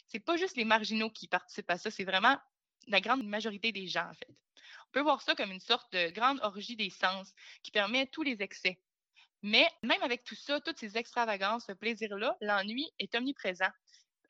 C'est 0.06 0.20
pas 0.20 0.36
juste 0.36 0.56
les 0.56 0.64
marginaux 0.64 1.10
qui 1.10 1.28
participent 1.28 1.70
à 1.70 1.78
ça, 1.78 1.90
c'est 1.90 2.04
vraiment 2.04 2.36
la 2.88 3.00
grande 3.00 3.24
majorité 3.24 3.72
des 3.72 3.86
gens, 3.86 4.08
en 4.08 4.14
fait. 4.14 4.28
On 4.88 4.92
peut 4.92 5.00
voir 5.00 5.22
ça 5.22 5.34
comme 5.34 5.50
une 5.50 5.60
sorte 5.60 5.92
de 5.92 6.10
grande 6.10 6.40
orgie 6.42 6.76
des 6.76 6.90
sens 6.90 7.32
qui 7.62 7.70
permet 7.70 8.06
tous 8.06 8.22
les 8.22 8.42
excès. 8.42 8.78
Mais 9.42 9.68
même 9.82 10.02
avec 10.02 10.24
tout 10.24 10.34
ça, 10.34 10.60
toutes 10.60 10.78
ces 10.78 10.96
extravagances, 10.96 11.66
ce 11.66 11.72
plaisir-là, 11.72 12.36
l'ennui 12.40 12.90
est 12.98 13.14
omniprésent. 13.14 13.70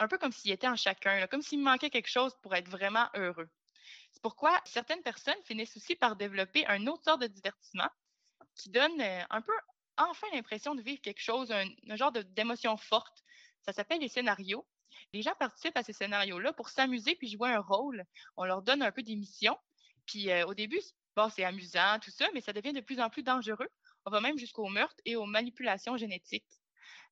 Un 0.01 0.09
peu 0.09 0.19
comme 0.19 0.32
s'il 0.32 0.51
était 0.51 0.69
en 0.69 0.77
chacun, 0.77 1.27
comme 1.28 1.43
s'il 1.43 1.61
manquait 1.61 1.91
quelque 1.91 2.11
chose 2.11 2.35
pour 2.43 2.55
être 2.55 2.69
vraiment 2.69 3.09
heureux. 3.15 3.49
C'est 4.11 4.23
pourquoi 4.23 4.61
certaines 4.65 5.03
personnes 5.03 5.41
finissent 5.45 5.77
aussi 5.77 5.97
par 5.97 6.16
développer 6.16 6.66
un 6.66 6.86
autre 6.86 7.05
sorte 7.05 7.23
de 7.23 7.27
divertissement 7.27 7.89
qui 8.55 8.70
donne 8.70 9.01
euh, 9.01 9.23
un 9.31 9.41
peu 9.41 9.53
enfin 9.97 10.27
l'impression 10.33 10.75
de 10.75 10.83
vivre 10.83 11.01
quelque 11.01 11.23
chose, 11.23 11.53
un, 11.53 11.97
genre 11.97 12.12
d'émotion 12.12 12.77
forte. 12.77 13.25
Ça 13.62 13.73
s'appelle 13.73 14.01
les 14.01 14.09
scénarios. 14.09 14.66
Les 15.12 15.23
gens 15.23 15.35
participent 15.39 15.77
à 15.77 15.83
ces 15.83 15.93
scénarios-là 15.93 16.53
pour 16.53 16.69
s'amuser 16.69 17.15
puis 17.16 17.29
jouer 17.29 17.51
un 17.51 17.61
rôle. 17.61 18.05
On 18.37 18.45
leur 18.45 18.62
donne 18.62 18.83
un 18.83 18.93
peu 18.93 19.03
d'émission. 19.03 19.57
Puis 20.07 20.31
euh, 20.31 20.47
au 20.47 20.55
début, 20.55 20.81
c'est 21.31 21.45
amusant, 21.45 21.99
tout 22.01 22.11
ça, 22.11 22.29
mais 22.35 22.41
ça 22.41 22.53
devient 22.53 22.73
de 22.73 22.81
plus 22.81 23.01
en 23.01 23.11
plus 23.11 23.23
dangereux. 23.23 23.69
On 24.05 24.11
va 24.11 24.21
même 24.21 24.39
jusqu'au 24.39 24.66
meurtre 24.69 25.01
et 25.05 25.16
aux 25.16 25.27
manipulations 25.27 25.97
génétiques. 25.97 26.61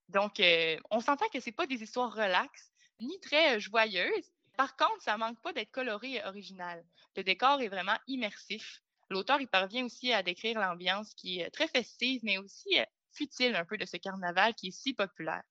Donc, 0.08 0.40
euh, 0.40 0.76
on 0.90 1.00
s'entend 1.00 1.28
que 1.28 1.40
c'est 1.40 1.52
pas 1.52 1.66
des 1.66 1.82
histoires 1.82 2.12
relaxes 2.12 2.72
ni 3.00 3.18
très 3.20 3.56
euh, 3.56 3.60
joyeuses. 3.60 4.32
Par 4.56 4.76
contre, 4.76 5.00
ça 5.00 5.16
manque 5.16 5.40
pas 5.40 5.52
d'être 5.52 5.70
coloré 5.70 6.14
et 6.14 6.24
original. 6.24 6.84
Le 7.16 7.24
décor 7.24 7.62
est 7.62 7.68
vraiment 7.68 7.96
immersif. 8.06 8.82
L'auteur, 9.12 9.38
parvient 9.50 9.84
aussi 9.84 10.10
à 10.10 10.22
décrire 10.22 10.58
l'ambiance 10.58 11.12
qui 11.12 11.40
est 11.40 11.50
très 11.50 11.68
festive, 11.68 12.20
mais 12.24 12.38
aussi 12.38 12.80
euh, 12.80 12.84
futile 13.12 13.54
un 13.56 13.66
peu 13.66 13.76
de 13.76 13.84
ce 13.84 13.98
carnaval 13.98 14.54
qui 14.54 14.68
est 14.68 14.70
si 14.70 14.94
populaire. 14.94 15.42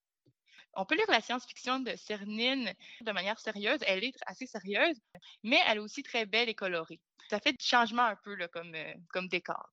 On 0.73 0.83
peut 0.83 0.95
lire 0.95 1.05
la 1.09 1.21
science-fiction 1.21 1.79
de 1.79 1.95
Cernine 1.95 2.73
de 3.01 3.11
manière 3.11 3.39
sérieuse. 3.39 3.79
Elle 3.85 4.03
est 4.03 4.15
assez 4.25 4.47
sérieuse, 4.47 4.97
mais 5.43 5.59
elle 5.67 5.77
est 5.77 5.81
aussi 5.81 6.01
très 6.01 6.25
belle 6.25 6.49
et 6.49 6.55
colorée. 6.55 6.99
Ça 7.29 7.39
fait 7.39 7.53
du 7.53 7.63
changement 7.63 8.05
un 8.05 8.15
peu 8.23 8.35
comme, 8.47 8.73
euh, 8.73 8.93
comme 9.09 9.27
décor. 9.27 9.69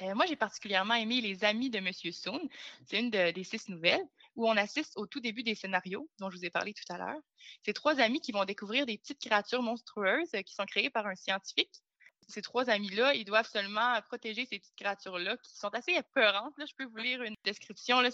Euh, 0.00 0.14
moi, 0.14 0.24
j'ai 0.24 0.36
particulièrement 0.36 0.94
aimé 0.94 1.20
Les 1.20 1.44
Amis 1.44 1.68
de 1.68 1.80
Monsieur 1.80 2.12
Soon. 2.12 2.40
C'est 2.86 2.98
une 2.98 3.10
de, 3.10 3.32
des 3.32 3.44
six 3.44 3.68
nouvelles 3.68 4.08
où 4.34 4.48
on 4.48 4.56
assiste 4.56 4.96
au 4.96 5.06
tout 5.06 5.20
début 5.20 5.42
des 5.42 5.54
scénarios 5.54 6.08
dont 6.20 6.30
je 6.30 6.38
vous 6.38 6.44
ai 6.46 6.50
parlé 6.50 6.72
tout 6.72 6.90
à 6.90 6.96
l'heure. 6.96 7.20
C'est 7.66 7.74
trois 7.74 8.00
amis 8.00 8.22
qui 8.22 8.32
vont 8.32 8.46
découvrir 8.46 8.86
des 8.86 8.96
petites 8.96 9.20
créatures 9.20 9.62
monstrueuses 9.62 10.32
qui 10.46 10.54
sont 10.54 10.64
créées 10.64 10.90
par 10.90 11.06
un 11.06 11.16
scientifique. 11.16 11.82
Ces 12.28 12.42
trois 12.42 12.68
amis-là, 12.70 13.14
ils 13.14 13.24
doivent 13.24 13.48
seulement 13.48 14.00
protéger 14.02 14.46
ces 14.46 14.58
petites 14.58 14.76
créatures-là 14.76 15.36
qui 15.38 15.56
sont 15.56 15.68
assez 15.68 15.92
épeurantes. 15.92 16.54
Je 16.58 16.74
peux 16.76 16.84
vous 16.84 16.96
lire 16.96 17.22
une 17.22 17.34
description. 17.44 18.00
Là, 18.00 18.10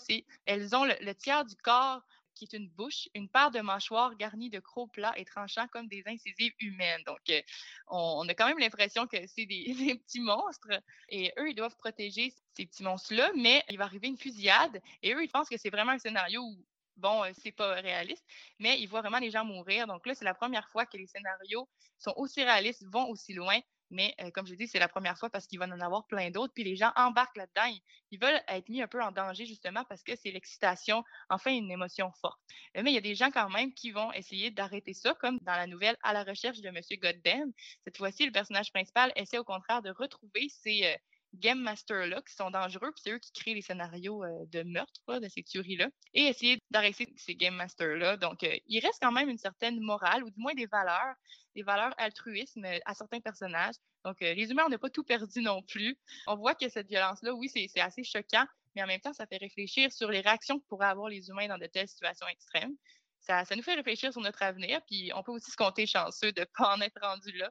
elles 0.46 0.76
ont 0.76 0.84
le, 0.84 1.14
tiers 1.14 1.44
du 1.44 1.56
corps 1.56 2.02
qui 2.34 2.44
est 2.44 2.56
une 2.56 2.68
bouche, 2.68 3.08
une 3.14 3.28
paire 3.28 3.50
de 3.50 3.60
mâchoires 3.60 4.16
garnies 4.16 4.48
de 4.48 4.58
crocs 4.58 4.90
plats 4.92 5.12
et 5.16 5.24
tranchants 5.24 5.68
comme 5.68 5.86
des 5.88 6.02
incisives 6.06 6.54
humaines. 6.60 7.02
Donc, 7.06 7.20
euh, 7.28 7.40
on, 7.88 8.22
on, 8.24 8.28
a 8.28 8.34
quand 8.34 8.46
même 8.46 8.58
l'impression 8.58 9.06
que 9.06 9.18
c'est 9.26 9.44
des, 9.44 9.74
des, 9.78 9.94
petits 9.96 10.20
monstres 10.20 10.80
et 11.10 11.32
eux, 11.38 11.50
ils 11.50 11.54
doivent 11.54 11.76
protéger 11.76 12.32
ces 12.56 12.66
petits 12.66 12.82
monstres-là, 12.82 13.30
mais 13.36 13.62
il 13.68 13.76
va 13.76 13.84
arriver 13.84 14.08
une 14.08 14.16
fusillade 14.16 14.80
et 15.02 15.12
eux, 15.12 15.22
ils 15.22 15.28
pensent 15.28 15.50
que 15.50 15.58
c'est 15.58 15.70
vraiment 15.70 15.92
un 15.92 15.98
scénario 15.98 16.40
où 16.40 16.64
bon, 16.96 17.24
euh, 17.24 17.30
c'est 17.42 17.52
pas 17.52 17.74
réaliste, 17.74 18.24
mais 18.58 18.80
ils 18.80 18.86
voient 18.86 19.00
vraiment 19.00 19.18
les 19.18 19.30
gens 19.30 19.44
mourir. 19.44 19.86
Donc 19.86 20.06
là, 20.06 20.14
c'est 20.14 20.24
la 20.24 20.34
première 20.34 20.68
fois 20.68 20.86
que 20.86 20.96
les 20.96 21.06
scénarios 21.06 21.68
sont 21.98 22.14
aussi 22.16 22.42
réalistes, 22.42 22.84
vont 22.86 23.08
aussi 23.08 23.34
loin. 23.34 23.58
Mais 23.92 24.14
euh, 24.20 24.30
comme 24.30 24.46
je 24.46 24.54
dis, 24.54 24.66
c'est 24.66 24.78
la 24.78 24.88
première 24.88 25.16
fois 25.18 25.30
parce 25.30 25.46
qu'il 25.46 25.58
va 25.58 25.66
en 25.66 25.80
avoir 25.80 26.06
plein 26.06 26.30
d'autres. 26.30 26.52
Puis 26.54 26.64
les 26.64 26.76
gens 26.76 26.90
embarquent 26.96 27.36
là-dedans. 27.36 27.78
Ils, 28.10 28.18
veulent 28.18 28.40
être 28.48 28.68
mis 28.68 28.82
un 28.82 28.88
peu 28.88 29.02
en 29.02 29.12
danger 29.12 29.46
justement 29.46 29.84
parce 29.84 30.02
que 30.02 30.16
c'est 30.16 30.30
l'excitation, 30.30 31.04
enfin 31.28 31.52
une 31.52 31.70
émotion 31.70 32.10
forte. 32.20 32.40
Euh, 32.76 32.82
mais 32.82 32.90
il 32.90 32.94
y 32.94 32.98
a 32.98 33.02
des 33.02 33.14
gens 33.14 33.30
quand 33.30 33.50
même 33.50 33.72
qui 33.74 33.90
vont 33.90 34.12
essayer 34.12 34.50
d'arrêter 34.50 34.94
ça, 34.94 35.14
comme 35.14 35.38
dans 35.42 35.54
la 35.54 35.66
nouvelle 35.66 35.96
À 36.02 36.12
la 36.12 36.24
recherche 36.24 36.60
de 36.60 36.70
Monsieur 36.70 36.96
Goddam. 36.96 37.52
Cette 37.84 37.96
fois-ci, 37.98 38.26
le 38.26 38.32
personnage 38.32 38.72
principal 38.72 39.12
essaie 39.14 39.38
au 39.38 39.44
contraire 39.44 39.82
de 39.82 39.90
retrouver 39.90 40.48
ses, 40.48 40.86
euh, 40.86 40.96
game 41.34 41.60
masters-là 41.60 42.22
qui 42.22 42.34
sont 42.34 42.50
dangereux, 42.50 42.92
puis 42.92 43.02
c'est 43.02 43.12
eux 43.12 43.18
qui 43.18 43.32
créent 43.32 43.54
les 43.54 43.62
scénarios 43.62 44.24
euh, 44.24 44.44
de 44.46 44.62
meurtre, 44.62 45.20
de 45.20 45.28
ces 45.28 45.42
tueries-là, 45.42 45.88
et 46.14 46.22
essayer 46.24 46.58
d'arrêter 46.70 47.12
ces 47.16 47.34
game 47.34 47.54
masters-là. 47.54 48.16
Donc, 48.16 48.42
euh, 48.44 48.56
il 48.66 48.80
reste 48.80 48.98
quand 49.00 49.12
même 49.12 49.28
une 49.28 49.38
certaine 49.38 49.80
morale, 49.80 50.24
ou 50.24 50.30
du 50.30 50.40
moins 50.40 50.54
des 50.54 50.66
valeurs, 50.66 51.14
des 51.54 51.62
valeurs 51.62 51.94
altruisme 51.98 52.64
à 52.84 52.94
certains 52.94 53.20
personnages. 53.20 53.74
Donc, 54.04 54.20
euh, 54.22 54.34
les 54.34 54.50
humains, 54.50 54.64
on 54.66 54.70
n'a 54.70 54.78
pas 54.78 54.90
tout 54.90 55.04
perdu 55.04 55.40
non 55.40 55.62
plus. 55.62 55.96
On 56.26 56.36
voit 56.36 56.54
que 56.54 56.68
cette 56.68 56.88
violence-là, 56.88 57.34
oui, 57.34 57.48
c'est 57.48 57.80
assez 57.80 58.04
choquant, 58.04 58.46
mais 58.74 58.82
en 58.82 58.86
même 58.86 59.00
temps, 59.00 59.12
ça 59.12 59.26
fait 59.26 59.36
réfléchir 59.36 59.92
sur 59.92 60.10
les 60.10 60.20
réactions 60.20 60.58
que 60.58 60.66
pourraient 60.66 60.86
avoir 60.86 61.08
les 61.08 61.28
humains 61.28 61.48
dans 61.48 61.58
de 61.58 61.66
telles 61.66 61.88
situations 61.88 62.26
extrêmes. 62.28 62.74
Ça, 63.20 63.44
ça 63.44 63.54
nous 63.54 63.62
fait 63.62 63.74
réfléchir 63.74 64.12
sur 64.12 64.20
notre 64.20 64.42
avenir, 64.42 64.80
puis 64.86 65.12
on 65.14 65.22
peut 65.22 65.30
aussi 65.30 65.50
se 65.50 65.56
compter 65.56 65.86
chanceux 65.86 66.32
de 66.32 66.40
ne 66.40 66.46
pas 66.56 66.74
en 66.74 66.80
être 66.80 67.00
rendu 67.00 67.30
là. 67.32 67.50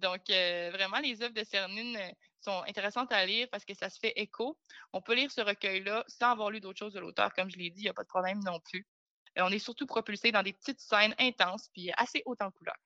Donc, 0.00 0.22
euh, 0.30 0.70
vraiment, 0.72 0.98
les 0.98 1.22
œuvres 1.22 1.34
de 1.34 1.44
Cernine 1.44 1.98
sont 2.40 2.62
intéressantes 2.66 3.12
à 3.12 3.24
lire 3.26 3.48
parce 3.50 3.64
que 3.64 3.74
ça 3.74 3.90
se 3.90 3.98
fait 3.98 4.12
écho. 4.16 4.58
On 4.92 5.00
peut 5.00 5.14
lire 5.14 5.30
ce 5.30 5.40
recueil-là 5.40 6.04
sans 6.08 6.32
avoir 6.32 6.50
lu 6.50 6.60
d'autres 6.60 6.78
choses 6.78 6.94
de 6.94 7.00
l'auteur. 7.00 7.32
Comme 7.34 7.50
je 7.50 7.56
l'ai 7.56 7.70
dit, 7.70 7.80
il 7.80 7.84
n'y 7.84 7.88
a 7.88 7.94
pas 7.94 8.02
de 8.02 8.08
problème 8.08 8.40
non 8.44 8.60
plus. 8.60 8.86
Euh, 9.38 9.42
on 9.44 9.50
est 9.50 9.58
surtout 9.58 9.86
propulsé 9.86 10.32
dans 10.32 10.42
des 10.42 10.52
petites 10.52 10.80
scènes 10.80 11.14
intenses 11.18 11.68
puis 11.72 11.90
assez 11.96 12.22
hautes 12.24 12.42
en 12.42 12.50
couleur. 12.50 12.76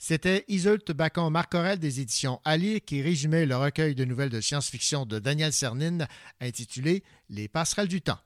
C'était 0.00 0.44
Iseult 0.46 0.92
Bacon 0.94 1.30
Marcorel 1.30 1.78
des 1.78 2.00
éditions 2.00 2.40
Ali 2.44 2.80
qui 2.80 3.02
résumait 3.02 3.46
le 3.46 3.56
recueil 3.56 3.96
de 3.96 4.04
nouvelles 4.04 4.30
de 4.30 4.40
science-fiction 4.40 5.06
de 5.06 5.18
Daniel 5.18 5.52
Cernine 5.52 6.06
intitulé 6.40 7.02
Les 7.28 7.48
passerelles 7.48 7.88
du 7.88 8.00
temps. 8.00 8.20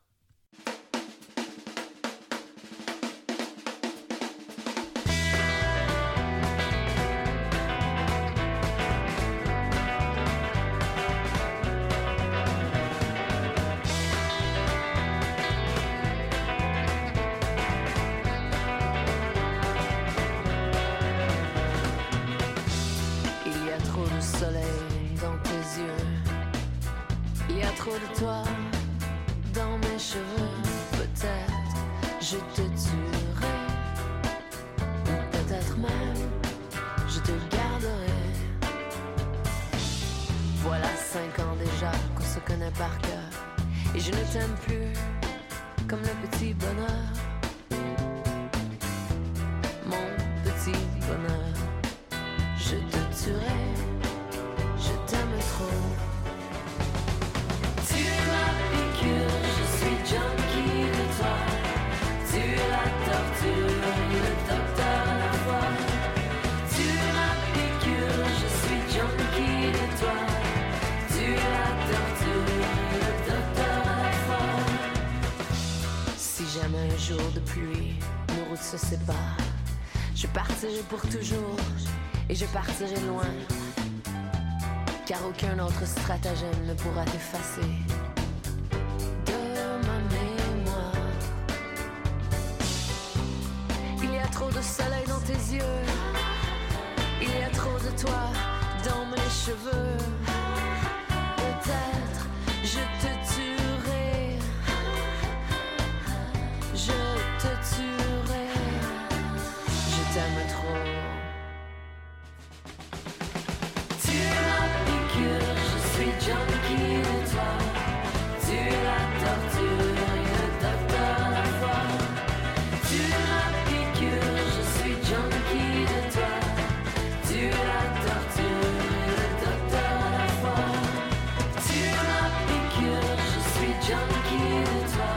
Suis 134.13 134.39
junkie 134.39 134.65
de 134.65 134.79
toi. 134.95 135.13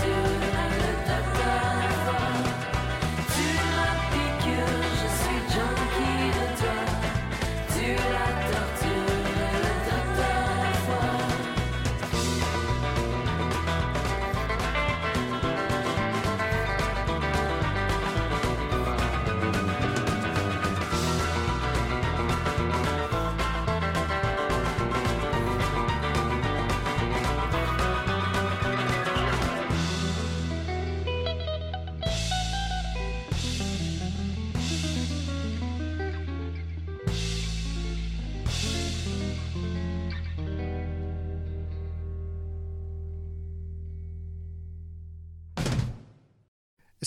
Tu 0.00 0.05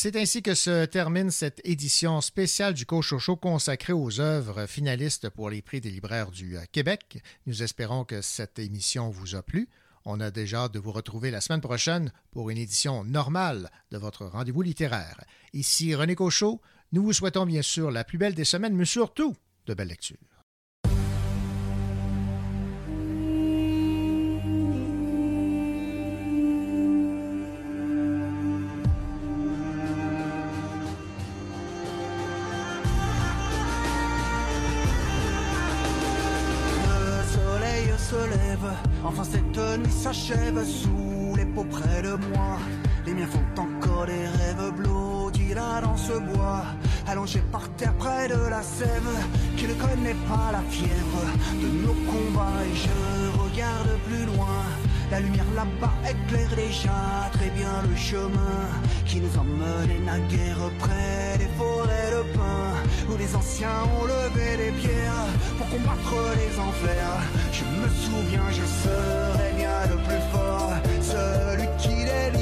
C'est 0.02 0.16
ainsi 0.16 0.42
que 0.42 0.56
se 0.56 0.86
termine 0.86 1.30
cette 1.30 1.60
édition 1.66 2.22
spéciale 2.22 2.74
du 2.74 2.86
Cochocho 2.86 3.36
consacrée 3.36 3.92
aux 3.92 4.22
œuvres 4.22 4.66
finalistes 4.66 5.28
pour 5.28 5.50
les 5.50 5.62
prix 5.62 5.82
des 5.82 5.92
libraires 5.92 6.32
du 6.32 6.56
euh, 6.56 6.62
Québec. 6.72 7.22
Nous 7.48 7.64
espérons 7.64 8.06
que 8.06 8.22
cette 8.22 8.60
émission 8.60 9.10
vous 9.10 9.36
a 9.36 9.44
plu. 9.44 9.68
On 10.06 10.22
a 10.22 10.32
déjà 10.32 10.70
de 10.70 10.80
vous 10.80 10.94
retrouver 10.94 11.32
la 11.32 11.42
semaine 11.42 11.60
prochaine 11.60 12.14
pour 12.32 12.50
une 12.50 12.58
édition 12.58 13.04
normale 13.04 13.70
de 13.92 13.98
votre 13.98 14.26
rendez-vous 14.26 14.62
littéraire. 14.62 15.20
Ici 15.52 15.94
René 15.94 16.16
Cochot. 16.16 16.62
Nous 16.94 17.04
vous 17.04 17.12
souhaitons 17.12 17.46
bien 17.46 17.62
sûr 17.62 17.92
la 17.92 18.06
plus 18.06 18.18
belle 18.18 18.36
des 18.36 18.46
semaines, 18.46 18.78
mais 18.78 18.86
surtout 18.86 19.36
de 19.66 19.74
belles 19.74 19.90
lectures. 19.90 20.29
S'achève 40.00 40.64
sous 40.64 41.36
les 41.36 41.46
peaux 41.46 41.66
près 41.66 42.02
de 42.02 42.14
moi. 42.32 42.58
Les 43.06 43.14
miens 43.14 43.28
font 43.28 43.62
encore 43.62 44.06
des 44.06 44.26
rêves 44.38 44.72
bloodis 44.78 45.54
là 45.54 45.82
dans 45.82 45.98
ce 45.98 46.14
bois, 46.14 46.64
allongé 47.06 47.40
par 47.52 47.68
terre 47.76 47.94
près 47.96 48.30
de 48.30 48.42
la 48.50 48.64
sève, 48.64 49.14
qui 49.58 49.66
ne 49.68 49.74
connaît 49.74 50.20
pas 50.32 50.52
la 50.54 50.64
fièvre 50.70 51.24
de 51.62 51.68
nos 51.86 51.98
combats. 52.12 52.62
Et 52.70 52.76
je 52.86 52.98
regarde 53.44 53.94
plus 54.08 54.26
loin, 54.32 54.60
la 55.12 55.20
lumière 55.20 55.46
là-bas 55.56 55.94
éclaire 56.08 56.56
déjà 56.56 57.30
très 57.32 57.50
bien 57.50 57.82
le 57.90 57.96
chemin 57.96 58.70
qui 59.06 59.20
nous 59.20 59.38
emmenait 59.38 60.00
naguère 60.06 60.70
près 60.80 61.38
des 61.40 61.50
forêts 61.58 62.12
de 62.12 62.38
pins, 62.38 62.76
où 63.10 63.18
les 63.18 63.36
anciens 63.36 63.84
ont 64.00 64.06
levé 64.06 64.58
des 64.58 64.72
pierres 64.80 65.30
pour 65.58 65.68
combattre 65.70 66.16
les 66.42 66.60
enfers. 66.60 67.22
Je 67.52 67.64
me 67.64 67.88
souviens, 67.90 68.50
je 68.52 68.66
serai 68.84 69.54
bien 69.58 69.80
le 69.90 69.98
plus 70.06 70.24
fort, 70.32 70.74
celui 71.02 71.68
qui 71.80 72.06
délivrera 72.06 72.39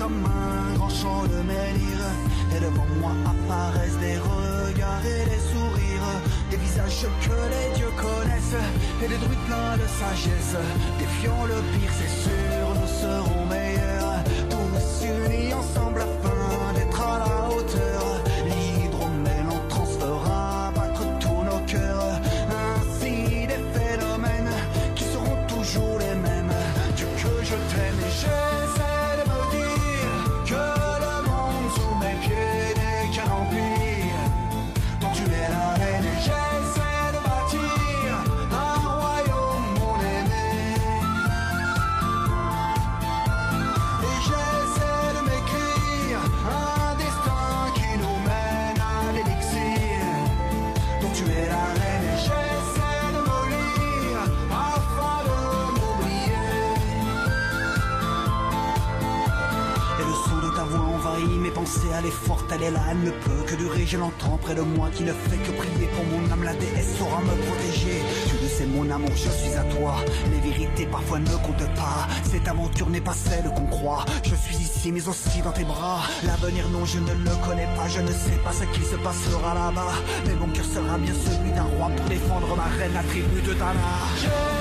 comme 0.00 0.24
un 0.24 0.74
grand 0.76 0.88
champ 0.88 1.22
de 1.24 1.40
menhir. 1.50 1.98
Et 2.56 2.60
devant 2.60 2.88
moi 3.00 3.12
apparaissent 3.32 4.00
des 4.00 4.16
regards 4.16 5.04
et 5.04 5.24
des 5.32 5.42
sourires. 5.52 6.12
Des 6.50 6.56
visages 6.56 7.06
que 7.24 7.38
les 7.52 7.68
dieux 7.76 7.94
connaissent. 8.04 8.62
Et 9.02 9.08
des 9.08 9.18
druides 9.18 9.44
pleins 9.46 9.76
de 9.82 9.86
sagesse. 10.00 10.56
Défiant 10.98 11.44
le 11.52 11.58
pire, 11.72 11.92
c'est 11.98 12.14
sûr, 12.26 12.64
nous 12.80 12.92
serons 13.02 13.44
meilleurs. 13.46 14.24
Tous 14.48 15.04
unis 15.04 15.52
ensemble 15.52 16.00
afin 16.00 16.39
elle 62.62 62.74
est 62.74 62.80
elle 62.90 63.00
ne 63.00 63.10
peut 63.10 63.42
que 63.46 63.54
durer. 63.54 63.84
Je 63.86 63.96
l'entends 63.96 64.36
près 64.38 64.54
de 64.54 64.62
moi 64.62 64.88
qui 64.94 65.04
ne 65.04 65.12
fait 65.12 65.36
que 65.36 65.52
prier 65.52 65.88
pour 65.94 66.04
mon 66.04 66.30
âme, 66.32 66.42
la 66.42 66.54
déesse 66.54 66.96
saura 66.98 67.20
me 67.20 67.34
protéger. 67.46 68.02
Tu 68.28 68.36
le 68.42 68.48
sais, 68.48 68.66
mon 68.66 68.90
amour, 68.90 69.10
je 69.14 69.30
suis 69.30 69.54
à 69.54 69.64
toi. 69.64 69.96
Les 70.30 70.50
vérités 70.50 70.86
parfois 70.86 71.18
ne 71.18 71.36
comptent 71.44 71.74
pas. 71.74 72.08
Cette 72.30 72.48
aventure 72.48 72.88
n'est 72.90 73.00
pas 73.00 73.14
celle 73.14 73.50
qu'on 73.54 73.66
croit. 73.66 74.04
Je 74.24 74.34
suis 74.34 74.56
ici, 74.56 74.92
mais 74.92 75.06
aussi 75.08 75.40
dans 75.42 75.52
tes 75.52 75.64
bras. 75.64 76.02
L'avenir, 76.24 76.68
non, 76.70 76.84
je 76.84 76.98
ne 76.98 77.12
le 77.12 77.46
connais 77.46 77.68
pas. 77.76 77.88
Je 77.88 78.00
ne 78.00 78.12
sais 78.12 78.38
pas 78.44 78.52
ce 78.52 78.64
qui 78.74 78.84
se 78.84 78.96
passera 78.96 79.54
là-bas. 79.54 79.94
Mais 80.26 80.34
mon 80.34 80.48
cœur 80.48 80.64
sera 80.64 80.98
bien 80.98 81.14
celui 81.14 81.52
d'un 81.52 81.64
roi 81.64 81.90
pour 81.96 82.06
défendre 82.06 82.56
ma 82.56 82.64
reine, 82.78 82.94
la 82.94 83.02
tribu 83.02 83.40
de 83.42 83.54
Dana. 83.54 84.59